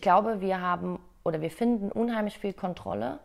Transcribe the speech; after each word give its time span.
ich 0.00 0.02
glaube, 0.02 0.40
wir 0.40 0.62
haben 0.62 0.98
oder 1.24 1.42
wir 1.42 1.50
finden 1.50 1.92
unheimlich 1.92 2.38
viel 2.38 2.54
Kontrolle 2.54 3.20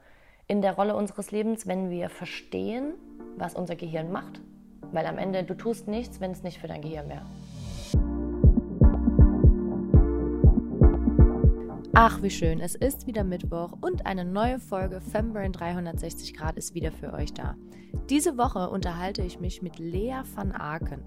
in 0.45 0.61
der 0.61 0.73
Rolle 0.73 0.97
unseres 0.97 1.31
Lebens, 1.31 1.67
wenn 1.67 1.89
wir 1.89 2.09
verstehen, 2.09 2.95
was 3.37 3.55
unser 3.55 3.77
Gehirn 3.77 4.11
macht. 4.11 4.41
Weil 4.91 5.05
am 5.05 5.17
Ende, 5.17 5.45
du 5.45 5.53
tust 5.53 5.87
nichts, 5.87 6.19
wenn 6.19 6.31
es 6.31 6.43
nicht 6.43 6.57
für 6.57 6.67
dein 6.67 6.81
Gehirn 6.81 7.07
wäre. 7.07 7.25
Ach, 11.93 12.21
wie 12.21 12.29
schön. 12.29 12.59
Es 12.59 12.75
ist 12.75 13.07
wieder 13.07 13.23
Mittwoch 13.23 13.71
und 13.79 14.05
eine 14.05 14.25
neue 14.25 14.59
Folge 14.59 14.99
Fembrain 14.99 15.53
360 15.53 16.33
Grad 16.33 16.57
ist 16.57 16.75
wieder 16.75 16.91
für 16.91 17.13
euch 17.13 17.33
da. 17.33 17.55
Diese 18.09 18.37
Woche 18.37 18.69
unterhalte 18.69 19.21
ich 19.21 19.39
mich 19.39 19.61
mit 19.61 19.79
Lea 19.79 20.23
van 20.35 20.51
Aken. 20.51 21.01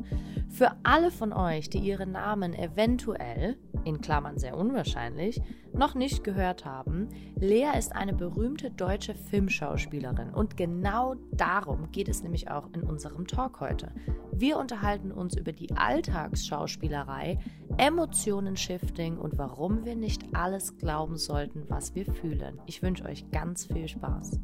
Für 0.49 0.73
alle 0.83 1.11
von 1.11 1.35
euch, 1.35 1.69
die 1.69 1.79
ihren 1.79 2.13
Namen 2.13 2.55
eventuell, 2.55 3.59
in 3.89 4.01
Klammern 4.01 4.39
sehr 4.39 4.57
unwahrscheinlich, 4.57 5.41
noch 5.73 5.95
nicht 5.95 6.23
gehört 6.25 6.65
haben, 6.65 7.09
Lea 7.39 7.71
ist 7.77 7.95
eine 7.95 8.13
berühmte 8.13 8.71
deutsche 8.71 9.15
Filmschauspielerin 9.15 10.31
und 10.31 10.57
genau 10.57 11.15
darum 11.33 11.91
geht 11.91 12.09
es 12.09 12.23
nämlich 12.23 12.51
auch 12.51 12.69
in 12.73 12.83
unserem 12.83 13.27
Talk 13.27 13.61
heute. 13.61 13.93
Wir 14.33 14.59
unterhalten 14.59 15.11
uns 15.11 15.37
über 15.37 15.53
die 15.53 15.73
Alltagsschauspielerei, 15.73 17.39
Emotionen-Shifting 17.77 19.19
und 19.19 19.39
warum 19.39 19.85
wir 19.85 19.97
nicht 19.97 20.35
alles 20.35 20.77
glauben 20.77 21.17
sollten, 21.17 21.65
was 21.69 21.95
wir 21.95 22.07
fühlen. 22.07 22.61
Ich 22.67 22.83
wünsche 22.83 23.05
euch 23.05 23.31
ganz 23.31 23.67
viel 23.67 23.89
Spaß. 23.89 24.39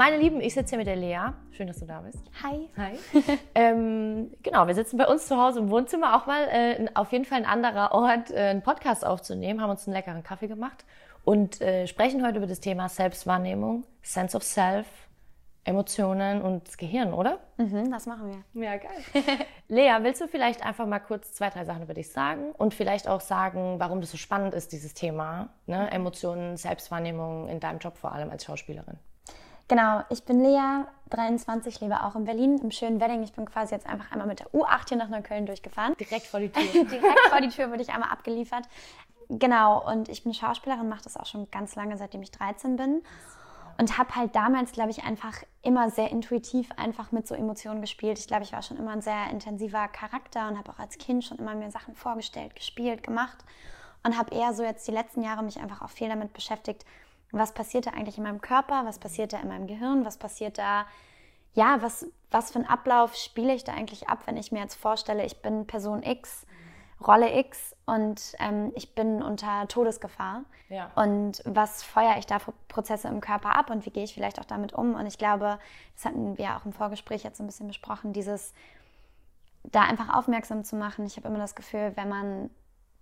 Meine 0.00 0.16
Lieben, 0.16 0.40
ich 0.40 0.54
sitze 0.54 0.70
hier 0.70 0.78
mit 0.78 0.86
der 0.86 0.96
Lea. 0.96 1.34
Schön, 1.50 1.66
dass 1.66 1.80
du 1.80 1.84
da 1.84 2.00
bist. 2.00 2.24
Hi. 2.42 2.70
Hi. 2.78 2.98
ähm, 3.54 4.30
genau, 4.42 4.66
wir 4.66 4.74
sitzen 4.74 4.96
bei 4.96 5.06
uns 5.06 5.26
zu 5.26 5.36
Hause 5.36 5.58
im 5.58 5.68
Wohnzimmer, 5.68 6.16
auch 6.16 6.24
mal 6.24 6.48
äh, 6.48 6.86
auf 6.94 7.12
jeden 7.12 7.26
Fall 7.26 7.36
ein 7.36 7.44
anderer 7.44 7.92
Ort, 7.92 8.30
äh, 8.30 8.36
einen 8.36 8.62
Podcast 8.62 9.04
aufzunehmen, 9.04 9.60
haben 9.60 9.68
uns 9.68 9.86
einen 9.86 9.94
leckeren 9.94 10.22
Kaffee 10.22 10.48
gemacht 10.48 10.86
und 11.22 11.60
äh, 11.60 11.86
sprechen 11.86 12.26
heute 12.26 12.38
über 12.38 12.46
das 12.46 12.60
Thema 12.60 12.88
Selbstwahrnehmung, 12.88 13.84
Sense 14.00 14.34
of 14.34 14.42
Self, 14.42 14.86
Emotionen 15.64 16.40
und 16.40 16.66
das 16.66 16.78
Gehirn, 16.78 17.12
oder? 17.12 17.38
Mhm, 17.58 17.90
das 17.90 18.06
machen 18.06 18.42
wir. 18.54 18.64
Ja, 18.64 18.78
geil. 18.78 19.04
Lea, 19.68 19.98
willst 20.00 20.22
du 20.22 20.28
vielleicht 20.28 20.64
einfach 20.64 20.86
mal 20.86 21.00
kurz 21.00 21.34
zwei, 21.34 21.50
drei 21.50 21.66
Sachen 21.66 21.82
über 21.82 21.92
dich 21.92 22.10
sagen 22.10 22.52
und 22.52 22.72
vielleicht 22.72 23.06
auch 23.06 23.20
sagen, 23.20 23.74
warum 23.78 24.00
das 24.00 24.12
so 24.12 24.16
spannend 24.16 24.54
ist, 24.54 24.72
dieses 24.72 24.94
Thema, 24.94 25.50
ne? 25.66 25.90
Emotionen, 25.90 26.56
Selbstwahrnehmung 26.56 27.48
in 27.48 27.60
deinem 27.60 27.80
Job 27.80 27.98
vor 27.98 28.12
allem 28.12 28.30
als 28.30 28.46
Schauspielerin? 28.46 28.98
Genau, 29.70 30.02
ich 30.08 30.24
bin 30.24 30.42
Lea, 30.42 30.84
23, 31.10 31.80
lebe 31.80 32.02
auch 32.02 32.16
in 32.16 32.24
Berlin, 32.24 32.58
im 32.58 32.72
schönen 32.72 33.00
Wedding. 33.00 33.22
Ich 33.22 33.34
bin 33.34 33.44
quasi 33.44 33.72
jetzt 33.72 33.86
einfach 33.86 34.10
einmal 34.10 34.26
mit 34.26 34.40
der 34.40 34.48
U8 34.48 34.88
hier 34.88 34.96
nach 34.96 35.08
Neukölln 35.08 35.46
durchgefahren. 35.46 35.94
Direkt 35.94 36.26
vor 36.26 36.40
die 36.40 36.48
Tür. 36.52 36.84
Direkt 36.86 37.20
vor 37.28 37.40
die 37.40 37.50
Tür 37.50 37.70
wurde 37.70 37.80
ich 37.80 37.90
einmal 37.90 38.10
abgeliefert. 38.10 38.64
Genau, 39.28 39.88
und 39.88 40.08
ich 40.08 40.24
bin 40.24 40.34
Schauspielerin, 40.34 40.88
mache 40.88 41.04
das 41.04 41.16
auch 41.16 41.26
schon 41.26 41.48
ganz 41.52 41.76
lange, 41.76 41.96
seitdem 41.96 42.20
ich 42.20 42.32
13 42.32 42.74
bin. 42.74 43.04
Und 43.78 43.96
habe 43.96 44.16
halt 44.16 44.34
damals, 44.34 44.72
glaube 44.72 44.90
ich, 44.90 45.04
einfach 45.04 45.36
immer 45.62 45.88
sehr 45.88 46.10
intuitiv 46.10 46.68
einfach 46.76 47.12
mit 47.12 47.28
so 47.28 47.36
Emotionen 47.36 47.80
gespielt. 47.80 48.18
Ich 48.18 48.26
glaube, 48.26 48.42
ich 48.42 48.52
war 48.52 48.62
schon 48.62 48.76
immer 48.76 48.90
ein 48.90 49.02
sehr 49.02 49.30
intensiver 49.30 49.86
Charakter 49.86 50.48
und 50.48 50.58
habe 50.58 50.72
auch 50.72 50.80
als 50.80 50.98
Kind 50.98 51.24
schon 51.24 51.38
immer 51.38 51.54
mir 51.54 51.70
Sachen 51.70 51.94
vorgestellt, 51.94 52.56
gespielt, 52.56 53.04
gemacht. 53.04 53.38
Und 54.02 54.18
habe 54.18 54.34
eher 54.34 54.52
so 54.52 54.64
jetzt 54.64 54.88
die 54.88 54.92
letzten 54.92 55.22
Jahre 55.22 55.44
mich 55.44 55.60
einfach 55.60 55.80
auch 55.80 55.90
viel 55.90 56.08
damit 56.08 56.32
beschäftigt, 56.32 56.84
was 57.32 57.52
passiert 57.52 57.86
da 57.86 57.90
eigentlich 57.92 58.18
in 58.18 58.24
meinem 58.24 58.40
Körper, 58.40 58.84
was 58.84 58.98
passiert 58.98 59.32
da 59.32 59.40
in 59.40 59.48
meinem 59.48 59.66
Gehirn, 59.66 60.04
was 60.04 60.16
passiert 60.16 60.58
da, 60.58 60.86
ja, 61.54 61.80
was, 61.82 62.06
was 62.30 62.50
für 62.50 62.58
einen 62.58 62.68
Ablauf 62.68 63.14
spiele 63.14 63.54
ich 63.54 63.64
da 63.64 63.72
eigentlich 63.72 64.08
ab, 64.08 64.22
wenn 64.26 64.36
ich 64.36 64.52
mir 64.52 64.60
jetzt 64.60 64.74
vorstelle, 64.74 65.24
ich 65.24 65.42
bin 65.42 65.66
Person 65.66 66.02
X, 66.02 66.46
Rolle 67.06 67.38
X 67.38 67.74
und 67.86 68.34
ähm, 68.38 68.72
ich 68.74 68.94
bin 68.94 69.22
unter 69.22 69.66
Todesgefahr. 69.68 70.44
Ja. 70.68 70.90
Und 70.94 71.42
was 71.46 71.82
feuere 71.82 72.18
ich 72.18 72.26
da 72.26 72.38
für 72.38 72.52
Prozesse 72.68 73.08
im 73.08 73.20
Körper 73.20 73.56
ab 73.56 73.70
und 73.70 73.86
wie 73.86 73.90
gehe 73.90 74.04
ich 74.04 74.14
vielleicht 74.14 74.38
auch 74.38 74.44
damit 74.44 74.72
um? 74.72 74.94
Und 74.94 75.06
ich 75.06 75.18
glaube, 75.18 75.58
das 75.94 76.04
hatten 76.04 76.36
wir 76.36 76.56
auch 76.56 76.66
im 76.66 76.72
Vorgespräch 76.72 77.22
jetzt 77.24 77.38
so 77.38 77.42
ein 77.42 77.46
bisschen 77.46 77.68
besprochen, 77.68 78.12
dieses 78.12 78.52
da 79.64 79.82
einfach 79.82 80.14
aufmerksam 80.14 80.64
zu 80.64 80.76
machen. 80.76 81.06
Ich 81.06 81.16
habe 81.16 81.28
immer 81.28 81.38
das 81.38 81.54
Gefühl, 81.54 81.92
wenn 81.96 82.08
man 82.08 82.50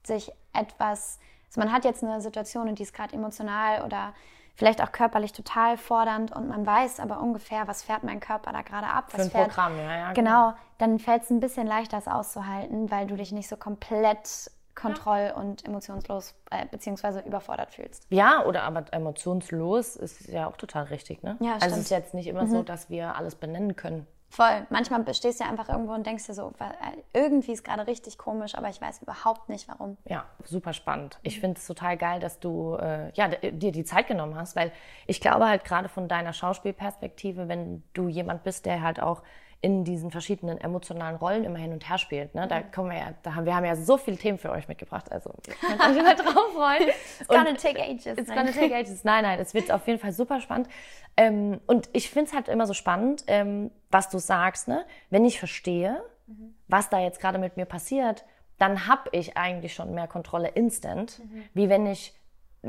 sich 0.04 0.32
etwas 0.52 1.18
also 1.48 1.60
man 1.60 1.72
hat 1.72 1.84
jetzt 1.84 2.04
eine 2.04 2.20
Situation 2.20 2.68
und 2.68 2.78
die 2.78 2.82
ist 2.82 2.94
gerade 2.94 3.14
emotional 3.14 3.82
oder 3.82 4.14
vielleicht 4.54 4.82
auch 4.82 4.90
körperlich 4.90 5.32
total 5.32 5.76
fordernd 5.76 6.34
und 6.34 6.48
man 6.48 6.66
weiß 6.66 6.98
aber 6.98 7.20
ungefähr, 7.20 7.68
was 7.68 7.82
fährt 7.82 8.02
mein 8.02 8.20
Körper 8.20 8.52
da 8.52 8.62
gerade 8.62 8.88
ab. 8.88 9.12
Für 9.12 9.22
ein 9.22 9.30
fährt, 9.30 9.48
Programm, 9.48 9.78
ja, 9.78 9.96
ja. 9.96 10.12
Genau, 10.12 10.52
dann 10.78 10.98
fällt 10.98 11.22
es 11.22 11.30
ein 11.30 11.40
bisschen 11.40 11.66
leichter, 11.66 11.96
das 11.96 12.08
auszuhalten, 12.08 12.90
weil 12.90 13.06
du 13.06 13.16
dich 13.16 13.30
nicht 13.30 13.48
so 13.48 13.56
komplett 13.56 14.50
kontroll- 14.74 15.32
und 15.34 15.64
emotionslos 15.64 16.34
äh, 16.50 16.66
beziehungsweise 16.66 17.20
überfordert 17.20 17.72
fühlst. 17.72 18.06
Ja, 18.10 18.44
oder 18.44 18.62
aber 18.62 18.84
emotionslos 18.92 19.96
ist 19.96 20.28
ja 20.28 20.48
auch 20.48 20.56
total 20.56 20.84
richtig, 20.84 21.22
ne? 21.22 21.36
Ja, 21.40 21.54
also 21.54 21.66
stimmt. 21.66 21.78
es 21.78 21.84
ist 21.84 21.90
jetzt 21.90 22.14
nicht 22.14 22.26
immer 22.26 22.44
mhm. 22.44 22.50
so, 22.50 22.62
dass 22.62 22.88
wir 22.90 23.16
alles 23.16 23.34
benennen 23.34 23.76
können. 23.76 24.06
Voll. 24.30 24.66
Manchmal 24.68 25.02
stehst 25.14 25.40
du 25.40 25.44
ja 25.44 25.50
einfach 25.50 25.68
irgendwo 25.68 25.94
und 25.94 26.06
denkst 26.06 26.26
dir 26.26 26.34
so, 26.34 26.52
äh, 26.58 27.18
irgendwie 27.18 27.52
ist 27.52 27.64
gerade 27.64 27.86
richtig 27.86 28.18
komisch, 28.18 28.54
aber 28.54 28.68
ich 28.68 28.80
weiß 28.80 29.02
überhaupt 29.02 29.48
nicht 29.48 29.66
warum. 29.68 29.96
Ja, 30.04 30.26
super 30.44 30.74
spannend. 30.74 31.18
Ich 31.22 31.40
finde 31.40 31.58
es 31.58 31.66
total 31.66 31.96
geil, 31.96 32.20
dass 32.20 32.38
du 32.38 32.74
äh, 32.74 33.10
ja, 33.14 33.28
dir 33.28 33.72
die 33.72 33.84
Zeit 33.84 34.06
genommen 34.06 34.36
hast, 34.36 34.54
weil 34.54 34.70
ich 35.06 35.20
glaube 35.20 35.48
halt 35.48 35.64
gerade 35.64 35.88
von 35.88 36.08
deiner 36.08 36.34
Schauspielperspektive, 36.34 37.48
wenn 37.48 37.82
du 37.94 38.08
jemand 38.08 38.44
bist, 38.44 38.66
der 38.66 38.82
halt 38.82 39.00
auch 39.00 39.22
in 39.60 39.84
diesen 39.84 40.10
verschiedenen 40.10 40.58
emotionalen 40.58 41.16
Rollen 41.16 41.44
immer 41.44 41.58
hin 41.58 41.72
und 41.72 41.88
her 41.88 41.98
spielt. 41.98 42.34
Ne? 42.34 42.46
Da 42.46 42.60
mhm. 42.60 42.70
kommen 42.70 42.90
wir 42.90 42.98
ja, 42.98 43.14
da 43.22 43.34
haben 43.34 43.44
wir 43.44 43.56
haben 43.56 43.64
ja 43.64 43.74
so 43.74 43.96
viele 43.96 44.16
Themen 44.16 44.38
für 44.38 44.50
euch 44.50 44.68
mitgebracht. 44.68 45.10
Also 45.10 45.34
ihr 45.46 45.54
könnt 45.54 45.80
euch 45.96 46.02
mal 46.02 46.14
drauf 46.14 46.52
freuen. 46.54 46.88
It's 47.20 47.28
gonna 47.28 47.54
take 47.54 47.82
ages. 47.82 48.18
It's 48.18 48.28
gonna 48.28 48.52
take 48.52 48.74
ages. 48.74 49.02
Nein, 49.02 49.24
nein, 49.24 49.40
es 49.40 49.54
wird 49.54 49.72
auf 49.72 49.86
jeden 49.88 49.98
Fall 49.98 50.12
super 50.12 50.40
spannend. 50.40 50.68
Ähm, 51.16 51.60
und 51.66 51.88
ich 51.92 52.08
finde 52.10 52.28
es 52.28 52.34
halt 52.34 52.48
immer 52.48 52.66
so 52.66 52.74
spannend, 52.74 53.24
ähm, 53.26 53.72
was 53.90 54.08
du 54.08 54.18
sagst. 54.18 54.68
Ne? 54.68 54.84
Wenn 55.10 55.24
ich 55.24 55.40
verstehe, 55.40 56.04
mhm. 56.26 56.54
was 56.68 56.88
da 56.88 57.00
jetzt 57.00 57.20
gerade 57.20 57.38
mit 57.38 57.56
mir 57.56 57.66
passiert, 57.66 58.24
dann 58.58 58.86
habe 58.86 59.10
ich 59.12 59.36
eigentlich 59.36 59.74
schon 59.74 59.92
mehr 59.92 60.06
Kontrolle 60.06 60.48
instant, 60.48 61.18
mhm. 61.18 61.44
wie 61.54 61.68
wenn 61.68 61.86
ich 61.86 62.14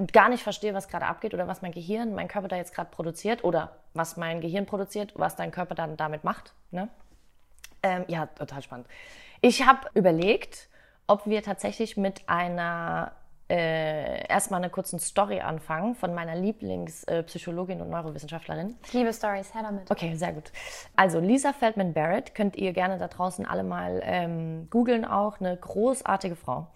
gar 0.07 0.29
nicht 0.29 0.43
verstehe, 0.43 0.73
was 0.73 0.87
gerade 0.87 1.05
abgeht 1.05 1.33
oder 1.33 1.47
was 1.47 1.61
mein 1.61 1.71
Gehirn, 1.71 2.13
mein 2.13 2.27
Körper 2.27 2.47
da 2.47 2.55
jetzt 2.55 2.73
gerade 2.73 2.89
produziert 2.89 3.43
oder 3.43 3.77
was 3.93 4.17
mein 4.17 4.41
Gehirn 4.41 4.65
produziert, 4.65 5.13
was 5.15 5.35
dein 5.35 5.51
Körper 5.51 5.75
dann 5.75 5.97
damit 5.97 6.23
macht. 6.23 6.53
Ne? 6.71 6.89
Ähm, 7.83 8.05
ja, 8.07 8.27
total 8.27 8.61
spannend. 8.61 8.87
Ich 9.41 9.65
habe 9.65 9.89
überlegt, 9.93 10.69
ob 11.07 11.25
wir 11.25 11.41
tatsächlich 11.43 11.97
mit 11.97 12.21
einer 12.27 13.13
äh, 13.49 14.27
erstmal 14.27 14.61
eine 14.61 14.69
kurzen 14.69 14.99
Story 14.99 15.39
anfangen 15.39 15.95
von 15.95 16.13
meiner 16.13 16.35
Lieblingspsychologin 16.35 17.79
äh, 17.79 17.81
und 17.81 17.89
Neurowissenschaftlerin. 17.89 18.75
Ich 18.85 18.93
liebe 18.93 19.11
Stories, 19.11 19.53
her 19.55 19.63
damit. 19.63 19.89
Okay, 19.89 20.13
sehr 20.16 20.33
gut. 20.33 20.51
Also 20.95 21.19
Lisa 21.19 21.51
Feldman 21.53 21.93
Barrett 21.93 22.35
könnt 22.35 22.55
ihr 22.55 22.73
gerne 22.73 22.99
da 22.99 23.07
draußen 23.07 23.47
alle 23.47 23.63
mal 23.63 24.01
ähm, 24.03 24.67
googeln 24.69 25.03
auch, 25.03 25.39
eine 25.39 25.57
großartige 25.57 26.35
Frau 26.35 26.67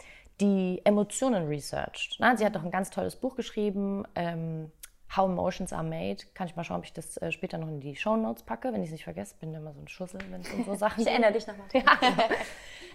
die 0.42 0.82
Emotionen 0.84 1.48
researcht. 1.48 2.18
Na, 2.20 2.36
sie 2.36 2.46
hat 2.46 2.56
doch 2.56 2.64
ein 2.64 2.72
ganz 2.72 2.90
tolles 2.90 3.16
Buch 3.16 3.36
geschrieben, 3.36 4.06
ähm, 4.16 4.72
How 5.16 5.30
Emotions 5.30 5.72
Are 5.74 5.84
Made. 5.84 6.18
Kann 6.34 6.48
ich 6.48 6.56
mal 6.56 6.64
schauen, 6.64 6.80
ob 6.80 6.86
ich 6.86 6.94
das 6.94 7.18
äh, 7.18 7.32
später 7.32 7.58
noch 7.58 7.68
in 7.68 7.80
die 7.80 7.96
Show 7.96 8.16
Notes 8.16 8.44
packe, 8.44 8.74
wenn 8.74 8.82
ich 8.82 8.88
es 8.88 8.94
nicht 8.94 9.04
vergesse. 9.04 9.36
Bin 9.40 9.54
immer 9.54 9.74
so 9.74 9.80
ein 9.80 9.88
Schussel, 9.88 10.20
wenn 10.30 10.42
es 10.42 10.52
um 10.52 10.66
so 10.66 10.74
Sachen 10.76 10.98
geht. 10.98 11.08
Ich 11.08 11.12
erinnere 11.12 11.34
dich 11.34 11.48
nochmal. 11.48 11.68
Ja. 11.74 11.84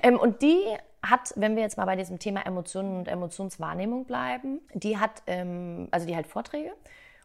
ähm, 0.02 0.18
und 0.18 0.42
die 0.42 0.64
hat, 1.02 1.32
wenn 1.36 1.54
wir 1.54 1.62
jetzt 1.62 1.76
mal 1.76 1.84
bei 1.84 1.96
diesem 1.96 2.18
Thema 2.18 2.44
Emotionen 2.44 2.98
und 2.98 3.08
Emotionswahrnehmung 3.08 4.04
bleiben, 4.04 4.60
die 4.74 4.98
hat, 4.98 5.22
ähm, 5.26 5.88
also 5.90 6.06
die 6.06 6.16
hat 6.16 6.26
Vorträge 6.26 6.72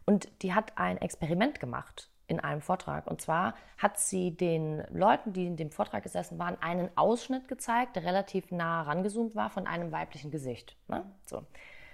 und 0.06 0.28
die 0.42 0.54
hat 0.54 0.76
ein 0.78 0.98
Experiment 0.98 1.58
gemacht 1.58 2.08
in 2.26 2.40
einem 2.40 2.60
Vortrag. 2.60 3.06
Und 3.06 3.20
zwar 3.20 3.54
hat 3.78 3.98
sie 3.98 4.36
den 4.36 4.82
Leuten, 4.90 5.32
die 5.32 5.46
in 5.46 5.56
dem 5.56 5.70
Vortrag 5.70 6.02
gesessen 6.02 6.38
waren, 6.38 6.56
einen 6.60 6.90
Ausschnitt 6.96 7.48
gezeigt, 7.48 7.96
der 7.96 8.04
relativ 8.04 8.50
nah 8.50 8.82
rangezoomt 8.82 9.34
war 9.34 9.50
von 9.50 9.66
einem 9.66 9.92
weiblichen 9.92 10.30
Gesicht. 10.30 10.76
Ne? 10.88 11.04
So. 11.26 11.44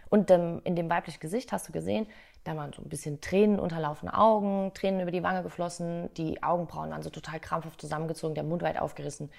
Und 0.09 0.31
ähm, 0.31 0.61
in 0.65 0.77
dem 0.77 0.91
weiblichen 0.91 1.21
Gesicht 1.21 1.53
hast 1.53 1.69
du 1.69 1.72
gesehen, 1.72 2.07
da 2.45 2.57
waren 2.57 2.72
so 2.72 2.83
ein 2.83 2.89
bisschen 2.89 3.21
Tränen 3.21 3.59
unterlaufene 3.59 4.16
Augen, 4.16 4.72
Tränen 4.75 5.01
über 5.01 5.10
die 5.10 5.22
Wange 5.22 5.43
geflossen, 5.43 6.13
die 6.15 6.43
Augenbrauen 6.43 6.91
waren 6.91 7.03
so 7.03 7.10
total 7.10 7.39
krampfhaft 7.39 7.81
zusammengezogen, 7.81 8.34
der 8.34 8.45
Mund 8.45 8.63
weit 8.63 8.78
aufgerissen. 8.78 9.31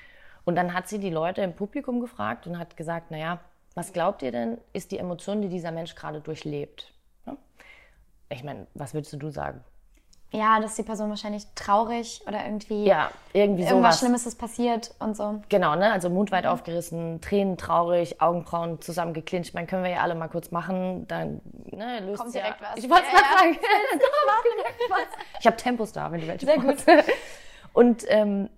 Und 0.46 0.56
dann 0.56 0.74
hat 0.74 0.88
sie 0.88 1.00
die 1.00 1.10
Leute 1.10 1.42
im 1.42 1.54
Publikum 1.54 2.00
gefragt 2.00 2.48
und 2.48 2.58
hat 2.58 2.78
gesagt, 2.78 3.12
naja, 3.12 3.40
was 3.76 3.94
glaubt 3.94 4.22
ihr 4.22 4.32
denn, 4.32 4.58
ist 4.74 4.92
die 4.92 4.98
Emotion, 4.98 5.42
die 5.42 5.50
dieser 5.50 5.72
Mensch 5.72 5.96
gerade 5.96 6.22
durchlebt? 6.22 6.94
Ja? 7.26 7.38
Ich 8.30 8.44
meine, 8.44 8.68
was 8.74 8.94
würdest 8.94 9.22
du 9.22 9.30
sagen? 9.30 9.64
Ja, 10.34 10.62
dass 10.62 10.76
die 10.76 10.84
Person 10.84 11.10
wahrscheinlich 11.10 11.44
traurig 11.56 12.22
oder 12.26 12.46
irgendwie, 12.46 12.86
ja, 12.86 13.12
irgendwie 13.34 13.64
irgendwas 13.64 13.96
sowas. 13.96 14.00
Schlimmes 14.00 14.26
ist 14.26 14.40
passiert 14.40 14.96
und 15.00 15.18
so. 15.18 15.42
Genau, 15.50 15.76
ne? 15.76 15.92
Also 15.92 16.10
Mund 16.10 16.32
weit 16.32 16.46
mhm. 16.46 16.52
aufgerissen, 16.52 17.20
Tränen 17.20 17.58
traurig, 17.58 18.22
Augenbrauen 18.22 18.80
zusammengeklincht. 18.80 19.54
Meine, 19.54 19.68
können 19.68 19.84
wir 19.84 19.92
ja 19.92 20.00
alle 20.00 20.16
mal 20.16 20.30
kurz 20.30 20.52
machen. 20.52 21.06
Dann 21.10 21.42
ne, 21.66 22.00
löst 22.00 22.22
Kommt 22.22 22.34
direkt 22.34 22.62
ja. 22.62 22.68
was. 22.72 22.84
Ich 22.84 22.90
wollte 22.90 23.04
es 23.08 23.14
ja, 23.14 23.20
ja. 23.20 23.40
sagen. 23.40 23.58
ich 25.40 25.46
habe 25.46 25.58
Tempos 25.58 25.92
da, 25.92 26.10
wenn 26.12 26.22
du 26.22 26.28
welche 26.28 26.46
Sehr 26.46 26.60
gut. 26.60 26.78
Und 27.74 28.06
ähm, 28.08 28.50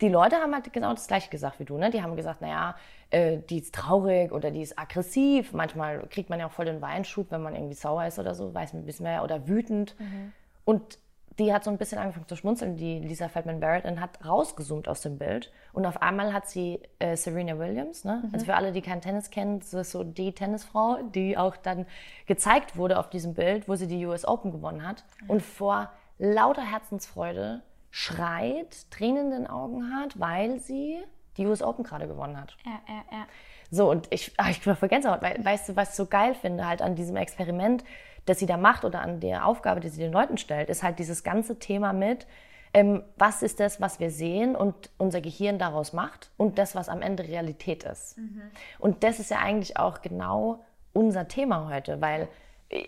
die 0.00 0.08
Leute 0.08 0.36
haben 0.36 0.52
halt 0.54 0.72
genau 0.72 0.90
das 0.90 1.06
gleiche 1.06 1.30
gesagt 1.30 1.60
wie 1.60 1.64
du, 1.64 1.78
ne? 1.78 1.90
Die 1.90 2.02
haben 2.02 2.16
gesagt, 2.16 2.40
naja, 2.40 2.74
äh, 3.10 3.38
die 3.38 3.58
ist 3.58 3.74
traurig 3.74 4.32
oder 4.32 4.50
die 4.50 4.62
ist 4.62 4.76
aggressiv. 4.76 5.52
Manchmal 5.52 6.00
kriegt 6.08 6.30
man 6.30 6.40
ja 6.40 6.46
auch 6.46 6.52
voll 6.52 6.64
den 6.64 6.80
Weinschub, 6.80 7.30
wenn 7.30 7.42
man 7.42 7.54
irgendwie 7.54 7.74
sauer 7.74 8.06
ist 8.06 8.18
oder 8.18 8.34
so, 8.34 8.52
weiß 8.52 8.72
man 8.72 8.82
ein 8.82 8.86
bisschen 8.86 9.04
mehr, 9.04 9.22
oder 9.22 9.46
wütend. 9.46 9.94
Mhm. 10.00 10.32
Und 10.70 10.98
die 11.40 11.52
hat 11.52 11.64
so 11.64 11.70
ein 11.70 11.78
bisschen 11.78 11.98
angefangen 11.98 12.28
zu 12.28 12.36
schmunzeln, 12.36 12.76
die 12.76 13.00
Lisa 13.00 13.28
Feldman 13.28 13.58
Barrett, 13.58 13.84
und 13.86 14.00
hat 14.00 14.24
rausgezoomt 14.24 14.86
aus 14.86 15.00
dem 15.00 15.18
Bild. 15.18 15.50
Und 15.72 15.84
auf 15.84 16.00
einmal 16.00 16.32
hat 16.32 16.48
sie 16.48 16.80
äh, 17.00 17.16
Serena 17.16 17.58
Williams, 17.58 18.04
ne? 18.04 18.22
Mhm. 18.22 18.30
also 18.32 18.46
für 18.46 18.54
alle, 18.54 18.70
die 18.70 18.80
kein 18.80 19.00
Tennis 19.00 19.30
kennen, 19.30 19.58
das 19.58 19.74
ist 19.74 19.90
so 19.90 20.04
die 20.04 20.32
Tennisfrau, 20.32 21.02
die 21.02 21.36
auch 21.36 21.56
dann 21.56 21.86
gezeigt 22.26 22.76
wurde 22.76 23.00
auf 23.00 23.10
diesem 23.10 23.34
Bild, 23.34 23.68
wo 23.68 23.74
sie 23.74 23.88
die 23.88 24.06
US 24.06 24.24
Open 24.24 24.52
gewonnen 24.52 24.86
hat. 24.86 25.02
Mhm. 25.22 25.30
Und 25.30 25.42
vor 25.42 25.90
lauter 26.18 26.62
Herzensfreude 26.62 27.62
schreit, 27.90 28.88
Tränen 28.92 29.32
in 29.32 29.42
den 29.42 29.46
Augen 29.48 29.92
hat, 29.92 30.20
weil 30.20 30.60
sie 30.60 30.98
die 31.36 31.46
US 31.46 31.62
Open 31.62 31.82
gerade 31.82 32.06
gewonnen 32.06 32.40
hat. 32.40 32.56
Ja, 32.64 32.80
ja, 32.86 33.02
ja. 33.10 33.26
So, 33.72 33.90
und 33.90 34.08
ich, 34.10 34.32
ach, 34.36 34.50
ich 34.50 34.60
bin 34.62 34.76
voll 34.76 34.88
Gänsehaut, 34.88 35.22
weil, 35.22 35.44
weißt 35.44 35.70
du, 35.70 35.76
was 35.76 35.90
ich 35.90 35.94
so 35.96 36.06
geil 36.06 36.34
finde, 36.34 36.66
halt 36.66 36.82
an 36.82 36.94
diesem 36.94 37.16
Experiment, 37.16 37.82
das 38.26 38.38
sie 38.38 38.46
da 38.46 38.56
macht 38.56 38.84
oder 38.84 39.00
an 39.00 39.20
der 39.20 39.46
Aufgabe, 39.46 39.80
die 39.80 39.88
sie 39.88 40.00
den 40.00 40.12
Leuten 40.12 40.38
stellt, 40.38 40.68
ist 40.68 40.82
halt 40.82 40.98
dieses 40.98 41.22
ganze 41.22 41.58
Thema 41.58 41.92
mit, 41.92 42.26
ähm, 42.72 43.02
was 43.16 43.42
ist 43.42 43.60
das, 43.60 43.80
was 43.80 43.98
wir 43.98 44.10
sehen 44.10 44.54
und 44.54 44.90
unser 44.96 45.20
Gehirn 45.20 45.58
daraus 45.58 45.92
macht 45.92 46.30
und 46.36 46.58
das, 46.58 46.74
was 46.74 46.88
am 46.88 47.02
Ende 47.02 47.24
Realität 47.24 47.84
ist. 47.84 48.18
Mhm. 48.18 48.42
Und 48.78 49.02
das 49.02 49.18
ist 49.18 49.30
ja 49.30 49.38
eigentlich 49.38 49.76
auch 49.76 50.02
genau 50.02 50.64
unser 50.92 51.26
Thema 51.26 51.68
heute, 51.68 52.00
weil, 52.00 52.28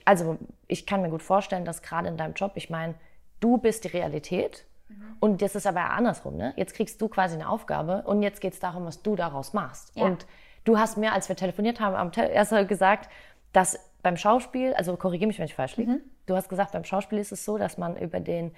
also 0.05 0.39
ich 0.69 0.87
kann 0.87 1.03
mir 1.03 1.11
gut 1.11 1.23
vorstellen, 1.23 1.65
dass 1.65 1.83
gerade 1.83 2.09
in 2.09 2.17
deinem 2.17 2.35
Job, 2.35 2.53
ich 2.55 2.71
meine, 2.71 2.95
du 3.41 3.59
bist 3.59 3.85
die 3.85 3.89
Realität 3.89 4.65
Mhm. 4.93 5.17
Und 5.21 5.43
das 5.43 5.55
ist 5.55 5.67
aber 5.67 5.91
andersrum. 5.91 6.37
Ne? 6.37 6.53
Jetzt 6.57 6.75
kriegst 6.75 7.01
du 7.01 7.09
quasi 7.09 7.35
eine 7.35 7.49
Aufgabe 7.49 8.03
und 8.03 8.23
jetzt 8.23 8.41
geht 8.41 8.55
es 8.55 8.61
darum, 8.61 8.85
was 8.85 9.03
du 9.03 9.17
daraus 9.17 9.53
machst. 9.53 9.93
Ja. 9.95 10.05
Und 10.05 10.27
du 10.65 10.79
hast 10.79 10.97
mir, 10.97 11.13
als 11.13 11.29
wir 11.29 11.37
telefoniert 11.37 11.81
haben, 11.81 11.95
am 11.95 12.13
Te 12.13 12.23
erst 12.23 12.53
gesagt, 12.69 13.11
dass 13.53 13.79
beim 14.03 14.17
Schauspiel, 14.17 14.75
also 14.75 14.97
korrigiere 14.97 15.29
mich, 15.29 15.39
wenn 15.39 15.47
ich 15.47 15.55
falsch 15.55 15.77
liege, 15.77 15.93
mhm. 15.93 16.01
du 16.27 16.35
hast 16.35 16.49
gesagt, 16.49 16.73
beim 16.73 16.85
Schauspiel 16.85 17.19
ist 17.19 17.33
es 17.33 17.45
so, 17.45 17.59
dass 17.59 17.79
man 17.79 17.97
über, 17.97 18.21
den, 18.21 18.55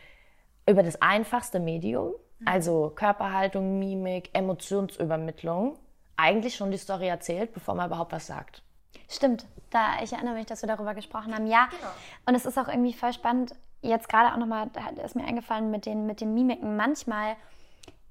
über 0.69 0.83
das 0.83 1.01
einfachste 1.03 1.61
Medium, 1.61 2.15
mhm. 2.39 2.49
also 2.49 2.93
Körperhaltung, 2.95 3.79
Mimik, 3.79 4.31
Emotionsübermittlung, 4.33 5.79
eigentlich 6.17 6.55
schon 6.55 6.71
die 6.71 6.79
Story 6.79 7.09
erzählt, 7.09 7.53
bevor 7.53 7.75
man 7.75 7.87
überhaupt 7.87 8.13
was 8.13 8.27
sagt. 8.27 8.63
Stimmt, 9.09 9.47
da, 9.71 10.03
ich 10.03 10.13
erinnere 10.13 10.35
mich, 10.35 10.47
dass 10.47 10.63
wir 10.63 10.69
darüber 10.69 10.95
gesprochen 10.95 11.35
haben. 11.35 11.47
Ja, 11.47 11.67
genau. 11.67 11.91
und 12.27 12.35
es 12.35 12.47
ist 12.47 12.59
auch 12.59 12.69
irgendwie 12.69 12.93
voll 12.95 13.13
spannend 13.13 13.55
jetzt 13.83 14.09
gerade 14.09 14.33
auch 14.33 14.39
nochmal, 14.39 14.71
ist 15.05 15.15
mir 15.15 15.25
eingefallen 15.25 15.71
mit 15.71 15.87
den, 15.87 16.07
mit 16.07 16.21
den 16.21 16.35
Mimiken. 16.35 16.77
Manchmal 16.77 17.37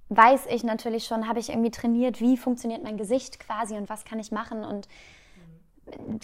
weiß 0.10 0.46
ich 0.48 0.64
natürlich 0.64 1.06
schon, 1.06 1.28
habe 1.28 1.40
ich 1.40 1.50
irgendwie 1.50 1.72
trainiert, 1.72 2.22
wie 2.22 2.38
funktioniert 2.38 2.84
mein 2.84 2.98
Gesicht 2.98 3.40
quasi 3.40 3.76
und 3.76 3.90
was 3.90 4.06
kann 4.06 4.20
ich 4.20 4.32
machen 4.32 4.64
und 4.64 4.88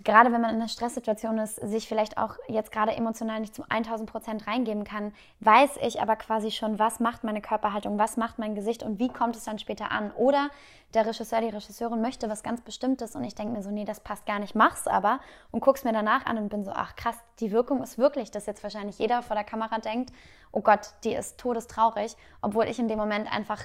gerade 0.04 0.32
wenn 0.32 0.40
man 0.42 0.52
in 0.52 0.56
einer 0.58 0.70
Stresssituation 0.70 1.38
ist, 1.38 1.56
sich 1.56 1.88
vielleicht 1.88 2.18
auch 2.18 2.36
jetzt 2.48 2.72
gerade 2.72 2.94
emotional 2.94 3.42
nicht 3.42 3.54
zu 3.54 3.64
1000 3.68 4.10
Prozent 4.10 4.48
reingeben 4.48 4.86
kann, 4.86 5.14
weiß 5.42 5.78
ich 5.82 6.02
aber 6.02 6.16
quasi 6.16 6.52
schon, 6.52 6.80
was 6.80 7.00
macht 7.00 7.24
meine 7.24 7.42
Körperhaltung, 7.42 8.00
was 8.00 8.16
macht 8.16 8.40
mein 8.40 8.56
Gesicht 8.56 8.84
und 8.84 9.00
wie 9.00 9.10
kommt 9.10 9.36
es 9.36 9.44
dann 9.44 9.60
später 9.60 9.92
an. 9.92 10.12
Oder 10.12 10.50
der 10.94 11.06
Regisseur, 11.06 11.42
die 11.42 11.50
Regisseurin 11.50 12.02
möchte 12.02 12.30
was 12.30 12.42
ganz 12.42 12.62
Bestimmtes 12.62 13.16
und 13.16 13.24
ich 13.26 13.36
denke 13.36 13.54
mir 13.54 13.62
so, 13.62 13.70
nee, 13.70 13.86
das 13.86 14.00
passt 14.00 14.26
gar 14.26 14.40
nicht, 14.40 14.56
mach's 14.56 14.88
aber 14.88 15.20
und 15.52 15.60
guck's 15.60 15.84
mir 15.84 15.94
danach 15.94 16.26
an 16.26 16.38
und 16.38 16.50
bin 16.50 16.64
so, 16.64 16.72
ach 16.74 16.96
krass, 16.96 17.18
die 17.40 17.52
Wirkung 17.52 17.84
ist 17.84 17.98
wirklich, 17.98 18.32
dass 18.32 18.46
jetzt 18.46 18.64
wahrscheinlich 18.64 18.98
jeder 18.98 19.22
vor 19.22 19.36
der 19.36 19.46
Kamera 19.46 19.80
denkt, 19.80 20.14
oh 20.52 20.62
Gott, 20.62 20.94
die 21.04 21.14
ist 21.14 21.38
todestraurig, 21.38 22.16
obwohl 22.42 22.66
ich 22.66 22.80
in 22.80 22.88
dem 22.88 22.98
Moment 22.98 23.32
einfach 23.32 23.62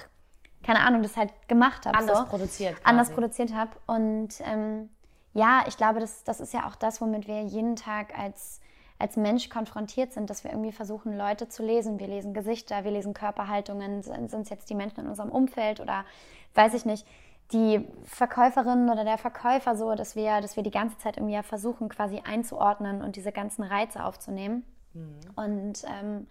keine 0.65 0.79
Ahnung, 0.79 1.03
das 1.03 1.15
halt 1.15 1.31
gemacht 1.47 1.85
habe. 1.85 1.95
Anders 1.95 2.17
so. 2.17 2.25
produziert. 2.25 2.73
Quasi. 2.73 2.89
Anders 2.89 3.11
produziert 3.11 3.53
habe. 3.53 3.69
Und 3.85 4.29
ähm, 4.41 4.89
ja, 5.35 5.65
ich 5.67 5.75
glaube, 5.75 5.99
das, 5.99 6.23
das 6.23 6.39
ist 6.39 6.53
ja 6.53 6.65
auch 6.65 6.75
das, 6.75 7.01
womit 7.01 7.27
wir 7.27 7.43
jeden 7.43 7.75
Tag 7.75 8.17
als, 8.17 8.61
als 8.97 9.17
Mensch 9.17 9.49
konfrontiert 9.49 10.13
sind, 10.13 10.29
dass 10.29 10.45
wir 10.45 10.51
irgendwie 10.51 10.71
versuchen, 10.71 11.15
Leute 11.17 11.49
zu 11.49 11.61
lesen. 11.61 11.99
Wir 11.99 12.07
lesen 12.07 12.33
Gesichter, 12.33 12.85
wir 12.85 12.91
lesen 12.91 13.13
Körperhaltungen, 13.13 14.01
sind 14.01 14.33
es 14.33 14.49
jetzt 14.49 14.69
die 14.69 14.75
Menschen 14.75 15.01
in 15.01 15.07
unserem 15.07 15.29
Umfeld 15.29 15.81
oder 15.81 16.05
weiß 16.53 16.73
ich 16.73 16.85
nicht, 16.85 17.05
die 17.51 17.85
Verkäuferin 18.05 18.89
oder 18.89 19.03
der 19.03 19.17
Verkäufer 19.17 19.75
so, 19.75 19.93
dass 19.93 20.15
wir, 20.15 20.39
dass 20.39 20.55
wir 20.55 20.63
die 20.63 20.71
ganze 20.71 20.97
Zeit 20.99 21.17
irgendwie 21.17 21.35
ja 21.35 21.43
versuchen, 21.43 21.89
quasi 21.89 22.21
einzuordnen 22.25 23.01
und 23.01 23.17
diese 23.17 23.33
ganzen 23.33 23.63
Reize 23.63 24.05
aufzunehmen. 24.05 24.63
Mhm. 24.93 25.19
Und 25.35 25.83
ähm, 25.85 26.27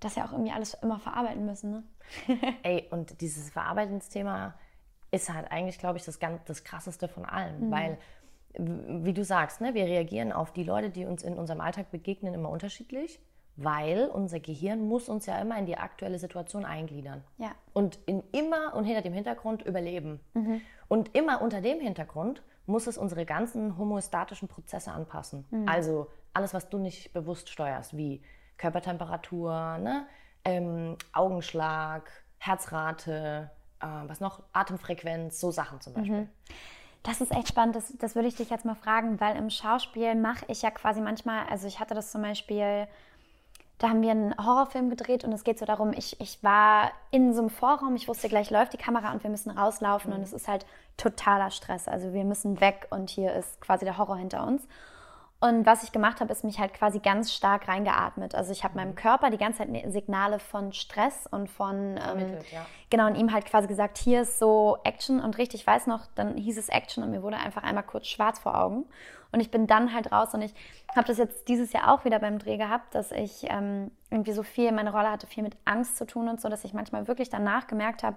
das 0.00 0.16
ja 0.16 0.24
auch 0.24 0.32
irgendwie 0.32 0.52
alles 0.52 0.74
immer 0.74 0.98
verarbeiten 0.98 1.46
müssen. 1.46 1.70
Ne? 1.70 1.82
Ey, 2.64 2.88
und 2.90 3.20
dieses 3.20 3.50
Verarbeitungsthema 3.50 4.54
ist 5.10 5.32
halt 5.32 5.50
eigentlich, 5.50 5.78
glaube 5.78 5.98
ich, 5.98 6.04
das, 6.04 6.18
ganz, 6.18 6.44
das 6.44 6.64
Krasseste 6.64 7.08
von 7.08 7.24
allen. 7.24 7.66
Mhm. 7.66 7.70
Weil, 7.70 7.98
wie 8.58 9.12
du 9.12 9.24
sagst, 9.24 9.60
ne, 9.60 9.74
wir 9.74 9.84
reagieren 9.84 10.32
auf 10.32 10.52
die 10.52 10.64
Leute, 10.64 10.90
die 10.90 11.06
uns 11.06 11.22
in 11.22 11.38
unserem 11.38 11.60
Alltag 11.60 11.90
begegnen, 11.90 12.34
immer 12.34 12.50
unterschiedlich, 12.50 13.20
weil 13.56 14.06
unser 14.06 14.38
Gehirn 14.38 14.86
muss 14.86 15.08
uns 15.08 15.26
ja 15.26 15.38
immer 15.38 15.58
in 15.58 15.66
die 15.66 15.76
aktuelle 15.76 16.18
Situation 16.18 16.64
eingliedern. 16.64 17.24
Ja. 17.38 17.52
Und 17.72 17.98
in 18.06 18.22
immer 18.32 18.74
und 18.74 18.84
hinter 18.84 19.02
dem 19.02 19.12
Hintergrund 19.12 19.62
überleben. 19.62 20.20
Mhm. 20.34 20.60
Und 20.86 21.16
immer 21.16 21.42
unter 21.42 21.60
dem 21.60 21.80
Hintergrund 21.80 22.42
muss 22.66 22.86
es 22.86 22.98
unsere 22.98 23.24
ganzen 23.24 23.78
homostatischen 23.78 24.46
Prozesse 24.46 24.92
anpassen. 24.92 25.46
Mhm. 25.50 25.68
Also 25.68 26.08
alles, 26.34 26.54
was 26.54 26.68
du 26.68 26.78
nicht 26.78 27.12
bewusst 27.12 27.48
steuerst, 27.48 27.96
wie 27.96 28.22
Körpertemperatur, 28.58 29.78
ne? 29.78 30.06
ähm, 30.44 30.96
Augenschlag, 31.12 32.10
Herzrate, 32.38 33.50
äh, 33.80 33.86
was 34.06 34.20
noch, 34.20 34.42
Atemfrequenz, 34.52 35.40
so 35.40 35.50
Sachen 35.50 35.80
zum 35.80 35.94
Beispiel. 35.94 36.22
Mhm. 36.22 36.28
Das 37.02 37.20
ist 37.20 37.32
echt 37.32 37.48
spannend, 37.48 37.76
das, 37.76 37.92
das 37.98 38.14
würde 38.14 38.28
ich 38.28 38.36
dich 38.36 38.50
jetzt 38.50 38.64
mal 38.64 38.74
fragen, 38.74 39.20
weil 39.20 39.36
im 39.36 39.50
Schauspiel 39.50 40.14
mache 40.14 40.44
ich 40.48 40.62
ja 40.62 40.70
quasi 40.70 41.00
manchmal, 41.00 41.46
also 41.48 41.66
ich 41.66 41.78
hatte 41.80 41.94
das 41.94 42.10
zum 42.10 42.22
Beispiel, 42.22 42.88
da 43.78 43.90
haben 43.90 44.02
wir 44.02 44.10
einen 44.10 44.36
Horrorfilm 44.36 44.90
gedreht 44.90 45.22
und 45.22 45.32
es 45.32 45.44
geht 45.44 45.58
so 45.58 45.64
darum, 45.64 45.92
ich, 45.92 46.20
ich 46.20 46.42
war 46.42 46.90
in 47.10 47.32
so 47.32 47.40
einem 47.40 47.50
Vorraum, 47.50 47.94
ich 47.94 48.08
wusste 48.08 48.28
gleich 48.28 48.50
läuft 48.50 48.72
die 48.72 48.78
Kamera 48.78 49.12
und 49.12 49.22
wir 49.22 49.30
müssen 49.30 49.50
rauslaufen 49.50 50.10
mhm. 50.10 50.18
und 50.18 50.22
es 50.22 50.32
ist 50.32 50.48
halt 50.48 50.66
totaler 50.96 51.50
Stress. 51.52 51.86
Also 51.86 52.12
wir 52.12 52.24
müssen 52.24 52.60
weg 52.60 52.88
und 52.90 53.08
hier 53.08 53.32
ist 53.32 53.60
quasi 53.60 53.84
der 53.84 53.96
Horror 53.96 54.16
hinter 54.16 54.44
uns. 54.46 54.66
Und 55.40 55.66
was 55.66 55.84
ich 55.84 55.92
gemacht 55.92 56.20
habe, 56.20 56.32
ist 56.32 56.42
mich 56.42 56.58
halt 56.58 56.74
quasi 56.74 56.98
ganz 56.98 57.32
stark 57.32 57.68
reingeatmet. 57.68 58.34
Also 58.34 58.50
ich 58.50 58.64
habe 58.64 58.74
meinem 58.74 58.96
Körper 58.96 59.30
die 59.30 59.38
ganze 59.38 59.58
Zeit 59.58 59.68
ne, 59.68 59.88
Signale 59.88 60.40
von 60.40 60.72
Stress 60.72 61.28
und 61.30 61.48
von 61.48 61.96
ähm, 61.96 62.38
ja. 62.50 62.66
genau 62.90 63.06
und 63.06 63.14
ihm 63.14 63.32
halt 63.32 63.46
quasi 63.46 63.68
gesagt, 63.68 63.98
hier 63.98 64.22
ist 64.22 64.40
so 64.40 64.78
Action 64.82 65.20
und 65.20 65.38
richtig, 65.38 65.60
ich 65.60 65.66
weiß 65.66 65.86
noch, 65.86 66.06
dann 66.16 66.36
hieß 66.36 66.58
es 66.58 66.68
Action 66.68 67.04
und 67.04 67.12
mir 67.12 67.22
wurde 67.22 67.36
einfach 67.36 67.62
einmal 67.62 67.84
kurz 67.84 68.08
schwarz 68.08 68.40
vor 68.40 68.60
Augen 68.60 68.86
und 69.30 69.38
ich 69.38 69.52
bin 69.52 69.68
dann 69.68 69.94
halt 69.94 70.10
raus 70.10 70.34
und 70.34 70.42
ich 70.42 70.52
habe 70.96 71.06
das 71.06 71.18
jetzt 71.18 71.48
dieses 71.48 71.72
Jahr 71.72 71.92
auch 71.92 72.04
wieder 72.04 72.18
beim 72.18 72.40
Dreh 72.40 72.56
gehabt, 72.56 72.94
dass 72.96 73.12
ich 73.12 73.46
ähm, 73.48 73.92
irgendwie 74.10 74.32
so 74.32 74.42
viel, 74.42 74.72
meine 74.72 74.90
Rolle 74.90 75.10
hatte 75.10 75.28
viel 75.28 75.44
mit 75.44 75.56
Angst 75.64 75.98
zu 75.98 76.06
tun 76.06 76.28
und 76.28 76.40
so, 76.40 76.48
dass 76.48 76.64
ich 76.64 76.72
manchmal 76.72 77.06
wirklich 77.06 77.30
danach 77.30 77.68
gemerkt 77.68 78.02
habe, 78.02 78.16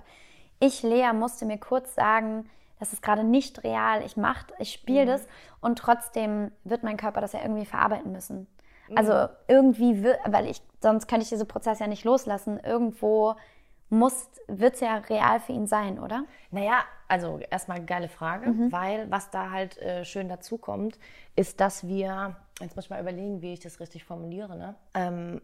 ich 0.60 0.84
Lea 0.84 1.12
musste 1.14 1.46
mir 1.46 1.58
kurz 1.58 1.94
sagen, 1.96 2.50
das 2.82 2.94
ist 2.94 3.04
gerade 3.04 3.24
nicht 3.24 3.64
real, 3.64 4.04
ich 4.04 4.18
mach, 4.18 4.44
ich 4.58 4.72
spiele 4.74 5.04
mhm. 5.04 5.08
das 5.10 5.28
und 5.60 5.78
trotzdem 5.78 6.52
wird 6.64 6.82
mein 6.82 6.98
Körper 6.98 7.22
das 7.22 7.34
ja 7.34 7.42
irgendwie 7.44 7.66
verarbeiten 7.66 8.12
müssen. 8.12 8.48
Mhm. 8.90 8.98
Also 8.98 9.28
irgendwie, 9.48 10.04
weil 10.26 10.48
ich, 10.48 10.64
sonst 10.82 11.08
könnte 11.08 11.22
ich 11.22 11.30
diese 11.30 11.46
Prozess 11.46 11.78
ja 11.78 11.86
nicht 11.86 12.06
loslassen. 12.06 12.60
Irgendwo 12.60 13.36
muss, 13.90 14.32
wird 14.48 14.74
es 14.74 14.80
ja 14.80 14.96
real 14.96 15.40
für 15.40 15.52
ihn 15.52 15.68
sein, 15.68 16.00
oder? 16.00 16.24
Naja, 16.50 16.84
also 17.08 17.38
erstmal 17.52 17.86
geile 17.86 18.10
Frage, 18.10 18.50
mhm. 18.50 18.72
weil 18.72 19.12
was 19.12 19.30
da 19.30 19.52
halt 19.52 19.78
äh, 19.78 20.04
schön 20.04 20.28
dazu 20.28 20.58
kommt, 20.58 20.98
ist, 21.36 21.60
dass 21.60 21.86
wir, 21.86 22.36
jetzt 22.60 22.76
muss 22.76 22.86
ich 22.86 22.90
mal 22.90 23.00
überlegen, 23.00 23.44
wie 23.44 23.54
ich 23.54 23.60
das 23.60 23.80
richtig 23.80 24.06
formuliere, 24.06 24.58
ne? 24.58 24.76
Ähm, 24.96 25.40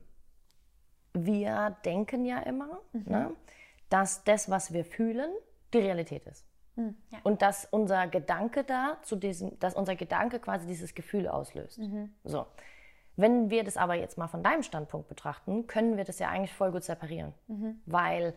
wir 1.13 1.77
denken 1.85 2.25
ja 2.25 2.39
immer, 2.39 2.79
mhm. 2.93 3.03
ne, 3.05 3.31
dass 3.89 4.23
das, 4.23 4.49
was 4.49 4.73
wir 4.73 4.85
fühlen, 4.85 5.29
die 5.71 5.79
Realität 5.79 6.25
ist. 6.25 6.46
Hm, 6.77 6.95
ja. 7.09 7.17
Und 7.23 7.41
dass 7.41 7.65
unser 7.65 8.07
Gedanke 8.07 8.63
da 8.63 8.97
zu 9.01 9.15
diesem, 9.15 9.59
dass 9.59 9.73
unser 9.73 9.95
Gedanke 9.95 10.39
quasi 10.39 10.67
dieses 10.67 10.95
Gefühl 10.95 11.27
auslöst. 11.27 11.79
Mhm. 11.79 12.13
So. 12.23 12.45
Wenn 13.15 13.49
wir 13.49 13.63
das 13.63 13.77
aber 13.77 13.95
jetzt 13.95 14.17
mal 14.17 14.27
von 14.27 14.43
deinem 14.43 14.61
Standpunkt 14.61 15.07
betrachten, 15.09 15.65
können 15.65 15.97
wir 15.97 16.03
das 16.03 16.19
ja 16.19 16.29
eigentlich 16.29 16.53
voll 16.53 16.71
gut 16.71 16.83
separieren. 16.83 17.33
Mhm. 17.47 17.81
Weil 17.87 18.35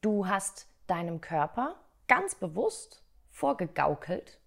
du 0.00 0.26
hast 0.26 0.66
deinem 0.86 1.20
Körper 1.20 1.76
ganz 2.08 2.34
bewusst 2.34 3.04
vorgegaukelt, 3.30 4.40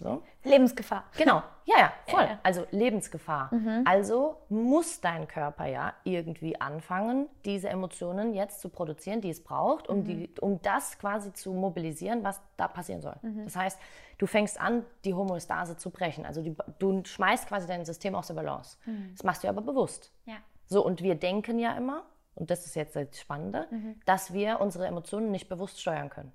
so. 0.00 0.22
Lebensgefahr. 0.44 1.04
Genau, 1.16 1.42
ja, 1.64 1.78
ja, 1.78 1.92
voll. 2.06 2.22
Ja, 2.22 2.28
ja. 2.30 2.38
Also 2.42 2.66
Lebensgefahr. 2.70 3.54
Mhm. 3.54 3.84
Also 3.84 4.36
muss 4.48 5.00
dein 5.00 5.28
Körper 5.28 5.66
ja 5.66 5.94
irgendwie 6.04 6.60
anfangen, 6.60 7.28
diese 7.44 7.68
Emotionen 7.68 8.34
jetzt 8.34 8.60
zu 8.60 8.68
produzieren, 8.68 9.20
die 9.20 9.30
es 9.30 9.42
braucht, 9.42 9.88
um, 9.88 9.98
mhm. 9.98 10.04
die, 10.04 10.30
um 10.40 10.60
das 10.62 10.98
quasi 10.98 11.32
zu 11.32 11.52
mobilisieren, 11.52 12.24
was 12.24 12.40
da 12.56 12.68
passieren 12.68 13.02
soll. 13.02 13.16
Mhm. 13.22 13.44
Das 13.44 13.56
heißt, 13.56 13.78
du 14.18 14.26
fängst 14.26 14.60
an, 14.60 14.84
die 15.04 15.14
Homöostase 15.14 15.76
zu 15.76 15.90
brechen. 15.90 16.26
Also 16.26 16.42
die, 16.42 16.56
du 16.78 17.02
schmeißt 17.04 17.48
quasi 17.48 17.66
dein 17.66 17.84
System 17.84 18.14
aus 18.14 18.28
der 18.28 18.34
Balance. 18.34 18.78
Mhm. 18.86 19.10
Das 19.12 19.24
machst 19.24 19.44
du 19.44 19.48
aber 19.48 19.62
bewusst. 19.62 20.12
Ja. 20.24 20.36
So, 20.66 20.84
und 20.84 21.02
wir 21.02 21.14
denken 21.14 21.58
ja 21.58 21.76
immer, 21.76 22.04
und 22.34 22.50
das 22.50 22.64
ist 22.64 22.76
jetzt 22.76 22.96
das 22.96 23.18
Spannende, 23.18 23.66
Mhm. 23.70 24.00
dass 24.06 24.32
wir 24.32 24.60
unsere 24.60 24.86
Emotionen 24.86 25.30
nicht 25.30 25.48
bewusst 25.48 25.80
steuern 25.80 26.08
können. 26.10 26.32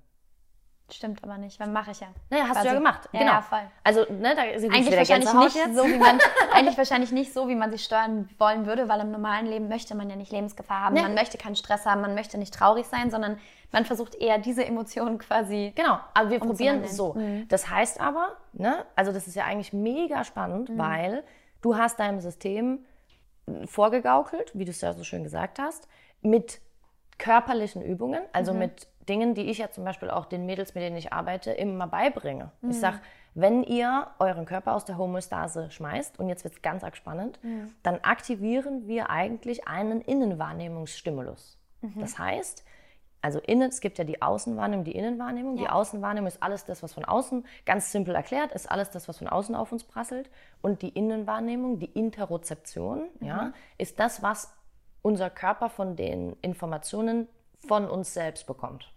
Stimmt 0.88 1.24
aber 1.24 1.36
nicht, 1.36 1.58
weil 1.58 1.68
mache 1.68 1.90
ich 1.90 1.98
ja. 1.98 2.06
Naja, 2.30 2.44
hast 2.44 2.52
Quasi. 2.52 2.68
du 2.68 2.74
ja 2.74 2.78
gemacht. 2.78 3.08
Ja, 3.12 3.18
genau. 3.18 3.32
ja, 3.32 3.42
voll. 3.42 3.62
Also, 3.82 4.06
ne, 4.12 4.36
da 4.36 4.58
sieht 4.58 4.72
Eigentlich 4.72 4.96
wahrscheinlich 4.96 5.32
nicht 5.32 5.56
jetzt. 5.56 5.74
so, 5.76 5.84
wie 5.84 5.98
man 5.98 6.20
eigentlich 6.52 6.78
wahrscheinlich 6.78 7.10
nicht 7.10 7.32
so, 7.32 7.48
wie 7.48 7.56
man 7.56 7.72
sich 7.72 7.82
steuern 7.84 8.28
wollen 8.38 8.66
würde, 8.66 8.88
weil 8.88 9.00
im 9.00 9.10
normalen 9.10 9.46
Leben 9.46 9.66
möchte 9.66 9.96
man 9.96 10.08
ja 10.08 10.14
nicht 10.14 10.30
Lebensgefahr 10.30 10.82
haben, 10.82 10.94
Nee. 10.94 11.02
man 11.02 11.14
möchte 11.14 11.38
keinen 11.38 11.56
Stress 11.56 11.86
haben, 11.86 12.02
man 12.02 12.14
möchte 12.14 12.38
nicht 12.38 12.54
traurig 12.54 12.86
sein, 12.86 13.10
sondern 13.10 13.38
man 13.72 13.84
versucht 13.84 14.14
eher 14.14 14.38
diese 14.38 14.64
Emotionen 14.64 15.18
quasi. 15.18 15.72
Genau, 15.74 15.98
aber 16.14 16.30
wir 16.30 16.38
probieren 16.38 16.84
es 16.84 16.96
so. 16.96 17.16
Das 17.48 17.68
heißt 17.68 18.00
aber, 18.00 18.36
ne, 18.52 18.84
also 18.94 19.10
das 19.12 19.26
ist 19.26 19.34
ja 19.34 19.44
eigentlich 19.44 19.72
mega 19.72 20.22
spannend, 20.22 20.70
weil 20.78 21.24
du 21.62 21.76
hast 21.76 21.98
deinem 21.98 22.20
System 22.20 22.84
vorgegaukelt, 23.64 24.52
wie 24.54 24.64
du 24.64 24.70
es 24.70 24.80
ja 24.80 24.92
so 24.92 25.04
schön 25.04 25.24
gesagt 25.24 25.58
hast, 25.58 25.88
mit 26.20 26.60
körperlichen 27.18 27.82
Übungen, 27.82 28.22
also 28.32 28.52
mit 28.52 28.88
Dingen, 29.08 29.34
die 29.34 29.50
ich 29.50 29.58
ja 29.58 29.70
zum 29.70 29.84
Beispiel 29.84 30.10
auch 30.10 30.26
den 30.26 30.46
Mädels, 30.46 30.74
mit 30.74 30.82
denen 30.82 30.96
ich 30.96 31.12
arbeite, 31.12 31.52
immer 31.52 31.86
beibringe. 31.86 32.50
Ich 32.68 32.80
sag, 32.80 33.00
wenn 33.34 33.62
ihr 33.64 34.06
euren 34.18 34.46
Körper 34.46 34.74
aus 34.74 34.84
der 34.84 34.98
Homöostase 34.98 35.70
schmeißt, 35.70 36.18
und 36.18 36.28
jetzt 36.28 36.44
wird 36.44 36.54
es 36.54 36.62
ganz 36.62 36.82
arg 36.84 36.96
spannend, 36.96 37.38
dann 37.82 38.00
aktivieren 38.02 38.88
wir 38.88 39.10
eigentlich 39.10 39.68
einen 39.68 40.00
Innenwahrnehmungsstimulus. 40.00 41.58
Das 41.96 42.18
heißt, 42.18 42.64
also 43.22 43.40
innen, 43.40 43.68
es 43.68 43.80
gibt 43.80 43.98
ja 43.98 44.04
die 44.04 44.22
Außenwahrnehmung, 44.22 44.84
die 44.84 44.94
Innenwahrnehmung. 44.96 45.56
Die 45.56 45.64
Ja. 45.64 45.72
Außenwahrnehmung 45.72 46.28
ist 46.28 46.42
alles 46.42 46.64
das, 46.64 46.82
was 46.82 46.94
von 46.94 47.04
außen, 47.04 47.44
ganz 47.64 47.90
simpel 47.90 48.14
erklärt, 48.14 48.52
ist 48.52 48.70
alles 48.70 48.90
das, 48.90 49.08
was 49.08 49.18
von 49.18 49.26
außen 49.26 49.54
auf 49.54 49.72
uns 49.72 49.82
prasselt. 49.84 50.30
Und 50.62 50.82
die 50.82 50.90
Innenwahrnehmung, 50.90 51.78
die 51.78 51.86
Interozeption, 51.86 53.08
ja, 53.20 53.52
ist 53.78 53.98
das, 53.98 54.22
was 54.22 54.52
unser 55.02 55.30
Körper 55.30 55.70
von 55.70 55.96
den 55.96 56.36
Informationen 56.42 57.28
von 57.66 57.88
uns 57.88 58.14
selbst 58.14 58.46
bekommt. 58.46 58.92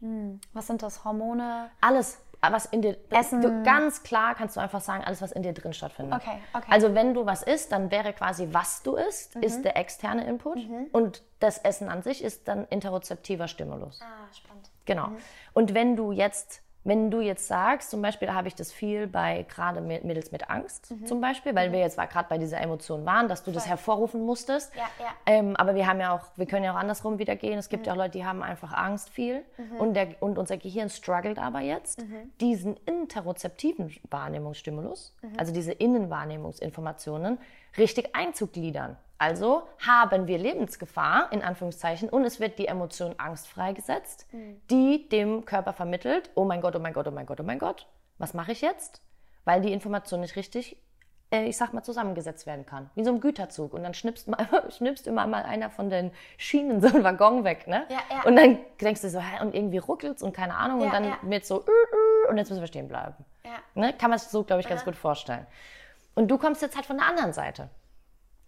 Was 0.54 0.68
sind 0.68 0.82
das? 0.84 1.04
Hormone? 1.04 1.70
Alles, 1.82 2.20
was 2.42 2.66
in 2.68 2.82
dir, 2.82 2.98
Essen. 3.10 3.42
Du, 3.42 3.64
ganz 3.64 4.04
klar 4.04 4.34
kannst 4.36 4.56
du 4.56 4.62
einfach 4.62 4.82
sagen, 4.82 5.04
alles, 5.04 5.22
was 5.22 5.32
in 5.32 5.44
dir 5.44 5.54
drin 5.54 5.74
stattfindet. 5.74 6.22
Okay, 6.22 6.40
okay. 6.54 6.68
Also 6.70 6.96
wenn 6.96 7.14
du 7.14 7.26
was 7.26 7.44
isst, 7.44 7.72
dann 7.72 7.92
wäre 7.92 8.14
quasi, 8.14 8.48
was 8.52 8.82
du 8.82 8.96
isst, 8.96 9.36
ist 9.36 9.64
der 9.64 9.76
externe 9.76 10.26
Input 10.26 10.60
und 10.92 11.24
das 11.40 11.58
Essen 11.58 11.90
an 11.90 12.02
sich 12.02 12.24
ist 12.24 12.48
dann 12.48 12.66
interozeptiver 12.66 13.48
Stimulus. 13.48 14.00
Ah, 14.02 14.34
spannend. 14.34 14.70
Genau. 14.86 15.10
Und 15.54 15.74
wenn 15.74 15.96
du 15.96 16.12
jetzt, 16.12 16.62
wenn 16.89 17.10
du 17.12 17.22
jetzt 17.22 17.48
sagst, 17.48 17.89
zum 17.91 18.01
Beispiel 18.01 18.34
habe 18.34 18.48
ich 18.50 18.55
das 18.55 18.72
viel 18.74 19.08
bei 19.08 19.43
gerade 19.48 19.79
Mädels 19.79 20.31
mit 20.34 20.50
Angst, 20.50 20.91
Mhm. 20.91 21.05
zum 21.05 21.22
Beispiel, 21.22 21.55
weil 21.55 21.72
wir 21.72 21.79
jetzt 21.79 21.98
gerade 21.98 22.27
bei 22.27 22.38
dieser 22.38 22.60
Emotion 22.60 23.05
waren, 23.05 23.29
dass 23.29 23.43
du 23.43 23.51
das 23.51 23.67
hervorrufen 23.67 24.25
musstest. 24.25 24.75
Ja, 24.75 24.81
ja. 25.00 25.05
Ähm, 25.25 25.55
aber 25.55 25.75
wir 25.75 25.88
haben 25.88 26.01
ja 26.01 26.13
auch, 26.13 26.25
wir 26.36 26.46
können 26.48 26.65
ja 26.65 26.74
auch 26.74 26.77
andersrum 26.79 27.17
wieder 27.19 27.36
gehen. 27.38 27.58
Es 27.58 27.69
gibt 27.69 27.84
Mhm. 27.84 27.88
ja 27.88 27.93
auch 27.93 27.98
Leute, 27.98 28.12
die 28.17 28.25
haben 28.25 28.43
einfach 28.43 28.74
Angst 28.74 29.10
viel 29.10 29.43
und, 29.77 29.93
der, 29.93 30.22
und 30.22 30.38
unser 30.38 30.58
Gehirn 30.58 30.89
struggelt 30.89 31.39
aber 31.39 31.62
jetzt, 31.62 32.01
Mhm. 32.01 32.31
diesen 32.41 32.75
interozeptiven 32.86 33.96
Wahrnehmungsstimulus, 34.10 35.13
Mhm. 35.22 35.29
also 35.38 35.53
diese 35.53 35.72
Innenwahrnehmungsinformationen, 35.74 37.38
richtig 37.77 38.15
einzugliedern. 38.15 38.98
Also 39.20 39.68
haben 39.86 40.28
wir 40.28 40.38
Lebensgefahr, 40.38 41.32
in 41.32 41.44
Anführungszeichen, 41.44 42.10
und 42.10 42.24
es 42.24 42.40
wird 42.40 42.58
die 42.58 42.68
Emotion 42.68 43.16
Angst 43.18 43.48
freigesetzt, 43.50 44.26
Mhm. 44.32 44.62
die 44.72 45.10
dem 45.10 45.46
Körper 45.46 45.74
vermittelt, 45.74 46.32
oh 46.36 46.46
mein 46.46 46.62
Gott, 46.62 46.76
oh 46.76 46.80
mein 46.80 46.94
Gott, 46.94 47.08
oh 47.08 47.12
mein 47.12 47.26
Gott, 47.26 47.40
oh 47.42 47.44
mein 47.44 47.60
Gott, 47.60 47.86
was 48.18 48.34
mache 48.34 48.54
ich 48.54 48.62
jetzt? 48.62 49.02
Weil 49.46 49.62
die 49.62 49.74
Information 49.74 50.22
nicht 50.22 50.36
richtig, 50.38 50.78
äh, 51.32 51.44
ich 51.46 51.58
sag 51.58 51.74
mal, 51.74 51.84
zusammengesetzt 51.84 52.46
werden 52.48 52.66
kann. 52.66 52.90
Wie 52.96 53.04
so 53.04 53.12
ein 53.12 53.20
Güterzug. 53.20 53.74
Und 53.74 53.84
dann 53.84 53.94
schnippst, 53.94 54.28
mal, 54.30 54.38
schnippst 54.70 55.06
immer 55.06 55.28
mal 55.28 55.44
einer 55.44 55.70
von 55.70 55.90
den 55.90 56.12
Schienen 56.38 56.80
so 56.82 56.88
einen 56.88 57.04
Waggon 57.04 57.44
weg, 57.44 57.68
ne? 57.68 57.86
Ja, 57.90 57.98
ja. 58.10 58.24
Und 58.24 58.36
dann 58.38 58.58
denkst 58.80 59.02
du 59.02 59.10
so, 59.10 59.20
hä, 59.20 59.42
und 59.42 59.54
irgendwie 59.54 59.78
ruckelt's 59.80 60.24
und 60.24 60.34
keine 60.34 60.56
Ahnung, 60.56 60.80
Ja, 60.80 60.86
und 60.88 60.94
dann 60.94 61.04
ja. 61.04 61.18
wird 61.24 61.46
so, 61.46 61.60
äh, 61.62 61.70
äh, 62.28 62.30
und 62.30 62.38
jetzt 62.38 62.50
müssen 62.50 62.62
wir 62.62 62.68
stehen 62.68 62.88
bleiben. 62.88 63.26
Ja. 63.44 63.52
Ne? 63.76 63.94
Kann 63.94 64.10
man 64.12 64.18
sich 64.20 64.30
so, 64.30 64.44
glaube 64.44 64.62
ich, 64.62 64.68
ganz 64.70 64.86
gut 64.86 64.96
vorstellen. 64.96 65.46
Und 66.16 66.30
du 66.30 66.38
kommst 66.38 66.62
jetzt 66.62 66.76
halt 66.76 66.86
von 66.86 66.98
der 66.98 67.06
anderen 67.08 67.34
Seite. 67.34 67.70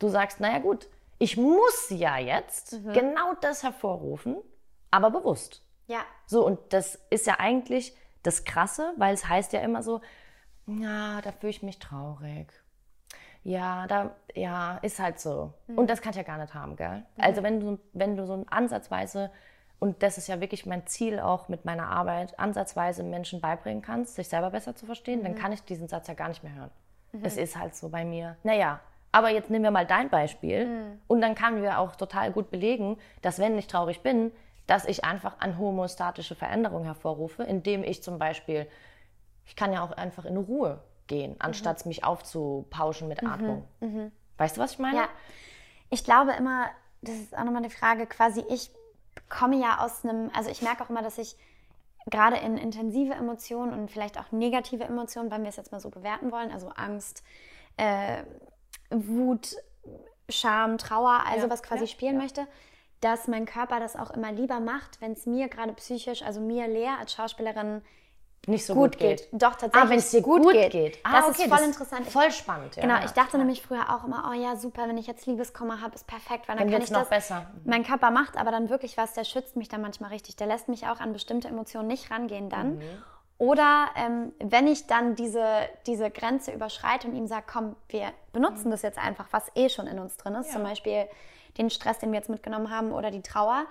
Du 0.02 0.10
sagst, 0.10 0.40
naja 0.40 0.58
gut, 0.58 0.88
ich 1.20 1.38
muss 1.38 1.88
ja 1.92 2.18
jetzt 2.18 2.74
Mhm. 2.82 2.94
genau 2.94 3.34
das 3.40 3.62
hervorrufen, 3.62 4.38
aber 4.90 5.12
bewusst. 5.12 5.64
Ja. 5.86 6.00
So, 6.26 6.44
und 6.46 6.58
das 6.74 6.96
ist 7.12 7.28
ja 7.28 7.36
eigentlich 7.40 7.96
das 8.24 8.44
Krasse, 8.44 8.94
weil 8.98 9.14
es 9.14 9.30
heißt 9.30 9.54
ja 9.54 9.60
immer 9.62 9.84
so, 9.84 10.02
ja, 10.66 11.22
da 11.22 11.32
fühle 11.32 11.52
ich 11.52 11.62
mich 11.62 11.78
traurig. 11.78 12.52
Ja, 13.44 13.86
da, 13.88 14.16
ja, 14.36 14.78
ist 14.82 15.00
halt 15.00 15.20
so. 15.20 15.54
Und 15.68 15.90
das 15.90 16.02
kann 16.02 16.12
ich 16.12 16.18
ja 16.18 16.24
gar 16.24 16.38
nicht 16.38 16.54
haben, 16.54 16.76
gell? 16.76 17.04
Also 17.18 17.44
wenn 17.44 17.60
du, 17.60 17.80
wenn 17.94 18.16
du 18.18 18.26
so 18.26 18.34
ein 18.34 18.48
ansatzweise, 18.50 19.32
und 19.80 20.02
das 20.04 20.18
ist 20.18 20.28
ja 20.28 20.40
wirklich 20.42 20.66
mein 20.68 20.86
Ziel 20.88 21.20
auch 21.20 21.48
mit 21.48 21.66
meiner 21.66 21.90
Arbeit, 21.90 22.40
ansatzweise 22.40 23.04
Menschen 23.04 23.40
beibringen 23.42 23.82
kannst, 23.82 24.16
sich 24.16 24.30
selber 24.30 24.50
besser 24.52 24.76
zu 24.76 24.86
verstehen, 24.88 25.24
dann 25.24 25.36
kann 25.36 25.52
ich 25.54 25.64
diesen 25.64 25.88
Satz 25.88 26.08
ja 26.08 26.14
gar 26.16 26.30
nicht 26.30 26.44
mehr 26.44 26.54
hören. 26.54 26.72
Es 27.24 27.36
ist 27.38 27.58
halt 27.58 27.76
so 27.76 27.90
bei 27.90 28.06
mir. 28.06 28.38
Naja, 28.44 28.80
aber 29.12 29.30
jetzt 29.30 29.50
nehmen 29.50 29.64
wir 29.64 29.72
mal 29.72 29.86
dein 29.86 30.10
Beispiel 30.10 30.98
und 31.08 31.22
dann 31.22 31.36
können 31.36 31.62
wir 31.62 31.80
auch 31.80 31.96
total 31.96 32.32
gut 32.32 32.50
belegen, 32.50 32.98
dass 33.22 33.40
wenn 33.40 33.58
ich 33.58 33.68
traurig 33.68 34.02
bin, 34.02 34.32
dass 34.68 34.86
ich 34.86 35.04
einfach 35.04 35.40
eine 35.40 35.58
homostatische 35.58 36.36
Veränderung 36.36 36.86
hervorrufe, 36.86 37.44
indem 37.44 37.84
ich 37.84 38.04
zum 38.04 38.20
Beispiel, 38.20 38.68
ich 39.46 39.56
kann 39.56 39.74
ja 39.74 39.84
auch 39.84 39.92
einfach 39.92 40.26
in 40.26 40.38
Ruhe 40.38 40.82
gehen, 41.08 41.36
anstatt 41.40 41.86
mich 41.86 42.04
aufzupauschen 42.04 43.08
mit 43.08 43.24
Atmung. 43.26 43.68
Weißt 44.38 44.58
du, 44.58 44.62
was 44.62 44.74
ich 44.74 44.80
meine? 44.80 44.98
Ja. 44.98 45.10
Ich 45.90 46.06
glaube 46.06 46.32
immer, 46.32 46.68
das 47.02 47.16
ist 47.16 47.38
auch 47.38 47.44
nochmal 47.44 47.64
die 47.64 47.70
Frage, 47.70 48.08
quasi 48.08 48.46
ich 48.50 48.72
komme 49.30 49.58
ja 49.58 49.84
aus 49.84 50.06
einem, 50.06 50.32
also 50.34 50.50
ich 50.50 50.62
merke 50.62 50.84
auch 50.84 50.90
immer, 50.90 51.02
dass 51.02 51.18
ich 51.18 51.36
gerade 52.10 52.38
in 52.38 52.58
intensive 52.58 53.14
Emotionen 53.14 53.74
und 53.74 53.92
vielleicht 53.92 54.20
auch 54.20 54.32
negative 54.32 54.84
Emotionen, 54.84 55.30
wenn 55.32 55.44
wir 55.44 55.50
es 55.50 55.58
jetzt 55.58 55.72
mal 55.72 55.80
so 55.80 55.90
bewerten 55.90 56.32
wollen, 56.32 56.52
also 56.52 56.70
Angst, 56.70 57.24
äh, 57.78 58.24
Wut, 58.92 59.56
Scham, 60.30 60.78
Trauer, 60.78 61.22
also 61.28 61.48
Ja, 61.48 61.50
was 61.50 61.64
quasi 61.64 61.84
ja, 61.86 61.88
spielen 61.88 62.16
ja. 62.16 62.22
möchte, 62.22 62.48
dass 63.02 63.28
mein 63.28 63.46
Körper 63.46 63.80
das 63.80 63.96
auch 63.96 64.12
immer 64.12 64.32
lieber 64.32 64.60
macht, 64.60 65.02
wenn 65.02 65.14
es 65.14 65.26
mir 65.26 65.48
gerade 65.50 65.74
psychisch, 65.74 66.22
also 66.22 66.40
mir 66.40 66.68
Lea 66.68 66.90
als 67.00 67.14
Schauspielerin 67.14 67.82
Nicht 68.48 68.66
so 68.66 68.74
gut 68.76 68.92
gut, 68.92 69.00
geht. 69.00 69.30
geht. 69.32 69.42
Doch, 69.42 69.52
tatsächlich. 69.56 69.76
Ah, 69.84 69.90
wenn 69.90 69.98
es 70.00 70.12
dir 70.12 70.22
gut, 70.22 70.44
geht. 70.52 71.00
Ah, 71.04 71.22
das 71.22 71.30
okay, 71.30 71.44
ist 71.48 71.54
voll 71.54 71.66
interessant. 71.66 72.08
Ich- 72.08 72.14
Voll 72.14 72.32
spannend. 72.32 72.76
Ja, 72.76 72.82
Genau, 72.84 73.04
ich 73.04 73.12
dachte 73.12 73.38
nämlich 73.38 73.62
früher 73.62 73.90
auch 73.94 74.04
immer, 74.06 74.30
oh 74.30 74.34
ja, 74.34 74.56
super, 74.56 74.88
wenn 74.88 74.98
ich 74.98 75.08
jetzt 75.08 75.26
Liebeskummer 75.26 75.82
habe, 75.82 75.96
ist 75.96 76.06
perfekt, 76.08 76.48
weil 76.48 76.58
dann, 76.58 76.68
Dann 76.68 76.74
kann 76.74 76.82
ich 76.84 76.92
noch 76.92 77.02
das. 77.02 77.10
besser. 77.10 77.52
Mein 77.66 77.84
Körper 77.84 78.12
macht 78.12 78.38
aber 78.38 78.52
dann 78.52 78.70
wirklich 78.70 78.98
was, 78.98 79.14
der 79.14 79.24
schützt 79.24 79.56
mich 79.56 79.68
dann 79.70 79.82
manchmal 79.82 80.12
richtig. 80.12 80.36
Der 80.38 80.48
lässt 80.48 80.70
mich 80.70 80.88
auch 80.88 81.00
an 81.00 81.12
bestimmte 81.14 81.48
Emotionen 81.48 81.88
nicht 81.88 82.10
rangehen 82.12 82.50
dann. 82.50 82.76
Mhm. 82.78 82.82
Oder 83.42 83.88
ähm, 83.96 84.34
wenn 84.38 84.68
ich 84.68 84.86
dann 84.86 85.16
diese, 85.16 85.44
diese 85.88 86.12
Grenze 86.12 86.52
überschreite 86.52 87.08
und 87.08 87.16
ihm 87.16 87.26
sage, 87.26 87.46
komm, 87.52 87.76
wir 87.90 88.12
benutzen 88.34 88.68
Mhm. 88.68 88.72
das 88.72 88.84
jetzt 88.84 89.00
einfach, 89.00 89.26
was 89.32 89.50
eh 89.56 89.68
schon 89.68 89.88
in 89.88 89.98
uns 89.98 90.16
drin 90.18 90.36
ist, 90.36 90.52
zum 90.52 90.62
Beispiel 90.62 91.08
den 91.58 91.72
Stress, 91.72 91.98
den 91.98 92.12
wir 92.12 92.20
jetzt 92.20 92.30
mitgenommen 92.30 92.70
haben 92.70 92.92
oder 92.92 93.10
die 93.10 93.24
Trauer, 93.24 93.66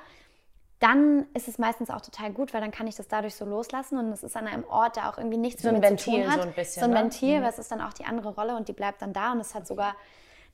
dann 0.80 1.24
ist 1.34 1.46
es 1.46 1.58
meistens 1.58 1.88
auch 1.88 2.00
total 2.00 2.32
gut, 2.32 2.52
weil 2.52 2.60
dann 2.60 2.72
kann 2.72 2.88
ich 2.88 2.96
das 2.96 3.06
dadurch 3.06 3.36
so 3.36 3.44
loslassen 3.44 3.96
und 3.96 4.10
es 4.10 4.24
ist 4.24 4.36
an 4.36 4.48
einem 4.48 4.64
Ort, 4.64 4.96
der 4.96 5.08
auch 5.08 5.18
irgendwie 5.18 5.36
nichts 5.36 5.62
So 5.62 5.68
ein 5.68 5.74
mit 5.74 5.84
Ventil 5.84 6.14
zu 6.14 6.20
tun 6.22 6.30
hat. 6.32 6.40
so 6.42 6.48
ein 6.48 6.52
bisschen, 6.54 6.80
So 6.80 6.84
ein 6.86 6.90
ne? 6.90 6.96
Ventil, 7.02 7.42
was 7.44 7.60
ist 7.60 7.70
dann 7.70 7.80
auch 7.80 7.92
die 7.92 8.06
andere 8.06 8.30
Rolle 8.34 8.56
und 8.56 8.66
die 8.66 8.72
bleibt 8.72 9.00
dann 9.02 9.12
da 9.12 9.30
und 9.30 9.38
es 9.38 9.54
hat 9.54 9.68
sogar 9.68 9.94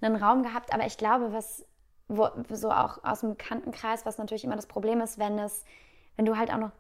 einen 0.02 0.16
Raum 0.16 0.42
gehabt. 0.42 0.75
Aber 0.75 0.85
ich 0.85 0.99
glaube, 0.99 1.32
was 1.32 1.64
wo, 2.08 2.28
so 2.50 2.70
auch 2.70 3.02
aus 3.02 3.20
dem 3.20 3.30
Bekanntenkreis, 3.30 4.04
was 4.04 4.18
natürlich 4.18 4.44
immer 4.44 4.56
das 4.56 4.66
Problem 4.66 5.00
ist, 5.00 5.18
wenn 5.18 5.38
es, 5.38 5.64
wenn 6.16 6.26
du 6.26 6.37
halt 6.37 6.52
auch 6.52 6.58
noch 6.58 6.70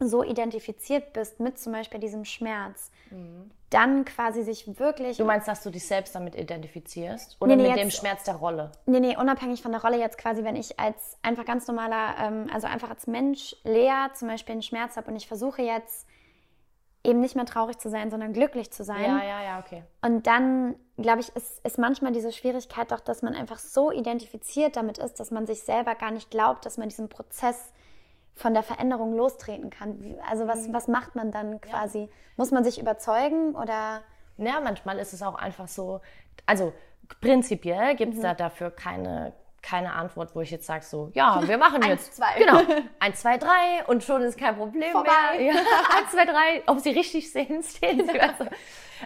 so 0.00 0.22
identifiziert 0.22 1.12
bist 1.12 1.40
mit 1.40 1.58
zum 1.58 1.72
Beispiel 1.72 2.00
diesem 2.00 2.24
Schmerz, 2.24 2.90
dann 3.70 4.04
quasi 4.04 4.42
sich 4.42 4.78
wirklich 4.78 5.16
Du 5.16 5.24
meinst, 5.24 5.46
dass 5.48 5.62
du 5.62 5.70
dich 5.70 5.86
selbst 5.86 6.14
damit 6.14 6.34
identifizierst? 6.34 7.36
Oder 7.40 7.54
Nee, 7.56 7.62
nee, 7.62 7.68
mit 7.68 7.78
dem 7.78 7.88
jetzt- 7.88 7.98
Schmerz 7.98 8.24
der 8.24 8.34
Rolle? 8.36 8.72
Nee, 8.86 9.00
nee, 9.00 9.16
unabhängig 9.16 9.62
von 9.62 9.72
der 9.72 9.80
Rolle 9.82 9.98
jetzt 9.98 10.18
quasi, 10.18 10.42
wenn 10.44 10.56
ich 10.56 10.78
als 10.80 11.16
einfach 11.22 11.44
ganz 11.44 11.66
normaler, 11.68 12.14
ähm, 12.20 12.50
also 12.52 12.66
einfach 12.66 12.90
als 12.90 13.06
Mensch, 13.06 13.54
Lea, 13.64 14.08
zum 14.14 14.28
Beispiel 14.28 14.52
einen 14.52 14.62
Schmerz 14.62 14.96
habe 14.96 15.10
und 15.10 15.16
ich 15.16 15.28
versuche 15.28 15.62
jetzt 15.62 16.06
eben 17.06 17.20
nicht 17.20 17.36
mehr 17.36 17.44
traurig 17.44 17.78
zu 17.78 17.90
sein, 17.90 18.10
sondern 18.10 18.32
glücklich 18.32 18.70
zu 18.72 18.82
sein. 18.82 19.02
Ja, 19.04 19.22
ja, 19.22 19.42
ja, 19.42 19.58
okay. 19.60 19.84
Und 20.02 20.26
dann, 20.26 20.74
glaube 20.96 21.20
ich, 21.20 21.28
ist, 21.36 21.60
ist 21.64 21.78
manchmal 21.78 22.12
diese 22.12 22.32
Schwierigkeit 22.32 22.90
doch, 22.90 23.00
dass 23.00 23.20
man 23.22 23.34
einfach 23.34 23.58
so 23.58 23.90
identifiziert 23.92 24.76
damit 24.76 24.98
ist, 24.98 25.20
dass 25.20 25.30
man 25.30 25.46
sich 25.46 25.62
selber 25.62 25.94
gar 25.96 26.10
nicht 26.10 26.30
glaubt, 26.30 26.64
dass 26.64 26.78
man 26.78 26.88
diesen 26.88 27.08
Prozess 27.10 27.72
von 28.34 28.52
der 28.54 28.62
Veränderung 28.62 29.14
lostreten 29.16 29.70
kann. 29.70 30.16
Also 30.28 30.46
was, 30.48 30.72
was 30.72 30.88
macht 30.88 31.14
man 31.14 31.30
dann 31.30 31.60
quasi? 31.60 32.08
Muss 32.36 32.50
man 32.50 32.64
sich 32.64 32.80
überzeugen 32.80 33.54
oder... 33.54 34.02
Ja, 34.36 34.60
manchmal 34.60 34.98
ist 34.98 35.12
es 35.12 35.22
auch 35.22 35.36
einfach 35.36 35.68
so, 35.68 36.00
also 36.46 36.72
prinzipiell 37.20 37.92
Mhm. 37.92 37.96
gibt 37.96 38.14
es 38.14 38.20
da 38.20 38.34
dafür 38.34 38.70
keine, 38.72 39.32
keine 39.62 39.92
Antwort, 39.92 40.34
wo 40.34 40.40
ich 40.40 40.50
jetzt 40.50 40.66
sage 40.66 40.84
so, 40.84 41.10
ja, 41.14 41.46
wir 41.46 41.56
machen 41.58 41.82
Eins, 41.84 42.06
jetzt. 42.06 42.16
zwei. 42.16 42.38
Genau. 42.38 42.60
Eins, 42.98 43.20
zwei, 43.20 43.38
drei 43.38 43.84
und 43.86 44.02
schon 44.02 44.22
ist 44.22 44.36
kein 44.38 44.56
Problem 44.56 44.90
Vorbei. 44.90 45.10
mehr. 45.38 45.52
Ja, 45.52 45.52
eins, 45.98 46.10
zwei, 46.10 46.24
drei. 46.24 46.62
Ob 46.66 46.80
sie 46.80 46.90
richtig 46.90 47.30
sehen, 47.32 47.62
sehen 47.62 48.04
sie. 48.06 48.20
Also, 48.20 48.46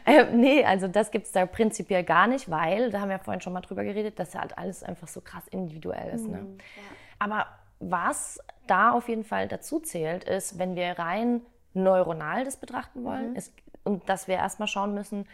ähm, 0.07 0.41
nee, 0.41 0.65
also 0.65 0.89
das 0.89 1.11
gibt 1.11 1.27
es 1.27 1.33
da 1.33 1.45
prinzipiell 1.45 2.05
gar 2.05 2.27
nicht, 2.27 2.51
weil, 2.51 2.91
da 2.91 3.01
haben 3.01 3.11
wir 3.11 3.19
vorhin 3.19 3.41
schon 3.43 3.53
mal 3.53 3.61
drüber 3.61 3.85
geredet, 3.85 4.19
dass 4.19 4.33
ja 4.33 4.41
halt 4.41 4.57
alles 4.57 4.83
einfach 4.83 5.09
so 5.09 5.21
krass 5.21 5.47
individuell 5.49 6.15
ist. 6.15 6.27
Ne? 6.27 6.47
Aber 7.19 7.47
was 7.81 8.41
da 8.67 8.91
auf 8.93 9.09
jeden 9.09 9.25
Fall 9.25 9.49
dazu 9.49 9.81
zählt, 9.81 10.25
ist, 10.25 10.59
wenn 10.59 10.77
wir 10.77 10.99
rein 10.99 11.43
neuronal 11.75 12.45
das 12.45 12.57
betrachten 12.57 13.05
wollen, 13.05 13.37
ist, 13.37 13.53
und 13.85 14.09
dass 14.09 14.29
wir 14.29 14.35
erstmal 14.37 14.69
schauen 14.69 14.95
müssen, 14.95 15.27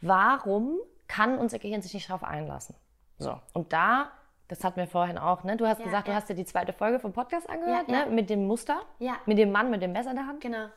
warum 0.00 0.78
kann 1.08 1.38
unser 1.38 1.58
Gehirn 1.58 1.82
sich 1.82 1.94
nicht 1.94 2.08
darauf 2.08 2.24
einlassen? 2.24 2.74
So, 3.18 3.38
und 3.52 3.72
da, 3.72 4.10
das 4.46 4.62
hatten 4.62 4.76
wir 4.76 4.86
vorhin 4.86 5.18
auch, 5.18 5.42
ne? 5.44 5.56
Du 5.56 5.66
hast 5.66 5.78
Ja, 5.80 5.84
gesagt, 5.86 6.06
ja. 6.08 6.14
du 6.14 6.16
hast 6.18 6.28
dir 6.28 6.34
die 6.34 6.44
zweite 6.44 6.72
Folge 6.72 7.00
vom 7.00 7.12
Podcast 7.12 7.48
angehört, 7.50 7.88
Ja, 7.88 8.04
ne? 8.06 8.10
Mit 8.10 8.30
dem 8.30 8.46
Muster, 8.46 8.80
Ja. 8.98 9.14
mit 9.26 9.38
dem 9.38 9.50
Mann 9.50 9.70
mit 9.70 9.82
dem 9.82 9.92
Messer 9.92 10.10
in 10.10 10.16
der 10.16 10.26
Hand. 10.26 10.40
Genau. 10.40 10.68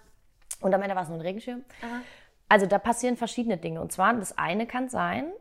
Und 0.62 0.74
am 0.74 0.82
Ende 0.82 0.96
war 0.96 1.04
es 1.04 1.10
nur 1.10 1.18
ein 1.18 1.22
Regenschirm. 1.22 1.63
Aha. 1.82 2.01
Also 2.50 2.66
da 2.66 2.80
passieren 2.80 3.16
verschiedene 3.16 3.58
Dinge. 3.58 3.80
Und 3.82 3.92
zwar, 3.92 4.13
das 4.13 4.38
eine 4.38 4.66
kann 4.68 4.90
sein, 4.90 5.32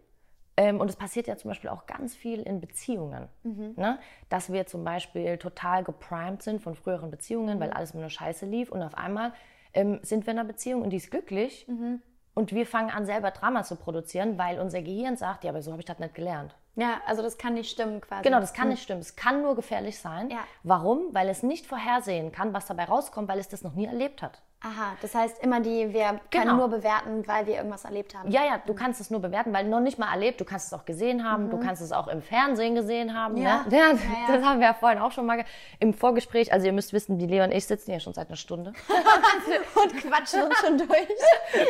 und 0.69 0.89
es 0.91 0.97
passiert 0.97 1.27
ja 1.27 1.37
zum 1.37 1.51
Beispiel 1.51 1.71
auch 1.71 1.87
ganz 1.87 2.15
viel 2.15 2.43
in 2.43 2.61
Beziehungen, 2.61 3.29
ne? 3.77 3.99
dass 4.29 4.53
wir 4.53 4.67
zum 4.67 4.85
Beispiel 4.85 5.39
total 5.39 5.85
geprimed 5.85 6.43
sind 6.43 6.61
von 6.61 6.75
früheren 6.75 7.11
Beziehungen, 7.11 7.61
weil 7.61 7.71
alles 7.71 7.95
nur 7.95 8.09
Scheiße 8.09 8.47
lief 8.47 8.71
und 8.71 8.83
auf 8.83 8.95
einmal 8.95 9.33
ähm, 9.73 10.01
sind 10.03 10.27
wir 10.27 10.33
in 10.33 10.39
einer 10.39 10.49
Beziehung 10.49 10.83
und 10.83 10.91
die 10.91 10.97
ist 10.97 11.11
glücklich 11.11 11.67
und 12.35 12.53
wir 12.53 12.67
fangen 12.67 12.91
an, 12.91 13.07
selber 13.07 13.31
Drama 13.31 13.65
zu 13.65 13.77
produzieren, 13.77 14.39
weil 14.39 14.61
unser 14.61 14.83
Gehirn 14.83 15.17
sagt, 15.17 15.45
ja, 15.45 15.51
aber 15.51 15.63
so 15.63 15.73
habe 15.73 15.81
ich 15.81 15.87
das 15.87 15.99
nicht 15.99 16.15
gelernt. 16.15 16.55
Ja, 16.77 17.01
also 17.07 17.23
das 17.23 17.37
kann 17.37 17.55
nicht 17.55 17.71
stimmen 17.71 18.01
quasi. 18.01 18.23
Genau, 18.23 18.41
das 18.41 18.53
kann 18.53 18.69
nicht 18.69 18.83
stimmen. 18.83 19.01
Es 19.01 19.17
kann 19.17 19.43
nur 19.43 19.57
gefährlich 19.57 19.99
sein. 19.99 20.31
Ja. 20.31 20.45
Warum? 20.63 21.13
Weil 21.13 21.29
es 21.29 21.43
nicht 21.43 21.67
vorhersehen 21.67 22.33
kann, 22.33 22.55
was 22.55 22.67
dabei 22.67 22.85
rauskommt, 22.85 23.29
weil 23.29 23.39
es 23.39 23.49
das 23.49 23.63
noch 23.63 23.75
nie 23.75 23.87
erlebt 23.87 24.23
hat. 24.23 24.43
Aha, 24.63 24.93
das 25.01 25.15
heißt 25.15 25.43
immer 25.43 25.61
die, 25.61 25.93
wir 25.95 26.21
können 26.31 26.43
Genau. 26.45 26.57
nur 26.57 26.69
bewerten, 26.69 27.27
weil 27.27 27.47
wir 27.47 27.55
irgendwas 27.57 27.85
erlebt 27.87 28.15
haben. 28.15 28.31
Ja, 28.31 28.45
ja, 28.45 28.61
du 28.67 28.75
kannst 28.75 29.01
es 29.01 29.11
nur 29.11 29.21
bewerten, 29.21 29.55
weil 29.55 29.67
noch 29.67 29.81
nicht 29.81 29.99
mal 29.99 30.13
erlebt, 30.13 30.39
du 30.39 30.45
kannst 30.45 30.67
es 30.67 30.73
auch 30.79 30.85
gesehen 30.85 31.25
haben, 31.25 31.49
du 31.49 31.59
kannst 31.59 31.81
es 31.81 31.93
auch 31.93 32.09
im 32.09 32.21
Fernsehen 32.21 32.75
gesehen 32.75 33.19
haben. 33.19 33.37
Mhm. 33.37 33.43
Ja. 33.43 33.65
Ne? 33.69 33.77
ja, 33.79 33.87
Ja, 33.87 33.93
ja. 33.93 33.97
Das 34.37 34.45
haben 34.45 34.61
wir 34.61 34.67
ja 34.67 34.75
vorhin 34.75 34.99
auch 34.99 35.13
schon 35.13 35.25
mal 35.25 35.45
im 35.79 35.95
Vorgespräch. 35.95 36.53
Also 36.53 36.67
ihr 36.67 36.75
müsst 36.75 36.93
wissen, 36.93 37.19
die 37.19 37.27
Leo 37.27 37.43
und 37.45 37.53
ich 37.53 37.67
sitzen 37.67 37.91
hier 37.93 38.01
schon 38.01 38.13
seit 38.13 38.29
einer 38.29 38.37
Stunde, 38.37 38.75
Und 39.83 39.97
quatschen 39.97 40.43
uns 40.43 40.59
schon 40.59 40.77
durch. 40.77 41.09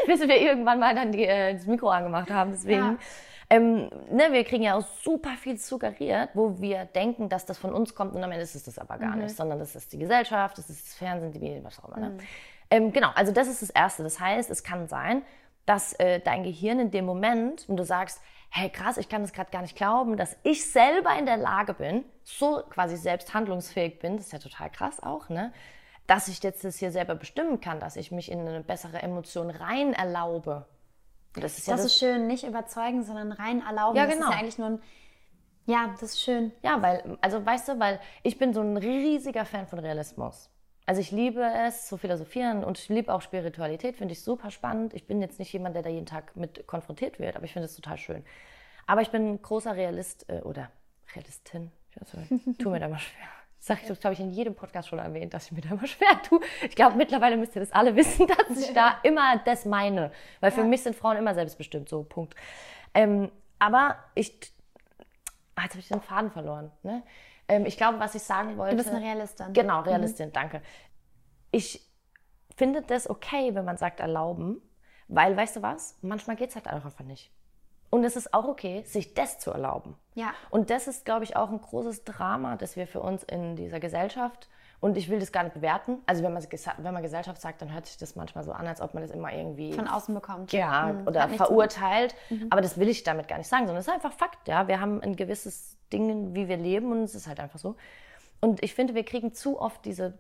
bis 0.07 0.21
wir 0.21 0.41
irgendwann 0.41 0.81
mal 0.81 0.95
dann 0.95 1.13
die, 1.13 1.25
äh, 1.27 1.55
das 1.55 1.67
Mikro 1.67 1.91
angemacht 1.91 2.31
haben. 2.31 2.51
Deswegen, 2.51 2.81
Ja. 2.81 2.97
ähm, 3.51 3.89
ne, 4.11 4.33
wir 4.33 4.43
kriegen 4.43 4.65
ja 4.65 4.75
auch 4.77 4.85
super 5.03 5.31
viel 5.41 5.59
suggeriert, 5.59 6.31
wo 6.35 6.61
wir 6.61 6.87
denken, 6.87 7.29
dass 7.29 7.47
das 7.47 7.57
von 7.57 7.73
uns 7.73 7.95
kommt 7.95 8.17
und 8.17 8.25
am 8.25 8.33
Ende 8.33 8.43
ist 8.43 8.57
es 8.57 8.65
das 8.65 8.79
aber 8.81 8.97
Mhm. 8.97 9.01
gar 9.01 9.15
nicht, 9.17 9.37
sondern 9.37 9.61
das 9.61 9.77
ist 9.77 9.93
die 9.93 9.99
Gesellschaft, 9.99 10.59
das 10.59 10.69
ist 10.71 10.87
das 10.89 10.95
Fernsehen, 10.95 11.31
die 11.33 11.39
Medien, 11.39 11.63
was 11.65 11.79
auch 11.83 11.89
immer. 11.97 12.09
Ne? 12.09 12.19
Ähm, 12.71 12.93
genau, 12.93 13.11
also 13.15 13.33
das 13.33 13.49
ist 13.49 13.63
das 13.63 13.71
Erste. 13.71 14.03
Das 14.03 14.21
heißt, 14.21 14.51
es 14.51 14.63
kann 14.63 14.87
sein, 14.89 15.23
dass 15.67 15.93
äh, 15.95 16.21
dein 16.21 16.43
Gehirn 16.45 16.79
in 16.81 16.91
dem 16.91 17.05
Moment, 17.05 17.69
und 17.69 17.77
du 17.77 17.85
sagst, 17.85 18.21
hey 18.51 18.69
krass, 18.71 18.97
ich 18.97 19.09
kann 19.09 19.23
das 19.23 19.33
gerade 19.33 19.51
gar 19.51 19.63
nicht 19.63 19.77
glauben, 19.77 20.17
dass 20.17 20.37
ich 20.43 20.69
selber 20.71 21.17
in 21.19 21.27
der 21.27 21.37
Lage 21.37 21.75
bin, 21.75 22.05
so 22.25 22.63
quasi 22.69 22.97
selbst 22.97 23.33
handlungsfähig 23.35 24.01
bin, 24.01 24.17
das 24.17 24.27
ist 24.27 24.33
ja 24.33 24.39
total 24.41 24.71
krass 24.71 25.01
auch, 25.03 25.29
ne? 25.29 25.53
Dass 26.07 26.27
ich 26.27 26.43
jetzt 26.43 26.65
das 26.65 26.79
hier 26.79 26.91
selber 26.91 27.15
bestimmen 27.15 27.61
kann, 27.61 27.79
dass 27.79 27.95
ich 27.95 28.11
mich 28.11 28.31
in 28.31 28.41
eine 28.41 28.63
bessere 28.63 29.01
Emotion 29.01 29.51
rein 29.51 29.93
erlaube. 29.93 30.67
Das 31.35 31.59
ist 31.59 31.69
ja 31.69 31.75
Das 31.75 31.85
das, 31.85 31.93
ist 31.93 31.99
schön, 32.01 32.27
nicht 32.27 32.43
überzeugen, 32.43 33.05
sondern 33.05 33.31
rein 33.31 33.63
erlauben. 33.65 33.97
Ja, 33.97 34.07
Das 34.07 34.15
genau. 34.15 34.27
ist 34.29 34.33
ja 34.35 34.41
eigentlich 34.41 34.59
nur 34.59 34.67
ein. 34.69 34.83
Ja, 35.67 35.89
das 35.93 36.03
ist 36.03 36.21
schön. 36.21 36.51
Ja, 36.63 36.83
weil, 36.83 37.17
also 37.21 37.47
weißt 37.47 37.69
du, 37.69 37.79
weil 37.79 38.01
ich 38.25 38.39
bin 38.39 38.53
so 38.53 38.61
ein 38.61 38.77
riesiger 38.77 39.45
Fan 39.45 39.69
von 39.69 39.79
Realismus. 39.79 40.51
Also 40.91 41.03
ich 41.03 41.13
liebe 41.13 41.41
es 41.69 41.87
zu 41.87 41.99
philosophieren 41.99 42.65
und 42.65 42.77
ich 42.77 42.89
liebe 42.89 43.15
auch 43.15 43.23
Spiritualität, 43.23 43.97
finde 43.97 44.11
ich 44.11 44.23
super 44.23 44.51
spannend. 44.51 44.93
Ich 44.93 45.07
bin 45.07 45.23
jetzt 45.23 45.39
nicht 45.39 45.53
jemand, 45.53 45.77
der 45.77 45.85
da 45.85 45.89
jeden 45.89 46.05
Tag 46.05 46.35
mit 46.35 46.67
konfrontiert 46.67 47.21
wird, 47.21 47.37
aber 47.37 47.45
ich 47.45 47.53
finde 47.53 47.67
es 47.67 47.77
total 47.77 47.97
schön. 47.97 48.25
Aber 48.89 49.01
ich 49.01 49.11
bin 49.11 49.35
ein 49.35 49.41
großer 49.41 49.77
Realist 49.77 50.29
äh, 50.29 50.41
oder 50.41 50.69
Realistin. 51.15 51.71
Ich 52.49 52.59
tue 52.59 52.73
mir 52.73 52.81
da 52.81 52.89
mal 52.89 52.99
schwer. 52.99 53.23
Das 53.59 53.67
sage 53.67 53.81
ich, 53.83 53.87
das 53.87 54.01
glaube 54.01 54.15
ich, 54.15 54.21
in 54.21 54.33
jedem 54.33 54.57
Podcast 54.57 54.89
schon 54.89 54.99
erwähnt, 54.99 55.33
dass 55.33 55.47
ich 55.47 55.53
mir 55.53 55.61
da 55.61 55.77
mal 55.77 55.87
schwer 55.87 56.21
tue. 56.25 56.41
Ich 56.69 56.75
glaube, 56.75 56.97
mittlerweile 56.97 57.37
müsst 57.37 57.55
ihr 57.55 57.61
das 57.61 57.71
alle 57.71 57.95
wissen, 57.95 58.27
dass 58.49 58.59
ich 58.59 58.75
da 58.75 58.99
immer 59.05 59.39
das 59.45 59.67
meine. 59.67 60.11
Weil 60.41 60.51
für 60.51 60.65
mich 60.65 60.83
sind 60.83 60.97
Frauen 60.97 61.17
immer 61.19 61.35
selbstbestimmt, 61.35 61.89
so, 61.89 62.03
Punkt. 62.03 62.35
Ähm, 62.95 63.31
aber 63.61 63.97
ich 64.17 64.53
Ah, 65.61 65.65
jetzt 65.65 65.73
habe 65.73 65.81
ich 65.81 65.89
den 65.89 66.01
Faden 66.01 66.31
verloren. 66.31 66.71
Ne? 66.83 67.03
Ähm, 67.51 67.67
ich 67.67 67.77
glaube, 67.77 67.99
was 67.99 68.15
ich 68.15 68.23
sagen 68.23 68.57
wollte. 68.57 68.77
Du 68.77 68.83
bist 68.83 68.95
eine 68.95 69.05
Realistin. 69.05 69.53
Genau, 69.53 69.81
Realistin, 69.81 70.33
danke. 70.33 70.63
Ich 71.51 71.85
finde 72.57 72.83
das 72.83 73.11
okay, 73.11 73.55
wenn 73.55 73.65
man 73.65 73.77
sagt 73.77 74.01
erlauben, 74.01 74.63
weil, 75.09 75.37
weißt 75.37 75.57
du 75.57 75.63
was, 75.63 75.99
manchmal 76.03 76.37
geht 76.37 76.51
es 76.51 76.55
halt 76.55 76.69
einfach 76.69 76.99
nicht. 77.01 77.33
Und 77.91 78.05
es 78.05 78.15
ist 78.15 78.33
auch 78.33 78.45
okay, 78.47 78.85
sich 78.85 79.15
das 79.15 79.41
zu 79.41 79.51
erlauben. 79.51 79.97
Ja. 80.15 80.33
Und 80.51 80.71
das 80.71 80.87
ist, 80.87 81.05
glaube 81.05 81.25
ich, 81.25 81.35
auch 81.35 81.51
ein 81.51 81.61
großes 81.61 82.05
Drama, 82.05 82.55
das 82.57 82.77
wir 82.77 82.87
für 82.87 83.01
uns 83.01 83.25
in 83.25 83.57
dieser 83.57 83.81
Gesellschaft, 83.81 84.49
und 84.79 84.97
ich 84.97 85.11
will 85.11 85.19
das 85.19 85.31
gar 85.31 85.43
nicht 85.43 85.53
bewerten, 85.53 85.99
also 86.07 86.23
wenn 86.23 86.33
man, 86.33 86.43
wenn 86.43 86.95
man 86.95 87.03
Gesellschaft 87.03 87.41
sagt, 87.43 87.61
dann 87.61 87.73
hört 87.73 87.87
sich 87.87 87.99
das 87.99 88.17
manchmal 88.17 88.45
so 88.45 88.53
an, 88.53 88.67
als 88.67 88.81
ob 88.81 88.95
man 88.95 89.03
das 89.03 89.11
immer 89.11 89.31
irgendwie 89.33 89.75
Von 89.75 89.89
außen 89.89 90.15
bekommt. 90.15 90.53
ja, 90.53 90.89
Hm, 90.89 91.07
oder 91.07 91.29
verurteilt. 91.29 92.15
Aber 92.49 92.63
das 92.63 92.79
will 92.79 92.89
ich 92.89 93.03
damit 93.03 93.29
gar 93.29 93.37
nicht 93.37 93.49
sagen, 93.49 93.67
sondern 93.67 93.81
es 93.81 93.89
ist 93.89 93.93
einfach 93.93 94.13
Fakt. 94.13 94.49
Ja, 94.49 94.69
wir 94.69 94.81
haben 94.81 95.03
ein 95.03 95.17
gewisses 95.17 95.77
Ding, 95.93 96.35
wie 96.35 96.49
wir 96.49 96.57
leben, 96.57 96.93
und 96.93 97.03
es 97.03 97.15
ist 97.15 97.27
halt 97.27 97.41
einfach 97.41 97.59
so. 97.59 97.77
Und 98.41 98.63
ich 98.63 98.75
finde, 98.75 98.95
wir 98.95 99.05
kriegen 99.05 99.35
zu 99.35 99.61
oft 99.61 99.85
diese 99.85 100.19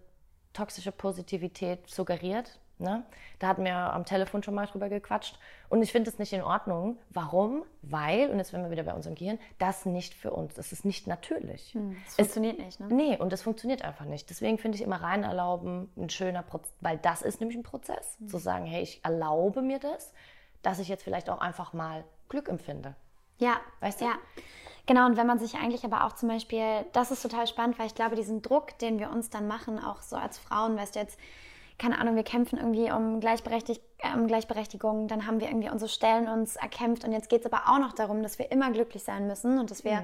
toxische 0.52 0.92
Positivität 0.92 1.88
suggeriert. 1.88 2.58
Ne? 2.78 3.04
Da 3.38 3.48
hatten 3.48 3.64
wir 3.64 3.74
am 3.74 4.06
Telefon 4.06 4.42
schon 4.42 4.54
mal 4.54 4.66
drüber 4.66 4.88
gequatscht. 4.88 5.38
Und 5.68 5.82
ich 5.82 5.92
finde 5.92 6.08
es 6.08 6.18
nicht 6.18 6.32
in 6.32 6.42
Ordnung. 6.42 6.96
Warum? 7.10 7.64
Weil, 7.82 8.30
und 8.30 8.38
jetzt 8.38 8.50
sind 8.50 8.62
wir 8.62 8.70
wieder 8.70 8.84
bei 8.84 8.94
unserem 8.94 9.14
Gehirn, 9.14 9.38
das 9.58 9.84
nicht 9.84 10.14
für 10.14 10.30
uns. 10.30 10.54
Das 10.54 10.72
ist 10.72 10.86
nicht 10.86 11.06
natürlich. 11.06 11.76
Das 12.06 12.14
funktioniert 12.16 12.58
nicht, 12.58 12.80
ne? 12.80 12.86
Nee, 12.90 13.16
und 13.18 13.32
das 13.32 13.42
funktioniert 13.42 13.82
einfach 13.82 14.06
nicht. 14.06 14.30
Deswegen 14.30 14.56
finde 14.56 14.76
ich 14.76 14.82
immer 14.82 15.00
rein 15.02 15.24
erlauben 15.24 15.90
ein 15.96 16.08
schöner 16.08 16.42
Prozess, 16.42 16.72
weil 16.80 16.96
das 16.96 17.20
ist 17.20 17.40
nämlich 17.40 17.58
ein 17.58 17.62
Prozess, 17.62 18.16
zu 18.26 18.38
sagen, 18.38 18.64
hey, 18.64 18.82
ich 18.82 19.04
erlaube 19.04 19.60
mir 19.60 19.78
das, 19.78 20.12
dass 20.62 20.78
ich 20.78 20.88
jetzt 20.88 21.02
vielleicht 21.02 21.28
auch 21.28 21.40
einfach 21.40 21.74
mal 21.74 22.04
Glück 22.30 22.48
empfinde. 22.48 22.94
Ja, 23.40 23.60
Weißt 23.80 24.00
du? 24.00 24.04
Ja. 24.04 24.12
Genau, 24.86 25.06
und 25.06 25.16
wenn 25.16 25.26
man 25.26 25.38
sich 25.38 25.56
eigentlich 25.56 25.84
aber 25.84 26.04
auch 26.04 26.14
zum 26.14 26.28
Beispiel, 26.28 26.84
das 26.92 27.10
ist 27.10 27.22
total 27.22 27.46
spannend, 27.46 27.78
weil 27.78 27.86
ich 27.86 27.94
glaube, 27.94 28.16
diesen 28.16 28.42
Druck, 28.42 28.76
den 28.78 28.98
wir 28.98 29.10
uns 29.10 29.30
dann 29.30 29.46
machen, 29.46 29.82
auch 29.82 30.02
so 30.02 30.16
als 30.16 30.38
Frauen, 30.38 30.76
weißt 30.76 30.96
du 30.96 31.00
jetzt, 31.00 31.18
keine 31.78 31.98
Ahnung, 31.98 32.16
wir 32.16 32.24
kämpfen 32.24 32.58
irgendwie 32.58 32.90
um, 32.90 33.20
Gleichberechtig 33.20 33.80
äh, 33.98 34.14
um 34.14 34.26
Gleichberechtigung, 34.26 35.06
dann 35.06 35.26
haben 35.26 35.40
wir 35.40 35.48
irgendwie 35.48 35.70
unsere 35.70 35.88
Stellen 35.88 36.28
uns 36.28 36.56
erkämpft 36.56 37.04
und 37.04 37.12
jetzt 37.12 37.28
geht 37.28 37.44
es 37.44 37.52
aber 37.52 37.70
auch 37.70 37.78
noch 37.78 37.92
darum, 37.92 38.22
dass 38.22 38.38
wir 38.38 38.50
immer 38.50 38.70
glücklich 38.70 39.02
sein 39.02 39.26
müssen 39.26 39.58
und 39.58 39.70
dass 39.70 39.84
wir 39.84 40.02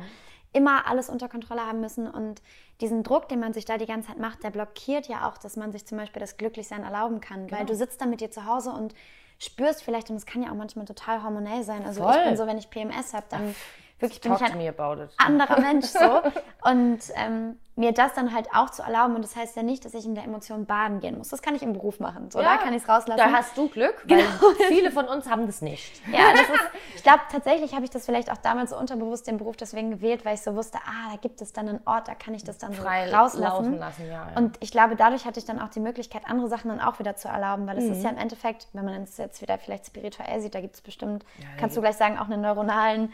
immer 0.52 0.86
alles 0.86 1.10
unter 1.10 1.28
Kontrolle 1.28 1.66
haben 1.66 1.80
müssen 1.80 2.08
und 2.08 2.40
diesen 2.80 3.02
Druck, 3.02 3.28
den 3.28 3.40
man 3.40 3.52
sich 3.52 3.64
da 3.64 3.76
die 3.76 3.86
ganze 3.86 4.08
Zeit 4.08 4.18
macht, 4.18 4.42
der 4.44 4.50
blockiert 4.50 5.08
ja 5.08 5.28
auch, 5.28 5.36
dass 5.36 5.56
man 5.56 5.72
sich 5.72 5.84
zum 5.86 5.98
Beispiel 5.98 6.20
das 6.20 6.36
Glücklichsein 6.36 6.82
erlauben 6.84 7.20
kann, 7.20 7.50
weil 7.50 7.66
du 7.66 7.74
sitzt 7.74 8.00
dann 8.00 8.10
mit 8.10 8.20
dir 8.20 8.30
zu 8.30 8.46
Hause 8.46 8.70
und 8.70 8.94
spürst 9.38 9.82
vielleicht, 9.82 10.10
und 10.10 10.16
es 10.16 10.26
kann 10.26 10.42
ja 10.42 10.50
auch 10.50 10.54
manchmal 10.54 10.86
total 10.86 11.22
hormonell 11.22 11.62
sein, 11.62 11.84
also 11.84 12.00
ich 12.00 12.14
Voll. 12.14 12.24
bin 12.24 12.36
so, 12.36 12.46
wenn 12.46 12.58
ich 12.58 12.70
PMS 12.70 13.14
habe, 13.14 13.26
dann 13.28 13.54
wirklich 13.98 14.20
bin 14.20 14.34
ich 14.34 14.42
ein 14.42 14.74
anderer 15.18 15.60
Mensch 15.60 15.86
so. 15.86 16.22
Und 16.62 17.00
ähm, 17.14 17.58
mir 17.78 17.92
das 17.92 18.14
dann 18.14 18.34
halt 18.34 18.48
auch 18.54 18.70
zu 18.70 18.82
erlauben. 18.82 19.14
Und 19.16 19.22
das 19.22 19.36
heißt 19.36 19.54
ja 19.54 19.62
nicht, 19.62 19.84
dass 19.84 19.92
ich 19.94 20.06
in 20.06 20.14
der 20.14 20.24
Emotion 20.24 20.64
baden 20.64 21.00
gehen 21.00 21.18
muss. 21.18 21.28
Das 21.28 21.42
kann 21.42 21.54
ich 21.54 21.62
im 21.62 21.74
Beruf 21.74 22.00
machen. 22.00 22.30
So, 22.30 22.40
da 22.40 22.56
kann 22.56 22.72
ich 22.72 22.82
es 22.82 22.88
rauslassen. 22.88 23.18
Da 23.18 23.30
hast 23.32 23.56
du 23.56 23.68
Glück, 23.68 24.02
weil 24.08 24.16
Genau. 24.18 24.28
viele 24.68 24.90
von 24.90 25.06
uns 25.06 25.28
haben 25.28 25.46
das 25.46 25.60
nicht. 25.60 26.00
ja, 26.10 26.32
das 26.32 26.40
ist, 26.40 26.70
ich 26.96 27.02
glaube 27.02 27.20
tatsächlich 27.30 27.74
habe 27.74 27.84
ich 27.84 27.90
das 27.90 28.06
vielleicht 28.06 28.32
auch 28.32 28.38
damals 28.38 28.70
so 28.70 28.78
unterbewusst 28.78 29.26
den 29.26 29.36
Beruf 29.36 29.56
deswegen 29.56 29.90
gewählt, 29.90 30.24
weil 30.24 30.34
ich 30.34 30.40
so 30.40 30.54
wusste, 30.56 30.78
ah, 30.86 31.10
da 31.12 31.16
gibt 31.18 31.40
es 31.42 31.52
dann 31.52 31.68
einen 31.68 31.80
Ort, 31.84 32.08
da 32.08 32.14
kann 32.14 32.32
ich 32.34 32.44
das 32.44 32.58
dann 32.58 32.72
so 32.72 32.82
Frei 32.82 33.12
rauslassen. 33.14 33.42
laufen 33.42 33.78
lassen, 33.78 34.06
ja, 34.06 34.28
ja. 34.30 34.36
Und 34.36 34.56
ich 34.60 34.70
glaube, 34.70 34.96
dadurch 34.96 35.26
hatte 35.26 35.38
ich 35.38 35.44
dann 35.44 35.60
auch 35.60 35.68
die 35.68 35.80
Möglichkeit, 35.80 36.22
andere 36.26 36.48
Sachen 36.48 36.68
dann 36.70 36.80
auch 36.80 36.98
wieder 36.98 37.14
zu 37.16 37.28
erlauben, 37.28 37.66
weil 37.66 37.76
es 37.78 37.84
Mhm. 37.84 37.92
ist 37.92 38.02
ja 38.04 38.10
im 38.10 38.16
Endeffekt, 38.18 38.68
wenn 38.72 38.86
man 38.86 39.02
es 39.02 39.18
jetzt 39.18 39.42
wieder 39.42 39.58
vielleicht 39.58 39.86
spirituell 39.86 40.40
sieht, 40.40 40.54
da 40.54 40.60
gibt 40.62 40.76
es 40.76 40.80
bestimmt, 40.80 41.24
kannst 41.60 41.76
du 41.76 41.80
gleich 41.82 41.96
sagen, 41.96 42.18
auch 42.18 42.24
einen 42.30 42.40
neuronalen 42.40 43.12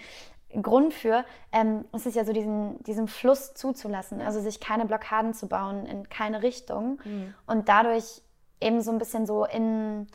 Grund 0.61 0.93
für, 0.93 1.25
ähm, 1.53 1.85
es 1.93 2.05
ist 2.05 2.15
ja 2.17 2.25
so 2.25 2.33
diesen, 2.33 2.83
diesen 2.85 3.09
Fluss 3.09 3.55
zuzulassen, 3.55 4.21
also 4.21 4.41
sich 4.41 4.61
keine 4.61 4.85
Blockaden 4.87 5.33
zu 5.35 5.47
bauen 5.49 5.87
in 5.87 6.09
keine 6.09 6.43
Richtung 6.43 7.01
Mhm. 7.05 7.35
und 7.47 7.69
dadurch 7.69 8.23
eben 8.61 8.81
so 8.83 8.91
ein 8.93 8.99
bisschen 8.99 9.25
so 9.27 9.45
in, 9.47 10.07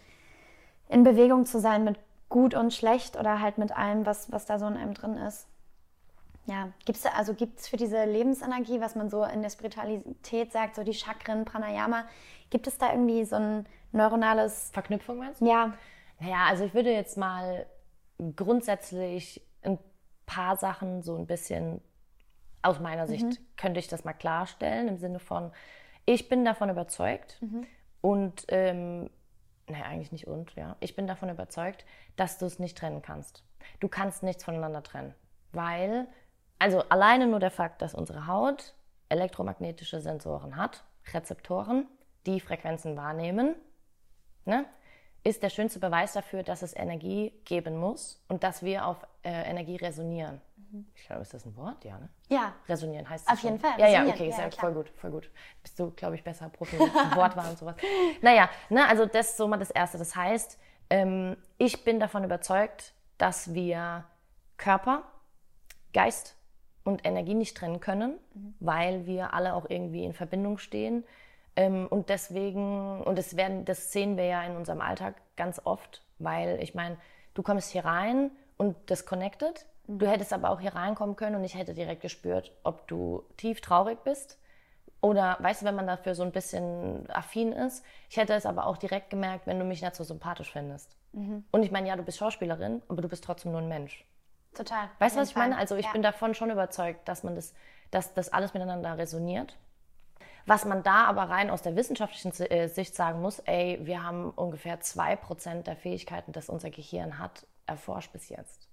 in 0.89 1.03
Bewegung 1.03 1.45
zu 1.45 1.59
sein 1.59 1.83
mit 1.83 1.97
gut 2.29 2.53
und 2.53 2.73
schlecht 2.73 3.17
oder 3.17 3.39
halt 3.41 3.57
mit 3.57 3.75
allem, 3.75 4.05
was, 4.05 4.31
was 4.31 4.45
da 4.45 4.59
so 4.59 4.67
in 4.67 4.77
einem 4.77 4.93
drin 4.93 5.17
ist. 5.17 5.47
Ja, 6.45 6.69
gibt's 6.85 7.01
da, 7.01 7.09
also 7.09 7.33
gibt 7.33 7.59
es 7.59 7.67
für 7.67 7.75
diese 7.77 8.05
Lebensenergie, 8.05 8.79
was 8.79 8.95
man 8.95 9.09
so 9.09 9.23
in 9.25 9.41
der 9.41 9.49
Spiritualität 9.49 10.53
sagt, 10.53 10.75
so 10.75 10.83
die 10.83 10.93
Chakren, 10.93 11.43
Pranayama, 11.43 12.05
gibt 12.49 12.67
es 12.67 12.77
da 12.77 12.91
irgendwie 12.91 13.25
so 13.25 13.35
ein 13.35 13.65
neuronales, 13.91 14.69
Verknüpfung 14.71 15.17
meinst 15.17 15.41
du? 15.41 15.45
ja, 15.45 15.73
Naja, 16.19 16.45
also 16.47 16.63
ich 16.63 16.73
würde 16.73 16.91
jetzt 16.91 17.17
mal 17.17 17.65
grundsätzlich 18.35 19.41
paar 20.27 20.57
Sachen 20.57 21.01
so 21.01 21.17
ein 21.17 21.25
bisschen 21.25 21.81
aus 22.61 22.79
meiner 22.79 23.07
Sicht 23.07 23.39
könnte 23.57 23.79
ich 23.79 23.87
das 23.87 24.03
mal 24.03 24.13
klarstellen 24.13 24.87
im 24.87 24.97
Sinne 24.97 25.19
von, 25.19 25.51
ich 26.05 26.29
bin 26.29 26.45
davon 26.45 26.69
überzeugt 26.69 27.39
und, 28.01 28.45
ähm, 28.49 29.09
naja, 29.67 29.85
eigentlich 29.85 30.11
nicht 30.11 30.27
und, 30.27 30.53
ja, 30.55 30.75
ich 30.79 30.95
bin 30.95 31.07
davon 31.07 31.29
überzeugt, 31.29 31.85
dass 32.15 32.37
du 32.37 32.45
es 32.45 32.59
nicht 32.59 32.77
trennen 32.77 33.01
kannst. 33.01 33.43
Du 33.79 33.87
kannst 33.87 34.21
nichts 34.21 34.43
voneinander 34.43 34.83
trennen, 34.83 35.15
weil, 35.53 36.07
also 36.59 36.81
alleine 36.89 37.25
nur 37.27 37.39
der 37.39 37.51
Fakt, 37.51 37.81
dass 37.81 37.95
unsere 37.95 38.27
Haut 38.27 38.75
elektromagnetische 39.09 39.99
Sensoren 39.99 40.55
hat, 40.57 40.83
Rezeptoren, 41.13 41.87
die 42.25 42.39
Frequenzen 42.39 42.97
wahrnehmen, 42.97 43.55
ne, 44.45 44.65
ist 45.23 45.43
der 45.43 45.49
schönste 45.49 45.79
Beweis 45.79 46.13
dafür, 46.13 46.43
dass 46.43 46.61
es 46.61 46.75
Energie 46.75 47.33
geben 47.45 47.77
muss 47.77 48.23
und 48.27 48.43
dass 48.43 48.63
wir 48.63 48.85
auf 48.85 48.97
äh, 49.23 49.49
Energie 49.49 49.75
resonieren. 49.75 50.41
Ich 50.95 51.05
glaube, 51.05 51.21
ist 51.21 51.33
das 51.33 51.45
ein 51.45 51.55
Wort? 51.55 51.83
Ja, 51.85 51.97
ne? 51.97 52.09
Ja. 52.29 52.53
Resonieren 52.67 53.09
heißt 53.09 53.25
es 53.25 53.33
Auf 53.33 53.39
jeden 53.41 53.59
schon. 53.59 53.71
Fall, 53.71 53.79
Ja, 53.79 53.87
ja, 53.87 54.11
okay, 54.11 54.29
ist 54.29 54.37
Ja, 54.37 54.45
ja, 54.45 54.51
voll 54.51 54.73
gut, 54.73 54.89
voll 54.89 55.11
gut. 55.11 55.31
Bist 55.61 55.79
du, 55.79 55.91
glaube 55.91 56.15
ich, 56.15 56.23
besser 56.23 56.49
Profi 56.49 56.75
mit 56.75 56.93
Wortwahl 57.15 57.49
und 57.49 57.57
sowas. 57.57 57.75
Naja, 58.21 58.49
ne, 58.69 58.87
also 58.87 59.05
das 59.05 59.29
ist 59.29 59.37
so 59.37 59.47
mal 59.47 59.57
das 59.57 59.71
Erste. 59.71 59.97
Das 59.97 60.15
heißt, 60.15 60.59
ähm, 60.89 61.37
ich 61.57 61.83
bin 61.83 61.99
davon 61.99 62.23
überzeugt, 62.23 62.93
dass 63.17 63.53
wir 63.53 64.05
Körper, 64.57 65.03
Geist 65.93 66.35
und 66.83 67.05
Energie 67.05 67.33
nicht 67.33 67.55
trennen 67.57 67.79
können, 67.79 68.17
weil 68.59 69.05
wir 69.05 69.33
alle 69.33 69.53
auch 69.53 69.69
irgendwie 69.69 70.03
in 70.03 70.13
Verbindung 70.13 70.57
stehen. 70.57 71.03
Ähm, 71.57 71.87
und 71.87 72.07
deswegen, 72.07 73.01
und 73.01 73.17
das, 73.17 73.35
werden, 73.35 73.65
das 73.65 73.91
sehen 73.91 74.15
wir 74.15 74.25
ja 74.25 74.43
in 74.43 74.55
unserem 74.55 74.79
Alltag 74.79 75.15
ganz 75.35 75.59
oft, 75.65 76.01
weil 76.19 76.61
ich 76.61 76.75
meine, 76.75 76.97
du 77.33 77.43
kommst 77.43 77.71
hier 77.71 77.83
rein 77.83 78.31
und 78.57 78.77
das 78.85 79.05
connected. 79.05 79.65
Du 79.87 80.07
hättest 80.07 80.31
aber 80.33 80.51
auch 80.51 80.59
hier 80.59 80.75
reinkommen 80.75 81.15
können 81.15 81.35
und 81.35 81.43
ich 81.43 81.55
hätte 81.55 81.73
direkt 81.73 82.01
gespürt, 82.01 82.51
ob 82.63 82.87
du 82.87 83.23
tief 83.37 83.61
traurig 83.61 84.03
bist 84.03 84.37
oder 85.01 85.37
weißt 85.39 85.61
du, 85.61 85.65
wenn 85.65 85.75
man 85.75 85.87
dafür 85.87 86.15
so 86.15 86.23
ein 86.23 86.31
bisschen 86.31 87.09
affin 87.09 87.53
ist. 87.53 87.83
Ich 88.09 88.17
hätte 88.17 88.33
es 88.33 88.45
aber 88.45 88.65
auch 88.65 88.77
direkt 88.77 89.09
gemerkt, 89.09 89.47
wenn 89.47 89.59
du 89.59 89.65
mich 89.65 89.81
nicht 89.81 89.95
so 89.95 90.03
sympathisch 90.03 90.51
findest. 90.51 90.97
Und 91.51 91.63
ich 91.63 91.71
meine, 91.71 91.87
ja, 91.87 91.95
du 91.95 92.03
bist 92.03 92.17
Schauspielerin, 92.17 92.81
aber 92.89 93.01
du 93.01 93.07
bist 93.07 93.23
trotzdem 93.23 93.51
nur 93.51 93.61
ein 93.61 93.67
Mensch. 93.67 94.05
Total. 94.53 94.89
Weißt 94.99 95.15
du, 95.15 95.21
was 95.21 95.29
ich 95.29 95.35
jeden 95.35 95.41
meine? 95.41 95.53
Fall. 95.55 95.61
Also 95.61 95.75
ich 95.75 95.85
ja. 95.85 95.91
bin 95.91 96.01
davon 96.01 96.33
schon 96.33 96.51
überzeugt, 96.51 97.07
dass 97.07 97.23
man 97.23 97.35
das, 97.35 97.53
dass 97.89 98.13
das 98.13 98.31
alles 98.31 98.53
miteinander 98.53 98.97
resoniert. 98.97 99.57
Was 100.47 100.63
man 100.65 100.81
da 100.81 101.03
aber 101.05 101.23
rein 101.23 101.49
aus 101.49 101.61
der 101.61 101.75
wissenschaftlichen 101.75 102.31
äh, 102.49 102.67
Sicht 102.69 102.95
sagen 102.95 103.21
muss, 103.21 103.39
ey, 103.39 103.79
wir 103.83 104.01
haben 104.03 104.31
ungefähr 104.31 104.79
2% 104.79 105.63
der 105.63 105.75
Fähigkeiten, 105.75 106.31
das 106.31 106.47
unser 106.49 106.69
Gehirn 106.69 107.19
hat, 107.19 107.45
erforscht 107.65 108.13
bis 108.13 108.29
jetzt. 108.29 108.67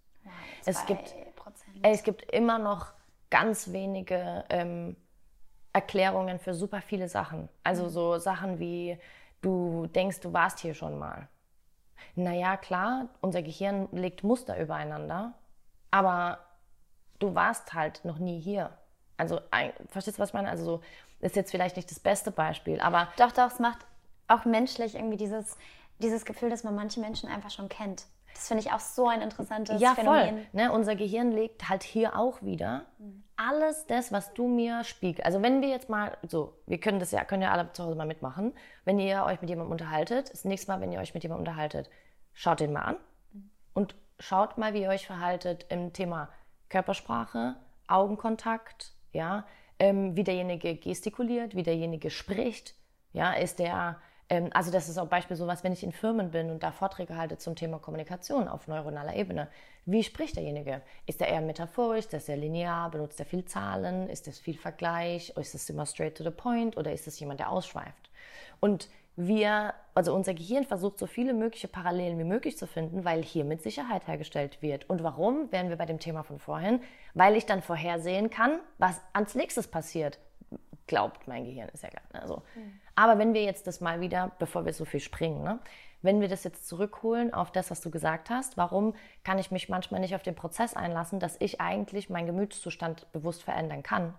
es 0.65 0.77
Zwei 0.77 0.87
gibt- 0.95 1.15
Prozent. 1.37 1.77
Ey, 1.83 1.93
es 1.93 2.03
gibt 2.05 2.23
immer 2.33 2.59
noch 2.59 2.93
ganz 3.29 3.73
wenige 3.73 4.45
ähm, 4.51 4.97
Erklärungen 5.73 6.39
für 6.39 6.55
super 6.55 6.81
viele 6.81 7.09
Sachen. 7.09 7.49
Also 7.65 7.89
so 7.89 8.19
Sachen 8.19 8.61
wie, 8.61 8.97
du 9.43 9.89
denkst, 9.89 10.21
du 10.21 10.33
warst 10.33 10.61
hier 10.61 10.75
schon 10.75 10.97
mal. 10.97 11.27
Naja, 12.15 12.57
klar, 12.57 13.09
unser 13.21 13.43
Gehirn 13.43 13.89
legt 13.91 14.23
Muster 14.23 14.61
übereinander, 14.61 15.33
aber 15.91 16.39
du 17.19 17.35
warst 17.35 17.75
halt 17.75 18.05
noch 18.05 18.19
nie 18.19 18.39
hier. 18.41 18.71
Also, 19.17 19.41
ein- 19.51 19.73
verstehst 19.89 20.19
du, 20.19 20.23
was 20.23 20.31
ich 20.31 20.35
meine? 20.35 20.49
Also, 20.49 20.65
so, 20.65 20.81
ist 21.21 21.37
jetzt 21.37 21.51
vielleicht 21.51 21.77
nicht 21.77 21.91
das 21.91 22.01
beste 22.01 22.31
Beispiel, 22.31 22.81
aber 22.81 23.09
Doch, 23.17 23.33
doch, 23.33 23.47
es 23.47 23.59
macht 23.59 23.79
auch 24.29 24.45
menschlich 24.45 24.95
irgendwie 24.95 25.17
dieses, 25.17 25.57
dieses 25.99 26.25
Gefühl, 26.25 26.51
dass 26.51 26.65
man 26.65 26.75
manche 26.75 27.01
Menschen 27.01 27.29
einfach 27.29 27.51
schon 27.51 27.69
kennt. 27.69 28.07
Das 28.35 28.49
finde 28.49 28.63
ich 28.65 28.73
auch 28.73 28.81
so 28.81 29.07
ein 29.09 29.23
interessantes 29.23 29.81
ja, 29.81 29.95
Phänomen. 29.95 30.29
voll. 30.29 30.47
Ne, 30.53 30.73
unser 30.73 30.97
Gehirn 30.97 31.31
legt 31.31 31.69
halt 31.69 31.85
hier 31.85 32.19
auch 32.19 32.43
wieder 32.43 32.85
alles 33.37 33.87
das, 33.87 34.13
was 34.13 34.35
du 34.35 34.49
mir 34.49 34.83
spiegelst. 34.85 35.25
Also 35.25 35.41
wenn 35.43 35.61
wir 35.61 35.69
jetzt 35.69 35.89
mal, 35.89 36.17
so, 36.27 36.55
wir 36.67 36.79
können 36.79 36.99
das 36.99 37.11
ja, 37.13 37.25
können 37.25 37.43
ja 37.43 37.53
alle 37.53 37.73
zu 37.73 37.85
Hause 37.85 37.97
mal 37.97 38.07
mitmachen. 38.07 38.53
Wenn 38.85 38.99
ihr 38.99 39.25
euch 39.25 39.41
mit 39.41 39.51
jemandem 39.51 39.73
unterhaltet, 39.73 40.33
das 40.33 40.45
nächste 40.45 40.71
Mal, 40.71 40.81
wenn 40.81 40.93
ihr 40.93 41.01
euch 41.01 41.15
mit 41.15 41.23
jemandem 41.23 41.47
unterhaltet, 41.49 41.91
schaut 42.33 42.61
den 42.61 42.73
mal 42.73 42.83
an 42.83 42.97
und 43.73 43.95
schaut 44.19 44.59
mal, 44.59 44.75
wie 44.75 44.83
ihr 44.83 44.89
euch 44.89 45.07
verhaltet 45.07 45.67
im 45.69 45.93
Thema 45.93 46.29
Körpersprache, 46.71 47.55
Augenkontakt, 47.87 48.94
ja, 49.15 49.47
ähm, 49.79 50.17
wie 50.17 50.25
derjenige 50.25 50.77
gestikuliert, 50.77 51.57
wie 51.57 51.63
derjenige 51.63 52.11
spricht, 52.11 52.75
ja, 53.13 53.33
ist 53.33 53.59
der, 53.59 53.99
ähm, 54.29 54.51
also 54.53 54.71
das 54.71 54.89
ist 54.89 54.99
auch 54.99 55.09
Beispiel 55.09 55.37
sowas, 55.37 55.65
wenn 55.65 55.73
ich 55.73 55.83
in 55.83 55.93
Firmen 55.93 56.31
bin 56.31 56.51
und 56.51 56.63
da 56.63 56.73
Vorträge 56.73 57.17
halte 57.17 57.39
zum 57.39 57.57
Thema 57.57 57.79
Kommunikation 57.79 58.49
auf 58.49 58.69
neuronaler 58.69 59.15
Ebene. 59.15 59.49
Wie 59.87 60.03
spricht 60.03 60.37
derjenige? 60.37 60.83
Ist 61.07 61.21
er 61.21 61.29
eher 61.29 61.41
metaphorisch, 61.41 62.07
ist 62.07 62.29
er 62.29 62.37
linear, 62.37 62.91
benutzt 62.91 63.21
er 63.21 63.27
viel 63.27 63.45
Zahlen, 63.45 64.09
ist 64.09 64.29
es 64.29 64.39
viel 64.39 64.57
Vergleich, 64.57 65.31
ist 65.37 65.55
es 65.55 65.71
immer 65.71 65.87
straight 65.87 66.17
to 66.17 66.25
the 66.25 66.31
point 66.31 66.77
oder 66.77 66.93
ist 66.93 67.07
es 67.07 67.19
jemand, 67.21 67.41
der 67.41 67.51
ausschweift? 67.51 68.11
Und 68.61 68.89
wir, 69.17 69.75
also 69.95 70.15
unser 70.15 70.35
Gehirn 70.35 70.65
versucht 70.65 70.99
so 70.99 71.07
viele 71.07 71.35
mögliche 71.35 71.69
Parallelen 71.69 72.19
wie 72.19 72.25
möglich 72.25 72.59
zu 72.59 72.67
finden, 72.67 73.05
weil 73.05 73.23
hier 73.23 73.45
mit 73.45 73.63
Sicherheit 73.63 74.07
hergestellt 74.09 74.61
wird. 74.61 74.91
Und 74.91 75.03
warum, 75.05 75.53
wären 75.53 75.69
wir 75.69 75.77
bei 75.77 75.87
dem 75.87 76.01
Thema 76.01 76.25
von 76.25 76.39
vorhin, 76.39 76.81
weil 77.15 77.37
ich 77.37 77.47
dann 77.47 77.63
vorhersehen 77.63 78.31
kann, 78.31 78.59
was 78.79 79.01
ans 79.13 79.35
nächstes 79.35 79.69
passiert. 79.69 80.19
Glaubt 80.87 81.29
mein 81.29 81.45
Gehirn, 81.45 81.69
ist 81.69 81.83
ja 81.83 81.91
klar. 81.91 82.03
Also, 82.13 82.43
Aber 82.97 83.19
wenn 83.19 83.35
wir 83.35 83.45
jetzt 83.45 83.67
das 83.67 83.81
mal 83.81 84.01
wieder, 84.01 84.33
bevor 84.39 84.67
wir 84.67 84.73
so 84.73 84.85
viel 84.85 85.01
springen, 85.01 85.43
ne, 85.43 85.59
wenn 86.03 86.21
wir 86.21 86.29
das 86.29 86.45
jetzt 86.45 86.69
zurückholen 86.69 87.33
auf 87.33 87.51
das, 87.51 87.71
was 87.71 87.81
du 87.81 87.91
gesagt 87.91 88.29
hast, 88.29 88.59
warum 88.59 88.95
kann 89.23 89.39
ich 89.39 89.51
mich 89.51 89.71
manchmal 89.71 90.01
nicht 90.01 90.15
auf 90.15 90.23
den 90.23 90.35
Prozess 90.35 90.75
einlassen, 90.75 91.19
dass 91.19 91.37
ich 91.41 91.63
eigentlich 91.63 92.11
meinen 92.11 92.27
Gemütszustand 92.27 93.11
bewusst 93.13 93.43
verändern 93.43 93.83
kann? 93.83 94.13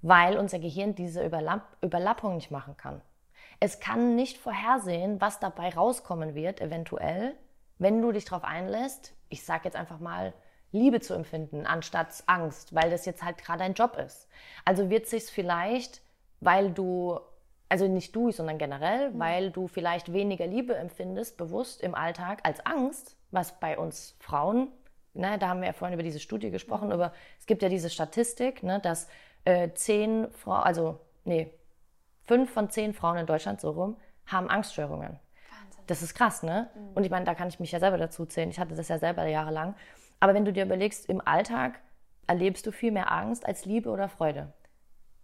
Weil 0.00 0.38
unser 0.38 0.58
Gehirn 0.58 0.94
diese 0.94 1.22
Überlapp 1.22 1.76
Überlappung 1.82 2.36
nicht 2.36 2.50
machen 2.50 2.78
kann. 2.78 3.02
Es 3.64 3.80
kann 3.80 4.14
nicht 4.14 4.36
vorhersehen, 4.36 5.22
was 5.22 5.40
dabei 5.40 5.70
rauskommen 5.70 6.34
wird, 6.34 6.60
eventuell, 6.60 7.34
wenn 7.78 8.02
du 8.02 8.12
dich 8.12 8.26
darauf 8.26 8.44
einlässt, 8.44 9.14
ich 9.30 9.42
sage 9.42 9.62
jetzt 9.64 9.74
einfach 9.74 10.00
mal, 10.00 10.34
Liebe 10.70 11.00
zu 11.00 11.14
empfinden, 11.14 11.64
anstatt 11.64 12.08
Angst, 12.26 12.74
weil 12.74 12.90
das 12.90 13.06
jetzt 13.06 13.22
halt 13.22 13.38
gerade 13.38 13.64
ein 13.64 13.72
Job 13.72 13.96
ist. 13.96 14.28
Also 14.66 14.90
wird 14.90 15.06
sich's 15.06 15.30
vielleicht, 15.30 16.02
weil 16.40 16.72
du, 16.72 17.18
also 17.70 17.88
nicht 17.88 18.14
du, 18.14 18.32
sondern 18.32 18.58
generell, 18.58 19.18
weil 19.18 19.50
du 19.50 19.66
vielleicht 19.66 20.12
weniger 20.12 20.46
Liebe 20.46 20.76
empfindest, 20.76 21.38
bewusst 21.38 21.80
im 21.80 21.94
Alltag, 21.94 22.40
als 22.42 22.66
Angst, 22.66 23.16
was 23.30 23.58
bei 23.60 23.78
uns 23.78 24.14
Frauen, 24.20 24.68
ne, 25.14 25.38
da 25.38 25.48
haben 25.48 25.60
wir 25.60 25.68
ja 25.68 25.72
vorhin 25.72 25.94
über 25.94 26.02
diese 26.02 26.20
Studie 26.20 26.50
gesprochen, 26.50 26.92
aber 26.92 27.14
es 27.40 27.46
gibt 27.46 27.62
ja 27.62 27.70
diese 27.70 27.88
Statistik, 27.88 28.62
ne, 28.62 28.78
dass 28.78 29.08
äh, 29.46 29.70
zehn 29.72 30.30
Frauen, 30.32 30.64
also 30.64 31.00
nee, 31.24 31.50
fünf 32.26 32.50
von 32.50 32.70
zehn 32.70 32.94
Frauen 32.94 33.18
in 33.18 33.26
Deutschland 33.26 33.60
so 33.60 33.70
rum 33.70 33.96
haben 34.26 34.48
Angststörungen. 34.48 35.18
Wahnsinn. 35.50 35.84
Das 35.86 36.02
ist 36.02 36.14
krass, 36.14 36.42
ne? 36.42 36.70
Und 36.94 37.04
ich 37.04 37.10
meine, 37.10 37.24
da 37.24 37.34
kann 37.34 37.48
ich 37.48 37.60
mich 37.60 37.72
ja 37.72 37.80
selber 37.80 37.98
dazu 37.98 38.26
zählen. 38.26 38.50
Ich 38.50 38.58
hatte 38.58 38.74
das 38.74 38.88
ja 38.88 38.98
selber 38.98 39.26
jahrelang. 39.26 39.74
Aber 40.20 40.34
wenn 40.34 40.44
du 40.44 40.52
dir 40.52 40.64
überlegst, 40.64 41.08
im 41.08 41.20
Alltag 41.20 41.80
erlebst 42.26 42.66
du 42.66 42.72
viel 42.72 42.92
mehr 42.92 43.12
Angst 43.12 43.46
als 43.46 43.64
Liebe 43.64 43.90
oder 43.90 44.08
Freude. 44.08 44.52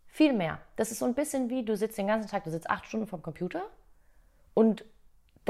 Viel 0.06 0.32
mehr. 0.32 0.58
Das 0.76 0.90
ist 0.90 0.98
so 0.98 1.06
ein 1.06 1.14
bisschen 1.14 1.48
wie, 1.48 1.64
du 1.64 1.76
sitzt 1.76 1.96
den 1.96 2.08
ganzen 2.08 2.28
Tag, 2.28 2.44
du 2.44 2.50
sitzt 2.50 2.68
acht 2.68 2.86
Stunden 2.86 3.06
vom 3.06 3.22
Computer 3.22 3.62
und 4.54 4.84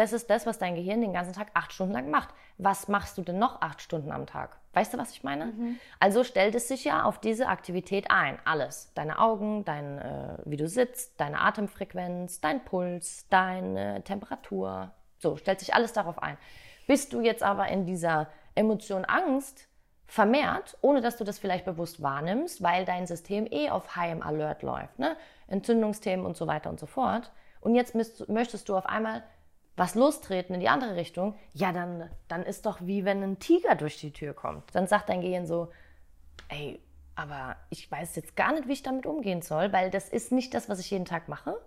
das 0.00 0.14
ist 0.14 0.30
das, 0.30 0.46
was 0.46 0.58
dein 0.58 0.76
Gehirn 0.76 1.02
den 1.02 1.12
ganzen 1.12 1.34
Tag 1.34 1.48
acht 1.52 1.74
Stunden 1.74 1.92
lang 1.92 2.08
macht. 2.08 2.30
Was 2.56 2.88
machst 2.88 3.18
du 3.18 3.22
denn 3.22 3.38
noch 3.38 3.60
acht 3.60 3.82
Stunden 3.82 4.12
am 4.12 4.24
Tag? 4.24 4.58
Weißt 4.72 4.94
du, 4.94 4.98
was 4.98 5.10
ich 5.10 5.24
meine? 5.24 5.52
Also 5.98 6.24
stellt 6.24 6.54
es 6.54 6.68
sich 6.68 6.84
ja 6.84 7.04
auf 7.04 7.18
diese 7.18 7.48
Aktivität 7.48 8.10
ein. 8.10 8.38
Alles. 8.46 8.92
Deine 8.94 9.18
Augen, 9.18 9.62
dein, 9.66 9.98
äh, 9.98 10.38
wie 10.46 10.56
du 10.56 10.68
sitzt, 10.68 11.20
deine 11.20 11.42
Atemfrequenz, 11.42 12.40
dein 12.40 12.64
Puls, 12.64 13.28
deine 13.28 14.02
Temperatur. 14.02 14.92
So, 15.18 15.36
stellt 15.36 15.60
sich 15.60 15.74
alles 15.74 15.92
darauf 15.92 16.22
ein. 16.22 16.38
Bist 16.86 17.12
du 17.12 17.20
jetzt 17.20 17.42
aber 17.42 17.68
in 17.68 17.84
dieser 17.84 18.28
Emotion 18.54 19.04
Angst 19.04 19.68
vermehrt, 20.06 20.78
ohne 20.80 21.02
dass 21.02 21.18
du 21.18 21.24
das 21.24 21.38
vielleicht 21.38 21.66
bewusst 21.66 22.00
wahrnimmst, 22.00 22.62
weil 22.62 22.86
dein 22.86 23.06
System 23.06 23.46
eh 23.50 23.68
auf 23.68 23.96
High 23.96 24.24
Alert 24.24 24.62
läuft, 24.62 24.98
ne? 24.98 25.16
Entzündungsthemen 25.46 26.24
und 26.24 26.38
so 26.38 26.46
weiter 26.46 26.70
und 26.70 26.80
so 26.80 26.86
fort. 26.86 27.30
Und 27.60 27.74
jetzt 27.74 27.94
müsst, 27.94 28.30
möchtest 28.30 28.70
du 28.70 28.76
auf 28.76 28.86
einmal 28.86 29.22
was 29.76 29.94
lostreten 29.94 30.54
in 30.54 30.60
die 30.60 30.68
andere 30.68 30.96
Richtung, 30.96 31.34
ja, 31.52 31.72
dann, 31.72 32.10
dann 32.28 32.42
ist 32.42 32.66
doch 32.66 32.80
wie 32.82 33.04
wenn 33.04 33.22
ein 33.22 33.38
Tiger 33.38 33.74
durch 33.74 33.98
die 33.98 34.12
Tür 34.12 34.34
kommt. 34.34 34.64
Dann 34.74 34.86
sagt 34.86 35.08
dein 35.08 35.20
Gehirn 35.20 35.46
so, 35.46 35.68
ey, 36.48 36.80
aber 37.14 37.56
ich 37.70 37.90
weiß 37.90 38.16
jetzt 38.16 38.36
gar 38.36 38.52
nicht, 38.52 38.68
wie 38.68 38.72
ich 38.72 38.82
damit 38.82 39.06
umgehen 39.06 39.42
soll, 39.42 39.72
weil 39.72 39.90
das 39.90 40.08
ist 40.08 40.32
nicht 40.32 40.54
das, 40.54 40.68
was 40.68 40.80
ich 40.80 40.90
jeden 40.90 41.04
Tag 41.04 41.28
mache. 41.28 41.60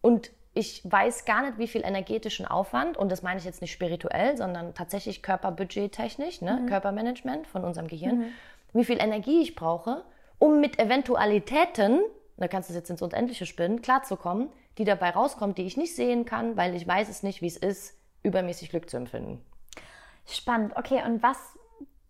Und 0.00 0.30
ich 0.52 0.82
weiß 0.90 1.26
gar 1.26 1.42
nicht, 1.42 1.58
wie 1.58 1.68
viel 1.68 1.82
energetischen 1.84 2.46
Aufwand, 2.46 2.96
und 2.96 3.10
das 3.12 3.22
meine 3.22 3.38
ich 3.38 3.44
jetzt 3.44 3.60
nicht 3.60 3.72
spirituell, 3.72 4.36
sondern 4.36 4.74
tatsächlich 4.74 5.22
körperbudgettechnisch, 5.22 6.40
ne? 6.40 6.62
Körpermanagement 6.66 7.46
von 7.46 7.62
unserem 7.62 7.86
Gehirn, 7.88 8.32
wie 8.72 8.84
viel 8.84 9.00
Energie 9.00 9.42
ich 9.42 9.54
brauche, 9.54 10.02
um 10.38 10.60
mit 10.60 10.78
Eventualitäten, 10.78 12.00
da 12.36 12.48
kannst 12.48 12.68
du 12.68 12.72
es 12.72 12.76
jetzt 12.78 12.90
ins 12.90 13.02
Unendliche 13.02 13.46
spinnen, 13.46 13.82
klarzukommen, 13.82 14.48
die 14.78 14.84
dabei 14.84 15.10
rauskommt, 15.10 15.58
die 15.58 15.66
ich 15.66 15.76
nicht 15.76 15.94
sehen 15.94 16.24
kann, 16.24 16.56
weil 16.56 16.74
ich 16.74 16.86
weiß 16.86 17.08
es 17.08 17.22
nicht, 17.22 17.42
wie 17.42 17.46
es 17.48 17.56
ist, 17.56 17.94
übermäßig 18.22 18.70
Glück 18.70 18.88
zu 18.88 18.96
empfinden. 18.96 19.44
Spannend. 20.26 20.76
Okay, 20.76 21.02
und 21.04 21.22
was, 21.22 21.36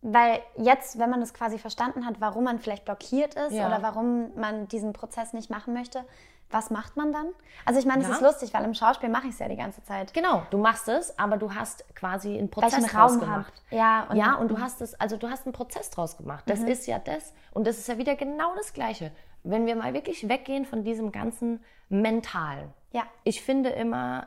weil 0.03 0.41
jetzt, 0.57 0.99
wenn 0.99 1.11
man 1.11 1.21
das 1.21 1.35
quasi 1.35 1.59
verstanden 1.59 2.07
hat, 2.07 2.21
warum 2.21 2.45
man 2.45 2.59
vielleicht 2.59 2.85
blockiert 2.85 3.35
ist 3.35 3.53
Ja. 3.53 3.67
oder 3.69 3.83
warum 3.83 4.35
man 4.39 4.69
diesen 4.69 4.93
Prozess 4.93 5.33
nicht 5.33 5.51
machen 5.51 5.73
möchte, 5.75 6.05
was 6.53 6.71
macht 6.71 6.97
man 6.97 7.13
dann? 7.13 7.29
Also 7.65 7.79
ich 7.79 7.87
meine, 7.87 8.03
es 8.03 8.09
ist 8.09 8.21
lustig, 8.23 8.53
weil 8.53 8.65
im 8.65 8.75
Schauspiel 8.75 9.09
mache 9.09 9.29
ich 9.29 9.35
es 9.35 9.39
ja 9.39 9.49
die 9.49 9.55
ganze 9.57 9.85
Zeit. 9.85 10.13
Genau, 10.13 10.43
du 10.51 10.59
machst 10.59 10.89
es, 10.89 11.17
aber 11.17 11.37
du 11.37 11.55
hast 11.55 11.85
quasi 11.95 12.37
einen 12.37 12.51
Prozess 12.51 12.75
einen 12.75 12.87
draus 12.87 13.13
Raum 13.13 13.21
gemacht. 13.21 13.53
habe. 13.71 13.77
Ja, 13.77 14.07
und, 14.11 14.17
ja, 14.17 14.35
und 14.35 14.49
du 14.49 14.59
hast 14.59 14.81
es, 14.81 14.99
also 14.99 15.17
du 15.17 15.31
hast 15.31 15.47
einen 15.47 15.53
Prozess 15.53 15.91
draus 15.91 16.17
gemacht. 16.17 16.45
Mhm. 16.47 16.51
Das 16.51 16.61
ist 16.63 16.87
ja 16.89 16.99
das. 16.99 17.33
Und 17.53 17.69
das 17.69 17.79
ist 17.79 17.87
ja 17.87 17.99
wieder 17.99 18.17
genau 18.17 18.53
das 18.57 18.73
Gleiche. 18.73 19.13
Wenn 19.43 19.67
wir 19.67 19.77
mal 19.77 19.95
wirklich 19.95 20.29
weggehen 20.29 20.65
von 20.65 20.85
diesem 20.85 21.13
ganzen 21.13 21.65
Mentalen. 21.89 22.73
Ja. 22.93 23.05
Ich 23.25 23.43
finde 23.43 23.71
immer, 23.71 24.27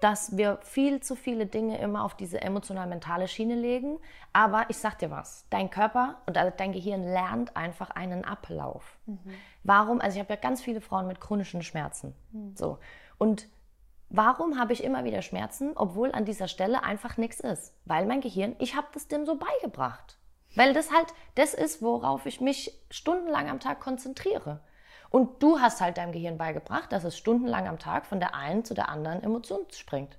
dass 0.00 0.36
wir 0.36 0.58
viel 0.62 1.00
zu 1.00 1.14
viele 1.14 1.46
Dinge 1.46 1.78
immer 1.78 2.04
auf 2.04 2.14
diese 2.14 2.40
emotional-mentale 2.40 3.28
Schiene 3.28 3.54
legen. 3.54 3.98
Aber 4.32 4.64
ich 4.68 4.78
sag 4.78 4.98
dir 4.98 5.10
was, 5.10 5.46
dein 5.50 5.70
Körper 5.70 6.16
und 6.26 6.38
also 6.38 6.52
dein 6.56 6.72
Gehirn 6.72 7.02
lernt 7.02 7.56
einfach 7.56 7.90
einen 7.90 8.24
Ablauf. 8.24 8.98
Warum? 9.62 10.00
Also 10.00 10.16
ich 10.16 10.24
habe 10.24 10.34
ja 10.34 10.40
ganz 10.40 10.62
viele 10.62 10.80
Frauen 10.80 11.06
mit 11.06 11.20
chronischen 11.20 11.62
Schmerzen. 11.62 12.14
So. 12.54 12.78
Und 13.18 13.48
Warum 14.12 14.58
habe 14.58 14.72
ich 14.72 14.82
immer 14.82 15.04
wieder 15.04 15.22
Schmerzen, 15.22 15.70
obwohl 15.76 16.10
an 16.10 16.24
dieser 16.24 16.48
Stelle 16.48 16.82
einfach 16.82 17.16
nichts 17.16 17.38
ist? 17.38 17.72
Weil 17.84 18.06
mein 18.06 18.20
Gehirn, 18.20 18.56
ich 18.58 18.74
habe 18.74 18.88
das 18.92 19.06
dem 19.06 19.24
so 19.24 19.38
beigebracht. 19.38 20.18
Weil 20.54 20.72
das 20.72 20.92
halt 20.92 21.08
das 21.36 21.54
ist, 21.54 21.82
worauf 21.82 22.26
ich 22.26 22.40
mich 22.40 22.72
stundenlang 22.90 23.48
am 23.48 23.60
Tag 23.60 23.80
konzentriere. 23.80 24.60
Und 25.10 25.42
du 25.42 25.60
hast 25.60 25.80
halt 25.80 25.96
deinem 25.98 26.12
Gehirn 26.12 26.38
beigebracht, 26.38 26.92
dass 26.92 27.04
es 27.04 27.16
stundenlang 27.18 27.66
am 27.68 27.78
Tag 27.78 28.06
von 28.06 28.20
der 28.20 28.34
einen 28.34 28.64
zu 28.64 28.74
der 28.74 28.88
anderen 28.88 29.22
Emotion 29.22 29.60
springt. 29.72 30.16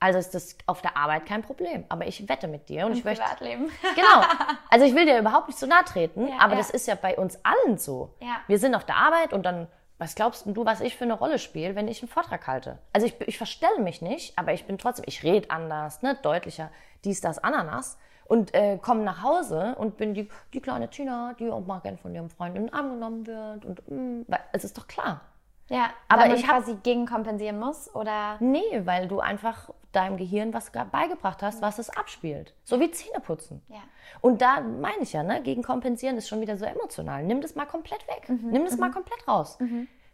Also 0.00 0.18
ist 0.18 0.34
das 0.34 0.56
auf 0.66 0.82
der 0.82 0.96
Arbeit 0.96 1.24
kein 1.24 1.42
Problem. 1.42 1.84
Aber 1.88 2.06
ich 2.06 2.28
wette 2.28 2.46
mit 2.48 2.68
dir 2.68 2.84
und 2.86 2.92
ich 2.92 3.04
möchte. 3.04 3.22
Privatleben. 3.22 3.70
Genau. 3.94 4.26
Also 4.68 4.84
ich 4.84 4.94
will 4.94 5.06
dir 5.06 5.18
überhaupt 5.18 5.46
nicht 5.48 5.58
so 5.58 5.66
nahe 5.66 5.84
treten, 5.84 6.28
Ja, 6.28 6.38
aber 6.40 6.52
ja. 6.52 6.58
das 6.58 6.70
ist 6.70 6.86
ja 6.86 6.94
bei 6.94 7.16
uns 7.16 7.38
allen 7.44 7.78
so. 7.78 8.14
Ja. 8.20 8.36
Wir 8.46 8.58
sind 8.58 8.74
auf 8.74 8.84
der 8.84 8.96
Arbeit 8.96 9.32
und 9.32 9.44
dann, 9.46 9.68
was 9.98 10.14
glaubst 10.14 10.44
denn 10.46 10.52
du, 10.52 10.66
was 10.66 10.80
ich 10.80 10.96
für 10.96 11.04
eine 11.04 11.14
Rolle 11.14 11.38
spiele, 11.38 11.74
wenn 11.76 11.88
ich 11.88 12.02
einen 12.02 12.10
Vortrag 12.10 12.46
halte? 12.46 12.80
Also 12.92 13.06
ich, 13.06 13.18
ich 13.20 13.38
verstelle 13.38 13.78
mich 13.80 14.02
nicht, 14.02 14.38
aber 14.38 14.52
ich 14.52 14.66
bin 14.66 14.78
trotzdem, 14.78 15.04
ich 15.08 15.22
rede 15.22 15.50
anders, 15.50 16.02
ne, 16.02 16.18
deutlicher, 16.22 16.70
dies, 17.04 17.20
das, 17.20 17.38
Ananas. 17.38 17.96
Und 18.26 18.54
äh, 18.54 18.78
komme 18.78 19.02
nach 19.02 19.22
Hause 19.22 19.74
und 19.78 19.96
bin 19.98 20.14
die, 20.14 20.28
die 20.54 20.60
kleine 20.60 20.88
Tina, 20.88 21.34
die 21.38 21.50
auch 21.50 21.64
mal 21.66 21.80
gern 21.80 21.98
von 21.98 22.14
ihrem 22.14 22.30
Freund 22.30 22.56
in 22.56 22.66
den 22.66 22.72
Arm 22.74 22.90
genommen 22.90 23.26
wird. 23.26 23.64
Und 23.64 23.82
mm, 23.88 24.22
weil, 24.28 24.40
es 24.52 24.64
ist 24.64 24.78
doch 24.78 24.86
klar. 24.86 25.20
Ja, 25.68 25.90
Aber 26.08 26.26
ich 26.34 26.46
hab- 26.46 26.58
quasi 26.62 26.74
gegenkompensieren 26.82 27.58
muss 27.58 27.94
oder 27.94 28.36
Nee, 28.40 28.82
weil 28.84 29.08
du 29.08 29.20
einfach 29.20 29.70
deinem 29.92 30.16
Gehirn 30.18 30.52
was 30.52 30.72
ge- 30.72 30.84
beigebracht 30.90 31.42
hast, 31.42 31.62
was 31.62 31.78
es 31.78 31.88
abspielt. 31.90 32.54
So 32.64 32.80
wie 32.80 32.90
Zähneputzen. 32.90 33.62
Ja. 33.68 33.78
Und 34.20 34.42
da 34.42 34.60
meine 34.60 35.00
ich 35.02 35.12
ja, 35.14 35.22
ne, 35.22 35.40
gegen 35.42 35.62
kompensieren 35.62 36.16
ist 36.18 36.28
schon 36.28 36.40
wieder 36.42 36.56
so 36.58 36.64
emotional. 36.66 37.22
Nimm 37.24 37.40
das 37.40 37.54
mal 37.54 37.64
komplett 37.66 38.06
weg. 38.08 38.28
Nimm 38.28 38.64
das 38.64 38.76
mal 38.76 38.90
komplett 38.90 39.26
raus. 39.28 39.58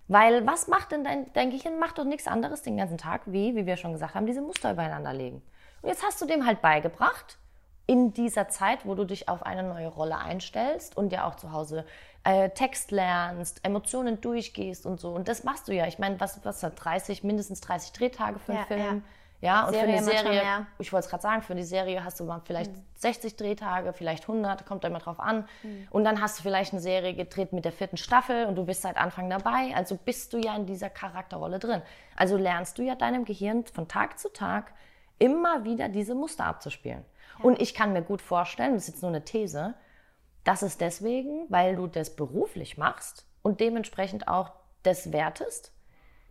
Weil 0.09 0.46
was 0.46 0.66
macht 0.68 0.92
denn 0.92 1.05
dein, 1.05 1.33
dein 1.33 1.51
Gehirn? 1.51 1.79
Macht 1.79 1.99
doch 1.99 2.05
nichts 2.05 2.27
anderes 2.27 2.62
den 2.62 2.77
ganzen 2.77 2.99
Tag, 2.99 3.23
wie, 3.27 3.55
wie 3.57 3.66
wir 3.66 3.77
schon 3.77 3.92
gesagt 3.92 4.14
haben, 4.14 4.27
diese 4.27 4.42
Muster 4.42 4.73
übereinander 4.73 5.12
legen. 5.12 5.42
Und 5.83 5.88
jetzt 5.88 6.05
hast 6.05 6.20
du 6.20 6.27
dem 6.27 6.46
halt 6.46 6.61
beigebracht, 6.62 7.38
in 7.87 8.12
dieser 8.12 8.49
Zeit, 8.49 8.87
wo 8.87 8.95
du 8.95 9.05
dich 9.05 9.29
auf 9.29 9.43
eine 9.43 9.62
neue 9.62 9.88
Rolle 9.88 10.19
einstellst 10.19 10.97
und 10.97 11.12
ja 11.12 11.27
auch 11.27 11.37
zu 11.37 11.53
Hause 11.53 11.85
äh, 12.25 12.51
Text 12.51 12.90
lernst, 12.90 13.64
Emotionen 13.64 14.21
durchgehst 14.21 14.87
und 14.87 15.01
so. 15.01 15.11
Und 15.11 15.29
das 15.29 15.45
machst 15.45 15.69
du 15.69 15.73
ja. 15.73 15.87
Ich 15.87 15.99
meine, 15.99 16.21
was, 16.21 16.45
was 16.45 16.62
hat 16.62 16.75
30, 16.77 17.25
mindestens 17.25 17.61
30 17.61 17.93
Drehtage 17.93 18.38
für 18.38 18.53
einen 18.53 18.61
Ja, 18.61 18.66
Film? 18.66 19.05
Ja, 19.43 19.64
und 19.64 19.73
Serie 19.73 20.03
für 20.03 20.11
eine 20.11 20.19
Serie, 20.19 20.66
ich 20.79 20.93
wollte 20.93 21.05
es 21.05 21.11
gerade 21.11 21.23
sagen, 21.23 21.43
für 21.43 21.55
die 21.55 21.64
Serie 21.64 22.05
hast 22.05 22.21
du 22.21 22.25
mal 22.25 22.43
vielleicht 22.45 22.73
60 22.97 23.37
Drehtage, 23.37 23.95
vielleicht 23.95 24.25
100, 24.25 24.66
kommt 24.66 24.85
da 24.85 24.88
immer 24.88 24.99
drauf 24.99 25.19
an. 25.19 25.49
Und 25.88 26.05
dann 26.05 26.21
hast 26.21 26.38
du 26.38 26.43
vielleicht 26.43 26.75
eine 26.75 26.83
Serie 26.83 27.14
gedreht 27.14 27.55
mit 27.55 27.64
der 27.64 27.73
vierten 27.73 27.97
Staffel 27.97 28.45
und 28.45 28.57
du 28.57 28.66
bist 28.66 28.83
seit 28.83 28.99
Anfang 28.99 29.31
dabei. 29.31 29.75
Also 29.75 29.97
bist 29.97 30.35
du 30.35 30.38
ja 30.38 30.55
in 30.57 30.66
dieser 30.66 30.90
Charakterrolle 30.90 31.59
drin. 31.59 31.81
Also 32.16 32.37
lernst 32.37 32.77
du 32.77 32.83
ja 32.83 32.97
deinem 32.97 33.25
Gehirn 33.25 33.64
von 33.64 33.88
Tag 33.88 34.19
zu 34.19 34.31
Tag 34.31 34.75
immer 35.19 35.64
wieder 35.64 35.88
diese 35.88 36.14
Muster 36.14 36.45
abzuspielen. 36.45 37.05
Und 37.42 37.61
ich 37.61 37.74
kann 37.74 37.92
mir 37.92 38.03
gut 38.03 38.22
vorstellen, 38.22 38.74
das 38.74 38.85
ist 38.85 38.94
jetzt 38.94 39.03
nur 39.03 39.11
eine 39.11 39.24
These, 39.24 39.74
dass 40.44 40.62
es 40.62 40.79
deswegen, 40.79 41.46
weil 41.48 41.76
du 41.76 41.87
das 41.87 42.16
beruflich 42.16 42.79
machst 42.79 43.26
und 43.42 43.61
dementsprechend 43.61 44.29
auch 44.29 44.53
das 44.83 45.12
wertest, 45.12 45.72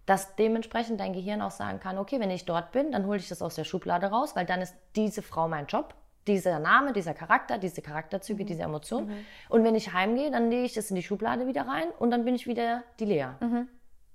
dass 0.05 0.35
dementsprechend 0.35 0.99
dein 0.99 1.13
Gehirn 1.13 1.41
auch 1.41 1.51
sagen 1.51 1.79
kann, 1.79 1.99
okay, 1.99 2.19
wenn 2.19 2.31
ich 2.31 2.45
dort 2.45 2.71
bin, 2.71 2.91
dann 2.91 3.05
hole 3.05 3.19
ich 3.19 3.29
das 3.29 3.41
aus 3.41 3.55
der 3.55 3.63
Schublade 3.63 4.07
raus, 4.07 4.35
weil 4.35 4.45
dann 4.45 4.61
ist 4.61 4.75
diese 4.95 5.21
Frau 5.21 5.47
mein 5.47 5.67
Job, 5.67 5.93
dieser 6.25 6.59
Name, 6.59 6.93
dieser 6.93 7.13
Charakter, 7.13 7.57
diese 7.57 7.81
Charakterzüge, 7.81 8.45
diese 8.45 8.63
Emotionen. 8.63 9.25
Und 9.49 9.63
wenn 9.63 9.75
ich 9.75 9.93
heimgehe, 9.93 10.31
dann 10.31 10.49
lege 10.49 10.63
ich 10.63 10.73
das 10.73 10.89
in 10.89 10.95
die 10.95 11.03
Schublade 11.03 11.45
wieder 11.47 11.67
rein 11.67 11.89
und 11.99 12.11
dann 12.11 12.25
bin 12.25 12.35
ich 12.35 12.47
wieder 12.47 12.83
die 12.99 13.05
Lea. 13.05 13.27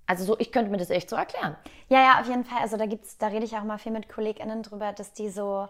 Also 0.06 0.24
so, 0.24 0.36
ich 0.38 0.52
könnte 0.52 0.70
mir 0.70 0.76
das 0.76 0.90
echt 0.90 1.08
so 1.08 1.16
erklären. 1.16 1.56
Ja, 1.88 1.98
ja, 1.98 2.20
auf 2.20 2.28
jeden 2.28 2.44
Fall. 2.44 2.58
Also 2.60 2.76
da 2.76 2.86
gibt's, 2.86 3.16
da 3.16 3.28
rede 3.28 3.44
ich 3.44 3.56
auch 3.56 3.64
mal 3.64 3.78
viel 3.78 3.92
mit 3.92 4.08
KollegInnen 4.08 4.62
drüber, 4.62 4.92
dass 4.92 5.12
die 5.12 5.30
so 5.30 5.68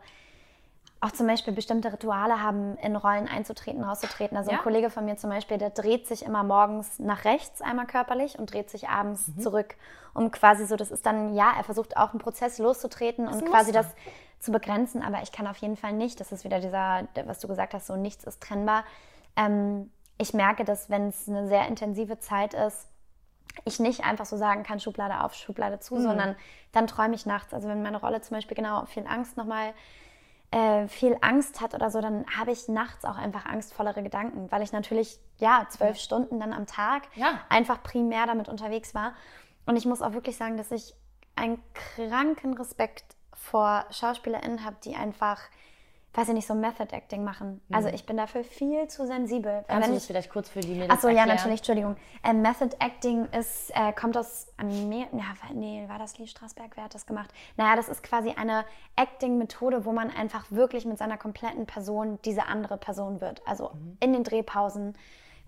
auch 1.04 1.12
zum 1.12 1.26
Beispiel 1.26 1.52
bestimmte 1.52 1.92
Rituale 1.92 2.42
haben, 2.42 2.76
in 2.78 2.96
Rollen 2.96 3.28
einzutreten, 3.28 3.84
rauszutreten. 3.84 4.36
Also 4.38 4.50
Ja. 4.50 4.56
ein 4.58 4.62
Kollege 4.62 4.88
von 4.88 5.04
mir 5.04 5.16
zum 5.16 5.28
Beispiel, 5.28 5.58
der 5.58 5.70
dreht 5.70 6.06
sich 6.06 6.24
immer 6.24 6.42
morgens 6.42 6.98
nach 6.98 7.24
rechts 7.24 7.60
einmal 7.60 7.86
körperlich 7.86 8.38
und 8.38 8.52
dreht 8.52 8.70
sich 8.70 8.88
abends 8.88 9.28
Mhm. 9.28 9.40
zurück, 9.40 9.74
um 10.14 10.30
quasi 10.30 10.64
so, 10.66 10.76
das 10.76 10.90
ist 10.90 11.04
dann, 11.04 11.34
ja, 11.34 11.52
er 11.56 11.64
versucht 11.64 11.96
auch 11.98 12.10
einen 12.12 12.20
Prozess 12.20 12.58
loszutreten 12.58 13.28
und 13.28 13.44
quasi 13.44 13.70
das 13.72 13.86
zu 14.40 14.50
begrenzen, 14.50 15.02
aber 15.02 15.22
ich 15.22 15.30
kann 15.32 15.46
auf 15.46 15.58
jeden 15.58 15.76
Fall 15.76 15.92
nicht, 15.92 16.20
das 16.20 16.32
ist 16.32 16.44
wieder 16.44 16.60
dieser, 16.60 17.06
was 17.26 17.38
du 17.40 17.48
gesagt 17.48 17.74
hast, 17.74 17.86
so 17.86 17.96
nichts 17.96 18.24
ist 18.24 18.42
trennbar. 18.42 18.84
Ähm, 19.36 19.90
ich 20.16 20.32
merke, 20.32 20.64
dass 20.64 20.88
wenn 20.88 21.08
es 21.08 21.28
eine 21.28 21.48
sehr 21.48 21.66
intensive 21.66 22.18
Zeit 22.18 22.54
ist, 22.54 22.88
ich 23.64 23.78
nicht 23.78 24.04
einfach 24.04 24.26
so 24.26 24.36
sagen 24.36 24.62
kann, 24.62 24.80
Schublade 24.80 25.22
auf, 25.22 25.34
Schublade 25.34 25.80
zu, 25.80 26.00
sondern 26.00 26.34
dann 26.72 26.86
träume 26.86 27.14
ich 27.14 27.24
nachts. 27.24 27.54
Also 27.54 27.68
wenn 27.68 27.82
meine 27.82 28.00
Rolle 28.00 28.20
zum 28.20 28.36
Beispiel 28.36 28.56
genau 28.56 28.84
viel 28.86 29.06
Angst 29.06 29.36
nochmal 29.36 29.72
äh, 30.54 30.86
viel 30.86 31.16
Angst 31.20 31.60
hat 31.60 31.74
oder 31.74 31.90
so, 31.90 32.00
dann 32.00 32.24
habe 32.38 32.52
ich 32.52 32.68
nachts 32.68 33.04
auch 33.04 33.16
einfach 33.16 33.44
angstvollere 33.44 34.04
Gedanken, 34.04 34.52
weil 34.52 34.62
ich 34.62 34.70
natürlich, 34.70 35.18
ja, 35.38 35.66
zwölf 35.68 35.96
Stunden 35.98 36.38
dann 36.38 36.52
am 36.52 36.66
Tag 36.66 37.02
Ja. 37.16 37.40
einfach 37.48 37.82
primär 37.82 38.26
damit 38.26 38.48
unterwegs 38.48 38.94
war. 38.94 39.14
Und 39.66 39.74
ich 39.74 39.84
muss 39.84 40.00
auch 40.00 40.12
wirklich 40.12 40.36
sagen, 40.36 40.56
dass 40.56 40.70
ich 40.70 40.94
einen 41.34 41.60
kranken 41.96 42.54
Respekt 42.56 43.16
vor 43.32 43.84
SchauspielerInnen 43.90 44.64
habe, 44.64 44.76
die 44.84 44.94
einfach, 44.94 45.40
weiß 46.14 46.28
ich 46.28 46.34
nicht, 46.34 46.46
so 46.46 46.54
Method 46.54 46.94
Acting 46.94 47.24
machen. 47.24 47.60
Also 47.72 47.88
ich 47.88 48.06
bin 48.06 48.16
dafür 48.16 48.44
viel 48.44 48.86
zu 48.88 49.06
sensibel. 49.06 49.64
Kannst 49.66 49.88
du 49.88 49.94
das 49.94 50.06
vielleicht 50.06 50.30
kurz 50.30 50.48
für 50.48 50.60
die 50.60 50.74
Mädels 50.74 50.90
Ach 50.90 51.00
so, 51.00 51.08
ja, 51.08 51.26
natürlich, 51.26 51.58
Entschuldigung. 51.58 51.96
Ähm, 52.22 52.40
Method 52.40 52.76
Acting 52.78 53.26
ist, 53.26 53.72
äh, 53.74 53.92
kommt 53.92 54.16
aus 54.16 54.46
Amerika. 54.56 55.08
Nee, 55.52 55.84
war 55.88 55.98
das 55.98 56.18
Lee 56.18 56.26
Strasberg? 56.26 56.76
Wer 56.76 56.84
hat 56.84 56.94
das 56.94 57.06
gemacht? 57.06 57.30
Naja, 57.56 57.74
das 57.76 57.88
ist 57.88 58.02
quasi 58.02 58.30
eine 58.30 58.64
Acting-Methode, 58.96 59.84
wo 59.84 59.92
man 59.92 60.10
einfach 60.10 60.50
wirklich 60.50 60.84
mit 60.86 60.98
seiner 60.98 61.18
kompletten 61.18 61.66
Person 61.66 62.18
diese 62.24 62.46
andere 62.46 62.76
Person 62.76 63.20
wird. 63.20 63.42
Also 63.46 63.72
in 64.00 64.12
den 64.12 64.22
Drehpausen, 64.22 64.94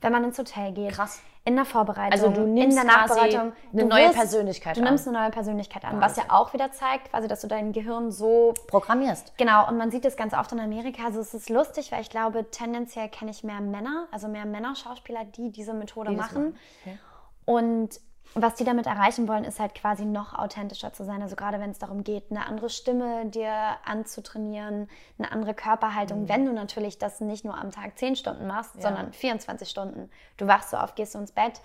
wenn 0.06 0.12
man 0.12 0.22
ins 0.24 0.38
Hotel 0.38 0.72
geht. 0.72 0.92
Krass. 0.92 1.20
In 1.44 1.54
der 1.56 1.64
Vorbereitung, 1.64 2.12
Also 2.12 2.28
du 2.28 2.40
nimmst 2.46 2.76
in 2.78 2.84
der 2.86 2.96
Nachbereitung. 2.96 3.40
eine 3.72 3.82
Du 3.82 3.86
neue 3.88 4.06
wirst- 4.06 4.14
Persönlichkeit 4.16 4.76
Du 4.76 4.80
an. 4.80 4.86
nimmst 4.86 5.06
eine 5.08 5.18
neue 5.18 5.30
Persönlichkeit 5.30 5.84
an, 5.84 6.00
was 6.00 6.16
ja 6.16 6.24
auch 6.28 6.52
wieder 6.52 6.72
zeigt, 6.72 7.10
quasi, 7.10 7.28
dass 7.28 7.40
du 7.40 7.46
dein 7.48 7.72
Gehirn 7.72 8.10
so 8.10 8.52
Programmierst. 8.68 9.32
Genau, 9.36 9.68
und 9.68 9.76
man 9.78 9.90
sieht 9.92 10.04
das 10.04 10.16
ganz 10.16 10.32
oft 10.34 10.50
in 10.52 10.58
Amerika. 10.60 11.04
Also 11.06 11.20
es 11.20 11.34
ist 11.34 11.48
lustig, 11.50 11.92
weil 11.92 12.00
ich 12.02 12.10
glaube, 12.10 12.50
tendenziell 12.50 13.08
kenne 13.08 13.30
ich 13.32 13.44
mehr 13.44 13.60
Männer, 13.60 14.06
also 14.10 14.26
mehr 14.28 14.44
Männerschauspieler, 14.44 15.24
die 15.24 15.50
diese 15.52 15.72
Methode 15.72 16.10
Die 16.10 16.16
machen, 16.16 16.56
okay. 16.82 16.98
Und 17.44 18.00
was 18.34 18.54
die 18.54 18.64
damit 18.64 18.86
erreichen 18.86 19.28
wollen, 19.28 19.44
ist 19.44 19.60
halt 19.60 19.74
quasi 19.74 20.04
noch 20.04 20.34
authentischer 20.38 20.92
zu 20.92 21.04
sein. 21.04 21.22
Also 21.22 21.36
gerade 21.36 21.58
wenn 21.60 21.70
es 21.70 21.78
darum 21.78 22.04
geht, 22.04 22.24
eine 22.30 22.46
andere 22.46 22.68
Stimme 22.68 23.26
dir 23.26 23.52
anzutrainieren, 23.84 24.88
eine 25.18 25.32
andere 25.32 25.54
Körperhaltung, 25.54 26.22
Mhm. 26.22 26.28
wenn 26.28 26.44
du 26.46 26.52
natürlich 26.52 26.98
das 26.98 27.20
nicht 27.20 27.44
nur 27.44 27.56
am 27.56 27.70
Tag 27.70 27.98
10 27.98 28.16
Stunden 28.16 28.46
machst, 28.46 28.80
sondern 28.82 29.12
24 29.12 29.68
Stunden. 29.68 30.10
Du 30.36 30.46
wachst 30.46 30.70
so 30.70 30.76
auf, 30.76 30.94
gehst 30.94 31.14
du 31.14 31.18
ins 31.18 31.32
Bett. 31.32 31.60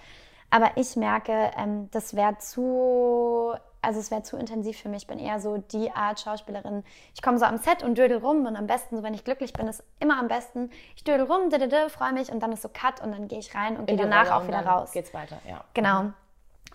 Aber 0.49 0.71
ich 0.75 0.95
merke, 0.97 1.51
ähm, 1.57 1.89
das 1.91 2.13
wäre 2.15 2.37
zu, 2.37 3.53
also 3.81 3.99
es 3.99 4.11
wäre 4.11 4.21
zu 4.23 4.37
intensiv 4.37 4.77
für 4.79 4.89
mich. 4.89 5.03
Ich 5.03 5.07
bin 5.07 5.17
eher 5.17 5.39
so 5.39 5.57
die 5.57 5.91
Art 5.91 6.19
Schauspielerin. 6.19 6.83
Ich 7.15 7.21
komme 7.21 7.37
so 7.37 7.45
am 7.45 7.57
Set 7.57 7.83
und 7.83 7.97
dödel 7.97 8.17
rum 8.17 8.45
und 8.45 8.55
am 8.57 8.67
besten, 8.67 8.97
so 8.97 9.03
wenn 9.03 9.13
ich 9.13 9.23
glücklich 9.23 9.53
bin, 9.53 9.67
ist 9.67 9.83
immer 9.99 10.19
am 10.19 10.27
besten. 10.27 10.69
Ich 10.95 11.03
dödel 11.05 11.25
rum, 11.25 11.49
freue 11.89 12.13
mich 12.13 12.31
und 12.31 12.41
dann 12.41 12.51
ist 12.51 12.61
so 12.63 12.69
Cut 12.69 13.01
und 13.01 13.11
dann 13.11 13.27
gehe 13.29 13.39
ich 13.39 13.55
rein 13.55 13.77
und 13.77 13.85
gehe 13.85 13.95
danach 13.95 14.31
auch 14.31 14.45
wieder 14.47 14.65
raus. 14.65 14.91
Geht's 14.91 15.13
weiter, 15.13 15.39
ja. 15.47 15.63
Genau. 15.73 16.11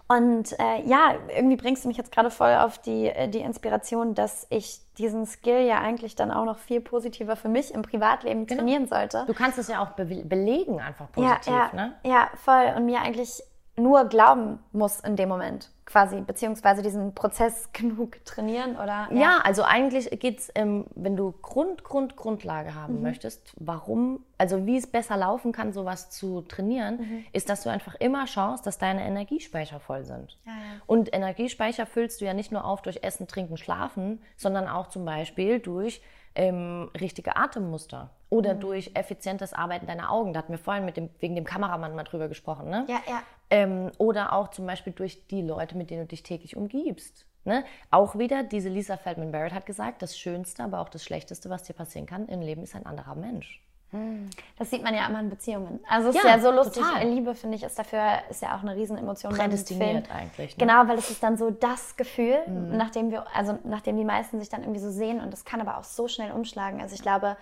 Und 0.09 0.57
äh, 0.61 0.83
ja, 0.85 1.15
irgendwie 1.35 1.57
bringst 1.57 1.85
du 1.85 1.89
mich 1.89 1.97
jetzt 1.97 2.13
gerade 2.13 2.31
voll 2.31 2.55
auf 2.55 2.79
die, 2.79 3.09
äh, 3.09 3.29
die 3.29 3.41
Inspiration, 3.41 4.15
dass 4.15 4.47
ich 4.51 4.81
diesen 4.99 5.27
Skill 5.27 5.67
ja 5.67 5.81
eigentlich 5.81 6.15
dann 6.15 6.31
auch 6.31 6.45
noch 6.45 6.59
viel 6.59 6.81
positiver 6.81 7.35
für 7.35 7.49
mich 7.49 7.75
im 7.75 7.83
Privatleben 7.83 8.47
trainieren 8.47 8.87
sollte. 8.87 9.25
Du 9.27 9.35
kannst 9.35 9.59
es 9.59 9.67
ja 9.67 9.83
auch 9.83 9.91
be 9.91 10.05
belegen, 10.05 10.81
einfach 10.81 11.11
positiv, 11.11 11.53
ja, 11.53 11.71
ja, 11.73 11.75
ne? 11.75 11.93
ja, 12.05 12.31
voll. 12.37 12.73
Und 12.77 12.87
mir 12.87 13.01
eigentlich 13.01 13.43
nur 13.77 14.05
glauben 14.05 14.61
muss 14.73 15.01
in 15.01 15.17
dem 15.17 15.29
Moment. 15.29 15.71
Quasi, 15.87 16.21
beziehungsweise 16.21 16.83
diesen 16.83 17.15
Prozess 17.15 17.71
genug 17.73 18.23
trainieren 18.25 18.77
oder? 18.77 19.09
Ja, 19.11 19.19
ja 19.19 19.41
also 19.45 19.63
eigentlich 19.63 20.11
geht 20.21 20.41
es, 20.41 20.51
ähm, 20.55 20.85
wenn 20.95 21.17
du 21.17 21.33
Grund, 21.41 21.85
Grund, 21.85 22.17
Grundlage 22.17 22.75
haben 22.75 22.97
mhm. 22.97 23.03
möchtest, 23.03 23.55
warum, 23.59 24.25
also 24.37 24.67
wie 24.67 24.77
es 24.77 24.87
besser 24.87 25.17
laufen 25.17 25.53
kann, 25.53 25.73
sowas 25.73 26.11
zu 26.11 26.43
trainieren, 26.43 26.99
mhm. 26.99 27.25
ist, 27.33 27.49
dass 27.49 27.63
du 27.63 27.71
einfach 27.71 27.95
immer 27.95 28.27
schaust, 28.27 28.67
dass 28.67 28.79
deine 28.79 29.07
Energiespeicher 29.07 29.81
voll 29.81 30.05
sind. 30.05 30.37
Ja, 30.45 30.53
ja. 30.53 30.81
Und 30.87 31.15
Energiespeicher 31.15 31.87
füllst 31.87 32.21
du 32.21 32.25
ja 32.25 32.35
nicht 32.35 32.53
nur 32.53 32.65
auf 32.65 32.83
durch 32.83 32.99
Essen, 33.03 33.29
Trinken, 33.29 33.57
Schlafen, 33.57 34.21
sondern 34.37 34.69
auch 34.69 34.89
zum 34.89 35.05
Beispiel 35.05 35.61
durch 35.61 36.03
ähm, 36.35 36.91
richtige 37.01 37.37
Atemmuster 37.37 38.11
oder 38.31 38.55
mhm. 38.55 38.61
durch 38.61 38.91
effizientes 38.95 39.53
Arbeiten 39.53 39.87
deiner 39.87 40.11
Augen. 40.11 40.33
Da 40.33 40.41
hatten 40.41 40.53
wir 40.53 40.59
vorhin 40.59 40.85
mit 40.85 40.97
dem, 40.97 41.11
wegen 41.21 41.35
dem 41.35 41.45
Kameramann 41.45 41.95
mal 41.95 42.05
drüber 42.05 42.29
gesprochen. 42.29 42.69
Ne? 42.69 42.85
Ja, 42.89 43.01
ja. 43.09 43.23
Ähm, 43.51 43.93
oder 43.99 44.33
auch 44.33 44.49
zum 44.49 44.67
Beispiel 44.67 44.93
durch 44.93 45.27
die 45.29 45.43
Leute, 45.43 45.77
mit 45.77 45.91
denen 45.91 46.03
du 46.03 46.07
dich 46.07 46.23
täglich 46.23 46.57
umgibst. 46.57 47.27
Ne? 47.45 47.65
Auch 47.93 48.19
wieder, 48.19 48.43
diese 48.43 48.69
Lisa 48.69 48.97
Feldman 48.97 49.31
Barrett 49.31 49.55
hat 49.55 49.67
gesagt, 49.67 50.03
das 50.03 50.19
Schönste, 50.19 50.65
aber 50.65 50.81
auch 50.81 50.89
das 50.89 51.05
Schlechteste, 51.05 51.49
was 51.49 51.63
dir 51.63 51.75
passieren 51.75 52.07
kann 52.07 52.27
im 52.27 52.41
Leben, 52.41 52.65
ist 52.65 52.75
ein 52.75 52.87
anderer 52.87 53.15
Mensch. 53.15 53.63
Hm. 53.93 54.29
Das 54.59 54.71
sieht 54.71 54.83
man 54.83 54.95
ja 54.95 55.07
immer 55.07 55.21
in 55.21 55.31
Beziehungen. 55.31 55.79
Also 55.89 56.09
es 56.09 56.17
ja, 56.17 56.23
ist 56.23 56.27
ja 56.27 56.41
so 56.41 56.51
lustig. 56.51 56.83
Total. 56.83 57.07
Liebe, 57.07 57.37
finde 57.37 57.57
ich, 57.57 57.63
ist 57.63 57.79
dafür 57.79 58.03
ist 58.29 58.43
ja 58.43 58.57
auch 58.57 58.63
eine 58.63 58.75
Riesenemotion. 58.75 59.33
Prädestiniert 59.33 60.11
eigentlich. 60.11 60.57
Ne? 60.57 60.67
Genau, 60.67 60.89
weil 60.89 60.99
es 60.99 61.09
ist 61.09 61.23
dann 61.23 61.37
so 61.37 61.51
das 61.51 61.97
Gefühl, 61.97 62.39
mhm. 62.49 62.77
nachdem 62.77 63.13
wir, 63.13 63.25
also 63.35 63.59
nachdem 63.63 63.97
die 63.97 64.05
meisten 64.05 64.41
sich 64.41 64.49
dann 64.49 64.63
irgendwie 64.63 64.81
so 64.81 64.91
sehen 64.91 65.21
und 65.21 65.33
das 65.33 65.45
kann 65.45 65.61
aber 65.61 65.79
auch 65.79 65.85
so 65.85 66.09
schnell 66.09 66.33
umschlagen. 66.33 66.81
Also 66.81 66.97
ich 66.97 67.03
glaube, 67.03 67.37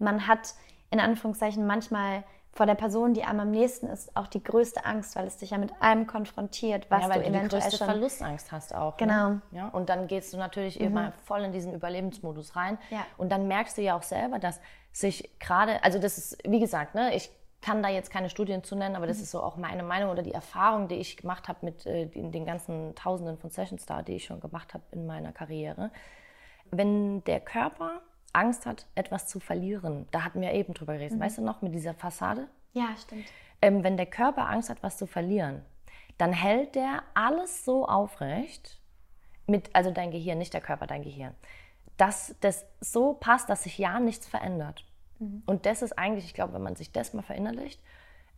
man 0.00 0.26
hat 0.26 0.54
in 0.90 1.00
Anführungszeichen 1.00 1.66
manchmal 1.66 2.24
vor 2.52 2.66
der 2.66 2.74
Person, 2.74 3.14
die 3.14 3.22
einem 3.22 3.40
am 3.40 3.50
nächsten 3.52 3.86
ist, 3.86 4.16
auch 4.16 4.26
die 4.26 4.42
größte 4.42 4.84
Angst, 4.84 5.14
weil 5.14 5.26
es 5.26 5.36
dich 5.36 5.50
ja 5.50 5.58
mit 5.58 5.72
allem 5.80 6.06
konfrontiert, 6.06 6.90
was 6.90 7.04
ja, 7.04 7.08
weil 7.08 7.22
du, 7.22 7.30
du 7.30 7.30
eventuell 7.30 7.62
die 7.62 7.66
größte 7.66 7.76
schon... 7.78 7.86
Verlustangst 7.86 8.50
hast 8.50 8.74
auch. 8.74 8.98
Ne? 8.98 9.06
Genau. 9.06 9.28
Ne? 9.28 9.42
Ja, 9.52 9.68
und 9.68 9.88
dann 9.88 10.08
gehst 10.08 10.32
du 10.32 10.36
natürlich 10.36 10.80
mhm. 10.80 10.86
immer 10.86 11.12
voll 11.24 11.42
in 11.42 11.52
diesen 11.52 11.72
Überlebensmodus 11.72 12.56
rein. 12.56 12.76
Ja. 12.90 13.06
Und 13.16 13.30
dann 13.30 13.46
merkst 13.46 13.78
du 13.78 13.82
ja 13.82 13.96
auch 13.96 14.02
selber, 14.02 14.40
dass 14.40 14.60
sich 14.92 15.30
gerade, 15.38 15.82
also 15.84 16.00
das 16.00 16.18
ist, 16.18 16.38
wie 16.44 16.58
gesagt, 16.58 16.96
ne, 16.96 17.14
ich 17.14 17.30
kann 17.62 17.82
da 17.82 17.88
jetzt 17.88 18.10
keine 18.10 18.30
Studien 18.30 18.64
zu 18.64 18.74
nennen, 18.74 18.96
aber 18.96 19.06
das 19.06 19.18
mhm. 19.18 19.22
ist 19.22 19.30
so 19.30 19.42
auch 19.42 19.56
meine 19.56 19.84
Meinung 19.84 20.10
oder 20.10 20.22
die 20.22 20.34
Erfahrung, 20.34 20.88
die 20.88 20.96
ich 20.96 21.16
gemacht 21.16 21.46
habe 21.46 21.58
mit 21.62 21.86
äh, 21.86 22.06
den, 22.06 22.32
den 22.32 22.44
ganzen 22.46 22.96
Tausenden 22.96 23.38
von 23.38 23.50
Sessions 23.50 23.86
da, 23.86 24.02
die 24.02 24.16
ich 24.16 24.24
schon 24.24 24.40
gemacht 24.40 24.74
habe 24.74 24.82
in 24.90 25.06
meiner 25.06 25.30
Karriere. 25.30 25.90
Wenn 26.72 27.22
der 27.24 27.40
Körper 27.40 28.00
Angst 28.32 28.66
hat, 28.66 28.86
etwas 28.94 29.26
zu 29.26 29.40
verlieren. 29.40 30.06
Da 30.10 30.24
hatten 30.24 30.40
wir 30.40 30.52
eben 30.52 30.74
drüber 30.74 30.94
geredet. 30.94 31.16
Mhm. 31.16 31.20
Weißt 31.22 31.38
du 31.38 31.42
noch, 31.42 31.62
mit 31.62 31.74
dieser 31.74 31.94
Fassade? 31.94 32.48
Ja, 32.72 32.88
stimmt. 32.96 33.26
Ähm, 33.62 33.84
wenn 33.84 33.96
der 33.96 34.06
Körper 34.06 34.48
Angst 34.48 34.70
hat, 34.70 34.82
was 34.82 34.96
zu 34.96 35.06
verlieren, 35.06 35.62
dann 36.18 36.32
hält 36.32 36.74
der 36.74 37.02
alles 37.14 37.64
so 37.64 37.86
aufrecht, 37.86 38.78
mit, 39.46 39.74
also 39.74 39.90
dein 39.90 40.10
Gehirn, 40.10 40.38
nicht 40.38 40.54
der 40.54 40.60
Körper, 40.60 40.86
dein 40.86 41.02
Gehirn, 41.02 41.34
dass 41.96 42.36
das 42.40 42.66
so 42.80 43.14
passt, 43.14 43.48
dass 43.50 43.64
sich 43.64 43.78
ja 43.78 43.98
nichts 44.00 44.26
verändert. 44.26 44.84
Mhm. 45.18 45.42
Und 45.46 45.66
das 45.66 45.82
ist 45.82 45.98
eigentlich, 45.98 46.24
ich 46.26 46.34
glaube, 46.34 46.54
wenn 46.54 46.62
man 46.62 46.76
sich 46.76 46.92
das 46.92 47.14
mal 47.14 47.22
verinnerlicht, 47.22 47.82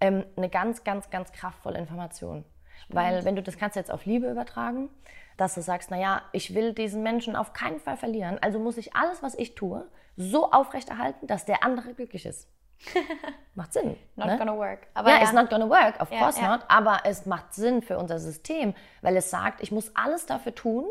ähm, 0.01 0.25
eine 0.37 0.49
ganz, 0.49 0.85
ganz, 0.85 1.11
ganz 1.11 1.33
kraftvolle 1.33 1.79
Information. 1.79 2.45
Stimmt. 2.85 2.97
Weil 2.97 3.25
wenn 3.25 3.37
du 3.37 3.43
das 3.43 3.57
kannst 3.57 3.77
du 3.77 3.81
jetzt 3.81 3.91
auf 3.91 4.05
Liebe 4.05 4.29
übertragen, 4.29 4.89
dass 5.37 5.55
du 5.55 5.63
sagst, 5.63 5.91
naja, 5.91 6.23
ich 6.33 6.55
will 6.55 6.73
diesen 6.73 7.03
Menschen 7.03 7.37
auf 7.37 7.53
keinen 7.53 7.81
Fall 7.81 7.97
verlieren, 7.97 8.39
also 8.41 8.59
muss 8.59 8.77
ich 8.77 8.95
alles, 8.95 9.23
was 9.23 9.35
ich 9.35 9.55
tue, 9.55 9.87
so 10.17 10.51
aufrechterhalten, 10.51 11.27
dass 11.27 11.45
der 11.45 11.65
andere 11.65 11.95
glücklich 11.95 12.27
ist. 12.27 12.49
macht 13.55 13.73
Sinn. 13.73 13.97
not 14.17 14.27
ne? 14.27 14.39
gonna 14.39 14.57
work. 14.57 14.87
Aber 14.95 15.11
ja, 15.11 15.17
ja, 15.17 15.23
it's 15.23 15.33
not 15.33 15.51
gonna 15.51 15.69
work, 15.69 16.01
of 16.01 16.11
ja, 16.11 16.19
course 16.19 16.41
ja. 16.41 16.51
not. 16.51 16.65
Aber 16.69 17.01
es 17.05 17.27
macht 17.27 17.55
Sinn 17.55 17.83
für 17.83 17.99
unser 17.99 18.19
System, 18.19 18.75
weil 19.03 19.17
es 19.17 19.31
sagt, 19.31 19.63
ich 19.63 19.73
muss 19.73 19.95
alles 19.95 20.27
dafür 20.27 20.55
tun 20.55 20.87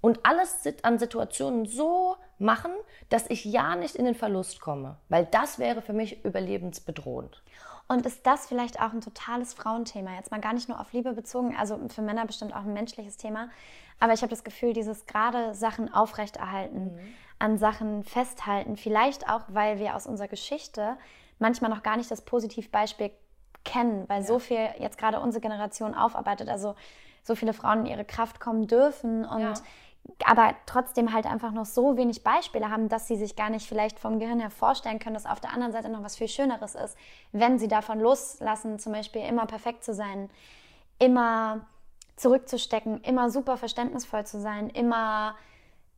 und 0.00 0.20
alles 0.24 0.62
an 0.82 0.98
Situationen 0.98 1.66
so 1.66 2.16
machen, 2.38 2.72
dass 3.08 3.30
ich 3.30 3.44
ja 3.44 3.76
nicht 3.76 3.96
in 3.96 4.04
den 4.04 4.14
Verlust 4.14 4.60
komme. 4.60 4.98
Weil 5.08 5.26
das 5.26 5.58
wäre 5.58 5.82
für 5.82 5.92
mich 5.92 6.24
überlebensbedrohend. 6.24 7.42
Und 7.86 8.06
ist 8.06 8.26
das 8.26 8.46
vielleicht 8.46 8.80
auch 8.80 8.92
ein 8.92 9.00
totales 9.00 9.52
Frauenthema? 9.54 10.14
Jetzt 10.14 10.30
mal 10.30 10.40
gar 10.40 10.54
nicht 10.54 10.68
nur 10.68 10.80
auf 10.80 10.92
Liebe 10.92 11.12
bezogen, 11.12 11.54
also 11.56 11.78
für 11.88 12.02
Männer 12.02 12.24
bestimmt 12.26 12.54
auch 12.54 12.64
ein 12.64 12.72
menschliches 12.72 13.16
Thema. 13.16 13.50
Aber 14.00 14.12
ich 14.12 14.22
habe 14.22 14.30
das 14.30 14.44
Gefühl, 14.44 14.72
dieses 14.72 15.06
gerade 15.06 15.54
Sachen 15.54 15.92
aufrechterhalten, 15.92 16.94
mhm. 16.94 17.14
an 17.38 17.58
Sachen 17.58 18.04
festhalten, 18.04 18.76
vielleicht 18.76 19.28
auch, 19.28 19.42
weil 19.48 19.78
wir 19.78 19.94
aus 19.94 20.06
unserer 20.06 20.28
Geschichte 20.28 20.96
manchmal 21.38 21.70
noch 21.70 21.82
gar 21.82 21.96
nicht 21.96 22.10
das 22.10 22.22
Positivbeispiel 22.22 23.10
kennen, 23.64 24.08
weil 24.08 24.22
ja. 24.22 24.26
so 24.26 24.38
viel 24.38 24.68
jetzt 24.78 24.98
gerade 24.98 25.20
unsere 25.20 25.40
Generation 25.42 25.94
aufarbeitet, 25.94 26.48
also 26.48 26.74
so 27.22 27.34
viele 27.34 27.52
Frauen 27.52 27.80
in 27.80 27.86
ihre 27.86 28.04
Kraft 28.04 28.40
kommen 28.40 28.66
dürfen 28.66 29.24
und 29.24 29.40
ja 29.40 29.54
aber 30.24 30.54
trotzdem 30.66 31.12
halt 31.12 31.26
einfach 31.26 31.52
noch 31.52 31.66
so 31.66 31.96
wenig 31.96 32.22
Beispiele 32.22 32.70
haben, 32.70 32.88
dass 32.88 33.08
sie 33.08 33.16
sich 33.16 33.36
gar 33.36 33.50
nicht 33.50 33.66
vielleicht 33.66 33.98
vom 33.98 34.18
Gehirn 34.18 34.40
her 34.40 34.50
vorstellen 34.50 34.98
können, 34.98 35.14
dass 35.14 35.26
auf 35.26 35.40
der 35.40 35.52
anderen 35.52 35.72
Seite 35.72 35.88
noch 35.88 36.02
was 36.02 36.16
viel 36.16 36.28
Schöneres 36.28 36.74
ist, 36.74 36.96
wenn 37.32 37.58
sie 37.58 37.68
davon 37.68 38.00
loslassen, 38.00 38.78
zum 38.78 38.92
Beispiel 38.92 39.22
immer 39.22 39.46
perfekt 39.46 39.84
zu 39.84 39.94
sein, 39.94 40.30
immer 40.98 41.66
zurückzustecken, 42.16 43.00
immer 43.02 43.30
super 43.30 43.56
verständnisvoll 43.56 44.24
zu 44.24 44.40
sein, 44.40 44.70
immer, 44.70 45.36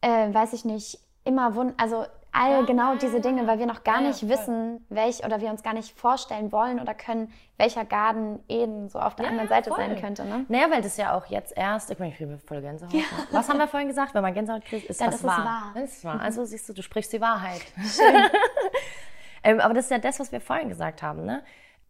äh, 0.01 0.33
weiß 0.33 0.53
ich 0.55 0.64
nicht, 0.64 0.99
immer 1.25 1.55
wund, 1.55 1.75
also 1.79 2.07
all 2.33 2.51
ja, 2.51 2.62
genau 2.62 2.93
ja, 2.93 2.99
diese 2.99 3.21
Dinge, 3.21 3.47
weil 3.47 3.59
wir 3.59 3.67
noch 3.67 3.85
gar 3.85 4.01
ja, 4.01 4.09
nicht 4.09 4.29
wissen, 4.29 4.85
welch 4.89 5.25
oder 5.25 5.41
wir 5.41 5.51
uns 5.51 5.62
gar 5.62 5.75
nicht 5.75 5.99
vorstellen 5.99 6.53
wollen 6.53 6.81
oder 6.81 6.95
können, 6.95 7.33
welcher 7.57 7.85
Garten 7.85 8.41
Eden 8.49 8.89
so 8.89 8.99
auf 8.99 9.17
der 9.17 9.29
anderen 9.29 9.49
Seite 9.49 9.71
voll. 9.71 9.79
sein 9.79 10.01
könnte. 10.01 10.25
Ne? 10.25 10.45
Naja, 10.49 10.71
weil 10.71 10.83
das 10.83 10.97
ja 10.97 11.17
auch 11.17 11.27
jetzt 11.27 11.57
erst, 11.57 11.91
ich 11.91 11.99
meine, 11.99 12.12
ich 12.12 12.19
kriege 12.19 12.39
voll 12.39 12.61
Gänsehaut. 12.61 12.93
Was 13.31 13.49
haben 13.49 13.59
wir 13.59 13.69
vorhin 13.69 13.89
gesagt? 13.89 14.15
Wenn 14.15 14.23
man 14.23 14.35
Gänsehaut 14.35 14.65
kriegt, 14.65 14.89
ist 14.89 15.01
das, 15.01 15.23
das 15.23 15.25
wahr. 15.25 15.39
Ist 15.39 15.45
wahr. 15.45 15.73
Das 15.75 15.93
ist 15.93 16.05
wahr. 16.05 16.21
Also 16.21 16.45
siehst 16.45 16.69
du, 16.69 16.73
du 16.73 16.83
sprichst 16.83 17.12
die 17.12 17.21
Wahrheit. 17.21 17.62
Schön. 17.95 18.15
ähm, 19.43 19.61
aber 19.61 19.75
das 19.75 19.87
ist 19.87 19.91
ja 19.91 19.99
das, 19.99 20.21
was 20.21 20.33
wir 20.33 20.41
vorhin 20.41 20.69
gesagt 20.69 21.03
haben. 21.03 21.25
Ne? 21.25 21.43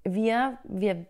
Wir, 0.05 0.59
wir, 0.65 1.07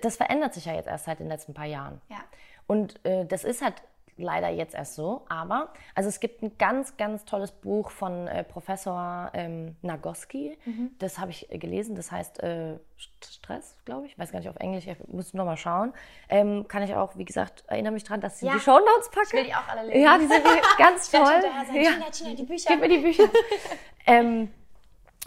das 0.00 0.16
verändert 0.16 0.54
sich 0.54 0.66
ja 0.66 0.74
jetzt 0.74 0.86
erst 0.86 1.06
seit 1.06 1.18
den 1.18 1.28
letzten 1.28 1.54
paar 1.54 1.66
Jahren. 1.66 2.00
Ja. 2.08 2.18
Und 2.66 3.04
äh, 3.04 3.26
das 3.26 3.44
ist 3.44 3.62
halt 3.62 3.82
leider 4.16 4.48
jetzt 4.48 4.74
erst 4.74 4.94
so. 4.94 5.24
Aber, 5.28 5.72
also 5.94 6.08
es 6.08 6.20
gibt 6.20 6.42
ein 6.42 6.56
ganz, 6.58 6.96
ganz 6.96 7.24
tolles 7.24 7.52
Buch 7.52 7.90
von 7.90 8.26
äh, 8.28 8.44
Professor 8.44 9.30
ähm, 9.34 9.76
Nagoski. 9.82 10.56
Mhm. 10.64 10.90
Das 10.98 11.18
habe 11.18 11.30
ich 11.30 11.50
äh, 11.52 11.58
gelesen. 11.58 11.94
Das 11.94 12.12
heißt 12.12 12.42
äh, 12.42 12.78
Stress, 12.96 13.76
glaube 13.84 14.06
ich. 14.06 14.18
Weiß 14.18 14.32
gar 14.32 14.38
nicht 14.38 14.48
auf 14.48 14.56
Englisch. 14.56 14.86
Ich 14.86 14.96
muss 15.08 15.34
noch 15.34 15.44
mal 15.44 15.56
schauen. 15.56 15.92
Ähm, 16.28 16.66
kann 16.68 16.82
ich 16.82 16.94
auch, 16.94 17.16
wie 17.16 17.24
gesagt, 17.24 17.64
erinnere 17.66 17.92
mich 17.92 18.04
daran, 18.04 18.20
dass 18.20 18.40
ich 18.40 18.48
ja. 18.48 18.54
die 18.54 18.60
Shownotes 18.60 19.10
packe. 19.10 19.26
Ich 19.26 19.32
will 19.32 19.44
die 19.44 19.54
auch 19.54 19.68
alle 19.68 19.86
lesen. 19.88 20.02
Ja, 20.02 20.18
die 20.18 20.26
sind 20.26 20.44
ganz 20.78 21.10
toll. 21.10 21.42
Ja. 21.74 22.34
Die 22.34 22.42
Bücher. 22.44 22.70
Gib 22.70 22.80
mir 22.80 22.88
die 22.88 22.98
Bücher. 22.98 23.24
ähm, 24.06 24.50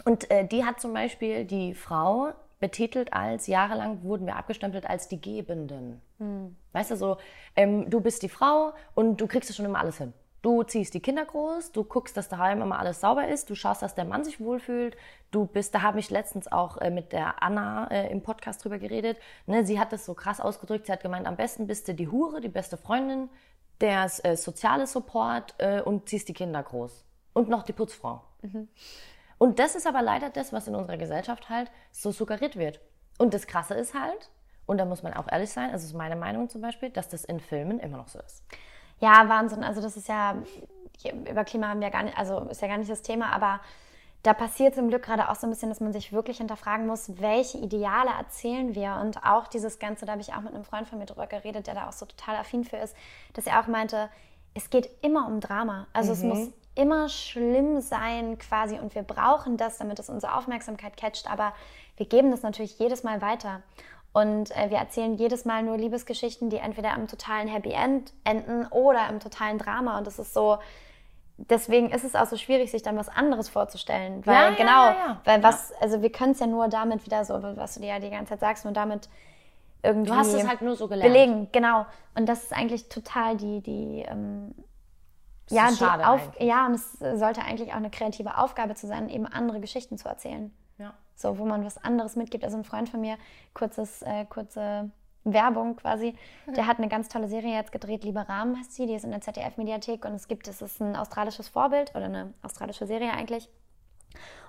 und 0.06 0.30
äh, 0.30 0.46
die 0.46 0.64
hat 0.64 0.80
zum 0.80 0.94
Beispiel 0.94 1.46
die 1.46 1.74
Frau 1.74 2.34
betitelt 2.60 3.14
als, 3.14 3.48
jahrelang 3.48 4.04
wurden 4.04 4.26
wir 4.26 4.36
abgestempelt 4.36 4.90
als 4.90 5.08
die 5.08 5.22
Gebenden. 5.22 6.02
Hm. 6.18 6.56
Weißt 6.74 6.92
du, 6.92 6.96
so, 6.96 7.18
ähm, 7.56 7.90
du 7.90 8.02
bist 8.02 8.24
die 8.24 8.30
Frau 8.30 8.74
und 8.96 9.22
du 9.22 9.28
kriegst 9.28 9.54
schon 9.56 9.66
immer 9.66 9.80
alles 9.80 9.98
hin. 9.98 10.14
Du 10.42 10.64
ziehst 10.64 10.94
die 10.94 11.00
Kinder 11.00 11.26
groß, 11.26 11.72
du 11.72 11.84
guckst, 11.84 12.16
dass 12.16 12.30
daheim 12.30 12.62
immer 12.62 12.80
alles 12.80 13.02
sauber 13.02 13.28
ist, 13.28 13.50
du 13.50 13.56
schaust, 13.56 13.82
dass 13.82 13.96
der 13.96 14.06
Mann 14.06 14.24
sich 14.24 14.40
wohlfühlt. 14.40 14.96
Du 15.32 15.46
bist, 15.46 15.74
da 15.74 15.82
habe 15.82 16.00
ich 16.00 16.10
letztens 16.10 16.52
auch 16.52 16.78
äh, 16.78 16.90
mit 16.90 17.12
der 17.12 17.42
Anna 17.44 17.88
äh, 17.88 18.12
im 18.12 18.22
Podcast 18.22 18.64
drüber 18.64 18.78
geredet. 18.78 19.18
Ne, 19.46 19.66
sie 19.66 19.80
hat 19.80 19.92
das 19.92 20.06
so 20.06 20.14
krass 20.14 20.40
ausgedrückt. 20.40 20.86
Sie 20.86 20.92
hat 20.92 21.02
gemeint, 21.02 21.28
am 21.28 21.36
besten 21.36 21.68
bist 21.68 21.88
du 21.88 21.94
die 21.94 22.08
Hure, 22.08 22.40
die 22.40 22.50
beste 22.50 22.78
Freundin, 22.78 23.30
der 23.82 24.10
äh, 24.24 24.38
soziale 24.38 24.88
Support 24.88 25.56
äh, 25.58 25.82
und 25.82 26.08
ziehst 26.08 26.30
die 26.30 26.34
Kinder 26.34 26.62
groß. 26.62 27.04
Und 27.34 27.50
noch 27.50 27.64
die 27.64 27.74
Putzfrau. 27.74 28.22
Mhm. 28.42 28.68
Und 29.38 29.60
das 29.60 29.76
ist 29.76 29.88
aber 29.88 30.02
leider 30.02 30.30
das, 30.30 30.52
was 30.52 30.68
in 30.68 30.76
unserer 30.76 30.98
Gesellschaft 30.98 31.50
halt 31.50 31.70
so 31.92 32.12
suggeriert 32.12 32.56
wird. 32.56 32.80
Und 33.18 33.34
das 33.34 33.48
Krasse 33.48 33.74
ist 33.74 33.94
halt, 33.94 34.30
und 34.66 34.78
da 34.78 34.86
muss 34.86 35.04
man 35.04 35.14
auch 35.14 35.32
ehrlich 35.32 35.52
sein, 35.52 35.72
also 35.72 35.86
ist 35.86 35.94
meine 35.94 36.16
Meinung 36.16 36.50
zum 36.50 36.62
Beispiel, 36.62 36.90
dass 36.90 37.08
das 37.10 37.24
in 37.24 37.40
Filmen 37.40 37.80
immer 37.80 37.98
noch 37.98 38.08
so 38.08 38.20
ist. 38.20 38.44
Ja, 39.00 39.30
Wahnsinn. 39.30 39.64
Also 39.64 39.82
das 39.82 39.96
ist 39.96 40.08
ja, 40.08 40.36
über 41.30 41.44
Klima 41.44 41.70
haben 41.70 41.82
wir 41.82 41.90
gar 41.90 42.04
nicht, 42.04 42.18
also 42.18 42.40
ist 42.50 42.62
ja 42.62 42.68
gar 42.68 42.78
nicht 42.78 42.90
das 42.90 43.02
Thema, 43.02 43.32
aber 43.32 43.60
da 44.24 44.34
passiert 44.34 44.76
zum 44.76 44.90
Glück 44.90 45.04
gerade 45.04 45.30
auch 45.30 45.36
so 45.36 45.48
ein 45.48 45.52
bisschen, 45.52 45.70
dass 45.70 45.80
man 45.80 45.94
sich 45.94 46.12
wirklich 46.12 46.40
hinterfragen 46.40 46.88
muss, 46.88 47.22
welche 47.22 47.60
Ideale 47.60 48.10
erzählen 48.18 48.76
wir 48.76 48.98
und 49.02 49.24
auch 49.24 49.48
dieses 49.48 49.80
Ganze, 49.80 50.06
da 50.06 50.14
habe 50.14 50.22
ich 50.22 50.34
auch 50.34 50.42
mit 50.42 50.54
einem 50.54 50.66
Freund 50.66 50.88
von 50.88 50.98
mir 50.98 51.06
drüber 51.06 51.28
geredet, 51.28 51.68
der 51.68 51.76
da 51.76 51.88
auch 51.88 51.94
so 51.94 52.06
total 52.06 52.36
affin 52.36 52.64
für 52.64 52.78
ist, 52.78 52.96
dass 53.34 53.48
er 53.48 53.62
auch 53.62 53.68
meinte, 53.68 54.10
es 54.54 54.70
geht 54.70 54.90
immer 55.02 55.28
um 55.28 55.40
Drama. 55.40 55.88
Also 55.94 56.10
mhm. 56.10 56.18
es 56.18 56.24
muss 56.24 56.52
immer 56.78 57.10
schlimm 57.10 57.82
sein 57.82 58.38
quasi 58.38 58.80
und 58.80 58.96
wir 58.96 59.04
brauchen 59.04 59.58
das, 59.58 59.78
damit 59.78 60.00
es 60.00 60.10
unsere 60.10 60.36
Aufmerksamkeit 60.36 60.96
catcht, 60.96 61.30
aber 61.30 61.54
wir 61.98 62.06
geben 62.06 62.32
das 62.32 62.44
natürlich 62.44 62.78
jedes 62.80 63.04
Mal 63.04 63.22
weiter. 63.22 63.62
Und 64.14 64.56
äh, 64.56 64.70
wir 64.70 64.78
erzählen 64.78 65.16
jedes 65.16 65.46
Mal 65.46 65.64
nur 65.64 65.78
Liebesgeschichten, 65.78 66.50
die 66.50 66.58
entweder 66.58 66.96
im 66.96 67.08
totalen 67.08 67.48
Happy 67.48 67.72
End 67.72 68.14
enden 68.24 68.66
oder 68.68 69.10
im 69.10 69.20
totalen 69.20 69.58
Drama. 69.60 69.98
Und 69.98 70.08
das 70.08 70.18
ist 70.18 70.34
so, 70.34 70.58
deswegen 71.38 71.92
ist 71.92 72.04
es 72.04 72.16
auch 72.16 72.26
so 72.26 72.38
schwierig, 72.38 72.72
sich 72.72 72.82
dann 72.82 72.98
was 72.98 73.10
anderes 73.10 73.50
vorzustellen. 73.50 74.26
Weil 74.26 74.36
ja, 74.36 74.50
genau, 74.52 74.86
ja, 74.86 74.92
ja, 74.92 75.22
weil 75.26 75.44
was, 75.44 75.72
also 75.82 76.02
wir 76.02 76.12
können 76.12 76.32
es 76.32 76.40
ja 76.40 76.48
nur 76.48 76.68
damit 76.68 77.06
wieder 77.06 77.26
so, 77.26 77.40
was 77.56 77.76
du 77.76 77.82
dir 77.82 77.90
ja 77.90 78.00
die 78.00 78.10
ganze 78.10 78.32
Zeit 78.32 78.40
sagst, 78.40 78.66
nur 78.66 78.74
damit 78.74 79.10
irgendwie 79.84 80.10
Du 80.10 80.16
hast 80.18 80.34
es 80.34 80.48
halt 80.48 80.62
nur 80.62 80.76
so 80.76 80.88
gelernt. 80.88 81.14
belegen. 81.14 81.50
Genau. 81.52 81.86
Und 82.16 82.28
das 82.28 82.44
ist 82.44 82.54
eigentlich 82.54 82.90
total 82.90 83.38
die, 83.38 83.62
die 83.62 84.04
ähm, 84.08 84.56
Das 85.50 85.58
ja, 85.58 85.72
schade 85.72 86.08
Auf 86.08 86.32
ja, 86.40 86.66
und 86.66 86.74
es 86.74 87.00
sollte 87.00 87.42
eigentlich 87.42 87.72
auch 87.72 87.78
eine 87.78 87.90
kreative 87.90 88.38
Aufgabe 88.38 88.76
zu 88.76 88.88
sein, 88.88 89.10
eben 89.10 89.26
andere 89.26 89.60
Geschichten 89.60 89.98
zu 89.98 90.08
erzählen. 90.08 90.54
Ja. 90.78 90.94
So, 91.16 91.38
wo 91.38 91.46
man 91.46 91.66
was 91.66 91.78
anderes 91.84 92.16
mitgibt. 92.16 92.44
Also 92.44 92.58
ein 92.58 92.64
Freund 92.64 92.90
von 92.90 93.02
mir, 93.02 93.18
kurzes, 93.54 94.02
äh, 94.02 94.26
kurze 94.26 94.92
Werbung 95.34 95.76
quasi, 95.76 96.16
der 96.48 96.68
hat 96.68 96.78
eine 96.78 96.88
ganz 96.88 97.10
tolle 97.10 97.28
Serie 97.28 97.54
jetzt 97.54 97.72
gedreht, 97.72 98.04
Liebe 98.04 98.28
Rahmen 98.28 98.58
heißt 98.58 98.74
sie, 98.74 98.86
die 98.86 98.94
ist 98.94 99.04
in 99.04 99.12
der 99.12 99.22
ZDF-Mediathek 99.22 100.06
und 100.06 100.14
es 100.14 100.28
gibt, 100.28 100.48
es 100.48 100.62
ist 100.62 100.82
ein 100.82 100.96
australisches 100.96 101.50
Vorbild 101.50 101.94
oder 101.96 102.06
eine 102.06 102.34
australische 102.44 102.88
Serie 102.88 103.12
eigentlich. 103.12 103.50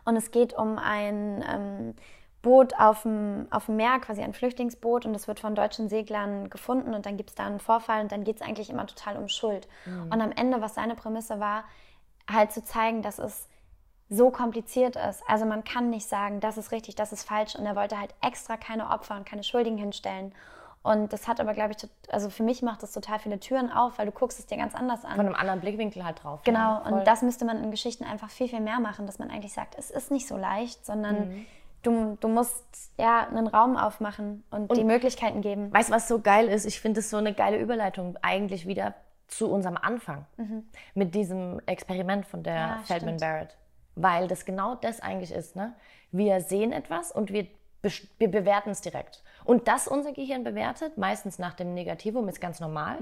Und 0.04 0.16
es 0.16 0.30
geht 0.30 0.54
um 0.54 0.78
ein 0.78 1.44
ähm, 1.46 1.94
Boot 2.42 2.78
auf 2.78 3.02
dem, 3.02 3.46
auf 3.50 3.66
dem 3.66 3.76
Meer, 3.76 3.98
quasi 3.98 4.22
ein 4.22 4.32
Flüchtlingsboot 4.32 5.06
und 5.06 5.14
es 5.14 5.26
wird 5.26 5.40
von 5.40 5.54
deutschen 5.54 5.88
Seglern 5.88 6.50
gefunden 6.50 6.94
und 6.94 7.04
dann 7.04 7.16
gibt 7.16 7.30
es 7.30 7.36
da 7.36 7.46
einen 7.46 7.58
Vorfall 7.58 8.02
und 8.02 8.12
dann 8.12 8.24
geht 8.24 8.36
es 8.36 8.42
eigentlich 8.42 8.70
immer 8.70 8.86
total 8.86 9.16
um 9.16 9.28
Schuld. 9.28 9.66
Und 10.10 10.20
am 10.20 10.30
Ende, 10.32 10.60
was 10.60 10.74
seine 10.74 10.94
Prämisse 10.94 11.40
war, 11.40 11.64
halt 12.30 12.52
zu 12.52 12.62
zeigen, 12.62 13.02
dass 13.02 13.18
es 13.18 13.48
so 14.08 14.30
kompliziert 14.30 14.96
ist. 14.96 15.22
Also 15.26 15.44
man 15.44 15.64
kann 15.64 15.90
nicht 15.90 16.08
sagen, 16.08 16.40
das 16.40 16.56
ist 16.56 16.72
richtig, 16.72 16.94
das 16.94 17.12
ist 17.12 17.24
falsch. 17.28 17.56
Und 17.56 17.66
er 17.66 17.76
wollte 17.76 17.98
halt 17.98 18.14
extra 18.22 18.56
keine 18.56 18.88
Opfer 18.90 19.16
und 19.16 19.26
keine 19.26 19.42
Schuldigen 19.42 19.76
hinstellen. 19.76 20.32
Und 20.82 21.12
das 21.12 21.26
hat 21.28 21.40
aber, 21.40 21.52
glaube 21.52 21.74
ich, 21.76 21.88
also 22.10 22.30
für 22.30 22.42
mich 22.44 22.62
macht 22.62 22.82
das 22.82 22.92
total 22.92 23.18
viele 23.18 23.40
Türen 23.40 23.70
auf, 23.70 23.98
weil 23.98 24.06
du 24.06 24.12
guckst 24.12 24.38
es 24.38 24.46
dir 24.46 24.56
ganz 24.56 24.74
anders 24.74 25.04
an. 25.04 25.16
Von 25.16 25.26
einem 25.26 25.34
anderen 25.34 25.60
Blickwinkel 25.60 26.04
halt 26.04 26.22
drauf. 26.22 26.40
Genau, 26.44 26.58
ja, 26.58 26.78
und 26.78 27.06
das 27.06 27.20
müsste 27.20 27.44
man 27.44 27.62
in 27.62 27.70
Geschichten 27.70 28.04
einfach 28.04 28.30
viel, 28.30 28.48
viel 28.48 28.60
mehr 28.60 28.80
machen, 28.80 29.04
dass 29.06 29.18
man 29.18 29.30
eigentlich 29.30 29.52
sagt, 29.52 29.74
es 29.76 29.90
ist 29.90 30.10
nicht 30.10 30.26
so 30.28 30.36
leicht, 30.36 30.86
sondern 30.86 31.28
Mhm. 31.28 31.46
Du, 31.88 32.16
du 32.20 32.28
musst 32.28 32.64
ja 32.98 33.26
einen 33.28 33.46
Raum 33.46 33.76
aufmachen 33.76 34.44
und, 34.50 34.76
die 34.76 34.84
Möglichkeiten 34.84 35.40
geben. 35.40 35.72
Weißt 35.72 35.88
du, 35.90 35.94
was 35.94 36.08
so 36.08 36.20
geil 36.20 36.48
ist? 36.48 36.64
Ich 36.66 36.80
finde 36.80 37.00
es 37.00 37.10
so 37.10 37.16
eine 37.16 37.32
geile 37.34 37.58
Überleitung 37.58 38.16
eigentlich 38.22 38.66
wieder 38.66 38.94
zu 39.26 39.50
unserem 39.50 39.76
Anfang 39.76 40.24
mit 40.94 41.14
diesem 41.14 41.60
Experiment 41.66 42.24
von 42.26 42.42
der 42.42 42.54
Ja, 42.54 42.78
Feldman 42.84 43.18
stimmt. 43.18 43.20
Barrett. 43.20 43.56
Weil 43.94 44.28
das 44.28 44.44
genau 44.44 44.74
das 44.76 45.00
eigentlich 45.00 45.32
ist. 45.32 45.56
Ne? 45.56 45.74
Wir 46.12 46.40
sehen 46.40 46.72
etwas 46.72 47.10
und 47.12 47.32
wir, 47.32 47.46
bes- 47.82 48.06
wir 48.18 48.30
bewerten 48.30 48.70
es 48.70 48.80
direkt. 48.80 49.22
Und 49.44 49.68
das 49.68 49.86
unser 49.88 50.12
Gehirn 50.12 50.44
bewertet, 50.44 50.96
meistens 50.98 51.38
nach 51.38 51.54
dem 51.54 51.74
Negativum, 51.74 52.28
ist 52.28 52.40
ganz 52.40 52.60
normal. 52.60 52.98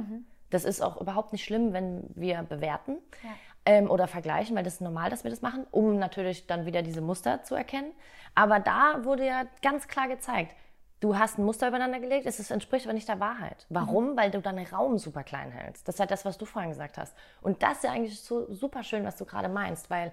Das 0.51 0.65
ist 0.65 0.81
auch 0.81 1.01
überhaupt 1.01 1.33
nicht 1.33 1.45
schlimm, 1.45 1.73
wenn 1.73 2.05
wir 2.15 2.43
bewerten 2.43 2.97
Ja. 3.23 3.31
Ähm, 3.67 3.91
oder 3.91 4.07
vergleichen, 4.07 4.57
weil 4.57 4.65
das 4.65 4.75
ist 4.75 4.81
normal, 4.81 5.11
dass 5.11 5.25
wir 5.25 5.31
das 5.31 5.43
machen, 5.43 5.67
um 5.71 5.99
natürlich 5.99 6.47
dann 6.47 6.65
wieder 6.65 6.83
diese 6.83 7.03
Muster 7.03 7.43
zu 7.43 7.55
erkennen. 7.55 7.93
Aber 8.35 8.61
da 8.61 9.05
wurde 9.05 9.27
ja 9.27 9.45
ganz 9.61 9.89
klar 9.89 10.09
gezeigt, 10.09 10.55
du 11.01 11.19
hast 11.19 11.39
ein 11.39 11.45
Muster 11.45 11.69
übereinander 11.69 12.01
gelegt, 12.01 12.27
es 12.27 12.51
entspricht 12.51 12.87
aber 12.87 12.95
nicht 12.95 13.09
der 13.09 13.21
Wahrheit. 13.21 13.67
Warum? 13.69 14.17
Weil 14.17 14.31
du 14.31 14.41
deinen 14.41 14.67
Raum 14.67 14.99
super 14.99 15.25
klein 15.25 15.51
hältst. 15.51 15.87
Das 15.87 15.97
ist 15.97 16.01
halt 16.01 16.11
das, 16.11 16.25
was 16.25 16.39
du 16.39 16.47
vorhin 16.47 16.71
gesagt 16.71 16.97
hast. 16.97 17.15
Und 17.43 17.63
das 17.63 17.79
ist 17.79 17.85
ja 17.85 17.91
eigentlich 17.91 18.21
so 18.21 18.51
super 18.53 18.83
schön, 18.83 19.05
was 19.05 19.17
du 19.17 19.25
gerade 19.25 19.49
meinst, 19.49 19.91
weil 19.91 20.13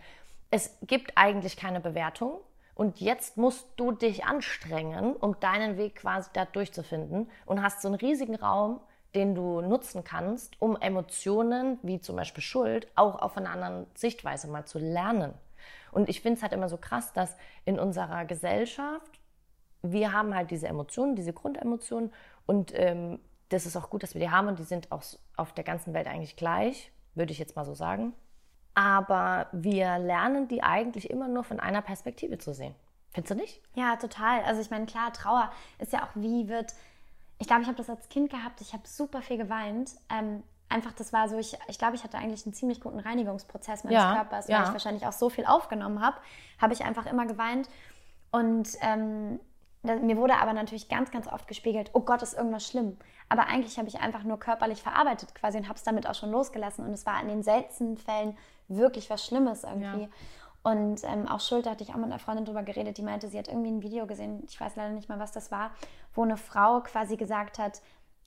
es 0.50 0.78
gibt 0.82 1.14
eigentlich 1.16 1.56
keine 1.56 1.80
Bewertung. 1.80 2.40
Und 2.76 3.00
jetzt 3.02 3.38
musst 3.38 3.68
du 3.76 3.92
dich 3.92 4.26
anstrengen, 4.26 5.16
um 5.16 5.40
deinen 5.40 5.78
Weg 5.78 5.98
quasi 5.98 6.32
da 6.34 6.46
durchzufinden 6.46 7.30
und 7.46 7.62
hast 7.62 7.82
so 7.84 7.88
einen 7.88 7.96
riesigen 7.96 8.36
Raum, 8.36 8.80
den 9.16 9.36
du 9.36 9.62
nutzen 9.62 10.04
kannst, 10.04 10.62
um 10.62 10.76
Emotionen 10.76 11.78
wie 11.84 12.00
zum 12.00 12.16
Beispiel 12.16 12.44
Schuld 12.44 12.88
auch 12.96 13.22
auf 13.22 13.38
einer 13.38 13.52
anderen 13.52 13.86
Sichtweise 13.96 14.48
mal 14.48 14.66
zu 14.66 14.80
lernen. 14.80 15.34
Und 15.92 16.10
ich 16.10 16.22
finde 16.22 16.38
es 16.38 16.44
halt 16.44 16.54
immer 16.54 16.70
so 16.70 16.78
krass, 16.78 17.14
dass 17.14 17.36
in 17.66 17.80
unserer 17.80 18.26
Gesellschaft 18.26 19.20
wir 19.84 20.14
haben 20.14 20.34
halt 20.34 20.50
diese 20.50 20.68
Emotionen, 20.68 21.16
diese 21.16 21.34
Grundemotionen 21.34 22.12
und 22.46 22.72
ähm, 22.74 23.20
das 23.50 23.66
ist 23.66 23.76
auch 23.76 23.90
gut, 23.90 24.02
dass 24.02 24.16
wir 24.16 24.22
die 24.22 24.32
haben 24.32 24.48
und 24.48 24.58
die 24.58 24.64
sind 24.64 24.92
auch 24.92 25.04
auf 25.36 25.54
der 25.54 25.64
ganzen 25.64 25.94
Welt 25.94 26.08
eigentlich 26.08 26.36
gleich, 26.36 26.92
würde 27.14 27.32
ich 27.32 27.38
jetzt 27.38 27.56
mal 27.56 27.66
so 27.66 27.76
sagen. 27.76 28.14
Aber 28.74 29.48
wir 29.52 30.00
lernen 30.00 30.48
die 30.48 30.64
eigentlich 30.64 31.12
immer 31.12 31.28
nur 31.28 31.44
von 31.44 31.60
einer 31.60 31.84
Perspektive 31.84 32.40
zu 32.40 32.54
sehen. 32.54 32.74
Findest 33.12 33.32
du 33.32 33.36
nicht? 33.36 33.62
Ja, 33.76 33.98
total. 33.98 34.42
Also 34.44 34.62
ich 34.62 34.72
meine, 34.72 34.88
klar, 34.88 35.14
Trauer 35.14 35.52
ist 35.78 35.94
ja 35.94 36.04
auch, 36.04 36.16
wie 36.16 36.48
wird. 36.48 36.74
Ich 37.40 37.48
glaube, 37.48 37.64
ich 37.64 37.68
habe 37.68 37.78
das 37.78 37.90
als 37.90 38.10
Kind 38.10 38.30
gehabt. 38.30 38.62
Ich 38.62 38.74
habe 38.74 38.88
super 38.88 39.22
viel 39.22 39.38
geweint. 39.38 39.92
Ähm, 40.10 40.44
einfach, 40.70 40.94
das 40.94 41.14
war 41.14 41.30
so, 41.30 41.38
ich, 41.38 41.58
ich 41.68 41.78
glaube, 41.78 41.96
ich 41.96 42.04
hatte 42.04 42.18
eigentlich 42.18 42.46
einen 42.46 42.54
ziemlich 42.54 42.82
guten 42.82 43.00
Reinigungsprozess 43.00 43.84
meines 43.84 44.02
Ja, 44.02 44.16
Körpers, 44.16 44.48
weil 44.48 44.56
ja. 44.56 44.64
ich 44.64 44.72
wahrscheinlich 44.72 45.06
auch 45.06 45.12
so 45.12 45.30
viel 45.30 45.46
aufgenommen 45.46 46.02
habe, 46.02 46.18
habe 46.60 46.74
ich 46.74 46.84
einfach 46.84 47.06
immer 47.06 47.26
geweint. 47.26 47.70
Und 48.32 48.70
ähm, 48.82 49.40
da, 49.84 49.96
mir 49.96 50.18
wurde 50.18 50.36
aber 50.36 50.54
natürlich 50.54 50.90
ganz, 50.90 51.12
ganz 51.12 51.28
oft 51.28 51.48
gespiegelt, 51.48 51.92
oh 51.94 52.02
Gott, 52.02 52.22
ist 52.22 52.34
irgendwas 52.34 52.66
schlimm. 52.68 52.98
Aber 53.30 53.48
eigentlich 53.48 53.78
habe 53.78 53.88
ich 53.88 54.00
einfach 54.00 54.24
nur 54.24 54.40
körperlich 54.40 54.82
verarbeitet 54.82 55.36
quasi 55.36 55.58
und 55.58 55.68
habe 55.68 55.78
es 55.78 55.84
damit 55.84 56.08
auch 56.08 56.16
schon 56.16 56.32
losgelassen. 56.32 56.86
Und 56.86 56.94
es 56.94 57.06
war 57.06 57.22
in 57.22 57.28
den 57.28 57.44
seltensten 57.44 57.98
Fällen 57.98 58.38
wirklich 58.68 59.10
was 59.10 59.26
Schlimmes 59.26 59.64
irgendwie. 59.64 60.04
Ja. 60.04 60.10
Und 60.64 61.04
ähm, 61.04 61.28
auch 61.28 61.42
Schuld, 61.42 61.66
da 61.66 61.72
hatte 61.72 61.84
ich 61.84 61.90
auch 61.90 61.98
mit 61.98 62.06
einer 62.06 62.20
Freundin 62.20 62.46
drüber 62.46 62.64
geredet, 62.64 62.98
die 62.98 63.02
meinte, 63.02 63.28
sie 63.28 63.38
hat 63.38 63.50
irgendwie 63.50 63.70
ein 63.70 63.82
Video 63.82 64.08
gesehen, 64.08 64.44
ich 64.48 64.60
weiß 64.60 64.78
leider 64.78 64.94
nicht 64.94 65.10
mal, 65.10 65.20
was 65.20 65.34
das 65.34 65.52
war, 65.52 65.72
wo 66.14 66.24
eine 66.24 66.38
Frau 66.38 66.82
quasi 66.82 67.16
gesagt 67.18 67.60
hat, 67.60 67.82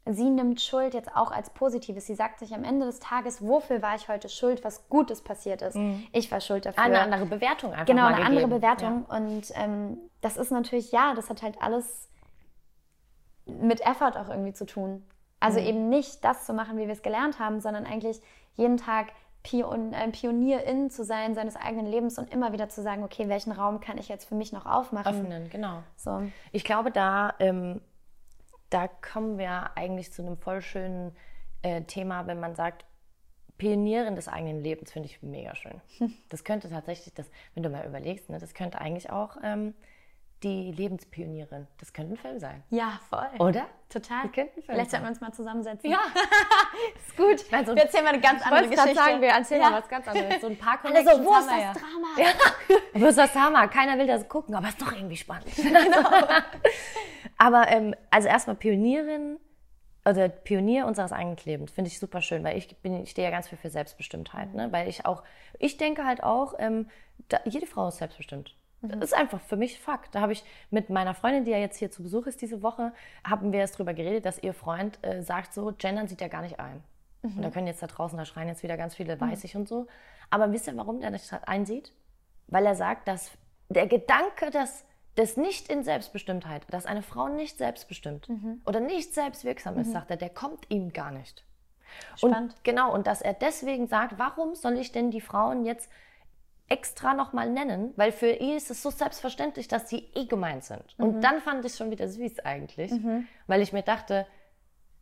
sie 0.09 0.31
nimmt 0.31 0.61
Schuld 0.61 0.95
jetzt 0.95 1.15
auch 1.17 1.31
als 1.33 1.51
Positives. 1.51 2.07
Sie 2.07 2.15
sagt 2.15 2.39
sich 2.39 2.55
am 2.55 2.63
Ende 2.65 2.87
des 2.87 3.01
Tages, 3.01 3.43
wofür 3.43 3.83
war 3.83 3.97
ich 3.97 4.09
heute 4.09 4.29
schuld, 4.29 4.63
was 4.65 4.89
Gutes 4.89 5.21
passiert 5.23 5.63
ist. 5.63 5.77
Ich 6.13 6.31
war 6.31 6.41
schuld 6.41 6.65
dafür. 6.67 6.83
Eine 6.83 7.01
andere 7.01 7.27
Bewertung 7.27 7.73
einfach 7.73 7.87
Genau, 7.87 8.07
eine 8.07 8.17
andere 8.25 8.43
gegeben. 8.45 8.51
Bewertung. 8.61 9.05
Und 9.07 9.51
ähm, 9.55 9.99
das 10.21 10.37
ist 10.37 10.53
natürlich, 10.53 10.93
ja, 10.93 11.15
das 11.15 11.29
hat 11.29 11.43
halt 11.43 11.61
alles 11.61 12.09
mit 13.47 13.81
Effort 13.81 14.17
auch 14.17 14.29
irgendwie 14.29 14.53
zu 14.53 14.67
tun. 14.67 15.05
Also 15.41 15.61
Mhm. 15.61 15.67
eben 15.67 15.89
nicht 15.89 16.25
das 16.25 16.47
zu 16.47 16.53
machen, 16.55 16.79
wie 16.79 16.87
wir 16.87 16.93
es 16.93 17.03
gelernt 17.03 17.39
haben, 17.39 17.61
sondern 17.61 17.85
eigentlich 17.87 18.21
jeden 18.55 18.77
Tag 18.77 19.09
Pion, 19.47 19.93
äh, 19.93 20.09
Pionierin 20.09 20.91
zu 20.91 21.05
sein 21.05 21.37
seines 21.37 21.55
eigenen 21.55 21.87
Lebens 21.87 22.19
und 22.19 22.33
immer 22.33 22.53
wieder 22.53 22.69
zu 22.69 22.83
sagen, 22.83 23.05
okay, 23.05 23.29
welchen 23.29 23.53
Raum 23.53 23.79
kann 23.79 23.97
ich 23.97 24.09
jetzt 24.09 24.25
für 24.25 24.35
mich 24.35 24.53
noch 24.53 24.67
aufmachen? 24.67 25.15
Öffnen, 25.15 25.49
genau. 25.51 25.85
So. 25.95 26.23
Ich 26.51 26.65
glaube, 26.65 26.91
da, 26.91 27.33
ähm, 27.39 27.81
da 28.71 28.89
kommen 28.89 29.39
wir 29.39 29.77
eigentlich 29.77 30.13
zu 30.13 30.23
einem 30.23 30.37
voll 30.37 30.63
schönen 30.63 31.15
äh, 31.63 31.83
Thema, 31.83 32.27
wenn 32.27 32.41
man 32.41 32.57
sagt, 32.57 32.87
Pionierin 33.57 34.17
des 34.17 34.27
eigenen 34.27 34.61
Lebens, 34.61 34.91
finde 34.91 35.09
ich 35.09 35.23
mega 35.23 35.55
schön. 35.55 35.81
Das 36.29 36.43
könnte 36.43 36.69
tatsächlich, 36.69 37.15
das, 37.15 37.31
wenn 37.55 37.63
du 37.63 37.71
mal 37.71 37.87
überlegst, 37.87 38.29
ne, 38.29 38.41
das 38.41 38.53
könnte 38.53 38.81
eigentlich 38.81 39.11
auch 39.11 39.37
ähm, 39.45 39.75
die 40.43 40.71
Lebenspionierin, 40.73 41.67
das 41.79 41.93
könnte 41.93 42.15
ein 42.15 42.17
Film 42.17 42.39
sein. 42.39 42.63
Ja, 42.71 43.01
voll. 43.09 43.29
Oder? 43.39 43.67
Total. 43.89 44.25
Wir 44.25 44.33
könnten 44.33 44.63
Vielleicht 44.63 44.91
sein. 44.91 45.03
sollten 45.03 45.05
wir 45.05 45.09
uns 45.11 45.21
mal 45.21 45.33
zusammensetzen. 45.33 45.91
Ja, 45.91 46.01
ist 46.97 47.17
gut. 47.17 47.45
Also, 47.53 47.75
wir 47.75 47.83
erzählen 47.83 48.05
mal 48.05 48.13
eine 48.13 48.21
ganz 48.21 48.41
ich 48.41 48.47
andere 48.47 48.69
Geschichte. 48.69 48.95
sagen, 48.95 49.21
wir 49.23 49.29
erzählen 49.29 49.63
ja. 49.63 49.71
mal 49.71 49.81
was 49.81 49.89
ganz 49.89 50.09
anderes. 50.09 50.41
So 50.41 50.49
ein 50.49 50.59
paar 50.59 50.79
Connections 50.83 51.17
so, 51.19 51.25
wo 51.25 51.39
ist 51.39 51.47
das 51.47 51.61
ja. 51.61 51.73
Drama? 51.73 52.09
Ja. 52.19 52.77
Wo 53.01 53.07
ist 53.07 53.19
das 53.19 53.35
Hammer? 53.35 53.69
Keiner 53.69 53.99
will 53.99 54.07
das 54.07 54.27
gucken, 54.29 54.55
aber 54.55 54.69
ist 54.69 54.81
doch 54.81 54.93
irgendwie 54.93 55.17
spannend. 55.17 55.55
Genau. 55.55 56.09
aber 57.37 57.69
ähm, 57.69 57.95
also 58.11 58.29
erstmal 58.29 58.57
Pionierin 58.57 59.39
oder 60.09 60.29
Pionier 60.29 60.87
unseres 60.87 61.13
eigenen 61.13 61.37
Lebens 61.45 61.73
finde 61.73 61.89
ich 61.89 61.99
super 61.99 62.23
schön, 62.23 62.43
weil 62.43 62.57
ich 62.57 62.75
bin, 62.79 63.03
ich 63.03 63.11
stehe 63.11 63.29
ja 63.29 63.31
ganz 63.31 63.49
viel 63.49 63.59
für 63.59 63.71
Selbstbestimmtheit, 63.71 64.55
ne? 64.55 64.73
Weil 64.73 64.89
ich 64.89 65.05
auch, 65.05 65.23
ich 65.59 65.77
denke 65.77 66.05
halt 66.05 66.23
auch, 66.23 66.55
ähm, 66.59 66.89
da, 67.29 67.41
jede 67.45 67.67
Frau 67.67 67.89
ist 67.89 67.99
selbstbestimmt. 67.99 68.55
Das 68.89 69.11
ist 69.11 69.15
einfach 69.15 69.41
für 69.41 69.57
mich 69.57 69.79
Fakt. 69.81 70.15
Da 70.15 70.21
habe 70.21 70.33
ich 70.33 70.45
mit 70.71 70.91
meiner 70.91 71.15
Freundin, 71.15 71.45
die 71.45 71.51
ja 71.51 71.59
jetzt 71.59 71.79
hier 71.79 71.91
zu 71.91 72.03
Besuch 72.03 72.27
ist 72.27 72.41
diese 72.43 72.63
Woche, 72.63 72.93
haben 73.25 73.53
wir 73.53 73.63
es 73.63 73.73
drüber 73.73 73.95
geredet, 73.95 74.25
dass 74.27 74.39
ihr 74.39 74.55
Freund 74.55 74.99
äh, 75.03 75.23
sagt 75.23 75.55
so, 75.55 75.73
Gendern 75.77 76.09
sieht 76.09 76.21
er 76.21 76.29
gar 76.29 76.43
nicht 76.43 76.61
ein. 76.61 76.83
Und 77.23 77.43
da 77.43 77.51
können 77.51 77.67
jetzt 77.67 77.83
da 77.83 77.87
draußen, 77.87 78.17
da 78.17 78.25
schreien 78.25 78.49
jetzt 78.49 78.63
wieder 78.63 78.77
ganz 78.77 78.95
viele 78.95 79.21
weiß 79.21 79.43
ich 79.45 79.57
und 79.57 79.69
so. 79.69 79.87
Aber 80.31 80.53
wisst 80.53 80.69
ihr, 80.69 80.77
warum 80.77 81.01
der 81.01 81.11
nicht 81.11 81.31
einsieht? 81.47 81.93
Weil 82.47 82.67
er 82.67 82.77
sagt, 82.77 83.09
dass 83.09 83.33
der 83.69 83.87
Gedanke, 83.87 84.51
dass 84.51 84.85
das 85.17 85.37
nicht 85.37 85.69
in 85.69 85.83
Selbstbestimmtheit, 85.83 86.63
dass 86.71 86.87
eine 86.87 87.03
Frau 87.03 87.29
nicht 87.29 87.59
selbstbestimmt 87.59 88.29
oder 88.65 88.81
nicht 88.81 89.15
selbstwirksam 89.15 89.79
ist, 89.79 89.93
sagt 89.93 90.11
er, 90.11 90.17
der 90.17 90.31
kommt 90.31 90.71
ihm 90.71 90.93
gar 90.93 91.11
nicht. 91.11 91.45
Spannend. 92.17 92.53
Und 92.53 92.65
genau, 92.65 92.93
und 92.93 93.07
dass 93.07 93.23
er 93.23 93.33
deswegen 93.33 93.87
sagt, 93.87 94.19
warum 94.19 94.55
soll 94.55 94.75
ich 94.75 94.93
denn 94.93 95.11
die 95.11 95.21
Frauen 95.21 95.65
jetzt 95.65 95.91
extra 96.69 97.15
nochmal 97.15 97.51
nennen? 97.51 97.93
Weil 97.97 98.13
für 98.13 98.31
ihn 98.31 98.57
ist 98.57 98.71
es 98.71 98.83
so 98.83 98.91
selbstverständlich, 98.91 99.69
dass 99.69 99.89
sie 99.89 100.09
eh 100.15 100.27
gemeint 100.27 100.65
sind. 100.65 100.85
Und 100.99 101.21
dann 101.23 101.41
fand 101.41 101.65
ich 101.65 101.73
es 101.73 101.79
schon 101.79 101.91
wieder 101.91 102.09
süß 102.09 102.41
eigentlich, 102.41 102.93
weil 103.47 103.63
ich 103.63 103.73
mir 103.73 103.83
dachte, 103.83 104.27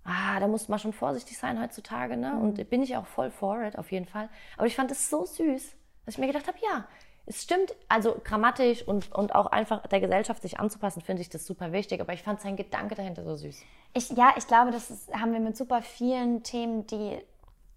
ah, 0.05 0.39
da 0.39 0.47
muss 0.47 0.69
man 0.69 0.79
schon 0.79 0.93
vorsichtig 0.93 1.39
sein 1.39 1.61
heutzutage, 1.61 2.17
ne? 2.17 2.39
Und 2.39 2.69
bin 2.69 2.83
ich 2.83 2.97
auch 2.97 3.07
voll 3.07 3.31
for 3.31 3.63
it, 3.63 3.79
auf 3.79 3.91
jeden 3.91 4.07
Fall. 4.07 4.29
Aber 4.57 4.67
ich 4.67 4.77
fand 4.77 4.91
es 4.91 5.09
so 5.09 5.25
süß, 5.25 5.75
dass 6.05 6.15
ich 6.15 6.19
mir 6.19 6.27
gedacht 6.27 6.47
habe, 6.47 6.59
ja, 6.63 6.87
es 7.27 7.43
stimmt, 7.43 7.75
also 7.89 8.21
grammatisch 8.23 8.87
und, 8.87 9.11
und 9.13 9.35
auch 9.35 9.47
einfach 9.47 9.87
der 9.87 10.01
Gesellschaft 10.01 10.43
sich 10.43 10.61
anzupassen, 10.61 11.01
finde 11.01 11.23
ich 11.23 11.31
das 11.31 11.47
super 11.47 11.73
wichtig. 11.73 12.03
Aber 12.03 12.13
ich 12.13 12.23
fand 12.23 12.41
sein 12.41 12.57
Gedanke 12.57 12.95
dahinter 12.95 13.25
so 13.25 13.35
süß. 13.37 13.63
Ich, 13.95 14.11
ja, 14.11 14.35
ich 14.37 14.47
glaube, 14.47 14.71
das 14.73 14.91
ist, 14.91 15.15
haben 15.15 15.33
wir 15.33 15.41
mit 15.41 15.57
super 15.57 15.81
vielen 15.81 16.43
Themen, 16.43 16.87
die 16.87 17.19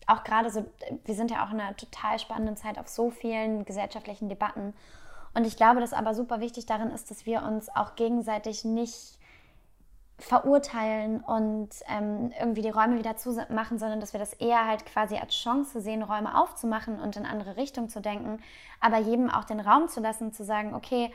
auch 0.08 0.24
gerade 0.24 0.50
so, 0.50 0.66
wir 1.06 1.16
sind 1.16 1.32
ja 1.32 1.46
auch 1.46 1.52
in 1.52 1.60
einer 1.60 1.76
total 1.76 2.18
spannenden 2.18 2.56
Zeit 2.56 2.80
auf 2.80 2.88
so 2.88 3.12
vielen 3.12 3.66
gesellschaftlichen 3.66 4.30
Debatten. 4.30 4.74
Und 5.34 5.46
ich 5.46 5.58
glaube, 5.58 5.82
dass 5.82 5.94
aber 5.94 6.16
super 6.16 6.40
wichtig 6.40 6.66
darin 6.66 6.90
ist, 6.90 7.12
dass 7.12 7.26
wir 7.26 7.44
uns 7.44 7.70
auch 7.70 7.96
gegenseitig 7.96 8.66
nicht 8.66 9.18
verurteilen 10.20 11.20
und 11.22 11.70
ähm, 11.88 12.32
irgendwie 12.40 12.64
die 12.64 12.72
Räume 12.72 12.98
wieder 12.98 13.18
zumachen, 13.18 13.78
sondern 13.78 14.00
dass 14.00 14.14
wir 14.14 14.20
das 14.20 14.34
eher 14.34 14.66
halt 14.66 14.86
quasi 14.88 15.16
als 15.16 15.36
Chance 15.36 15.80
sehen, 15.80 16.02
Räume 16.02 16.36
aufzumachen 16.42 17.00
und 17.00 17.16
in 17.18 17.26
andere 17.26 17.56
Richtungen 17.56 17.90
zu 17.90 18.02
denken, 18.02 18.40
aber 18.80 18.98
jedem 18.98 19.30
auch 19.30 19.44
den 19.44 19.60
Raum 19.60 19.90
zu 19.90 20.00
lassen, 20.00 20.34
zu 20.34 20.44
sagen, 20.44 20.74
okay, 20.74 21.12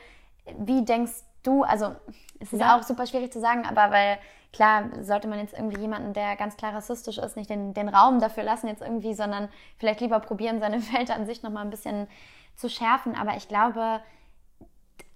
wie 0.57 0.85
denkst 0.85 1.23
du, 1.43 1.63
also 1.63 1.95
es 2.39 2.53
ist 2.53 2.59
ja. 2.59 2.77
auch 2.77 2.83
super 2.83 3.05
schwierig 3.05 3.31
zu 3.31 3.39
sagen, 3.39 3.65
aber 3.65 3.91
weil 3.91 4.17
klar 4.51 4.89
sollte 5.01 5.27
man 5.27 5.39
jetzt 5.39 5.53
irgendwie 5.53 5.79
jemanden, 5.79 6.13
der 6.13 6.35
ganz 6.35 6.57
klar 6.57 6.73
rassistisch 6.73 7.17
ist, 7.17 7.35
nicht 7.35 7.49
den, 7.49 7.73
den 7.73 7.89
Raum 7.89 8.19
dafür 8.19 8.43
lassen 8.43 8.67
jetzt 8.67 8.81
irgendwie, 8.81 9.13
sondern 9.13 9.49
vielleicht 9.77 10.01
lieber 10.01 10.19
probieren, 10.19 10.59
seine 10.59 10.81
Welt 10.93 11.11
an 11.11 11.25
sich 11.25 11.43
nochmal 11.43 11.63
ein 11.63 11.71
bisschen 11.71 12.07
zu 12.55 12.69
schärfen, 12.69 13.15
aber 13.15 13.35
ich 13.35 13.47
glaube, 13.47 14.01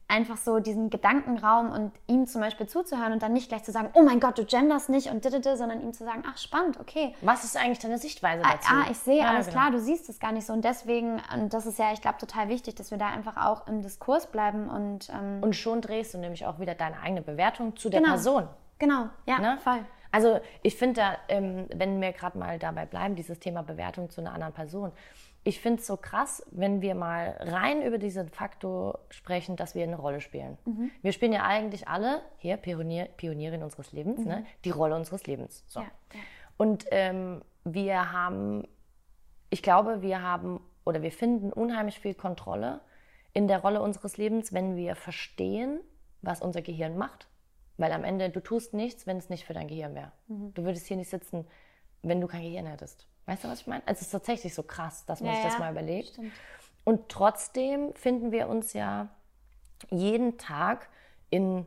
einfach 0.08 0.38
so 0.38 0.60
diesen 0.60 0.90
Gedankenraum 0.90 1.72
und 1.72 1.92
ihm 2.08 2.28
zum 2.28 2.42
Beispiel 2.42 2.68
zuzuhören 2.68 3.12
und 3.12 3.22
dann 3.22 3.34
nicht 3.34 3.50
gleich 3.50 3.64
zu 3.64 3.72
sagen, 3.72 3.90
oh 3.94 4.04
mein 4.04 4.20
Gott, 4.20 4.38
du 4.38 4.46
genders 4.46 4.88
nicht 4.88 5.10
und 5.10 5.26
didede, 5.26 5.58
sondern 5.58 5.82
ihm 5.82 5.94
zu 5.94 6.06
sagen, 6.06 6.24
ach 6.26 6.38
spannend, 6.38 6.80
okay. 6.80 7.14
Was 7.22 7.44
ist 7.44 7.58
eigentlich 7.58 7.80
deine 7.80 7.98
Sichtweise 7.98 8.44
ah, 8.46 8.54
dazu? 8.54 8.74
Ah, 8.74 8.86
ich 8.90 8.98
sehe, 8.98 9.20
ja, 9.20 9.30
alles 9.30 9.48
genau. 9.48 9.60
klar, 9.60 9.72
du 9.72 9.80
siehst 9.80 10.08
es 10.10 10.20
gar 10.20 10.32
nicht 10.32 10.46
so 10.46 10.54
und 10.54 10.64
deswegen, 10.64 11.22
und 11.34 11.54
das 11.54 11.66
ist 11.66 11.78
ja, 11.78 11.92
ich 11.92 12.02
glaube, 12.02 12.18
total 12.20 12.48
wichtig, 12.48 12.76
dass 12.76 12.92
wir 12.92 12.98
da 12.98 13.08
einfach 13.08 13.38
auch 13.38 13.68
im 13.68 13.82
Diskurs 13.82 14.28
bleiben 14.28 14.70
und... 14.70 15.10
Ähm, 15.10 15.44
und 15.44 15.56
schon 15.56 15.82
drehst 15.82 16.14
du 16.14 16.18
nämlich 16.20 16.46
auch 16.46 16.60
wieder 16.60 16.74
deine 16.74 17.00
eigene 17.02 17.22
Bewertung 17.22 17.76
zu 17.76 17.90
der 17.90 18.00
genau. 18.00 18.14
Person. 18.14 18.48
Genau, 18.80 19.10
ja, 19.26 19.40
ne? 19.40 19.58
voll. 19.64 19.80
Also 20.12 20.40
ich 20.64 20.76
finde 20.76 21.02
da, 21.02 21.18
ähm, 21.28 21.68
wenn 21.74 22.00
wir 22.00 22.14
gerade 22.14 22.38
mal 22.38 22.58
dabei 22.60 22.86
bleiben, 22.86 23.16
dieses 23.16 23.40
Thema 23.40 23.62
Bewertung 23.62 24.10
zu 24.10 24.22
einer 24.22 24.34
anderen 24.34 24.54
Person, 24.54 24.92
ich 25.48 25.62
finde 25.62 25.80
es 25.80 25.88
so 25.88 25.96
krass, 25.96 26.46
wenn 26.52 26.82
wir 26.82 26.94
mal 26.94 27.38
rein 27.40 27.82
über 27.82 27.98
diesen 27.98 28.28
Faktor 28.28 29.00
sprechen, 29.10 29.56
dass 29.56 29.76
wir 29.76 29.84
eine 29.84 29.96
Rolle 29.96 30.20
spielen. 30.20 30.58
Mhm. 30.66 30.92
Wir 31.02 31.14
spielen 31.14 31.32
ja 31.32 31.44
eigentlich 31.44 31.88
alle, 31.88 32.22
hier 32.38 32.58
Pionier, 32.58 33.06
Pionierin 33.06 33.64
unseres 33.64 33.94
Lebens, 33.94 34.20
ne, 34.20 34.24
mhm. 34.26 34.42
ne, 34.42 34.46
die 34.66 34.72
Rolle 34.72 34.98
unseres 34.98 35.26
Lebens. 35.26 35.64
So. 35.70 35.80
Ja, 35.80 35.86
ja. 36.14 36.20
Und 36.58 36.86
ähm, 36.92 37.44
wir 37.64 38.12
haben, 38.12 38.68
ich 39.50 39.64
glaube, 39.64 40.02
wir 40.02 40.22
haben 40.22 40.60
oder 40.84 41.02
wir 41.02 41.14
finden 41.14 41.54
unheimlich 41.54 41.98
viel 42.02 42.14
Kontrolle 42.14 42.82
in 43.32 43.48
der 43.48 43.60
Rolle 43.60 43.82
unseres 43.82 44.18
Lebens, 44.18 44.52
wenn 44.52 44.76
wir 44.76 44.98
verstehen, 44.98 45.80
was 46.22 46.42
unser 46.42 46.62
Gehirn 46.62 46.98
macht. 46.98 47.30
Weil 47.78 47.94
am 47.94 48.04
Ende, 48.04 48.30
du 48.32 48.42
tust 48.42 48.74
nichts, 48.74 49.08
wenn 49.08 49.16
es 49.16 49.30
nicht 49.30 49.46
für 49.46 49.54
dein 49.54 49.70
Gehirn 49.70 49.96
wäre. 49.96 50.12
Mhm. 50.28 50.54
Du 50.56 50.66
würdest 50.66 50.88
hier 50.88 50.98
nicht 50.98 51.10
sitzen, 51.10 51.48
wenn 52.02 52.20
du 52.20 52.28
kein 52.28 52.42
Gehirn 52.42 52.66
hättest. 52.66 53.08
Weißt 53.28 53.44
du, 53.44 53.50
was 53.50 53.62
ich 53.62 53.68
meine? 53.68 53.84
Also 53.86 54.00
es 54.00 54.08
ist 54.08 54.12
tatsächlich 54.12 54.56
so 54.56 54.64
krass, 54.64 55.06
dass 55.06 55.22
man 55.22 55.30
ja, 55.30 55.36
sich 55.36 55.44
das 55.44 55.54
ja, 55.54 55.60
mal 55.60 55.72
überlegt. 55.72 56.10
Stimmt. 56.14 56.34
Und 56.86 57.10
trotzdem 57.10 57.94
finden 57.94 58.32
wir 58.32 58.48
uns 58.48 58.74
ja 58.74 59.10
jeden 59.92 60.38
Tag 60.38 60.90
in. 61.30 61.66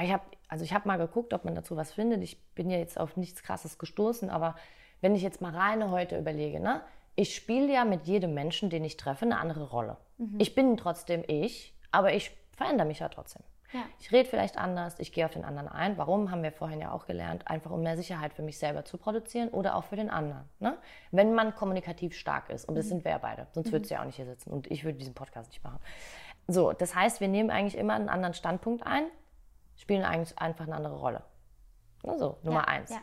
Ich 0.00 0.12
hab, 0.12 0.36
also 0.48 0.64
ich 0.64 0.74
habe 0.74 0.86
mal 0.86 0.96
geguckt, 0.96 1.32
ob 1.32 1.44
man 1.44 1.54
dazu 1.54 1.76
was 1.76 1.92
findet. 1.92 2.22
Ich 2.22 2.44
bin 2.54 2.68
ja 2.68 2.78
jetzt 2.78 2.98
auf 3.00 3.16
nichts 3.16 3.42
Krasses 3.42 3.78
gestoßen, 3.78 4.28
aber 4.28 4.56
wenn 5.00 5.14
ich 5.14 5.22
jetzt 5.22 5.40
mal 5.40 5.54
reine 5.54 5.90
heute 5.90 6.18
überlege, 6.18 6.60
ne, 6.60 6.82
ich 7.14 7.34
spiele 7.34 7.72
ja 7.72 7.84
mit 7.84 8.06
jedem 8.06 8.34
Menschen, 8.34 8.70
den 8.70 8.84
ich 8.84 8.96
treffe, 8.96 9.24
eine 9.24 9.38
andere 9.38 9.70
Rolle. 9.70 9.96
Mhm. 10.18 10.36
Ich 10.38 10.54
bin 10.54 10.76
trotzdem 10.76 11.24
ich, 11.26 11.74
aber 11.90 12.12
ich 12.12 12.32
verändere 12.56 12.86
mich 12.86 12.98
ja 12.98 13.08
trotzdem. 13.08 13.42
Ja. 13.72 13.80
Ich 13.98 14.10
rede 14.12 14.28
vielleicht 14.28 14.56
anders, 14.56 14.98
ich 14.98 15.12
gehe 15.12 15.26
auf 15.26 15.32
den 15.32 15.44
anderen 15.44 15.68
ein. 15.68 15.98
Warum, 15.98 16.30
haben 16.30 16.42
wir 16.42 16.52
vorhin 16.52 16.80
ja 16.80 16.90
auch 16.90 17.06
gelernt, 17.06 17.46
einfach 17.48 17.70
um 17.70 17.82
mehr 17.82 17.96
Sicherheit 17.96 18.32
für 18.32 18.42
mich 18.42 18.58
selber 18.58 18.84
zu 18.84 18.96
produzieren 18.96 19.50
oder 19.50 19.74
auch 19.76 19.84
für 19.84 19.96
den 19.96 20.08
anderen. 20.08 20.48
Ne? 20.58 20.78
Wenn 21.10 21.34
man 21.34 21.54
kommunikativ 21.54 22.14
stark 22.14 22.48
ist, 22.48 22.66
und 22.66 22.76
das 22.76 22.86
mhm. 22.86 22.90
sind 22.90 23.04
wir 23.04 23.12
ja 23.12 23.18
beide, 23.18 23.46
sonst 23.52 23.68
mhm. 23.68 23.72
würdest 23.72 23.90
du 23.90 23.94
ja 23.94 24.00
auch 24.00 24.06
nicht 24.06 24.16
hier 24.16 24.24
sitzen 24.24 24.50
und 24.50 24.70
ich 24.70 24.84
würde 24.84 24.98
diesen 24.98 25.14
Podcast 25.14 25.50
nicht 25.50 25.62
machen. 25.62 25.80
So, 26.46 26.72
das 26.72 26.94
heißt, 26.94 27.20
wir 27.20 27.28
nehmen 27.28 27.50
eigentlich 27.50 27.76
immer 27.76 27.92
einen 27.94 28.08
anderen 28.08 28.32
Standpunkt 28.32 28.86
ein, 28.86 29.04
spielen 29.76 30.02
eigentlich 30.02 30.38
einfach 30.38 30.64
eine 30.64 30.74
andere 30.74 30.96
Rolle. 30.96 31.22
So, 32.02 32.38
Nummer 32.42 32.60
ja, 32.60 32.68
eins. 32.68 32.90
Ja. 32.90 33.00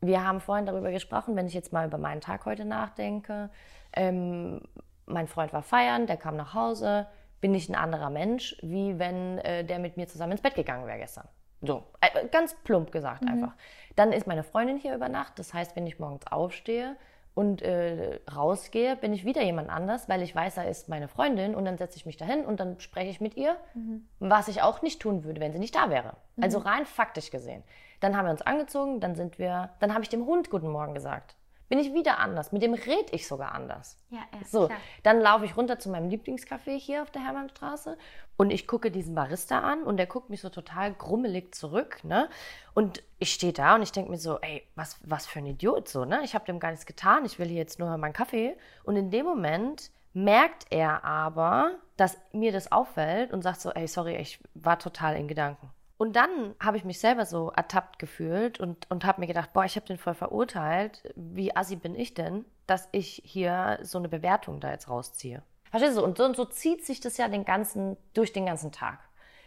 Wir 0.00 0.24
haben 0.24 0.40
vorhin 0.40 0.66
darüber 0.66 0.90
gesprochen, 0.90 1.34
wenn 1.34 1.46
ich 1.46 1.54
jetzt 1.54 1.72
mal 1.72 1.86
über 1.86 1.98
meinen 1.98 2.20
Tag 2.20 2.44
heute 2.44 2.64
nachdenke. 2.64 3.48
Ähm, 3.94 4.60
mein 5.06 5.26
Freund 5.26 5.52
war 5.52 5.62
feiern, 5.62 6.06
der 6.06 6.18
kam 6.18 6.36
nach 6.36 6.52
Hause, 6.54 7.06
bin 7.40 7.54
ich 7.54 7.68
ein 7.68 7.74
anderer 7.74 8.10
Mensch, 8.10 8.56
wie 8.62 8.98
wenn 8.98 9.38
äh, 9.38 9.64
der 9.64 9.78
mit 9.78 9.96
mir 9.96 10.08
zusammen 10.08 10.32
ins 10.32 10.42
Bett 10.42 10.54
gegangen 10.54 10.86
wäre 10.86 10.98
gestern. 10.98 11.28
So, 11.60 11.84
äh, 12.00 12.26
ganz 12.28 12.54
plump 12.64 12.92
gesagt 12.92 13.22
mhm. 13.22 13.28
einfach. 13.28 13.54
Dann 13.96 14.12
ist 14.12 14.26
meine 14.26 14.44
Freundin 14.44 14.76
hier 14.76 14.94
über 14.94 15.08
Nacht. 15.08 15.38
Das 15.38 15.54
heißt, 15.54 15.74
wenn 15.76 15.86
ich 15.86 15.98
morgens 15.98 16.26
aufstehe 16.26 16.96
und 17.34 17.62
äh, 17.62 18.20
rausgehe, 18.34 18.96
bin 18.96 19.12
ich 19.12 19.24
wieder 19.24 19.42
jemand 19.42 19.70
anders, 19.70 20.08
weil 20.08 20.22
ich 20.22 20.34
weiß, 20.34 20.56
da 20.56 20.62
ist 20.62 20.88
meine 20.88 21.08
Freundin 21.08 21.54
und 21.54 21.64
dann 21.64 21.78
setze 21.78 21.96
ich 21.96 22.06
mich 22.06 22.16
dahin 22.16 22.44
und 22.44 22.60
dann 22.60 22.80
spreche 22.80 23.10
ich 23.10 23.20
mit 23.20 23.36
ihr, 23.36 23.56
mhm. 23.74 24.08
was 24.18 24.48
ich 24.48 24.62
auch 24.62 24.82
nicht 24.82 25.00
tun 25.00 25.24
würde, 25.24 25.40
wenn 25.40 25.52
sie 25.52 25.58
nicht 25.58 25.74
da 25.74 25.90
wäre. 25.90 26.14
Mhm. 26.36 26.44
Also 26.44 26.58
rein 26.58 26.86
faktisch 26.86 27.30
gesehen. 27.30 27.62
Dann 28.00 28.16
haben 28.16 28.26
wir 28.26 28.32
uns 28.32 28.42
angezogen, 28.42 29.00
dann 29.00 29.16
sind 29.16 29.38
wir, 29.38 29.70
dann 29.80 29.94
habe 29.94 30.02
ich 30.02 30.08
dem 30.08 30.26
Hund 30.26 30.50
Guten 30.50 30.68
Morgen 30.68 30.94
gesagt 30.94 31.37
bin 31.68 31.78
ich 31.78 31.92
wieder 31.92 32.18
anders. 32.18 32.52
Mit 32.52 32.62
dem 32.62 32.74
rede 32.74 33.12
ich 33.12 33.26
sogar 33.26 33.52
anders. 33.52 33.98
Ja, 34.10 34.20
ja, 34.32 34.44
so, 34.46 34.66
klar. 34.66 34.78
dann 35.02 35.20
laufe 35.20 35.44
ich 35.44 35.56
runter 35.56 35.78
zu 35.78 35.90
meinem 35.90 36.08
Lieblingscafé 36.08 36.78
hier 36.78 37.02
auf 37.02 37.10
der 37.10 37.22
Hermannstraße 37.22 37.98
und 38.36 38.50
ich 38.50 38.66
gucke 38.66 38.90
diesen 38.90 39.14
Barista 39.14 39.60
an 39.60 39.82
und 39.82 39.96
der 39.96 40.06
guckt 40.06 40.30
mich 40.30 40.40
so 40.40 40.48
total 40.48 40.94
grummelig 40.94 41.54
zurück, 41.54 42.02
ne? 42.04 42.28
Und 42.74 43.02
ich 43.18 43.32
stehe 43.32 43.52
da 43.52 43.74
und 43.74 43.82
ich 43.82 43.92
denke 43.92 44.10
mir 44.10 44.18
so, 44.18 44.38
ey, 44.40 44.62
was, 44.76 44.98
was 45.04 45.26
für 45.26 45.40
ein 45.40 45.46
Idiot 45.46 45.88
so, 45.88 46.04
ne? 46.04 46.20
Ich 46.22 46.34
habe 46.34 46.44
dem 46.44 46.60
gar 46.60 46.70
nichts 46.70 46.86
getan, 46.86 47.24
ich 47.24 47.38
will 47.38 47.48
hier 47.48 47.56
jetzt 47.56 47.78
nur 47.78 47.96
meinen 47.96 48.12
Kaffee. 48.12 48.56
Und 48.84 48.96
in 48.96 49.10
dem 49.10 49.26
Moment 49.26 49.90
merkt 50.12 50.66
er 50.70 51.04
aber, 51.04 51.72
dass 51.96 52.16
mir 52.32 52.52
das 52.52 52.70
auffällt 52.72 53.32
und 53.32 53.42
sagt 53.42 53.60
so, 53.60 53.70
ey, 53.72 53.88
sorry, 53.88 54.16
ich 54.16 54.40
war 54.54 54.78
total 54.78 55.16
in 55.16 55.28
Gedanken. 55.28 55.70
Und 55.98 56.14
dann 56.14 56.54
habe 56.60 56.76
ich 56.76 56.84
mich 56.84 57.00
selber 57.00 57.26
so 57.26 57.50
ertappt 57.50 57.98
gefühlt 57.98 58.60
und, 58.60 58.88
und 58.88 59.04
habe 59.04 59.20
mir 59.20 59.26
gedacht, 59.26 59.52
boah, 59.52 59.64
ich 59.64 59.74
habe 59.74 59.86
den 59.86 59.98
voll 59.98 60.14
verurteilt. 60.14 61.12
Wie 61.16 61.54
assi 61.54 61.74
bin 61.74 61.96
ich 61.96 62.14
denn, 62.14 62.44
dass 62.66 62.88
ich 62.92 63.20
hier 63.24 63.80
so 63.82 63.98
eine 63.98 64.08
Bewertung 64.08 64.60
da 64.60 64.70
jetzt 64.70 64.88
rausziehe? 64.88 65.42
Verstehst 65.70 65.98
du? 65.98 66.04
Und 66.04 66.16
so, 66.16 66.24
und 66.24 66.36
so 66.36 66.44
zieht 66.44 66.86
sich 66.86 67.00
das 67.00 67.16
ja 67.16 67.28
den 67.28 67.44
ganzen, 67.44 67.96
durch 68.14 68.32
den 68.32 68.46
ganzen 68.46 68.70
Tag. 68.70 69.00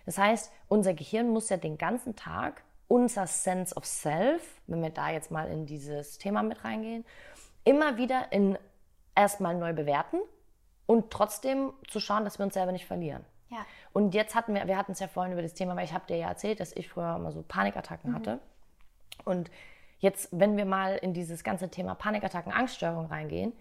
Das 0.06 0.18
heißt, 0.18 0.52
unser 0.68 0.94
Gehirn 0.94 1.30
muss 1.30 1.50
ja 1.50 1.58
den 1.58 1.78
ganzen 1.78 2.18
Tag 2.18 2.64
unser 2.90 3.28
Sense 3.28 3.74
of 3.76 3.86
Self, 3.86 4.62
wenn 4.68 4.84
wir 4.84 4.90
da 4.90 5.10
jetzt 5.10 5.32
mal 5.32 5.50
in 5.50 5.66
dieses 5.66 6.18
Thema 6.18 6.44
mit 6.44 6.66
reingehen, 6.66 7.06
immer 7.64 7.96
wieder 7.96 8.34
in 8.34 8.58
erstmal 9.16 9.56
neu 9.56 9.72
bewerten 9.72 10.18
und 10.86 11.12
trotzdem 11.12 11.72
zu 11.88 12.02
schauen, 12.02 12.26
dass 12.26 12.40
wir 12.40 12.46
uns 12.46 12.56
selber 12.56 12.74
nicht 12.74 12.86
verlieren. 12.86 13.24
Ja. 13.52 13.66
Und 13.94 14.16
jetzt 14.16 14.34
hatten 14.34 14.56
wir, 14.56 14.68
wir 14.68 14.78
hatten 14.78 14.94
es 14.94 15.00
ja 15.00 15.08
vorhin 15.08 15.34
über 15.34 15.42
das 15.42 15.54
Thema, 15.54 15.76
weil 15.76 15.86
ich 15.86 15.94
habe 15.94 16.08
dir 16.08 16.18
ja 16.18 16.30
erzählt, 16.30 16.60
dass 16.60 16.74
ich 16.76 16.90
früher 16.90 17.16
immer 17.16 17.32
so 17.32 17.44
Panikattacken 17.44 18.12
mhm. 18.12 18.16
hatte. 18.16 18.40
Und 19.26 19.52
jetzt, 20.00 20.30
wenn 20.32 20.58
wir 20.58 20.66
mal 20.66 20.96
in 20.96 21.14
dieses 21.14 21.44
ganze 21.44 21.70
Thema 21.70 21.96
Panikattacken, 21.96 22.52
Angststörung 22.52 23.08
reingehen, 23.08 23.54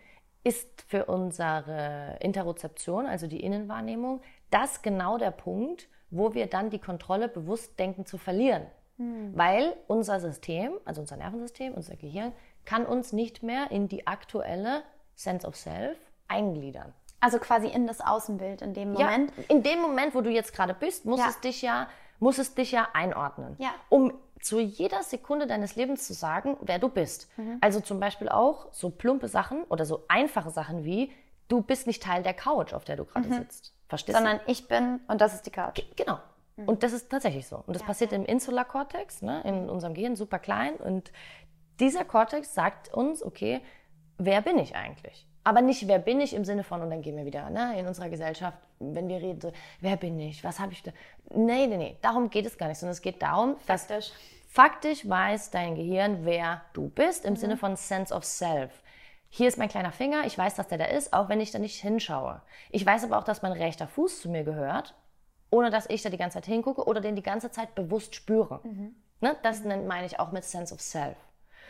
ist 0.43 0.83
für 0.89 1.05
unsere 1.07 2.17
Interozeption, 2.21 3.07
also 3.07 3.27
die 3.27 3.41
Innenwahrnehmung, 3.41 4.23
das 4.51 4.81
genau 4.81 5.19
der 5.19 5.33
Punkt, 5.33 5.89
wo 6.11 6.35
wir 6.35 6.47
dann 6.47 6.71
die 6.71 6.79
Kontrolle 6.79 7.29
bewusst 7.29 7.79
denken 7.79 8.07
zu 8.07 8.17
verlieren. 8.17 8.67
Mhm. 8.97 9.33
Weil 9.37 9.77
unser 9.87 10.21
System, 10.21 10.73
also 10.85 11.01
unser 11.01 11.17
Nervensystem, 11.17 11.75
unser 11.75 11.97
Gehirn, 11.97 12.33
kann 12.65 12.87
uns 12.87 13.13
nicht 13.13 13.43
mehr 13.43 13.71
in 13.71 13.89
die 13.89 14.07
aktuelle 14.07 14.83
Sense 15.15 15.47
of 15.47 15.57
Self 15.57 15.99
eingliedern. 16.29 16.95
Also 17.21 17.39
quasi 17.39 17.69
in 17.69 17.87
das 17.87 18.01
Außenbild 18.01 18.63
in 18.63 18.75
dem 18.75 18.93
Moment. 18.93 19.33
Ja, 19.37 19.45
in 19.49 19.63
dem 19.63 19.81
Moment, 19.81 20.15
wo 20.15 20.21
du 20.21 20.31
jetzt 20.31 20.55
gerade 20.55 20.75
bist, 20.75 21.05
muss 21.05 21.21
ja. 21.21 21.29
es 21.29 21.41
dich 21.41 21.63
ja, 21.63 21.89
muss 22.19 22.39
es 22.39 22.55
dich 22.55 22.73
ja 22.73 22.89
einordnen. 22.93 23.57
Ja. 23.59 23.71
Um 23.89 24.13
zu 24.41 24.59
jeder 24.59 25.03
Sekunde 25.03 25.47
deines 25.47 25.77
Lebens 25.77 26.07
zu 26.07 26.15
sagen, 26.15 26.57
wer 26.61 26.79
du 26.79 26.89
bist. 26.89 27.29
Mhm. 27.37 27.59
Also 27.61 27.81
zum 27.81 28.01
Beispiel 28.01 28.29
auch 28.29 28.69
so 28.73 28.91
plumpe 28.91 29.29
Sachen 29.29 29.65
oder 29.65 29.85
so 29.85 30.05
einfache 30.09 30.51
Sachen 30.51 30.85
wie, 30.85 31.13
du 31.49 31.61
bist 31.61 31.87
nicht 31.87 32.03
Teil 32.03 32.23
der 32.23 32.35
Couch, 32.35 32.73
auf 32.73 32.85
der 32.85 32.97
du 32.97 33.05
gerade 33.05 33.29
mhm. 33.29 33.35
sitzt. 33.35 33.75
Verstehst 33.89 34.17
Sondern 34.17 34.39
du? 34.39 34.45
Sondern 34.45 34.53
ich 34.53 34.69
bin 34.69 35.01
und 35.09 35.21
das 35.21 35.35
ist 35.35 35.45
die 35.47 35.51
Couch. 35.51 35.75
G 35.75 35.85
genau. 35.97 36.19
Mhm. 36.57 36.69
Und 36.69 36.83
das 36.83 36.93
ist 36.93 37.11
tatsächlich 37.11 37.47
so. 37.47 37.57
Und 37.57 37.75
das 37.75 37.83
ja, 37.83 37.87
passiert 37.87 38.13
im 38.13 38.25
Insular 38.25 38.65
Cortex, 38.65 39.23
ne, 39.23 39.43
in 39.43 39.69
unserem 39.69 39.95
Gehirn, 39.95 40.17
super 40.17 40.39
klein. 40.39 40.77
Und 40.77 41.13
dieser 41.81 42.05
Cortex 42.05 42.55
sagt 42.55 42.93
uns, 42.95 43.23
okay, 43.23 43.61
wer 44.17 44.41
bin 44.43 44.59
ich 44.59 44.77
eigentlich? 44.77 45.27
Aber 45.43 45.63
nicht, 45.63 45.89
wer 45.89 45.99
bin 45.99 46.21
ich 46.21 46.35
im 46.35 46.45
Sinne 46.45 46.65
von, 46.65 46.83
und 46.83 46.91
dann 46.91 47.01
gehen 47.01 47.17
wir 47.17 47.25
wieder 47.25 47.49
ne, 47.49 47.79
in 47.79 47.87
unserer 47.87 48.11
Gesellschaft, 48.11 48.59
wenn 48.79 49.09
wir 49.09 49.17
reden, 49.17 49.41
so, 49.41 49.53
wer 49.81 49.97
bin 49.97 50.21
ich, 50.21 50.45
was 50.45 50.61
habe 50.61 50.73
ich 50.73 50.83
da. 50.83 50.93
Nee, 51.35 51.67
nee, 51.67 51.77
nee, 51.77 51.97
darum 52.03 52.29
geht 52.29 52.47
es 52.47 52.59
gar 52.59 52.69
nicht, 52.69 52.79
sondern 52.79 52.93
es 52.93 53.01
geht 53.01 53.23
darum, 53.23 53.57
faktisch. 53.57 54.11
dass 54.11 54.13
faktisch 54.49 55.09
weiß 55.09 55.51
dein 55.51 55.77
Gehirn, 55.77 56.25
wer 56.25 56.63
du 56.75 56.89
bist, 56.91 57.25
im 57.25 57.35
mhm. 57.35 57.37
Sinne 57.39 57.57
von 57.57 57.77
Sense 57.77 58.15
of 58.15 58.25
Self. 58.25 58.83
Hier 59.31 59.49
ist 59.49 59.59
mein 59.59 59.69
kleiner 59.69 59.93
Finger, 59.93 60.27
ich 60.27 60.37
weiß, 60.37 60.57
dass 60.57 60.69
der 60.69 60.79
da 60.79 60.87
ist, 60.87 61.13
auch 61.13 61.29
wenn 61.29 61.41
ich 61.41 61.53
da 61.53 61.59
nicht 61.59 61.81
hinschaue. 61.81 62.43
Ich 62.71 62.85
weiß 62.85 63.05
aber 63.05 63.19
auch, 63.19 63.25
dass 63.25 63.43
mein 63.43 63.53
rechter 63.53 63.87
Fuß 63.87 64.21
zu 64.21 64.29
mir 64.29 64.43
gehört, 64.43 64.95
ohne 65.51 65.71
dass 65.71 65.89
ich 65.89 66.03
da 66.03 66.11
die 66.11 66.17
ganze 66.17 66.35
Zeit 66.35 66.47
hingucke 66.47 66.85
oder 66.85 67.01
den 67.01 67.17
die 67.17 67.23
ganze 67.23 67.51
Zeit 67.51 67.75
bewusst 67.75 68.15
spüre. 68.15 68.61
Mhm. 68.65 68.95
Ne, 69.21 69.37
das 69.43 69.63
mhm. 69.65 69.87
meine 69.87 70.07
ich 70.07 70.19
auch 70.19 70.33
mit 70.33 70.45
Sense 70.45 70.75
of 70.75 70.81
Self. 70.81 71.17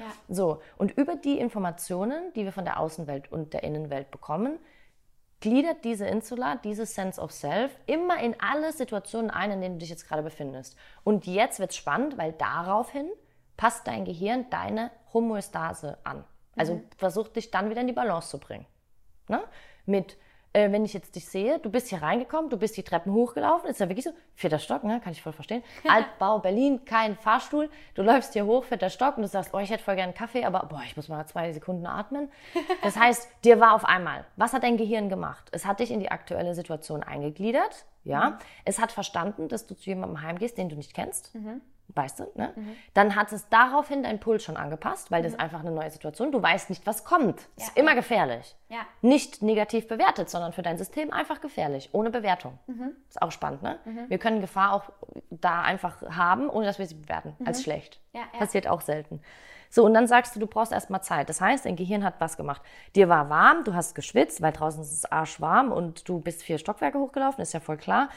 Ja. 0.01 0.07
So, 0.29 0.61
und 0.79 0.91
über 0.97 1.15
die 1.15 1.39
Informationen, 1.39 2.33
die 2.35 2.45
wir 2.45 2.53
von 2.53 2.65
der 2.65 2.81
Außenwelt 2.81 3.31
und 3.31 3.53
der 3.53 3.63
Innenwelt 3.63 4.11
bekommen, 4.11 4.59
gliedert 5.41 5.85
diese 5.85 6.07
Insula, 6.07 6.57
diese 6.57 6.87
Sense 6.87 7.21
of 7.21 7.33
Self, 7.33 7.77
immer 7.87 8.21
in 8.21 8.35
alle 8.41 8.73
Situationen 8.73 9.31
ein, 9.31 9.51
in 9.51 9.61
denen 9.61 9.75
du 9.77 9.81
dich 9.81 9.91
jetzt 9.91 10.07
gerade 10.09 10.23
befindest. 10.23 10.77
Und 11.05 11.27
jetzt 11.27 11.61
wird 11.61 11.71
es 11.71 11.77
spannend, 11.77 12.19
weil 12.19 12.33
daraufhin 12.33 13.11
passt 13.57 13.87
dein 13.87 14.05
Gehirn 14.05 14.49
deine 14.51 14.91
Homöostase 15.13 15.99
an. 16.05 16.25
Also 16.57 16.75
mhm. 16.75 16.85
versucht 16.97 17.37
dich 17.37 17.51
dann 17.51 17.71
wieder 17.71 17.81
in 17.81 17.87
die 17.87 17.93
Balance 17.93 18.29
zu 18.29 18.39
bringen. 18.39 18.67
Ne? 19.29 19.43
Mit 19.87 20.17
äh, 20.53 20.71
wenn 20.73 20.85
ich 20.85 20.93
jetzt 20.93 21.15
dich 21.15 21.29
sehe, 21.29 21.59
du 21.59 21.71
bist 21.71 21.89
hier 21.89 22.03
reingekommen, 22.03 22.51
du 22.51 22.57
bist 22.57 22.77
die 22.77 22.83
Treppen 22.83 23.13
hochgelaufen, 23.13 23.71
ist 23.71 23.81
ja 23.81 23.89
wirklich 23.89 24.05
so, 24.05 24.13
vierter 24.35 24.59
Stock, 24.59 24.85
ne? 24.85 25.01
kann 25.01 25.13
ich 25.13 25.23
voll 25.23 25.33
verstehen. 25.33 25.63
Altbau, 25.89 26.41
Berlin, 26.41 26.85
kein 26.85 27.17
Fahrstuhl, 27.17 27.71
du 27.95 28.03
läufst 28.03 28.33
hier 28.33 28.47
hoch, 28.47 28.65
vierter 28.65 28.91
Stock 28.91 29.17
und 29.17 29.23
du 29.23 29.29
sagst, 29.29 29.55
oh, 29.55 29.59
ich 29.59 29.71
hätte 29.71 29.83
voll 29.83 29.95
gerne 29.95 30.13
einen 30.13 30.19
Kaffee, 30.19 30.45
aber 30.45 30.67
boah, 30.67 30.83
ich 30.85 30.97
muss 30.97 31.09
mal 31.09 31.25
zwei 31.27 31.53
Sekunden 31.53 31.87
atmen. 31.87 32.31
Das 32.83 32.97
heißt, 32.97 33.29
dir 33.45 33.61
war 33.61 33.75
auf 33.75 33.85
einmal, 33.85 34.25
was 34.37 34.53
hat 34.53 34.63
dein 34.63 34.77
Gehirn 34.77 35.09
gemacht? 35.09 35.49
Es 35.53 35.67
hat 35.67 35.81
dich 35.81 35.91
in 35.91 36.01
die 36.01 36.11
aktuelle 36.11 36.55
Situation 36.55 37.03
eingegliedert, 37.03 37.85
ja. 38.05 38.31
Mhm. 38.31 38.39
Es 38.65 38.79
hat 38.79 38.91
verstanden, 38.91 39.49
dass 39.49 39.67
du 39.67 39.75
zu 39.75 39.91
jemandem 39.91 40.23
heimgehst, 40.23 40.57
den 40.57 40.69
du 40.69 40.77
nicht 40.77 40.95
kennst. 40.95 41.35
Mhm 41.35 41.61
weißt 41.95 42.21
du, 42.21 42.25
ne? 42.35 42.53
Mhm. 42.57 42.77
Dann 42.95 43.17
hat 43.17 43.33
es 43.33 43.49
daraufhin 43.49 44.03
deinen 44.03 44.21
Puls 44.21 44.45
schon 44.45 44.57
angepasst, 44.57 45.11
weil 45.11 45.21
mhm. 45.21 45.25
das 45.25 45.39
einfach 45.39 45.61
eine 45.61 45.71
neue 45.71 45.91
Situation, 45.91 46.33
du 46.33 46.43
weißt 46.43 46.71
nicht, 46.71 46.87
was 46.87 47.05
kommt. 47.05 47.41
Ja. 47.57 47.65
Ist 47.65 47.77
immer 47.77 47.95
gefährlich. 47.95 48.57
Ja. 48.69 48.81
Nicht 49.03 49.43
negativ 49.43 49.89
bewertet, 49.89 50.31
sondern 50.31 50.53
für 50.53 50.63
dein 50.63 50.79
System 50.79 51.13
einfach 51.13 51.41
gefährlich, 51.41 51.91
ohne 51.93 52.11
Bewertung. 52.11 52.59
Mhm. 52.67 52.93
Ist 53.09 53.21
auch 53.21 53.33
spannend, 53.33 53.63
ne? 53.63 53.79
Mhm. 53.85 54.09
Wir 54.09 54.19
können 54.19 54.41
Gefahr 54.41 54.73
auch 54.73 54.85
da 55.31 55.63
einfach 55.63 56.03
haben, 56.11 56.49
ohne 56.49 56.67
dass 56.67 56.79
wir 56.79 56.87
sie 56.87 56.95
bewerten, 56.95 57.37
als 57.45 57.59
mhm. 57.59 57.63
schlecht. 57.65 58.01
Ja, 58.13 58.23
Passiert 58.39 58.67
auch 58.67 58.81
selten. 58.81 59.21
So, 59.73 59.85
und 59.85 59.95
dann 59.95 60.09
sagst 60.09 60.35
du, 60.35 60.41
du 60.41 60.49
brauchst 60.49 60.73
erstmal 60.73 61.01
Zeit. 61.01 61.29
Das 61.29 61.41
heißt, 61.41 61.65
dein 61.65 61.77
Gehirn 61.77 62.03
hat 62.03 62.15
was 62.19 62.37
gemacht. 62.37 62.61
Dir 62.97 63.09
war 63.09 63.31
warm, 63.31 63.63
du 63.63 63.73
hast 63.73 63.95
geschwitzt, 63.95 64.43
weil 64.43 64.53
draußen 64.53 64.83
ist 64.83 64.93
es 64.93 65.05
arschwarm 65.11 65.71
und 65.71 66.09
du 66.09 66.21
bist 66.21 66.43
vier 66.43 66.59
Stockwerke 66.59 66.99
hochgelaufen, 66.99 67.41
ist 67.41 67.55
ja 67.55 67.61
voll 67.61 67.77
klar. 67.77 68.09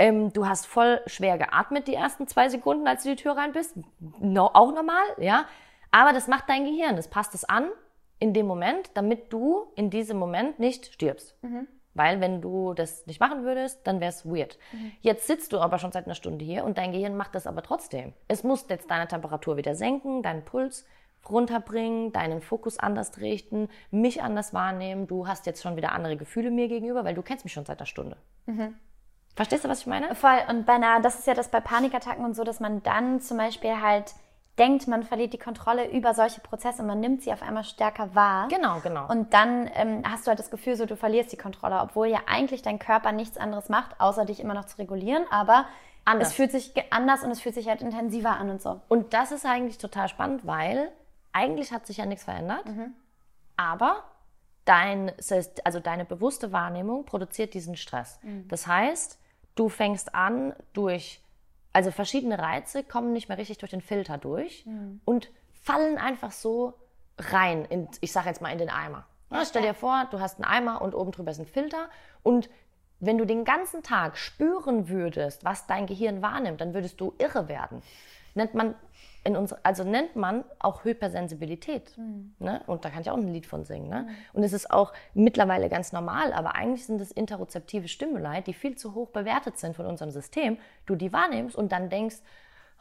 Ähm, 0.00 0.32
du 0.32 0.46
hast 0.46 0.66
voll 0.66 1.02
schwer 1.06 1.36
geatmet 1.36 1.86
die 1.86 1.94
ersten 1.94 2.26
zwei 2.26 2.48
Sekunden, 2.48 2.88
als 2.88 3.02
du 3.02 3.10
die 3.10 3.22
Tür 3.22 3.36
rein 3.36 3.52
bist. 3.52 3.76
No, 4.18 4.46
auch 4.46 4.72
normal, 4.72 5.04
ja. 5.18 5.44
Aber 5.90 6.14
das 6.14 6.26
macht 6.26 6.48
dein 6.48 6.64
Gehirn. 6.64 6.96
Das 6.96 7.08
passt 7.08 7.34
es 7.34 7.44
an 7.44 7.68
in 8.18 8.32
dem 8.32 8.46
Moment, 8.46 8.90
damit 8.94 9.30
du 9.30 9.66
in 9.76 9.90
diesem 9.90 10.18
Moment 10.18 10.58
nicht 10.58 10.86
stirbst. 10.86 11.36
Mhm. 11.42 11.68
Weil 11.92 12.20
wenn 12.22 12.40
du 12.40 12.72
das 12.72 13.06
nicht 13.06 13.20
machen 13.20 13.44
würdest, 13.44 13.86
dann 13.86 14.00
wäre 14.00 14.08
es 14.08 14.24
weird. 14.24 14.58
Mhm. 14.72 14.92
Jetzt 15.02 15.26
sitzt 15.26 15.52
du 15.52 15.58
aber 15.58 15.78
schon 15.78 15.92
seit 15.92 16.06
einer 16.06 16.14
Stunde 16.14 16.46
hier 16.46 16.64
und 16.64 16.78
dein 16.78 16.92
Gehirn 16.92 17.14
macht 17.14 17.34
das 17.34 17.46
aber 17.46 17.62
trotzdem. 17.62 18.14
Es 18.26 18.42
muss 18.42 18.64
jetzt 18.70 18.90
deine 18.90 19.06
Temperatur 19.06 19.58
wieder 19.58 19.74
senken, 19.74 20.22
deinen 20.22 20.46
Puls 20.46 20.86
runterbringen, 21.28 22.12
deinen 22.12 22.40
Fokus 22.40 22.78
anders 22.78 23.18
richten, 23.20 23.68
mich 23.90 24.22
anders 24.22 24.54
wahrnehmen. 24.54 25.06
Du 25.06 25.26
hast 25.26 25.44
jetzt 25.44 25.62
schon 25.62 25.76
wieder 25.76 25.92
andere 25.92 26.16
Gefühle 26.16 26.50
mir 26.50 26.68
gegenüber, 26.68 27.04
weil 27.04 27.14
du 27.14 27.20
kennst 27.20 27.44
mich 27.44 27.52
schon 27.52 27.66
seit 27.66 27.78
einer 27.78 27.86
Stunde. 27.86 28.16
Mhm. 28.46 28.76
Verstehst 29.36 29.64
du, 29.64 29.68
was 29.68 29.80
ich 29.80 29.86
meine? 29.86 30.14
Voll. 30.14 30.38
Und 30.48 30.66
bei 30.66 30.74
einer, 30.74 31.00
das 31.00 31.18
ist 31.18 31.26
ja 31.26 31.34
das 31.34 31.48
bei 31.48 31.60
Panikattacken 31.60 32.24
und 32.24 32.34
so, 32.34 32.44
dass 32.44 32.60
man 32.60 32.82
dann 32.82 33.20
zum 33.20 33.38
Beispiel 33.38 33.80
halt 33.80 34.14
denkt, 34.58 34.88
man 34.88 35.02
verliert 35.02 35.32
die 35.32 35.38
Kontrolle 35.38 35.90
über 35.90 36.12
solche 36.12 36.40
Prozesse 36.40 36.82
und 36.82 36.88
man 36.88 37.00
nimmt 37.00 37.22
sie 37.22 37.32
auf 37.32 37.42
einmal 37.42 37.64
stärker 37.64 38.14
wahr. 38.14 38.48
Genau, 38.48 38.80
genau. 38.80 39.08
Und 39.08 39.32
dann 39.32 39.70
ähm, 39.74 40.02
hast 40.06 40.26
du 40.26 40.28
halt 40.28 40.38
das 40.38 40.50
Gefühl, 40.50 40.76
so 40.76 40.84
du 40.84 40.96
verlierst 40.96 41.32
die 41.32 41.38
Kontrolle, 41.38 41.80
obwohl 41.80 42.08
ja 42.08 42.20
eigentlich 42.26 42.60
dein 42.60 42.78
Körper 42.78 43.12
nichts 43.12 43.38
anderes 43.38 43.68
macht, 43.68 43.98
außer 43.98 44.26
dich 44.26 44.40
immer 44.40 44.54
noch 44.54 44.66
zu 44.66 44.76
regulieren. 44.76 45.24
Aber 45.30 45.64
anders. 46.04 46.28
es 46.28 46.34
fühlt 46.34 46.52
sich 46.52 46.74
anders 46.90 47.22
und 47.22 47.30
es 47.30 47.40
fühlt 47.40 47.54
sich 47.54 47.68
halt 47.68 47.80
intensiver 47.80 48.36
an 48.36 48.50
und 48.50 48.60
so. 48.60 48.80
Und 48.88 49.14
das 49.14 49.32
ist 49.32 49.46
eigentlich 49.46 49.78
total 49.78 50.08
spannend, 50.08 50.46
weil 50.46 50.92
eigentlich 51.32 51.72
hat 51.72 51.86
sich 51.86 51.98
ja 51.98 52.06
nichts 52.06 52.24
verändert, 52.24 52.66
mhm. 52.66 52.94
aber 53.56 54.04
dein, 54.70 55.10
also 55.64 55.80
deine 55.80 56.04
bewusste 56.04 56.52
Wahrnehmung 56.52 57.04
produziert 57.04 57.54
diesen 57.54 57.74
Stress. 57.74 58.20
Mhm. 58.22 58.46
Das 58.46 58.68
heißt, 58.68 59.18
du 59.56 59.68
fängst 59.68 60.14
an 60.14 60.54
durch, 60.72 61.20
also 61.72 61.90
verschiedene 61.90 62.38
Reize 62.38 62.84
kommen 62.84 63.12
nicht 63.12 63.28
mehr 63.28 63.36
richtig 63.36 63.58
durch 63.58 63.70
den 63.70 63.80
Filter 63.80 64.16
durch 64.16 64.64
mhm. 64.66 65.00
und 65.04 65.28
fallen 65.60 65.98
einfach 65.98 66.30
so 66.30 66.74
rein, 67.18 67.64
in, 67.64 67.88
ich 68.00 68.12
sage 68.12 68.28
jetzt 68.28 68.40
mal 68.40 68.52
in 68.52 68.58
den 68.58 68.70
Eimer. 68.70 69.06
Ja, 69.32 69.44
stell 69.44 69.62
dir 69.62 69.74
vor, 69.74 70.06
du 70.12 70.20
hast 70.20 70.36
einen 70.36 70.44
Eimer 70.44 70.82
und 70.82 70.94
oben 70.94 71.10
drüber 71.10 71.32
ist 71.32 71.40
ein 71.40 71.46
Filter 71.46 71.88
und 72.22 72.48
wenn 73.00 73.18
du 73.18 73.24
den 73.24 73.44
ganzen 73.44 73.82
Tag 73.82 74.16
spüren 74.18 74.88
würdest, 74.88 75.44
was 75.44 75.66
dein 75.66 75.86
Gehirn 75.86 76.22
wahrnimmt, 76.22 76.60
dann 76.60 76.74
würdest 76.74 77.00
du 77.00 77.14
irre 77.18 77.48
werden. 77.48 77.82
Nennt 78.34 78.54
man 78.54 78.76
in 79.22 79.36
uns, 79.36 79.52
also 79.52 79.84
nennt 79.84 80.16
man 80.16 80.44
auch 80.58 80.84
Hypersensibilität. 80.84 81.96
Mhm. 81.96 82.34
Ne? 82.38 82.62
Und 82.66 82.84
da 82.84 82.90
kann 82.90 83.02
ich 83.02 83.10
auch 83.10 83.16
ein 83.16 83.28
Lied 83.28 83.46
von 83.46 83.64
singen. 83.64 83.88
Ne? 83.88 84.02
Mhm. 84.02 84.16
Und 84.32 84.42
es 84.42 84.52
ist 84.52 84.70
auch 84.70 84.92
mittlerweile 85.14 85.68
ganz 85.68 85.92
normal, 85.92 86.32
aber 86.32 86.54
eigentlich 86.54 86.86
sind 86.86 87.00
es 87.00 87.10
interozeptive 87.12 87.88
Stimuli, 87.88 88.42
die 88.42 88.54
viel 88.54 88.76
zu 88.76 88.94
hoch 88.94 89.10
bewertet 89.10 89.58
sind 89.58 89.76
von 89.76 89.86
unserem 89.86 90.10
System. 90.10 90.58
Du 90.86 90.94
die 90.94 91.12
wahrnimmst 91.12 91.56
und 91.56 91.72
dann 91.72 91.90
denkst, 91.90 92.16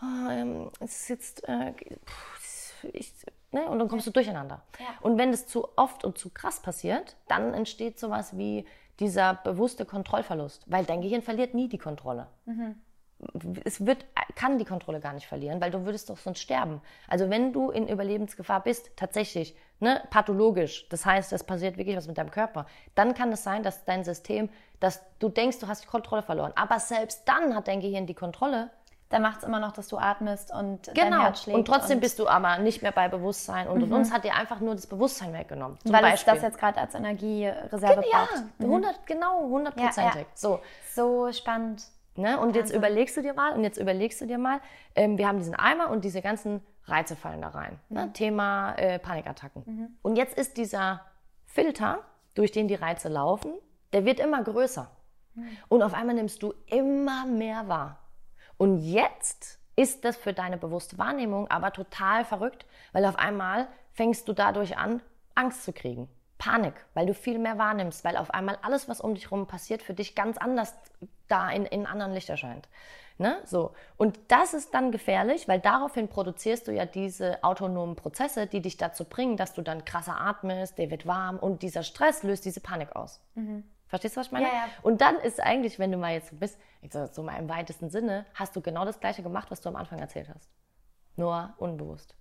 oh, 0.02 0.30
ähm, 0.32 0.72
es 0.80 1.02
ist 1.02 1.10
jetzt, 1.10 1.50
äh, 1.50 1.74
ich, 2.94 3.14
ne? 3.52 3.66
und 3.68 3.80
dann 3.80 3.90
kommst 3.90 4.08
du 4.08 4.12
durcheinander. 4.12 4.62
Ja. 4.80 4.86
Und 5.02 5.18
wenn 5.18 5.32
das 5.32 5.46
zu 5.46 5.68
oft 5.76 6.06
und 6.06 6.18
zu 6.18 6.30
krass 6.30 6.62
passiert, 6.62 7.18
dann 7.28 7.54
entsteht 7.54 8.00
sowas 8.00 8.38
wie 8.38 8.66
dieser 9.02 9.36
bewusste 9.36 9.86
Kontrollverlust, 9.86 10.64
weil 10.68 10.86
dein 10.86 11.02
Gehirn 11.02 11.22
verliert 11.22 11.54
nie 11.54 11.68
die 11.68 11.78
Kontrolle. 11.78 12.28
Mhm 12.46 12.76
es 13.66 13.86
wird, 13.86 14.06
kann 14.36 14.58
die 14.58 14.66
Kontrolle 14.66 15.00
gar 15.00 15.14
nicht 15.14 15.28
verlieren, 15.28 15.60
weil 15.60 15.72
du 15.72 15.86
würdest 15.86 16.10
doch 16.10 16.18
sonst 16.18 16.40
sterben. 16.40 16.82
Also 17.08 17.30
wenn 17.30 17.52
du 17.52 17.70
in 17.70 17.88
Überlebensgefahr 17.88 18.64
bist, 18.64 18.92
tatsächlich, 18.96 19.56
ne, 19.80 20.02
pathologisch, 20.10 20.88
das 20.90 21.06
heißt, 21.06 21.34
es 21.34 21.44
passiert 21.44 21.78
wirklich 21.78 21.98
was 21.98 22.08
mit 22.08 22.18
deinem 22.18 22.32
Körper, 22.32 22.66
dann 22.96 23.14
kann 23.14 23.32
es 23.32 23.44
sein, 23.44 23.64
dass 23.64 23.84
dein 23.84 24.04
System, 24.04 24.50
dass 24.80 25.04
du 25.20 25.30
denkst, 25.30 25.60
du 25.60 25.68
hast 25.68 25.84
die 25.84 25.88
Kontrolle 25.88 26.24
verloren. 26.24 26.54
Aber 26.56 26.80
selbst 26.80 27.24
dann 27.26 27.56
hat 27.56 27.68
dein 27.68 27.82
Gehirn 27.82 28.06
die 28.06 28.14
Kontrolle. 28.14 28.70
Dann 29.10 29.24
macht 29.24 29.40
es 29.40 29.44
immer 29.44 29.60
noch, 29.60 29.72
dass 29.72 29.88
du 29.88 29.98
atmest 29.98 30.54
und 30.54 30.84
genau. 30.94 31.10
dein 31.10 31.22
Herz 31.22 31.42
schlägt. 31.42 31.58
Und 31.58 31.66
trotzdem 31.66 31.98
und 31.98 32.02
bist 32.02 32.20
du 32.20 32.28
aber 32.28 32.60
nicht 32.60 32.84
mehr 32.84 32.92
bei 32.92 33.08
Bewusstsein. 33.08 33.68
Und, 33.68 33.80
mhm. 33.80 33.86
und 33.86 33.94
uns 33.94 34.14
hat 34.14 34.24
dir 34.24 34.36
einfach 34.36 34.60
nur 34.60 34.76
das 34.76 34.86
Bewusstsein 34.86 35.34
weggenommen. 35.34 35.80
Weil 35.84 36.02
Beispiel. 36.02 36.34
es 36.34 36.42
das 36.42 36.44
jetzt 36.44 36.60
gerade 36.60 36.80
als 36.80 36.94
Energiereserve 36.94 38.04
ja, 38.10 38.26
braucht. 38.26 38.44
Ja, 38.60 38.66
100, 38.66 38.92
mhm. 38.92 38.96
genau, 39.08 39.42
hundertprozentig. 39.42 40.14
Ja, 40.14 40.22
ja. 40.22 40.26
So. 40.36 40.62
so 40.94 41.32
spannend. 41.34 41.84
Ne? 42.20 42.40
Und 42.40 42.56
jetzt 42.56 42.74
überlegst 42.74 43.18
du 43.18 43.22
dir 43.22 43.34
mal, 43.34 43.54
und 43.54 43.64
jetzt 43.64 43.78
überlegst 43.78 44.22
du 44.22 44.26
dir 44.26 44.38
mal, 44.38 44.60
ähm, 44.96 45.18
wir 45.18 45.28
haben 45.28 45.38
diesen 45.38 45.56
Eimer 45.56 45.90
und 45.90 46.04
diese 46.04 46.22
ganzen 46.22 46.62
Reize 46.86 47.16
fallen 47.16 47.42
da 47.42 47.50
rein. 47.50 47.80
Ne? 47.90 48.08
Mhm. 48.08 48.14
Thema 48.14 48.74
äh, 48.76 49.00
Panikattacken. 49.00 49.64
Mhm. 49.66 49.88
Und 50.02 50.16
jetzt 50.16 50.38
ist 50.38 50.58
dieser 50.58 51.02
Filter, 51.46 52.00
durch 52.36 52.52
den 52.52 52.68
die 52.68 52.76
Reize 52.76 53.10
laufen, 53.10 53.54
der 53.94 54.06
wird 54.06 54.20
immer 54.20 54.44
größer. 54.44 54.90
Mhm. 55.36 55.50
Und 55.68 55.82
auf 55.82 55.94
einmal 55.94 56.16
nimmst 56.16 56.44
du 56.44 56.54
immer 56.68 57.26
mehr 57.26 57.68
wahr. 57.68 58.00
Und 58.58 58.80
jetzt 58.80 59.60
ist 59.76 60.04
das 60.04 60.18
für 60.18 60.34
deine 60.34 60.58
bewusste 60.58 60.98
Wahrnehmung 60.98 61.50
aber 61.50 61.72
total 61.72 62.26
verrückt, 62.26 62.66
weil 62.92 63.06
auf 63.06 63.18
einmal 63.18 63.68
fängst 63.94 64.28
du 64.28 64.34
dadurch 64.34 64.78
an, 64.78 65.02
Angst 65.36 65.64
zu 65.64 65.72
kriegen. 65.72 66.10
Panik, 66.38 66.74
weil 66.94 67.06
du 67.06 67.14
viel 67.14 67.38
mehr 67.38 67.58
wahrnimmst, 67.58 68.04
weil 68.04 68.18
auf 68.18 68.32
einmal 68.32 68.58
alles, 68.62 68.88
was 68.90 69.02
um 69.02 69.14
dich 69.14 69.26
herum 69.26 69.46
passiert, 69.46 69.84
für 69.84 69.94
dich 69.94 70.16
ganz 70.16 70.38
anders 70.38 70.74
da 71.30 71.50
in, 71.50 71.66
in 71.66 71.86
anderen 71.86 72.14
Licht 72.14 72.30
erscheint. 72.30 72.68
Ne? 73.18 73.38
So. 73.46 73.74
Und 73.98 74.18
das 74.30 74.54
ist 74.54 74.74
dann 74.74 74.92
gefährlich, 74.92 75.48
weil 75.48 75.60
daraufhin 75.60 76.08
produzierst 76.08 76.68
du 76.68 76.72
ja 76.72 76.86
diese 76.86 77.44
autonomen 77.44 77.98
Prozesse, 77.98 78.48
die 78.48 78.62
dich 78.62 78.78
dazu 78.78 79.04
bringen, 79.04 79.36
dass 79.36 79.54
du 79.54 79.62
dann 79.62 79.84
krasser 79.84 80.20
atmest, 80.20 80.78
dir 80.78 80.90
wird 80.90 81.06
warm 81.06 81.38
und 81.38 81.62
dieser 81.62 81.84
Stress 81.84 82.24
löst 82.24 82.46
diese 82.46 82.62
Panik 82.62 82.96
aus. 82.96 83.22
Mhm. 83.36 83.66
Verstehst 83.88 84.16
du, 84.16 84.20
was 84.20 84.28
ich 84.28 84.32
meine? 84.32 84.46
Ja, 84.46 84.54
ja. 84.54 84.66
Und 84.84 85.02
dann 85.02 85.16
ist 85.18 85.42
eigentlich, 85.42 85.80
wenn 85.80 85.92
du 85.92 85.98
mal 85.98 86.14
jetzt 86.14 86.40
bist, 86.40 86.58
so 87.12 87.24
mal 87.24 87.38
im 87.38 87.50
weitesten 87.50 87.90
Sinne, 87.90 88.26
hast 88.36 88.56
du 88.56 88.62
genau 88.62 88.86
das 88.86 89.00
Gleiche 89.00 89.22
gemacht, 89.24 89.52
was 89.52 89.60
du 89.62 89.70
am 89.70 89.76
Anfang 89.76 90.00
erzählt 90.00 90.30
hast. 90.34 90.50
Nur 91.18 91.54
unbewusst. 91.58 92.16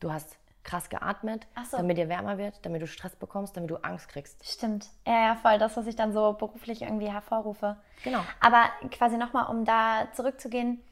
Du 0.00 0.12
hast 0.12 0.36
krass 0.64 0.88
geatmet, 0.88 1.46
so. 1.70 1.76
damit 1.76 1.98
dir 1.98 2.08
wärmer 2.08 2.38
wird, 2.38 2.64
damit 2.64 2.82
du 2.82 2.86
Stress 2.86 3.16
bekommst, 3.16 3.56
damit 3.56 3.70
du 3.70 3.76
Angst 3.76 4.08
kriegst. 4.08 4.44
Stimmt. 4.46 4.88
Ja, 5.06 5.26
ja, 5.26 5.34
voll. 5.36 5.58
Das, 5.58 5.76
was 5.76 5.86
ich 5.86 5.96
dann 5.96 6.12
so 6.12 6.34
beruflich 6.34 6.82
irgendwie 6.82 7.10
hervorrufe. 7.10 7.76
Genau. 8.04 8.20
Aber 8.40 8.64
quasi 8.90 9.16
nochmal, 9.16 9.46
um 9.50 9.64
da 9.64 10.08
zurückzugehen. 10.12 10.82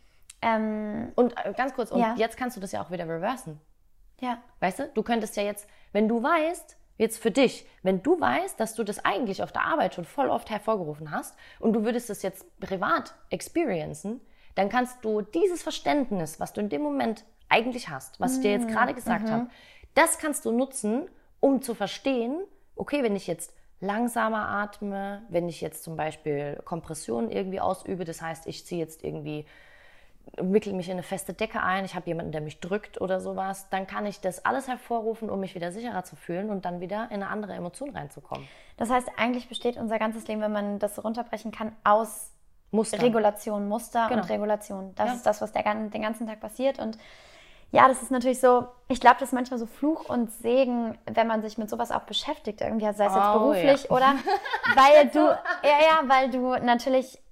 Ähm, 0.42 1.12
und 1.14 1.34
äh, 1.44 1.52
ganz 1.52 1.74
kurz, 1.74 1.90
und 1.90 2.00
ja. 2.00 2.14
jetzt 2.16 2.36
kannst 2.36 2.56
du 2.56 2.60
das 2.60 2.72
ja 2.72 2.82
auch 2.82 2.90
wieder 2.90 3.04
reversen. 3.04 3.60
Ja. 4.20 4.38
Weißt 4.60 4.78
du, 4.80 4.88
du 4.88 5.02
könntest 5.02 5.36
ja 5.36 5.42
jetzt, 5.42 5.68
wenn 5.92 6.08
du 6.08 6.22
weißt, 6.22 6.76
jetzt 6.98 7.22
für 7.22 7.30
dich, 7.30 7.66
wenn 7.82 8.02
du 8.02 8.20
weißt, 8.20 8.60
dass 8.60 8.74
du 8.74 8.84
das 8.84 9.04
eigentlich 9.04 9.42
auf 9.42 9.52
der 9.52 9.62
Arbeit 9.62 9.94
schon 9.94 10.04
voll 10.04 10.28
oft 10.28 10.50
hervorgerufen 10.50 11.10
hast 11.10 11.34
und 11.58 11.72
du 11.72 11.84
würdest 11.84 12.10
es 12.10 12.22
jetzt 12.22 12.44
privat 12.60 13.14
experiencen, 13.30 14.20
dann 14.54 14.68
kannst 14.68 15.02
du 15.04 15.22
dieses 15.22 15.62
Verständnis, 15.62 16.40
was 16.40 16.52
du 16.52 16.60
in 16.60 16.68
dem 16.68 16.82
Moment 16.82 17.24
eigentlich 17.50 17.88
hast, 17.88 18.18
was 18.20 18.36
ich 18.36 18.42
dir 18.42 18.52
jetzt 18.52 18.68
gerade 18.68 18.94
gesagt 18.94 19.26
mhm. 19.26 19.30
habe, 19.30 19.46
das 19.94 20.18
kannst 20.18 20.44
du 20.44 20.52
nutzen, 20.52 21.08
um 21.40 21.60
zu 21.60 21.74
verstehen, 21.74 22.40
okay, 22.76 23.02
wenn 23.02 23.16
ich 23.16 23.26
jetzt 23.26 23.52
langsamer 23.80 24.48
atme, 24.48 25.22
wenn 25.28 25.48
ich 25.48 25.60
jetzt 25.60 25.84
zum 25.84 25.96
Beispiel 25.96 26.60
Kompression 26.64 27.30
irgendwie 27.30 27.60
ausübe, 27.60 28.04
das 28.04 28.22
heißt, 28.22 28.46
ich 28.46 28.64
ziehe 28.66 28.80
jetzt 28.80 29.04
irgendwie 29.04 29.46
wickel 30.36 30.72
mich 30.72 30.88
in 30.88 30.92
eine 30.92 31.02
feste 31.02 31.32
Decke 31.32 31.62
ein, 31.62 31.84
ich 31.84 31.94
habe 31.94 32.06
jemanden, 32.06 32.32
der 32.32 32.40
mich 32.40 32.60
drückt 32.60 33.00
oder 33.00 33.20
sowas, 33.20 33.68
dann 33.70 33.86
kann 33.86 34.06
ich 34.06 34.20
das 34.20 34.44
alles 34.44 34.68
hervorrufen, 34.68 35.30
um 35.30 35.40
mich 35.40 35.54
wieder 35.54 35.72
sicherer 35.72 36.04
zu 36.04 36.16
fühlen 36.16 36.50
und 36.50 36.64
dann 36.64 36.80
wieder 36.80 37.06
in 37.06 37.22
eine 37.22 37.28
andere 37.28 37.54
Emotion 37.54 37.90
reinzukommen. 37.90 38.46
Das 38.76 38.90
heißt, 38.90 39.08
eigentlich 39.16 39.48
besteht 39.48 39.76
unser 39.76 39.98
ganzes 39.98 40.28
Leben, 40.28 40.40
wenn 40.40 40.52
man 40.52 40.78
das 40.78 41.02
runterbrechen 41.02 41.52
kann, 41.52 41.72
aus 41.84 42.30
Muster. 42.70 43.02
Regulation, 43.02 43.68
Muster 43.68 44.06
Genau. 44.08 44.22
und 44.22 44.30
Regulation. 44.30 44.94
Das 44.94 45.08
Ja. 45.08 45.14
ist 45.14 45.26
das, 45.26 45.40
was 45.40 45.52
der, 45.52 45.62
den 45.62 46.02
ganzen 46.02 46.26
Tag 46.26 46.40
passiert. 46.40 46.78
Und 46.78 46.96
ja, 47.72 47.86
das 47.88 48.02
ist 48.02 48.10
natürlich 48.10 48.40
so, 48.40 48.66
ich 48.88 49.00
glaube, 49.00 49.16
das 49.20 49.28
ist 49.28 49.32
manchmal 49.32 49.58
so 49.58 49.66
Fluch 49.66 50.08
und 50.08 50.32
Segen, 50.32 50.98
wenn 51.06 51.26
man 51.26 51.42
sich 51.42 51.56
mit 51.58 51.70
sowas 51.70 51.92
auch 51.92 52.02
beschäftigt, 52.02 52.60
irgendwie, 52.60 52.92
sei 52.92 53.06
es 53.06 53.14
jetzt 53.14 53.28
Oh, 53.30 53.38
beruflich 53.38 53.90
oder 53.90 54.14
weil 54.74 55.08
du, 55.08 55.18
ja, 55.18 55.38
ja, 55.62 56.02
weil 56.06 56.30
du 56.30 56.56
natürlich 56.64 57.22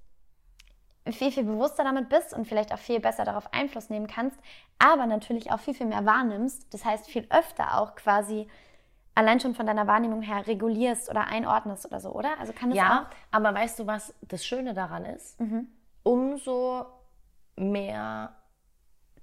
viel, 1.11 1.31
viel 1.31 1.43
bewusster 1.43 1.83
damit 1.83 2.09
bist 2.09 2.33
und 2.33 2.47
vielleicht 2.47 2.73
auch 2.73 2.77
viel 2.77 2.99
besser 2.99 3.25
darauf 3.25 3.51
Einfluss 3.53 3.89
nehmen 3.89 4.07
kannst, 4.07 4.39
aber 4.77 5.05
natürlich 5.07 5.51
auch 5.51 5.59
viel, 5.59 5.73
viel 5.73 5.87
mehr 5.87 6.05
wahrnimmst. 6.05 6.73
Das 6.73 6.85
heißt, 6.85 7.07
viel 7.07 7.27
öfter 7.31 7.79
auch 7.79 7.95
quasi 7.95 8.47
allein 9.15 9.39
schon 9.39 9.55
von 9.55 9.65
deiner 9.65 9.87
Wahrnehmung 9.87 10.21
her 10.21 10.47
regulierst 10.47 11.09
oder 11.09 11.27
einordnest 11.27 11.85
oder 11.85 11.99
so, 11.99 12.11
oder? 12.11 12.39
Also 12.39 12.53
kann 12.53 12.69
das 12.69 12.77
Ja, 12.77 13.09
aber 13.31 13.53
weißt 13.53 13.79
du, 13.79 13.87
was 13.87 14.13
das 14.21 14.45
Schöne 14.45 14.73
daran 14.73 15.03
ist? 15.05 15.39
Mhm. 15.39 15.67
Umso 16.03 16.85
mehr 17.55 18.33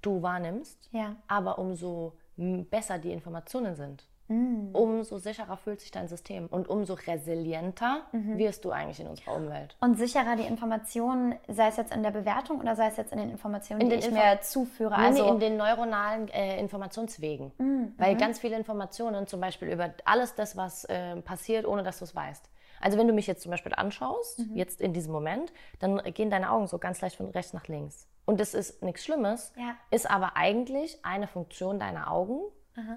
du 0.07 0.23
wahrnimmst. 0.23 0.89
Ja. 0.93 1.17
aber 1.29 1.59
umso 1.59 2.15
besser 2.37 2.99
die 2.99 3.13
Informationen 3.13 3.75
sind, 3.75 4.07
Mm. 4.29 4.75
umso 4.75 5.19
sicherer 5.19 5.57
fühlt 5.57 5.81
sich 5.81 5.93
dein 5.93 6.09
System 6.09 6.49
und 6.49 6.69
umso 6.69 6.95
resilienter 6.95 8.03
Mhm. 8.11 8.39
wirst 8.39 8.65
du 8.65 8.73
eigentlich 8.73 8.99
in 8.99 9.07
unserer 9.07 9.37
Umwelt. 9.37 9.77
Und 9.81 9.97
sicherer 9.99 10.35
die 10.35 10.43
Informationen, 10.43 11.37
sei 11.47 11.69
es 11.69 11.77
jetzt 11.77 11.95
in 11.95 12.03
der 12.03 12.11
Bewertung 12.11 12.59
oder 12.61 12.75
sei 12.75 12.89
es 12.89 12.97
jetzt 12.97 13.13
in 13.13 13.19
den 13.19 13.31
Informationen, 13.31 13.81
In 13.83 13.87
die 13.89 13.95
den 13.95 14.01
ich 14.01 14.07
Info- 14.09 14.19
mir 14.21 14.41
zuführe. 14.41 14.97
Nee, 14.99 15.07
Also, 15.07 15.29
in 15.29 15.39
den 15.39 15.57
neuronalen 15.57 16.27
äh, 16.29 16.59
Informationswegen. 16.59 17.53
Weil 17.99 18.17
ganz 18.17 18.41
viele 18.41 18.57
Informationen, 18.57 19.29
zum 19.29 19.41
Beispiel 19.41 19.69
über 19.69 19.91
alles 20.05 20.35
das, 20.35 20.57
was 20.57 20.85
äh, 20.87 21.17
passiert, 21.23 21.65
ohne 21.65 21.85
dass 21.85 21.99
du 22.01 22.05
es 22.05 22.15
weißt. 22.17 22.51
Also 22.81 22.99
wenn 22.99 23.07
du 23.09 23.13
mich 23.15 23.27
jetzt 23.27 23.43
zum 23.43 23.51
Beispiel 23.51 23.73
anschaust, 23.75 24.43
jetzt 24.55 24.81
in 24.81 24.93
diesem 24.93 25.13
Moment, 25.13 25.53
dann 25.79 26.03
gehen 26.15 26.31
deine 26.31 26.51
Augen 26.51 26.67
so 26.67 26.79
ganz 26.79 27.01
leicht 27.01 27.17
von 27.17 27.29
rechts 27.31 27.53
nach 27.53 27.67
links. 27.69 28.07
Und 28.25 28.41
das 28.41 28.55
ist 28.55 28.83
nichts 28.83 29.05
Schlimmes, 29.05 29.53
Ja. 29.57 29.77
ist 29.91 30.11
aber 30.11 30.37
eigentlich 30.37 30.99
eine 31.05 31.27
Funktion 31.29 31.79
deiner 31.79 32.11
Augen, 32.11 32.41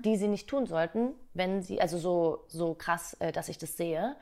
die 0.04 0.18
sie 0.18 0.28
nicht 0.28 0.50
tun 0.50 0.66
sollten, 0.66 1.14
wenn 1.34 1.62
sie, 1.62 1.80
also 1.80 1.98
so, 1.98 2.44
so 2.48 2.74
krass, 2.74 3.14
äh, 3.22 3.32
dass 3.32 3.48
ich 3.48 3.58
das 3.58 3.78
sehe, 3.78 4.16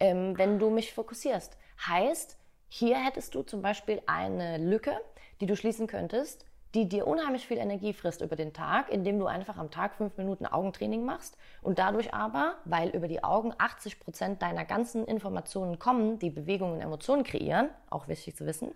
ähm, 0.00 0.38
wenn 0.38 0.58
du 0.58 0.70
mich 0.70 0.94
fokussierst. 0.94 1.56
Heißt, 1.86 2.38
hier 2.68 2.96
hättest 2.96 3.34
du 3.34 3.42
zum 3.42 3.60
Beispiel 3.60 4.00
eine 4.06 4.56
Lücke, 4.56 4.98
die 5.42 5.46
du 5.46 5.54
schließen 5.54 5.86
könntest, 5.86 6.46
die 6.74 6.88
dir 6.88 7.06
unheimlich 7.06 7.46
viel 7.46 7.58
Energie 7.58 7.92
frisst 7.92 8.22
über 8.22 8.36
den 8.36 8.52
Tag, 8.52 8.90
indem 8.90 9.18
du 9.18 9.26
einfach 9.26 9.58
am 9.58 9.70
Tag 9.70 9.94
fünf 9.94 10.16
Minuten 10.16 10.46
Augentraining 10.46 11.04
machst 11.04 11.36
und 11.60 11.78
dadurch 11.78 12.14
aber, 12.14 12.56
weil 12.64 12.90
über 12.90 13.08
die 13.08 13.22
Augen 13.22 13.52
80 13.58 14.00
Prozent 14.00 14.42
deiner 14.42 14.64
ganzen 14.64 15.04
Informationen 15.04 15.78
kommen, 15.78 16.18
die 16.18 16.30
Bewegungen 16.30 16.74
und 16.74 16.80
Emotionen 16.80 17.24
kreieren, 17.24 17.68
auch 17.90 18.08
wichtig 18.08 18.36
zu 18.36 18.46
wissen, 18.46 18.72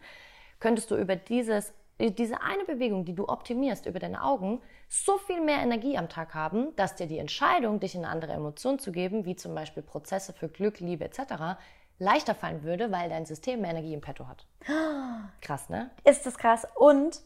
könntest 0.60 0.90
du 0.90 0.96
über 0.96 1.16
dieses, 1.16 1.72
diese 1.98 2.42
eine 2.42 2.64
Bewegung, 2.64 3.06
die 3.06 3.14
du 3.14 3.28
optimierst 3.28 3.86
über 3.86 3.98
deine 3.98 4.22
Augen, 4.22 4.60
so 4.88 5.16
viel 5.16 5.40
mehr 5.40 5.58
Energie 5.58 5.96
am 5.96 6.10
Tag 6.10 6.34
haben, 6.34 6.76
dass 6.76 6.96
dir 6.96 7.06
die 7.06 7.18
Entscheidung, 7.18 7.80
dich 7.80 7.94
in 7.94 8.04
eine 8.04 8.12
andere 8.12 8.32
Emotion 8.32 8.78
zu 8.78 8.92
geben, 8.92 9.24
wie 9.24 9.36
zum 9.36 9.54
Beispiel 9.54 9.82
Prozesse 9.82 10.34
für 10.34 10.48
Glück, 10.48 10.80
Liebe 10.80 11.06
etc., 11.06 11.58
leichter 11.98 12.34
fallen 12.34 12.62
würde, 12.62 12.92
weil 12.92 13.08
dein 13.08 13.24
System 13.24 13.62
mehr 13.62 13.70
Energie 13.70 13.94
im 13.94 14.02
Petto 14.02 14.26
hat. 14.28 14.46
Krass, 15.40 15.70
ne? 15.70 15.90
ist 16.04 16.26
das 16.26 16.36
krass. 16.36 16.66
Und 16.74 17.22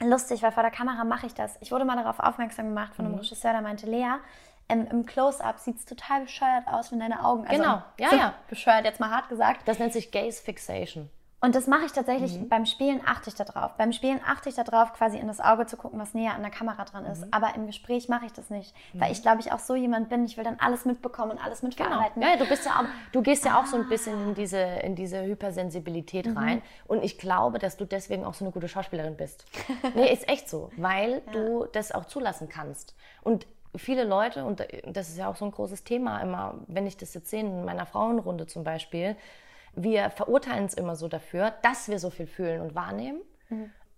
lustig, 0.00 0.42
weil 0.42 0.52
vor 0.52 0.62
der 0.62 0.72
Kamera 0.72 1.04
mache 1.04 1.26
ich 1.26 1.34
das. 1.34 1.56
Ich 1.60 1.70
wurde 1.72 1.84
mal 1.84 1.96
darauf 1.96 2.18
aufmerksam 2.20 2.66
gemacht 2.66 2.94
von 2.94 3.04
einem 3.04 3.14
Mhm. 3.14 3.20
Regisseur, 3.20 3.52
der 3.52 3.62
meinte, 3.62 3.86
Lea, 3.86 4.14
ähm, 4.68 4.86
im 4.90 5.06
Close-Up 5.06 5.58
sieht 5.58 5.76
es 5.78 5.84
total 5.84 6.22
bescheuert 6.22 6.66
aus, 6.66 6.90
wenn 6.92 6.98
deine 7.00 7.24
Augen. 7.24 7.46
Also, 7.46 7.62
Genau, 7.62 7.82
ja, 7.98 8.14
ja. 8.14 8.34
Bescheuert, 8.48 8.84
jetzt 8.84 9.00
mal 9.00 9.10
hart 9.10 9.28
gesagt. 9.28 9.60
Das 9.66 9.78
nennt 9.78 9.92
sich 9.92 10.10
Gaze 10.10 10.42
Fixation. 10.42 11.08
Und 11.40 11.54
das 11.54 11.66
mache 11.66 11.84
ich 11.84 11.92
tatsächlich 11.92 12.40
Mhm. 12.40 12.48
beim 12.48 12.64
Spielen 12.64 13.00
achte 13.04 13.28
ich 13.28 13.34
da 13.36 13.44
drauf. 13.44 13.72
Beim 13.76 13.92
Spielen 13.92 14.20
achte 14.26 14.48
ich 14.48 14.54
da 14.54 14.64
drauf, 14.64 14.94
quasi 14.94 15.18
in 15.18 15.26
das 15.28 15.38
Auge 15.38 15.66
zu 15.66 15.76
gucken, 15.76 16.00
was 16.00 16.14
näher 16.14 16.34
an 16.34 16.40
der 16.42 16.50
Kamera 16.50 16.84
dran 16.84 17.04
ist. 17.04 17.22
Mhm. 17.26 17.28
Aber 17.30 17.54
im 17.54 17.66
Gespräch 17.66 18.08
mache 18.08 18.24
ich 18.26 18.32
das 18.32 18.48
nicht. 18.48 18.74
Weil 18.94 19.12
ich 19.12 19.20
glaube, 19.22 19.40
ich 19.40 19.52
auch 19.52 19.58
so 19.58 19.74
jemand 19.74 20.08
bin, 20.08 20.24
ich 20.24 20.36
will 20.38 20.44
dann 20.44 20.56
alles 20.58 20.86
mitbekommen 20.86 21.32
und 21.32 21.38
alles 21.44 21.62
mitverarbeiten. 21.62 22.20
Genau. 22.22 22.32
Ja, 22.32 22.38
du 22.38 22.48
bist 22.48 22.64
ja 22.64 22.80
auch, 22.80 22.84
du 23.12 23.22
gehst 23.22 23.44
ja 23.44 23.60
auch 23.60 23.66
so 23.66 23.76
ein 23.76 23.86
bisschen 23.88 24.28
in 24.28 24.34
diese, 24.34 24.58
in 24.58 24.94
diese 24.96 25.22
Hypersensibilität 25.22 26.34
rein. 26.34 26.62
Und 26.86 27.04
ich 27.04 27.18
glaube, 27.18 27.58
dass 27.58 27.76
du 27.76 27.84
deswegen 27.84 28.24
auch 28.24 28.34
so 28.34 28.44
eine 28.44 28.52
gute 28.52 28.68
Schauspielerin 28.68 29.16
bist. 29.16 29.44
Nee, 29.94 30.12
ist 30.12 30.28
echt 30.28 30.48
so, 30.48 30.70
weil 30.76 31.20
du 31.32 31.66
das 31.72 31.92
auch 31.92 32.06
zulassen 32.06 32.48
kannst. 32.48 32.94
Und 33.22 33.46
viele 33.76 34.04
Leute, 34.04 34.44
und 34.44 34.66
das 34.86 35.10
ist 35.10 35.18
ja 35.18 35.28
auch 35.28 35.36
so 35.36 35.44
ein 35.44 35.50
großes 35.50 35.84
Thema 35.84 36.20
immer, 36.20 36.54
wenn 36.66 36.86
ich 36.86 36.96
das 36.96 37.12
jetzt 37.14 37.28
sehe 37.30 37.40
in 37.40 37.64
meiner 37.66 37.84
Frauenrunde 37.84 38.46
zum 38.46 38.64
Beispiel, 38.64 39.16
wir 39.76 40.10
verurteilen 40.10 40.64
es 40.64 40.74
immer 40.74 40.96
so 40.96 41.06
dafür, 41.06 41.52
dass 41.62 41.88
wir 41.88 41.98
so 41.98 42.10
viel 42.10 42.26
fühlen 42.26 42.60
und 42.60 42.74
wahrnehmen. 42.74 43.20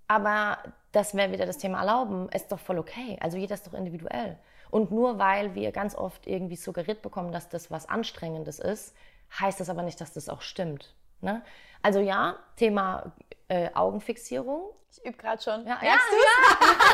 Aber 0.08 0.58
dass 0.92 1.14
wir 1.14 1.32
wieder 1.32 1.46
das 1.46 1.58
Thema 1.58 1.78
erlauben, 1.80 2.28
ist 2.30 2.50
doch 2.50 2.58
voll 2.58 2.78
okay. 2.78 3.18
Also 3.20 3.36
jeder 3.36 3.54
ist 3.54 3.66
doch 3.66 3.74
individuell. 3.74 4.38
Und 4.70 4.90
nur 4.90 5.18
weil 5.18 5.54
wir 5.54 5.72
ganz 5.72 5.94
oft 5.94 6.26
irgendwie 6.26 6.56
suggeriert 6.56 7.00
bekommen, 7.00 7.32
dass 7.32 7.48
das 7.48 7.70
was 7.70 7.88
Anstrengendes 7.88 8.58
ist, 8.58 8.94
heißt 9.38 9.60
das 9.60 9.70
aber 9.70 9.82
nicht, 9.82 10.00
dass 10.00 10.12
das 10.12 10.28
auch 10.28 10.42
stimmt. 10.42 10.94
Ne? 11.20 11.42
Also 11.82 12.00
ja, 12.00 12.36
Thema 12.56 13.12
äh, 13.48 13.70
Augenfixierung. 13.74 14.70
Ich 14.90 15.04
übe 15.04 15.16
gerade 15.16 15.42
schon. 15.42 15.66
Ja, 15.66 15.78
ja, 15.82 15.94
ich 15.94 16.87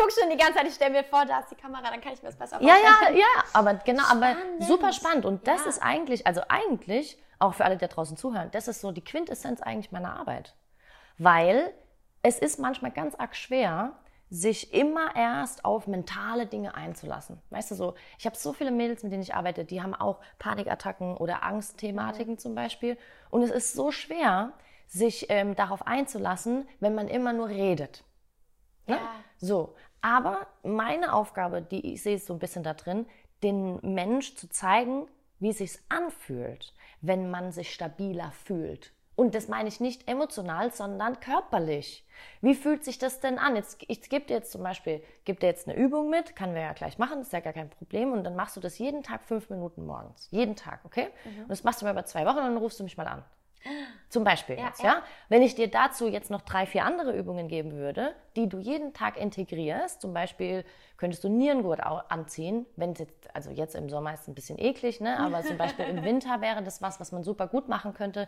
gucke 0.00 0.12
schon 0.18 0.30
die 0.30 0.36
ganze 0.36 0.54
Zeit, 0.58 0.66
ich 0.66 0.74
stelle 0.74 0.90
mir 0.92 1.04
vor, 1.04 1.24
da 1.26 1.40
ist 1.40 1.50
die 1.50 1.54
Kamera, 1.54 1.82
dann 1.90 2.00
kann 2.00 2.12
ich 2.12 2.22
mir 2.22 2.28
das 2.28 2.36
besser 2.38 2.60
Ja, 2.62 2.74
vorstellen. 2.74 3.16
ja, 3.16 3.20
ja, 3.20 3.44
aber 3.52 3.74
genau, 3.74 4.02
aber 4.10 4.32
Spannend. 4.32 4.64
super 4.64 4.92
spannend. 4.92 5.24
Und 5.24 5.46
das 5.46 5.62
Ja. 5.64 5.68
ist 5.68 5.82
eigentlich, 5.82 6.26
also 6.26 6.42
eigentlich, 6.48 7.22
auch 7.38 7.54
für 7.54 7.64
alle, 7.64 7.76
die 7.76 7.80
da 7.80 7.88
draußen 7.88 8.16
zuhören, 8.16 8.50
das 8.52 8.68
ist 8.68 8.80
so 8.80 8.92
die 8.92 9.04
Quintessenz 9.04 9.60
eigentlich 9.62 9.92
meiner 9.92 10.14
Arbeit. 10.14 10.54
Weil 11.18 11.72
es 12.22 12.38
ist 12.38 12.58
manchmal 12.58 12.90
ganz 12.90 13.14
arg 13.14 13.34
schwer, 13.36 13.98
sich 14.32 14.72
immer 14.72 15.16
erst 15.16 15.64
auf 15.64 15.86
mentale 15.88 16.46
Dinge 16.46 16.74
einzulassen. 16.76 17.42
Weißt 17.50 17.72
du 17.72 17.74
so, 17.74 17.94
ich 18.18 18.26
habe 18.26 18.36
so 18.36 18.52
viele 18.52 18.70
Mädels, 18.70 19.02
mit 19.02 19.10
denen 19.12 19.22
ich 19.22 19.34
arbeite, 19.34 19.64
die 19.64 19.82
haben 19.82 19.94
auch 19.94 20.20
Panikattacken 20.38 21.16
oder 21.16 21.42
Angstthematiken 21.42 22.38
zum 22.38 22.54
Beispiel. 22.54 22.96
Und 23.30 23.42
es 23.42 23.50
ist 23.50 23.72
so 23.72 23.90
schwer, 23.90 24.52
sich 24.86 25.26
ähm, 25.30 25.56
darauf 25.56 25.86
einzulassen, 25.86 26.68
wenn 26.78 26.94
man 26.94 27.08
immer 27.08 27.32
nur 27.32 27.48
redet. 27.48 28.04
Ne? 28.86 28.96
Ja. 28.96 29.10
So, 29.38 29.74
aber 30.02 30.46
meine 30.62 31.12
Aufgabe, 31.12 31.62
die 31.62 31.92
ich 31.92 32.02
sehe, 32.02 32.16
ist 32.16 32.26
so 32.26 32.34
ein 32.34 32.38
bisschen 32.38 32.62
da 32.62 32.74
drin, 32.74 33.06
den 33.42 33.78
Mensch 33.82 34.34
zu 34.36 34.48
zeigen, 34.48 35.06
wie 35.38 35.50
es 35.50 35.58
sich 35.58 35.78
anfühlt, 35.88 36.74
wenn 37.00 37.30
man 37.30 37.52
sich 37.52 37.72
stabiler 37.72 38.32
fühlt. 38.44 38.92
Und 39.16 39.34
das 39.34 39.48
meine 39.48 39.68
ich 39.68 39.80
nicht 39.80 40.08
emotional, 40.08 40.72
sondern 40.72 41.20
körperlich. 41.20 42.06
Wie 42.40 42.54
fühlt 42.54 42.84
sich 42.84 42.98
das 42.98 43.20
denn 43.20 43.38
an? 43.38 43.54
Jetzt, 43.54 43.84
ich 43.86 44.08
gebe 44.08 44.24
dir 44.24 44.34
jetzt 44.34 44.52
zum 44.52 44.62
Beispiel, 44.62 45.02
gebe 45.24 45.38
dir 45.38 45.48
jetzt 45.48 45.68
eine 45.68 45.76
Übung 45.76 46.08
mit, 46.08 46.34
kann 46.36 46.54
wir 46.54 46.62
ja 46.62 46.72
gleich 46.72 46.96
machen, 46.96 47.20
ist 47.20 47.32
ja 47.32 47.40
gar 47.40 47.52
kein 47.52 47.68
Problem. 47.68 48.12
Und 48.12 48.24
dann 48.24 48.34
machst 48.34 48.56
du 48.56 48.60
das 48.60 48.78
jeden 48.78 49.02
Tag 49.02 49.22
fünf 49.22 49.50
Minuten 49.50 49.84
morgens. 49.84 50.28
Jeden 50.30 50.56
Tag, 50.56 50.80
okay? 50.84 51.08
Und 51.42 51.50
das 51.50 51.64
machst 51.64 51.82
du 51.82 51.84
mal 51.84 51.92
über 51.92 52.06
zwei 52.06 52.24
Wochen 52.24 52.38
und 52.38 52.44
dann 52.44 52.56
rufst 52.56 52.80
du 52.80 52.84
mich 52.84 52.96
mal 52.96 53.08
an. 53.08 53.22
Zum 54.08 54.24
Beispiel 54.24 54.56
Ja, 54.56 54.66
jetzt, 54.66 54.82
ja. 54.82 54.94
ja. 54.94 55.02
Wenn 55.28 55.42
ich 55.42 55.54
dir 55.54 55.68
dazu 55.68 56.08
jetzt 56.08 56.30
noch 56.30 56.42
drei, 56.42 56.66
vier 56.66 56.84
andere 56.84 57.16
Übungen 57.16 57.48
geben 57.48 57.72
würde, 57.72 58.14
die 58.36 58.48
du 58.48 58.58
jeden 58.58 58.92
Tag 58.92 59.16
integrierst, 59.16 60.00
zum 60.00 60.12
Beispiel 60.12 60.64
könntest 60.96 61.22
du 61.24 61.28
Nierengurt 61.28 61.80
anziehen, 61.80 62.66
wenn 62.76 62.92
es 62.92 62.98
jetzt, 63.00 63.34
also 63.34 63.50
jetzt 63.50 63.74
im 63.74 63.88
Sommer 63.88 64.14
ist 64.14 64.22
es 64.22 64.28
ein 64.28 64.34
bisschen 64.34 64.58
eklig, 64.58 65.00
ne? 65.00 65.18
aber 65.18 65.42
zum 65.42 65.56
Beispiel 65.56 65.84
im 65.84 66.02
Winter 66.04 66.40
wäre 66.40 66.62
das 66.62 66.82
was, 66.82 66.98
was 67.00 67.12
man 67.12 67.22
super 67.22 67.46
gut 67.46 67.68
machen 67.68 67.94
könnte, 67.94 68.26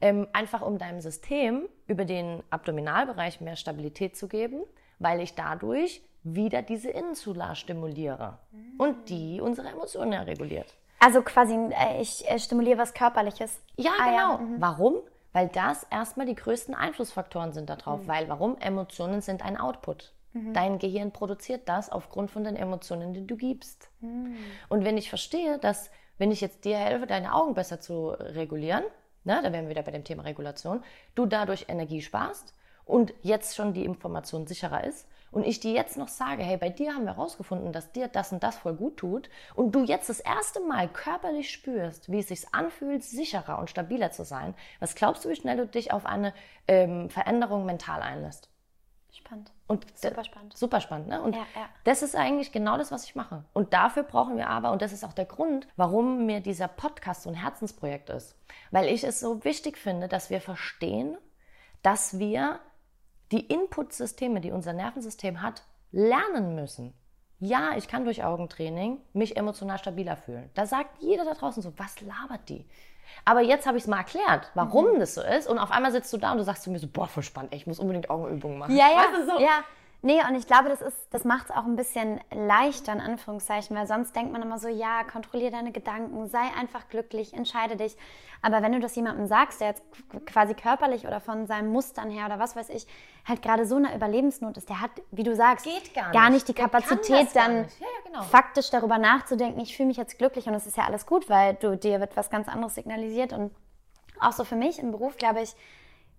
ähm, 0.00 0.28
einfach 0.32 0.62
um 0.62 0.78
deinem 0.78 1.00
System 1.00 1.68
über 1.86 2.04
den 2.04 2.42
Abdominalbereich 2.50 3.40
mehr 3.40 3.56
Stabilität 3.56 4.16
zu 4.16 4.28
geben, 4.28 4.62
weil 4.98 5.20
ich 5.20 5.34
dadurch 5.34 6.02
wieder 6.22 6.62
diese 6.62 6.90
Innenzula 6.90 7.54
stimuliere 7.54 8.38
und 8.78 9.08
die 9.10 9.40
unsere 9.40 9.68
Emotionen 9.68 10.12
ja 10.12 10.22
reguliert. 10.22 10.74
Also 11.04 11.20
quasi, 11.22 11.54
äh, 11.54 12.00
ich 12.00 12.28
äh, 12.30 12.38
stimuliere 12.38 12.78
was 12.78 12.94
Körperliches. 12.94 13.60
Ja, 13.76 13.90
Ah, 14.00 14.10
genau. 14.10 14.38
mhm. 14.38 14.60
Warum? 14.60 14.94
Weil 15.32 15.48
das 15.48 15.84
erstmal 15.90 16.26
die 16.26 16.34
größten 16.34 16.74
Einflussfaktoren 16.74 17.52
sind 17.52 17.68
darauf. 17.68 18.02
Mhm. 18.02 18.08
Weil 18.08 18.28
warum? 18.28 18.56
Emotionen 18.58 19.20
sind 19.20 19.44
ein 19.44 19.58
Output. 19.58 20.12
Dein 20.52 20.80
Gehirn 20.80 21.12
produziert 21.12 21.68
das 21.68 21.90
aufgrund 21.90 22.28
von 22.28 22.42
den 22.42 22.56
Emotionen, 22.56 23.14
die 23.14 23.24
du 23.24 23.36
gibst. 23.36 23.88
Mhm. 24.00 24.34
Und 24.68 24.84
wenn 24.84 24.96
ich 24.98 25.08
verstehe, 25.08 25.58
dass, 25.60 25.90
wenn 26.18 26.32
ich 26.32 26.40
jetzt 26.40 26.64
dir 26.64 26.76
helfe, 26.76 27.06
deine 27.06 27.34
Augen 27.34 27.54
besser 27.54 27.78
zu 27.80 28.08
regulieren, 28.08 28.82
ne, 29.22 29.40
da 29.44 29.52
wären 29.52 29.66
wir 29.66 29.70
wieder 29.70 29.82
bei 29.84 29.92
dem 29.92 30.02
Thema 30.02 30.24
Regulation, 30.24 30.82
du 31.14 31.26
dadurch 31.26 31.66
Energie 31.68 32.02
sparst 32.02 32.52
und 32.84 33.14
jetzt 33.22 33.54
schon 33.54 33.74
die 33.74 33.84
Information 33.84 34.48
sicherer 34.48 34.82
ist 34.82 35.06
und 35.34 35.44
ich 35.44 35.60
dir 35.60 35.72
jetzt 35.72 35.96
noch 35.96 36.08
sage, 36.08 36.42
hey, 36.42 36.56
bei 36.56 36.70
dir 36.70 36.94
haben 36.94 37.04
wir 37.04 37.16
herausgefunden, 37.16 37.72
dass 37.72 37.92
dir 37.92 38.08
das 38.08 38.32
und 38.32 38.42
das 38.42 38.56
voll 38.56 38.74
gut 38.74 38.96
tut 38.98 39.28
und 39.54 39.72
du 39.72 39.82
jetzt 39.84 40.08
das 40.08 40.20
erste 40.20 40.60
Mal 40.60 40.88
körperlich 40.88 41.50
spürst, 41.50 42.10
wie 42.10 42.20
es 42.20 42.28
sich 42.28 42.54
anfühlt, 42.54 43.02
sicherer 43.02 43.58
und 43.58 43.68
stabiler 43.68 44.12
zu 44.12 44.24
sein, 44.24 44.54
was 44.78 44.94
glaubst 44.94 45.24
du, 45.24 45.28
wie 45.28 45.36
schnell 45.36 45.56
du 45.56 45.66
dich 45.66 45.92
auf 45.92 46.06
eine 46.06 46.32
ähm, 46.68 47.10
Veränderung 47.10 47.66
mental 47.66 48.00
einlässt? 48.00 48.48
Spannend. 49.10 49.52
Und 49.66 49.86
Super 49.96 50.24
spannend. 50.24 50.56
Super 50.56 50.80
spannend, 50.80 51.08
ne? 51.08 51.22
Und 51.22 51.34
Ja, 51.34 51.46
ja. 51.54 51.68
das 51.84 52.02
ist 52.02 52.16
eigentlich 52.16 52.50
genau 52.52 52.76
das, 52.76 52.90
was 52.90 53.04
ich 53.04 53.14
mache. 53.14 53.44
Und 53.52 53.72
dafür 53.72 54.02
brauchen 54.02 54.36
wir 54.36 54.48
aber, 54.48 54.72
und 54.72 54.82
das 54.82 54.92
ist 54.92 55.04
auch 55.04 55.12
der 55.12 55.24
Grund, 55.24 55.68
warum 55.76 56.26
mir 56.26 56.40
dieser 56.40 56.68
Podcast 56.68 57.22
so 57.22 57.30
ein 57.30 57.36
Herzensprojekt 57.36 58.10
ist. 58.10 58.36
Weil 58.70 58.86
ich 58.86 59.04
es 59.04 59.20
so 59.20 59.44
wichtig 59.44 59.78
finde, 59.78 60.08
dass 60.08 60.30
wir 60.30 60.40
verstehen, 60.40 61.16
dass 61.82 62.18
wir 62.18 62.58
die 63.32 63.46
Inputsysteme, 63.46 64.40
die 64.40 64.52
unser 64.52 64.72
Nervensystem 64.72 65.42
hat, 65.42 65.62
lernen 65.92 66.54
müssen. 66.54 66.94
Ja, 67.40 67.76
ich 67.76 67.88
kann 67.88 68.04
durch 68.04 68.24
Augentraining 68.24 69.00
mich 69.12 69.36
emotional 69.36 69.78
stabiler 69.78 70.16
fühlen. 70.16 70.50
Da 70.54 70.66
sagt 70.66 71.02
jeder 71.02 71.24
da 71.24 71.34
draußen 71.34 71.62
so, 71.62 71.72
was 71.76 72.00
labert 72.00 72.48
die? 72.48 72.64
Aber 73.24 73.42
jetzt 73.42 73.66
habe 73.66 73.76
ich 73.76 73.84
es 73.84 73.88
mal 73.88 73.98
erklärt, 73.98 74.50
warum 74.54 74.98
das 74.98 75.14
so 75.14 75.22
ist. 75.22 75.46
Und 75.46 75.58
auf 75.58 75.70
einmal 75.70 75.92
sitzt 75.92 76.12
du 76.12 76.16
da 76.16 76.32
und 76.32 76.38
du 76.38 76.44
sagst 76.44 76.62
zu 76.62 76.70
mir 76.70 76.78
so, 76.78 76.88
boah, 76.88 77.06
voll 77.06 77.22
spannend, 77.22 77.54
ich 77.54 77.66
muss 77.66 77.78
unbedingt 77.78 78.10
Augenübungen 78.10 78.58
machen. 78.58 78.76
Ja, 78.76 78.88
ja. 78.88 78.96
Weißt 78.96 79.22
du, 79.22 79.26
so? 79.26 79.40
ja. 79.40 79.64
Nee, 80.04 80.20
und 80.28 80.34
ich 80.34 80.46
glaube, 80.46 80.68
das, 80.68 80.82
ist, 80.82 80.96
das 81.12 81.24
macht 81.24 81.46
es 81.46 81.50
auch 81.50 81.64
ein 81.64 81.76
bisschen 81.76 82.20
leichter, 82.30 82.92
in 82.92 83.00
Anführungszeichen, 83.00 83.74
weil 83.74 83.86
sonst 83.86 84.14
denkt 84.14 84.32
man 84.32 84.42
immer 84.42 84.58
so, 84.58 84.68
ja, 84.68 85.02
kontrollier 85.04 85.50
deine 85.50 85.72
Gedanken, 85.72 86.26
sei 86.28 86.42
einfach 86.60 86.88
glücklich, 86.90 87.32
entscheide 87.32 87.76
dich. 87.76 87.96
Aber 88.42 88.60
wenn 88.60 88.72
du 88.72 88.80
das 88.80 88.94
jemandem 88.96 89.26
sagst, 89.26 89.62
der 89.62 89.68
jetzt 89.68 89.82
qu- 90.12 90.20
quasi 90.26 90.52
körperlich 90.52 91.06
oder 91.06 91.20
von 91.20 91.46
seinen 91.46 91.72
Mustern 91.72 92.10
her 92.10 92.26
oder 92.26 92.38
was 92.38 92.54
weiß 92.54 92.68
ich, 92.68 92.86
halt 93.26 93.40
gerade 93.40 93.64
so 93.64 93.76
eine 93.76 93.94
Überlebensnot 93.96 94.58
ist, 94.58 94.68
der 94.68 94.82
hat, 94.82 94.90
wie 95.10 95.22
du 95.22 95.34
sagst, 95.34 95.64
Geht 95.64 95.94
gar 95.94 96.12
gar 96.12 96.28
nicht. 96.28 96.46
die 96.48 96.52
Der 96.52 96.64
Kapazität, 96.68 97.28
dann. 97.34 97.54
Ja, 97.56 97.62
ja, 97.80 97.86
genau. 98.04 98.22
faktisch 98.24 98.68
darüber 98.68 98.98
nachzudenken, 98.98 99.58
ich 99.60 99.74
fühle 99.74 99.86
mich 99.88 99.96
jetzt 99.96 100.18
glücklich 100.18 100.46
und 100.46 100.54
es 100.54 100.66
ist 100.66 100.76
ja 100.76 100.84
alles 100.84 101.06
gut, 101.06 101.30
weil 101.30 101.54
du, 101.54 101.78
dir 101.78 102.00
wird 102.00 102.14
was 102.14 102.28
ganz 102.28 102.46
anderes 102.48 102.74
signalisiert. 102.74 103.32
Und 103.32 103.54
auch 104.20 104.32
so 104.32 104.44
für 104.44 104.56
mich 104.56 104.78
im 104.78 104.90
Beruf, 104.90 105.16
glaube 105.16 105.40
ich, 105.40 105.56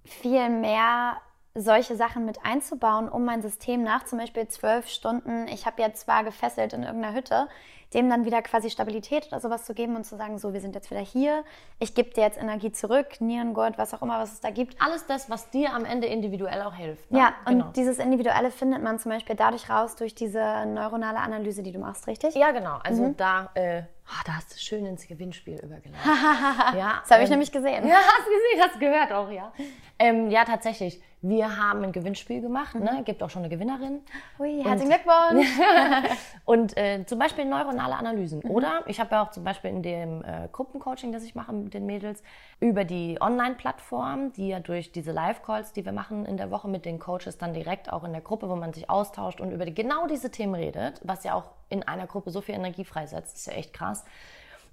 viel 0.03 0.49
mehr 0.49 1.17
solche 1.55 1.95
Sachen 1.95 2.25
mit 2.25 2.39
einzubauen, 2.45 3.07
um 3.09 3.23
mein 3.25 3.41
System 3.41 3.81
nach 3.81 4.03
zum 4.03 4.19
Beispiel 4.19 4.47
zwölf 4.49 4.87
Stunden, 4.89 5.47
ich 5.47 5.65
habe 5.65 5.81
jetzt 5.81 6.01
zwar 6.01 6.23
gefesselt 6.23 6.73
in 6.73 6.83
irgendeiner 6.83 7.15
Hütte, 7.15 7.47
dem 7.93 8.09
dann 8.09 8.25
wieder 8.25 8.41
quasi 8.41 8.69
Stabilität 8.69 9.27
oder 9.27 9.39
sowas 9.39 9.63
zu 9.63 9.73
geben 9.73 9.95
und 9.95 10.03
zu 10.03 10.17
sagen, 10.17 10.37
so, 10.37 10.51
wir 10.53 10.59
sind 10.59 10.75
jetzt 10.75 10.91
wieder 10.91 10.99
hier, 10.99 11.45
ich 11.79 11.93
gebe 11.95 12.09
dir 12.09 12.23
jetzt 12.23 12.37
Energie 12.37 12.73
zurück, 12.73 13.21
Nierengurt, 13.21 13.77
was 13.77 13.93
auch 13.93 14.01
immer, 14.01 14.19
was 14.19 14.33
es 14.33 14.41
da 14.41 14.49
gibt. 14.49 14.75
Alles 14.81 15.05
das, 15.05 15.29
was 15.29 15.49
dir 15.49 15.71
am 15.73 15.85
Ende 15.85 16.07
individuell 16.07 16.61
auch 16.63 16.73
hilft. 16.73 17.09
Ne? 17.09 17.19
Ja, 17.19 17.33
und 17.45 17.59
genau. 17.59 17.71
dieses 17.73 17.99
Individuelle 17.99 18.51
findet 18.51 18.83
man 18.83 18.99
zum 18.99 19.11
Beispiel 19.11 19.35
dadurch 19.37 19.69
raus 19.69 19.95
durch 19.95 20.13
diese 20.13 20.65
neuronale 20.65 21.19
Analyse, 21.19 21.63
die 21.63 21.71
du 21.71 21.79
machst, 21.79 22.07
richtig? 22.07 22.35
Ja, 22.35 22.51
genau. 22.51 22.79
Also 22.83 23.03
Mhm. 23.03 23.17
da, 23.17 23.49
äh, 23.53 23.83
ah, 24.07 24.21
da 24.25 24.33
hast 24.33 24.53
du 24.53 24.57
schön 24.57 24.85
ins 24.85 25.07
Gewinnspiel 25.07 25.59
übergeleitet. 25.63 26.05
ja, 26.75 26.99
Das 27.01 27.11
habe 27.11 27.21
ich 27.23 27.29
ähm, 27.29 27.33
nämlich 27.35 27.51
gesehen. 27.51 27.87
Ja, 27.87 27.95
hast 27.95 28.25
gesehen, 28.25 28.61
hast 28.61 28.79
gehört 28.79 29.11
auch, 29.13 29.29
ja. 29.31 29.53
Ähm, 29.99 30.29
ja, 30.31 30.43
tatsächlich. 30.43 31.01
Wir 31.27 31.57
haben 31.57 31.83
ein 31.83 31.91
Gewinnspiel 31.91 32.39
gemacht, 32.39 32.75
ne? 32.75 33.01
gibt 33.03 33.23
auch 33.23 33.31
schon 33.31 33.41
eine 33.41 33.49
Gewinnerin. 33.49 34.01
Ui, 34.37 34.61
herzlichen 34.63 34.91
Glückwunsch. 34.91 35.47
Und 36.45 36.77
äh, 36.77 37.03
zum 37.07 37.17
Beispiel 37.17 37.45
neuronale 37.45 37.95
Analysen. 37.95 38.41
Mhm. 38.43 38.51
Oder 38.51 38.83
ich 38.85 38.99
habe 38.99 39.15
ja 39.15 39.23
auch 39.23 39.31
zum 39.31 39.43
Beispiel 39.43 39.71
in 39.71 39.81
dem 39.81 40.23
äh, 40.23 40.47
Gruppencoaching, 40.51 41.11
das 41.11 41.23
ich 41.23 41.33
mache 41.33 41.51
mit 41.51 41.73
den 41.73 41.87
Mädels, 41.87 42.21
über 42.59 42.83
die 42.83 43.17
Online-Plattform, 43.19 44.33
die 44.33 44.49
ja 44.49 44.59
durch 44.59 44.91
diese 44.91 45.13
Live-Calls, 45.13 45.73
die 45.73 45.83
wir 45.83 45.93
machen 45.93 46.27
in 46.27 46.37
der 46.37 46.51
Woche 46.51 46.67
mit 46.67 46.85
den 46.85 46.99
Coaches, 46.99 47.39
dann 47.39 47.55
direkt 47.55 47.91
auch 47.91 48.03
in 48.03 48.11
der 48.11 48.21
Gruppe, 48.21 48.47
wo 48.47 48.55
man 48.55 48.71
sich 48.71 48.87
austauscht 48.87 49.41
und 49.41 49.51
über 49.51 49.65
die, 49.65 49.73
genau 49.73 50.05
diese 50.05 50.29
Themen 50.29 50.53
redet, 50.53 51.01
was 51.03 51.23
ja 51.23 51.33
auch 51.33 51.49
in 51.69 51.81
einer 51.81 52.05
Gruppe 52.05 52.29
so 52.29 52.41
viel 52.41 52.53
Energie 52.53 52.85
freisetzt, 52.85 53.35
ist 53.35 53.47
ja 53.47 53.53
echt 53.53 53.73
krass. 53.73 54.05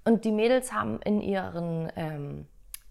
Und 0.05 0.23
die 0.23 0.31
Mädels 0.31 0.71
haben 0.71 0.99
in 1.01 1.19
ihren 1.19 1.91
ähm, 1.95 2.45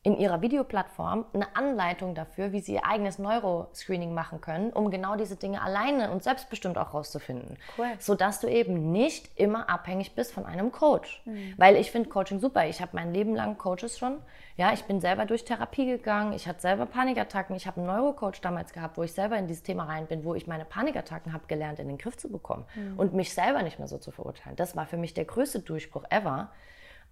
in 0.05 0.17
ihrer 0.17 0.41
Videoplattform 0.43 1.27
eine 1.33 1.55
Anleitung 1.55 2.17
dafür, 2.17 2.51
wie 2.51 2.59
sie 2.61 2.75
ihr 2.75 2.85
eigenes 2.85 3.21
Neuroscreening 3.21 4.13
machen 4.13 4.41
können, 4.41 4.73
um 4.73 4.91
genau 4.91 5.15
diese 5.15 5.37
Dinge 5.37 5.63
alleine 5.63 6.11
und 6.11 6.25
selbstbestimmt 6.25 6.77
auch 6.77 6.93
rauszufinden. 6.93 7.57
Cool. 7.79 7.87
Sodass 8.01 8.41
du 8.41 8.49
eben 8.49 8.91
nicht 8.91 9.31
immer 9.39 9.71
abhängig 9.71 10.17
bist 10.17 10.33
von 10.33 10.45
einem 10.45 10.73
Coach. 10.73 11.23
Mhm. 11.25 11.55
Weil 11.57 11.77
ich 11.77 11.93
finde 11.93 12.09
Coaching 12.09 12.41
super. 12.41 12.67
Ich 12.67 12.81
habe 12.83 12.91
mein 12.95 13.15
Leben 13.15 13.37
lang 13.37 13.59
Coaches 13.59 13.97
schon. 13.97 14.19
Ja, 14.57 14.73
ich 14.73 14.85
bin 14.85 15.01
selber 15.01 15.25
durch 15.25 15.45
Therapie 15.45 15.87
gegangen. 15.87 16.33
Ich 16.33 16.49
hatte 16.49 16.61
selber 16.61 16.87
Panikattacken. 16.87 17.55
Ich 17.55 17.69
habe 17.69 17.79
einen 17.81 17.87
Neurocoach 17.87 18.41
damals 18.43 18.73
gehabt, 18.73 18.99
wo 18.99 19.05
ich 19.05 19.13
selber 19.13 19.39
in 19.39 19.47
dieses 19.47 19.63
Thema 19.63 19.85
rein 19.85 20.07
bin, 20.09 20.25
wo 20.25 20.35
ich 20.35 20.49
meine 20.49 20.65
Panikattacken 20.65 21.33
habe 21.33 21.45
gelernt, 21.47 21.79
in 21.79 21.87
den 21.87 21.97
Griff 21.99 22.17
zu 22.17 22.29
bekommen 22.29 22.65
Mhm. 22.75 22.99
und 22.99 23.15
mich 23.15 23.33
selber 23.33 23.63
nicht 23.63 23.79
mehr 23.79 23.89
so 23.89 23.99
zu 23.99 24.11
verurteilen. 24.11 24.57
Das 24.57 24.75
war 24.77 24.87
für 24.87 24.97
mich 24.97 25.15
der 25.15 25.27
größte 25.27 25.61
Durchbruch 25.61 26.05
ever. 26.11 26.51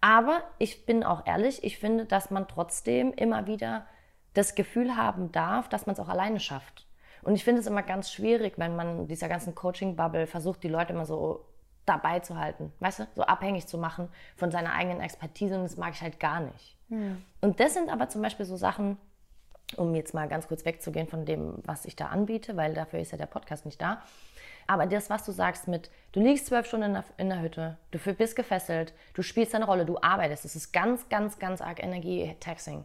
Aber 0.00 0.42
ich 0.58 0.86
bin 0.86 1.04
auch 1.04 1.26
ehrlich, 1.26 1.62
ich 1.62 1.78
finde, 1.78 2.06
dass 2.06 2.30
man 2.30 2.48
trotzdem 2.48 3.12
immer 3.12 3.46
wieder 3.46 3.86
das 4.34 4.54
Gefühl 4.54 4.96
haben 4.96 5.32
darf, 5.32 5.68
dass 5.68 5.86
man 5.86 5.94
es 5.94 6.00
auch 6.00 6.08
alleine 6.08 6.40
schafft. 6.40 6.86
Und 7.22 7.34
ich 7.34 7.44
finde 7.44 7.60
es 7.60 7.66
immer 7.66 7.82
ganz 7.82 8.10
schwierig, 8.10 8.54
wenn 8.56 8.76
man 8.76 9.08
dieser 9.08 9.28
ganzen 9.28 9.54
Coaching-Bubble 9.54 10.26
versucht, 10.26 10.62
die 10.62 10.68
Leute 10.68 10.92
immer 10.94 11.04
so 11.04 11.44
dabei 11.84 12.20
zu 12.20 12.38
halten, 12.38 12.72
weißt 12.80 13.00
du, 13.00 13.06
so 13.16 13.22
abhängig 13.22 13.66
zu 13.66 13.76
machen 13.76 14.08
von 14.36 14.50
seiner 14.50 14.72
eigenen 14.72 15.00
Expertise 15.00 15.56
und 15.56 15.64
das 15.64 15.76
mag 15.76 15.92
ich 15.94 16.02
halt 16.02 16.20
gar 16.20 16.40
nicht. 16.40 16.76
Und 17.40 17.60
das 17.60 17.74
sind 17.74 17.90
aber 17.90 18.08
zum 18.08 18.22
Beispiel 18.22 18.46
so 18.46 18.56
Sachen, 18.56 18.96
um 19.76 19.94
jetzt 19.94 20.14
mal 20.14 20.28
ganz 20.28 20.48
kurz 20.48 20.64
wegzugehen 20.64 21.08
von 21.08 21.24
dem, 21.24 21.54
was 21.64 21.84
ich 21.84 21.96
da 21.96 22.06
anbiete, 22.06 22.56
weil 22.56 22.74
dafür 22.74 23.00
ist 23.00 23.12
ja 23.12 23.18
der 23.18 23.26
Podcast 23.26 23.66
nicht 23.66 23.80
da. 23.80 24.02
Aber 24.70 24.86
das, 24.86 25.10
was 25.10 25.24
du 25.24 25.32
sagst 25.32 25.66
mit, 25.66 25.90
du 26.12 26.20
liegst 26.20 26.46
zwölf 26.46 26.64
Stunden 26.64 26.86
in 26.86 26.92
der, 26.92 27.04
in 27.16 27.28
der 27.28 27.42
Hütte, 27.42 27.76
du 27.90 27.98
bist 27.98 28.36
gefesselt, 28.36 28.94
du 29.14 29.22
spielst 29.22 29.52
deine 29.52 29.64
Rolle, 29.64 29.84
du 29.84 29.98
arbeitest, 30.00 30.44
das 30.44 30.54
ist 30.54 30.72
ganz, 30.72 31.08
ganz, 31.08 31.40
ganz 31.40 31.60
arg 31.60 31.82
Energie-Taxing. 31.82 32.84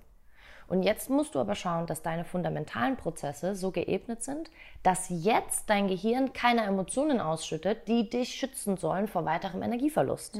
Und 0.67 0.81
jetzt 0.81 1.11
musst 1.11 1.35
du 1.35 1.39
aber 1.39 1.53
schauen, 1.53 1.85
dass 1.85 2.01
deine 2.01 2.25
fundamentalen 2.25 2.97
Prozesse 2.97 3.53
so 3.53 3.69
geebnet 3.69 4.23
sind, 4.23 4.49
dass 4.81 5.09
jetzt 5.09 5.69
dein 5.69 5.87
Gehirn 5.87 6.33
keine 6.33 6.63
Emotionen 6.63 7.21
ausschüttet, 7.21 7.87
die 7.87 8.09
dich 8.09 8.33
schützen 8.33 8.77
sollen 8.77 9.07
vor 9.07 9.25
weiterem 9.25 9.61
Energieverlust. 9.61 10.39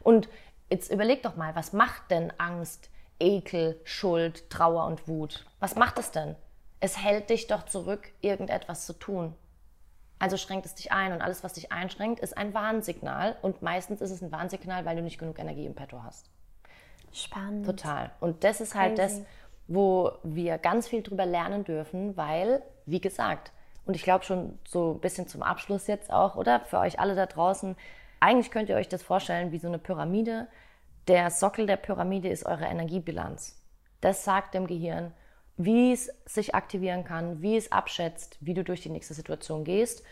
Und 0.00 0.28
jetzt 0.70 0.90
überleg 0.90 1.22
doch 1.22 1.36
mal, 1.36 1.54
was 1.54 1.72
macht 1.72 2.10
denn 2.10 2.32
Angst, 2.38 2.90
Ekel, 3.20 3.80
Schuld, 3.84 4.50
Trauer 4.50 4.86
und 4.86 5.06
Wut? 5.06 5.46
Was 5.60 5.76
macht 5.76 6.00
es 6.00 6.10
denn? 6.10 6.34
Es 6.80 6.98
hält 7.00 7.30
dich 7.30 7.46
doch 7.46 7.64
zurück, 7.66 8.10
irgendetwas 8.22 8.86
zu 8.86 8.94
tun. 8.94 9.36
Also 10.20 10.36
schränkt 10.36 10.66
es 10.66 10.74
dich 10.74 10.92
ein 10.92 11.12
und 11.12 11.22
alles, 11.22 11.42
was 11.42 11.54
dich 11.54 11.72
einschränkt, 11.72 12.20
ist 12.20 12.36
ein 12.36 12.52
Warnsignal 12.52 13.36
und 13.40 13.62
meistens 13.62 14.02
ist 14.02 14.10
es 14.10 14.22
ein 14.22 14.30
Warnsignal, 14.30 14.84
weil 14.84 14.94
du 14.94 15.02
nicht 15.02 15.18
genug 15.18 15.38
Energie 15.38 15.64
im 15.64 15.74
Petto 15.74 16.02
hast. 16.04 16.30
Spannend. 17.10 17.64
Total. 17.64 18.10
Und 18.20 18.44
das 18.44 18.60
ist 18.60 18.74
halt 18.74 18.96
Crazy. 18.96 19.20
das, 19.20 19.26
wo 19.66 20.12
wir 20.22 20.58
ganz 20.58 20.86
viel 20.86 21.02
drüber 21.02 21.24
lernen 21.24 21.64
dürfen, 21.64 22.16
weil, 22.18 22.62
wie 22.84 23.00
gesagt, 23.00 23.50
und 23.86 23.94
ich 23.96 24.02
glaube 24.02 24.24
schon 24.24 24.58
so 24.68 24.92
ein 24.92 25.00
bisschen 25.00 25.26
zum 25.26 25.42
Abschluss 25.42 25.86
jetzt 25.86 26.12
auch, 26.12 26.36
oder 26.36 26.60
für 26.60 26.78
euch 26.78 27.00
alle 27.00 27.14
da 27.14 27.24
draußen, 27.24 27.74
eigentlich 28.20 28.50
könnt 28.50 28.68
ihr 28.68 28.76
euch 28.76 28.88
das 28.88 29.02
vorstellen 29.02 29.52
wie 29.52 29.58
so 29.58 29.68
eine 29.68 29.78
Pyramide. 29.78 30.48
Der 31.08 31.30
Sockel 31.30 31.66
der 31.66 31.78
Pyramide 31.78 32.28
ist 32.28 32.44
eure 32.44 32.66
Energiebilanz. 32.66 33.58
Das 34.02 34.22
sagt 34.22 34.52
dem 34.52 34.66
Gehirn, 34.66 35.12
wie 35.64 35.92
es 35.92 36.10
sich 36.24 36.54
aktivieren 36.54 37.04
kann, 37.04 37.42
wie 37.42 37.56
es 37.56 37.70
abschätzt, 37.70 38.38
wie 38.40 38.54
du 38.54 38.64
durch 38.64 38.80
die 38.80 38.88
nächste 38.88 39.12
Situation 39.12 39.62
gehst. 39.64 40.02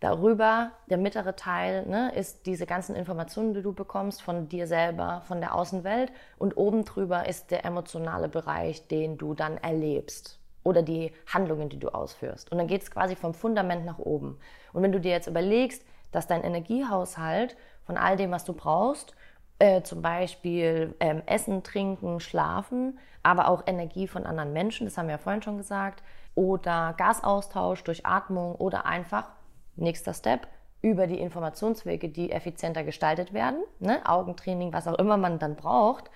Darüber, 0.00 0.72
der 0.90 0.98
mittlere 0.98 1.34
Teil, 1.34 1.86
ne, 1.86 2.12
ist 2.14 2.44
diese 2.44 2.66
ganzen 2.66 2.94
Informationen, 2.94 3.54
die 3.54 3.62
du 3.62 3.72
bekommst 3.72 4.20
von 4.20 4.48
dir 4.48 4.66
selber, 4.66 5.22
von 5.26 5.40
der 5.40 5.54
Außenwelt. 5.54 6.12
Und 6.36 6.58
oben 6.58 6.84
drüber 6.84 7.26
ist 7.26 7.50
der 7.50 7.64
emotionale 7.64 8.28
Bereich, 8.28 8.86
den 8.86 9.16
du 9.16 9.32
dann 9.34 9.56
erlebst. 9.56 10.38
Oder 10.62 10.82
die 10.82 11.12
Handlungen, 11.26 11.70
die 11.70 11.78
du 11.78 11.88
ausführst. 11.88 12.52
Und 12.52 12.58
dann 12.58 12.66
geht 12.66 12.82
es 12.82 12.90
quasi 12.90 13.16
vom 13.16 13.32
Fundament 13.32 13.86
nach 13.86 13.98
oben. 13.98 14.38
Und 14.74 14.82
wenn 14.82 14.92
du 14.92 15.00
dir 15.00 15.12
jetzt 15.12 15.26
überlegst, 15.26 15.82
dass 16.12 16.26
dein 16.26 16.44
Energiehaushalt 16.44 17.56
von 17.86 17.96
all 17.96 18.18
dem, 18.18 18.30
was 18.30 18.44
du 18.44 18.52
brauchst, 18.52 19.14
äh, 19.58 19.82
zum 19.82 20.02
Beispiel 20.02 20.94
ähm, 21.00 21.22
Essen, 21.26 21.62
Trinken, 21.64 22.20
Schlafen, 22.20 22.98
aber 23.28 23.48
auch 23.48 23.62
Energie 23.66 24.08
von 24.08 24.24
anderen 24.24 24.54
Menschen, 24.54 24.86
das 24.86 24.96
haben 24.96 25.08
wir 25.08 25.16
ja 25.16 25.18
vorhin 25.18 25.42
schon 25.42 25.58
gesagt, 25.58 26.02
oder 26.34 26.94
Gasaustausch 26.96 27.84
durch 27.84 28.06
Atmung 28.06 28.54
oder 28.54 28.86
einfach, 28.86 29.28
nächster 29.76 30.14
Step, 30.14 30.48
über 30.80 31.06
die 31.06 31.18
Informationswege, 31.20 32.08
die 32.08 32.32
effizienter 32.32 32.84
gestaltet 32.84 33.34
werden, 33.34 33.62
ne? 33.80 34.00
Augentraining, 34.06 34.72
was 34.72 34.88
auch 34.88 34.94
immer 34.94 35.18
man 35.18 35.38
dann 35.38 35.56
braucht. 35.56 36.10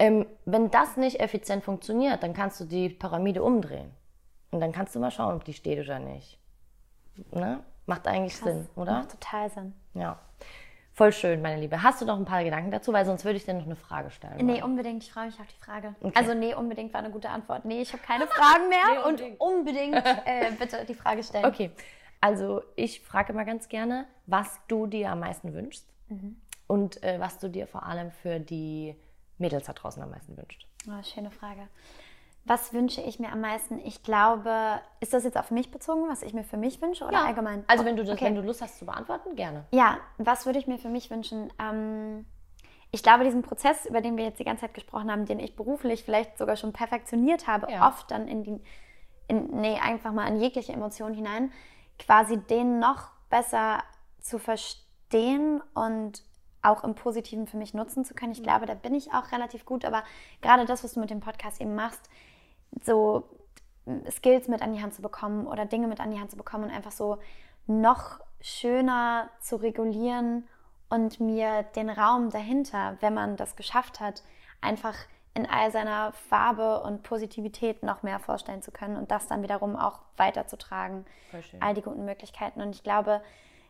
Ähm, 0.00 0.26
wenn 0.44 0.70
das 0.72 0.96
nicht 0.96 1.20
effizient 1.20 1.62
funktioniert, 1.62 2.24
dann 2.24 2.32
kannst 2.32 2.58
du 2.58 2.64
die 2.64 2.88
Pyramide 2.88 3.42
umdrehen. 3.42 3.92
Und 4.50 4.60
dann 4.60 4.72
kannst 4.72 4.96
du 4.96 4.98
mal 4.98 5.12
schauen, 5.12 5.36
ob 5.36 5.44
die 5.44 5.52
steht 5.52 5.78
oder 5.78 6.00
nicht. 6.00 6.40
Ne? 7.30 7.60
Macht 7.86 8.08
eigentlich 8.08 8.36
Sinn, 8.36 8.66
oder? 8.74 8.94
Macht 8.94 9.12
total 9.12 9.48
Sinn. 9.50 9.74
Ja. 9.94 10.18
Voll 11.02 11.12
schön, 11.12 11.42
meine 11.42 11.60
Liebe. 11.60 11.82
Hast 11.82 12.00
du 12.00 12.04
noch 12.04 12.16
ein 12.16 12.24
paar 12.24 12.44
Gedanken 12.44 12.70
dazu? 12.70 12.92
Weil 12.92 13.04
sonst 13.04 13.24
würde 13.24 13.36
ich 13.36 13.44
dir 13.44 13.54
noch 13.54 13.64
eine 13.64 13.74
Frage 13.74 14.12
stellen. 14.12 14.46
Nee, 14.46 14.52
wollen. 14.52 14.62
unbedingt. 14.62 15.02
Ich 15.02 15.12
freue 15.12 15.26
mich 15.26 15.40
auf 15.40 15.48
die 15.48 15.64
Frage. 15.64 15.96
Okay. 16.00 16.12
Also, 16.14 16.32
nee, 16.32 16.54
unbedingt 16.54 16.94
war 16.94 17.00
eine 17.00 17.10
gute 17.10 17.28
Antwort. 17.28 17.64
Nee, 17.64 17.82
ich 17.82 17.92
habe 17.92 18.04
keine 18.04 18.28
Fragen 18.28 18.68
mehr. 18.68 18.78
Nee, 18.92 19.08
und 19.08 19.40
unbedingt 19.40 19.96
äh, 19.96 20.52
bitte 20.56 20.84
die 20.84 20.94
Frage 20.94 21.24
stellen. 21.24 21.44
Okay. 21.44 21.72
Also 22.20 22.62
ich 22.76 23.00
frage 23.00 23.32
mal 23.32 23.42
ganz 23.42 23.68
gerne, 23.68 24.06
was 24.26 24.60
du 24.68 24.86
dir 24.86 25.10
am 25.10 25.18
meisten 25.18 25.52
wünschst 25.54 25.88
und 26.68 27.02
äh, 27.02 27.18
was 27.18 27.38
du 27.40 27.48
dir 27.48 27.66
vor 27.66 27.84
allem 27.84 28.12
für 28.12 28.38
die 28.38 28.94
Mädels 29.38 29.66
da 29.66 29.72
draußen 29.72 30.00
am 30.00 30.10
meisten 30.10 30.36
wünschst. 30.36 30.68
Oh, 30.86 31.02
schöne 31.02 31.32
Frage. 31.32 31.66
Was 32.44 32.72
wünsche 32.72 33.00
ich 33.00 33.20
mir 33.20 33.30
am 33.30 33.40
meisten? 33.40 33.78
Ich 33.84 34.02
glaube, 34.02 34.80
ist 34.98 35.12
das 35.14 35.22
jetzt 35.22 35.36
auf 35.38 35.50
mich 35.52 35.70
bezogen, 35.70 36.08
was 36.08 36.22
ich 36.22 36.34
mir 36.34 36.42
für 36.42 36.56
mich 36.56 36.82
wünsche 36.82 37.04
oder 37.04 37.24
allgemein? 37.24 37.62
Also 37.68 37.84
wenn 37.84 37.96
du, 37.96 38.02
das, 38.04 38.14
Okay. 38.14 38.24
wenn 38.24 38.34
du 38.34 38.42
Lust 38.42 38.60
hast 38.62 38.78
zu 38.78 38.84
beantworten, 38.86 39.36
gerne. 39.36 39.64
Ja, 39.70 39.98
was 40.18 40.44
würde 40.44 40.58
ich 40.58 40.66
mir 40.66 40.78
für 40.78 40.88
mich 40.88 41.08
wünschen? 41.10 41.52
Ähm, 41.60 42.26
ich 42.90 43.02
glaube, 43.04 43.22
diesen 43.24 43.42
Prozess, 43.42 43.86
über 43.86 44.00
den 44.00 44.16
wir 44.16 44.24
jetzt 44.24 44.40
die 44.40 44.44
ganze 44.44 44.62
Zeit 44.62 44.74
gesprochen 44.74 45.10
haben, 45.10 45.24
den 45.24 45.38
ich 45.38 45.54
beruflich 45.54 46.02
vielleicht 46.02 46.36
sogar 46.36 46.56
schon 46.56 46.72
perfektioniert 46.72 47.46
habe, 47.46 47.70
Ja. 47.70 47.88
oft 47.88 48.10
dann 48.10 48.26
in 48.26 48.42
die, 48.42 48.60
in, 49.28 49.60
nee, 49.60 49.78
einfach 49.80 50.12
mal 50.12 50.26
in 50.26 50.40
jegliche 50.40 50.72
Emotion 50.72 51.14
hinein, 51.14 51.52
quasi 51.98 52.38
den 52.38 52.80
noch 52.80 53.10
besser 53.30 53.84
zu 54.20 54.38
verstehen 54.40 55.62
und 55.74 56.22
auch 56.60 56.84
im 56.84 56.94
Positiven 56.94 57.46
für 57.46 57.56
mich 57.56 57.72
nutzen 57.74 58.04
zu 58.04 58.14
können. 58.14 58.32
Ich 58.32 58.42
glaube, 58.42 58.66
da 58.66 58.74
bin 58.74 58.94
ich 58.94 59.12
auch 59.12 59.32
relativ 59.32 59.64
gut, 59.64 59.84
aber 59.84 60.02
gerade 60.42 60.64
das, 60.64 60.84
was 60.84 60.94
du 60.94 61.00
mit 61.00 61.10
dem 61.10 61.20
Podcast 61.20 61.60
eben 61.60 61.74
machst, 61.74 62.08
so 62.80 63.28
Skills 64.10 64.48
mit 64.48 64.62
an 64.62 64.72
die 64.72 64.82
Hand 64.82 64.94
zu 64.94 65.02
bekommen 65.02 65.46
oder 65.46 65.66
Dinge 65.66 65.88
mit 65.88 66.00
an 66.00 66.10
die 66.10 66.18
Hand 66.18 66.30
zu 66.30 66.36
bekommen 66.36 66.64
und 66.64 66.70
einfach 66.70 66.92
so 66.92 67.18
noch 67.66 68.20
schöner 68.40 69.28
zu 69.40 69.56
regulieren 69.56 70.46
und 70.88 71.20
mir 71.20 71.62
den 71.74 71.90
Raum 71.90 72.30
dahinter, 72.30 72.96
wenn 73.00 73.14
man 73.14 73.36
das 73.36 73.56
geschafft 73.56 74.00
hat, 74.00 74.22
einfach 74.60 74.94
in 75.34 75.48
all 75.48 75.70
seiner 75.70 76.12
Farbe 76.12 76.82
und 76.82 77.02
Positivität 77.02 77.82
noch 77.82 78.02
mehr 78.02 78.18
vorstellen 78.18 78.62
zu 78.62 78.70
können 78.70 78.96
und 78.96 79.10
das 79.10 79.28
dann 79.28 79.42
wiederum 79.42 79.76
auch 79.76 80.00
weiterzutragen. 80.16 81.06
All 81.60 81.74
die 81.74 81.82
guten 81.82 82.04
Möglichkeiten. 82.04 82.60
Und 82.60 82.74
ich 82.74 82.82
glaube, 82.82 83.22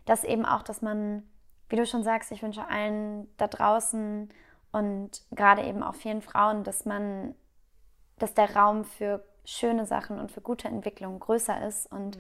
dass 0.04 0.24
eben 0.24 0.44
auch, 0.44 0.62
dass 0.62 0.82
man, 0.82 1.22
wie 1.68 1.76
du 1.76 1.86
schon 1.86 2.02
sagst, 2.02 2.32
ich 2.32 2.42
wünsche 2.42 2.66
allen 2.66 3.28
da 3.36 3.46
draußen 3.46 4.30
und 4.72 5.22
gerade 5.30 5.62
eben 5.62 5.82
auch 5.84 5.94
vielen 5.94 6.22
Frauen, 6.22 6.64
dass 6.64 6.84
man 6.84 7.36
dass 8.22 8.34
der 8.34 8.54
Raum 8.54 8.84
für 8.84 9.24
schöne 9.44 9.86
Sachen 9.86 10.20
und 10.20 10.30
für 10.30 10.40
gute 10.40 10.68
Entwicklung 10.68 11.18
größer 11.18 11.66
ist 11.66 11.90
und 11.90 12.18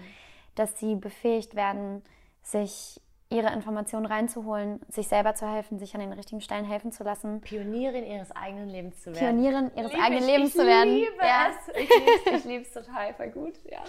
dass 0.56 0.78
sie 0.78 0.96
befähigt 0.96 1.54
werden, 1.54 2.02
sich 2.42 3.00
ihre 3.30 3.52
Informationen 3.52 4.04
reinzuholen, 4.04 4.80
sich 4.88 5.08
selber 5.08 5.34
zu 5.34 5.50
helfen, 5.50 5.78
sich 5.78 5.94
an 5.94 6.00
den 6.00 6.12
richtigen 6.12 6.40
Stellen 6.42 6.66
helfen 6.66 6.92
zu 6.92 7.02
lassen, 7.02 7.40
Pionierin 7.40 8.04
ihres 8.04 8.30
eigenen 8.32 8.68
Lebens 8.68 9.00
zu 9.00 9.14
werden. 9.14 9.40
Pionierin 9.40 9.70
ihres 9.74 9.92
Lieb 9.92 10.02
eigenen 10.02 10.22
ich, 10.22 10.28
Lebens 10.28 10.48
ich 10.50 10.60
zu 10.60 10.66
werden. 10.66 10.92
Liebe 10.92 11.16
Ja. 11.20 11.50
es. 11.50 11.68
Ich 11.68 11.88
liebe 11.88 12.10
es. 12.26 12.32
Ich 12.32 12.44
liebe 12.44 12.62
es 12.62 12.72
total. 12.72 13.14
Voll 13.14 13.30
gut. 13.30 13.54
Ja. 13.64 13.82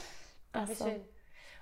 Ach, 0.53 0.69
wie 0.69 0.73
so. 0.73 0.85
schön. 0.85 1.01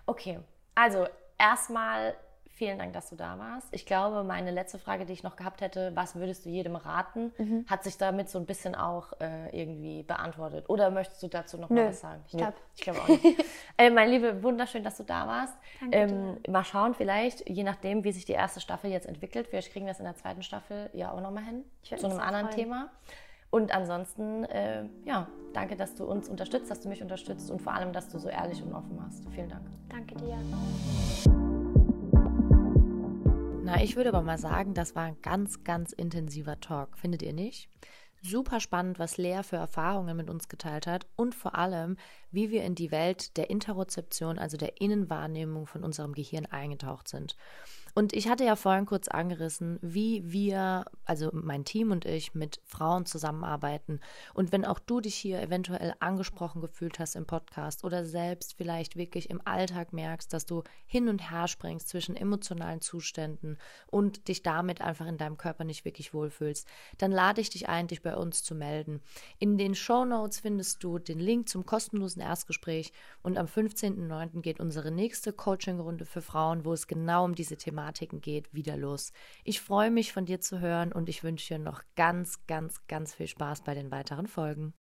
Okay, 0.06 0.40
also 0.76 1.08
erstmal 1.40 2.16
vielen 2.62 2.78
Dank, 2.78 2.94
dass 2.94 3.10
du 3.10 3.16
da 3.16 3.40
warst. 3.40 3.68
Ich 3.72 3.88
glaube, 3.88 4.24
meine 4.24 4.52
letzte 4.52 4.78
Frage, 4.78 5.06
die 5.06 5.14
ich 5.14 5.24
noch 5.24 5.36
gehabt 5.36 5.62
hätte, 5.62 5.92
was 5.96 6.16
würdest 6.16 6.46
du 6.46 6.50
jedem 6.50 6.76
raten, 6.76 7.32
Mhm. 7.40 7.66
hat 7.68 7.84
sich 7.84 7.98
damit 7.98 8.30
so 8.30 8.38
ein 8.38 8.46
bisschen 8.46 8.76
auch 8.76 9.14
äh, 9.20 9.50
irgendwie 9.60 10.04
beantwortet. 10.04 10.70
Oder 10.70 10.92
möchtest 10.92 11.24
du 11.24 11.28
dazu 11.28 11.58
noch 11.58 11.70
Nö, 11.72 11.82
mal 11.82 11.90
was 11.90 12.02
sagen? 12.02 12.22
ich 12.28 12.34
Nö, 12.34 12.40
glaub. 12.42 12.54
ich 12.76 12.82
glaube 12.82 13.00
auch 13.02 13.08
nicht. 13.08 13.46
äh, 13.78 13.90
mein 13.90 14.10
Liebe, 14.10 14.44
wunderschön, 14.44 14.84
dass 14.84 14.98
du 14.98 15.04
da 15.04 15.26
warst. 15.28 15.56
Danke 15.80 15.98
ähm, 15.98 16.38
mal 16.48 16.64
schauen, 16.64 16.94
vielleicht, 16.94 17.50
je 17.50 17.64
nachdem, 17.64 18.04
wie 18.04 18.12
sich 18.12 18.26
die 18.26 18.34
erste 18.34 18.60
Staffel 18.62 18.92
jetzt 18.92 19.08
entwickelt, 19.08 19.48
vielleicht 19.48 19.72
kriegen 19.72 19.86
wir 19.86 19.92
es 19.94 20.00
in 20.00 20.06
der 20.06 20.16
zweiten 20.16 20.44
Staffel 20.44 20.92
ja 20.94 21.12
auch 21.12 21.20
noch 21.22 21.32
mal 21.32 21.44
hin. 21.44 21.64
Zu 21.82 21.96
einem 22.06 22.20
anderen 22.20 22.46
freuen. 22.48 22.56
Thema. 22.56 22.90
Und 23.50 23.74
ansonsten, 23.74 24.46
äh, 24.46 24.86
ja, 25.04 25.28
danke, 25.54 25.76
dass 25.76 25.96
du 25.96 26.06
uns 26.06 26.30
unterstützt, 26.30 26.72
dass 26.72 26.80
du 26.80 26.88
mich 26.88 27.02
unterstützt 27.02 27.52
und 27.52 27.62
vor 27.62 27.74
allem, 27.74 27.92
dass 27.92 28.08
du 28.08 28.18
so 28.18 28.30
ehrlich 28.30 28.64
und 28.64 28.74
offen 28.74 28.98
warst. 28.98 29.28
Vielen 29.32 29.50
Dank. 29.50 29.64
Danke 29.90 30.16
dir. 30.16 30.38
Na, 33.74 33.82
ich 33.82 33.96
würde 33.96 34.10
aber 34.10 34.22
mal 34.22 34.38
sagen, 34.38 34.74
das 34.74 34.98
war 34.98 35.04
ein 35.04 35.22
ganz, 35.22 35.64
ganz 35.64 35.94
intensiver 35.94 36.60
Talk. 36.60 36.98
Findet 36.98 37.22
ihr 37.22 37.32
nicht? 37.32 37.70
Super 38.22 38.60
spannend, 38.60 39.00
was 39.00 39.16
Lea 39.16 39.44
für 39.44 39.56
Erfahrungen 39.56 40.18
mit 40.18 40.30
uns 40.30 40.50
geteilt 40.50 40.88
hat 40.88 41.08
und 41.16 41.34
vor 41.34 41.56
allem, 41.56 41.96
wie 42.32 42.52
wir 42.52 42.66
in 42.66 42.76
die 42.76 42.92
Welt 42.92 43.38
der 43.38 43.50
Interozeption, 43.50 44.40
also 44.40 44.58
der 44.58 44.82
Innenwahrnehmung 44.82 45.68
von 45.68 45.86
unserem 45.86 46.12
Gehirn 46.12 46.48
eingetaucht 46.48 47.08
sind. 47.08 47.38
Und 47.94 48.14
ich 48.14 48.28
hatte 48.30 48.44
ja 48.46 48.56
vorhin 48.56 48.86
kurz 48.86 49.08
angerissen, 49.08 49.80
wie 49.82 50.24
wir, 50.32 50.86
also 51.06 51.30
mein 51.34 51.66
Team 51.66 51.92
und 51.92 52.06
ich, 52.06 52.34
mit 52.34 52.62
Frauen 52.66 53.06
zusammenarbeiten. 53.06 54.00
Und 54.34 54.52
wenn 54.52 54.66
auch 54.66 54.80
du 54.80 55.02
dich 55.02 55.16
hier 55.16 55.42
eventuell 55.42 55.94
angesprochen 56.00 56.62
gefühlt 56.62 57.00
hast 57.00 57.16
im 57.16 57.26
Podcast 57.26 57.84
oder 57.84 58.06
selbst 58.06 58.56
vielleicht 58.56 58.96
wirklich 58.96 59.30
im 59.30 59.42
Alltag 59.46 59.94
merkst, 59.94 60.32
dass 60.34 60.46
du 60.46 60.64
hin 60.86 61.10
und 61.10 61.32
her 61.32 61.48
springst 61.48 61.90
zwischen 61.90 62.16
emotionalen 62.16 62.82
Zuständen 62.82 63.58
und 63.88 64.28
dich 64.28 64.44
damit 64.44 64.82
einfach 64.82 65.08
in 65.08 65.18
deinem 65.18 65.38
Körper 65.38 65.64
nicht 65.64 65.86
wirklich 65.86 66.14
wohlfühlst, 66.14 66.68
dann 66.98 67.12
lade 67.12 67.42
ich 67.42 67.50
dich 67.50 67.70
ein, 67.70 67.88
dich 67.88 68.02
bei 68.02 68.16
uns 68.16 68.44
zu 68.44 68.56
melden. 68.56 69.02
In 69.40 69.58
den 69.58 69.76
Show 69.76 70.06
Notes 70.06 70.40
findest 70.40 70.84
du 70.84 71.00
den 71.00 71.20
Link 71.20 71.50
zum 71.50 71.66
kostenlosen 71.66 72.22
Erstgespräch 72.22 72.92
und 73.22 73.38
am 73.38 73.46
15.09. 73.46 74.42
geht 74.42 74.60
unsere 74.60 74.92
nächste 74.92 75.34
Coaching-Runde 75.34 76.06
für 76.06 76.22
Frauen, 76.22 76.66
wo 76.66 76.74
es 76.74 76.88
genau 76.88 77.26
um 77.26 77.36
diese 77.36 77.58
Thematiken 77.82 78.22
geht, 78.22 78.54
wieder 78.54 78.78
los. 78.78 79.12
Ich 79.44 79.62
freue 79.62 79.92
mich 79.92 80.14
von 80.14 80.26
dir 80.26 80.40
zu 80.40 80.60
hören 80.60 80.92
und 80.92 81.10
ich 81.10 81.24
wünsche 81.24 81.56
dir 81.56 81.60
noch 81.60 81.82
ganz, 81.96 82.46
ganz, 82.46 82.86
ganz 82.88 83.14
viel 83.14 83.28
Spaß 83.28 83.64
bei 83.64 83.74
den 83.74 83.92
weiteren 83.92 84.28
Folgen. 84.28 84.74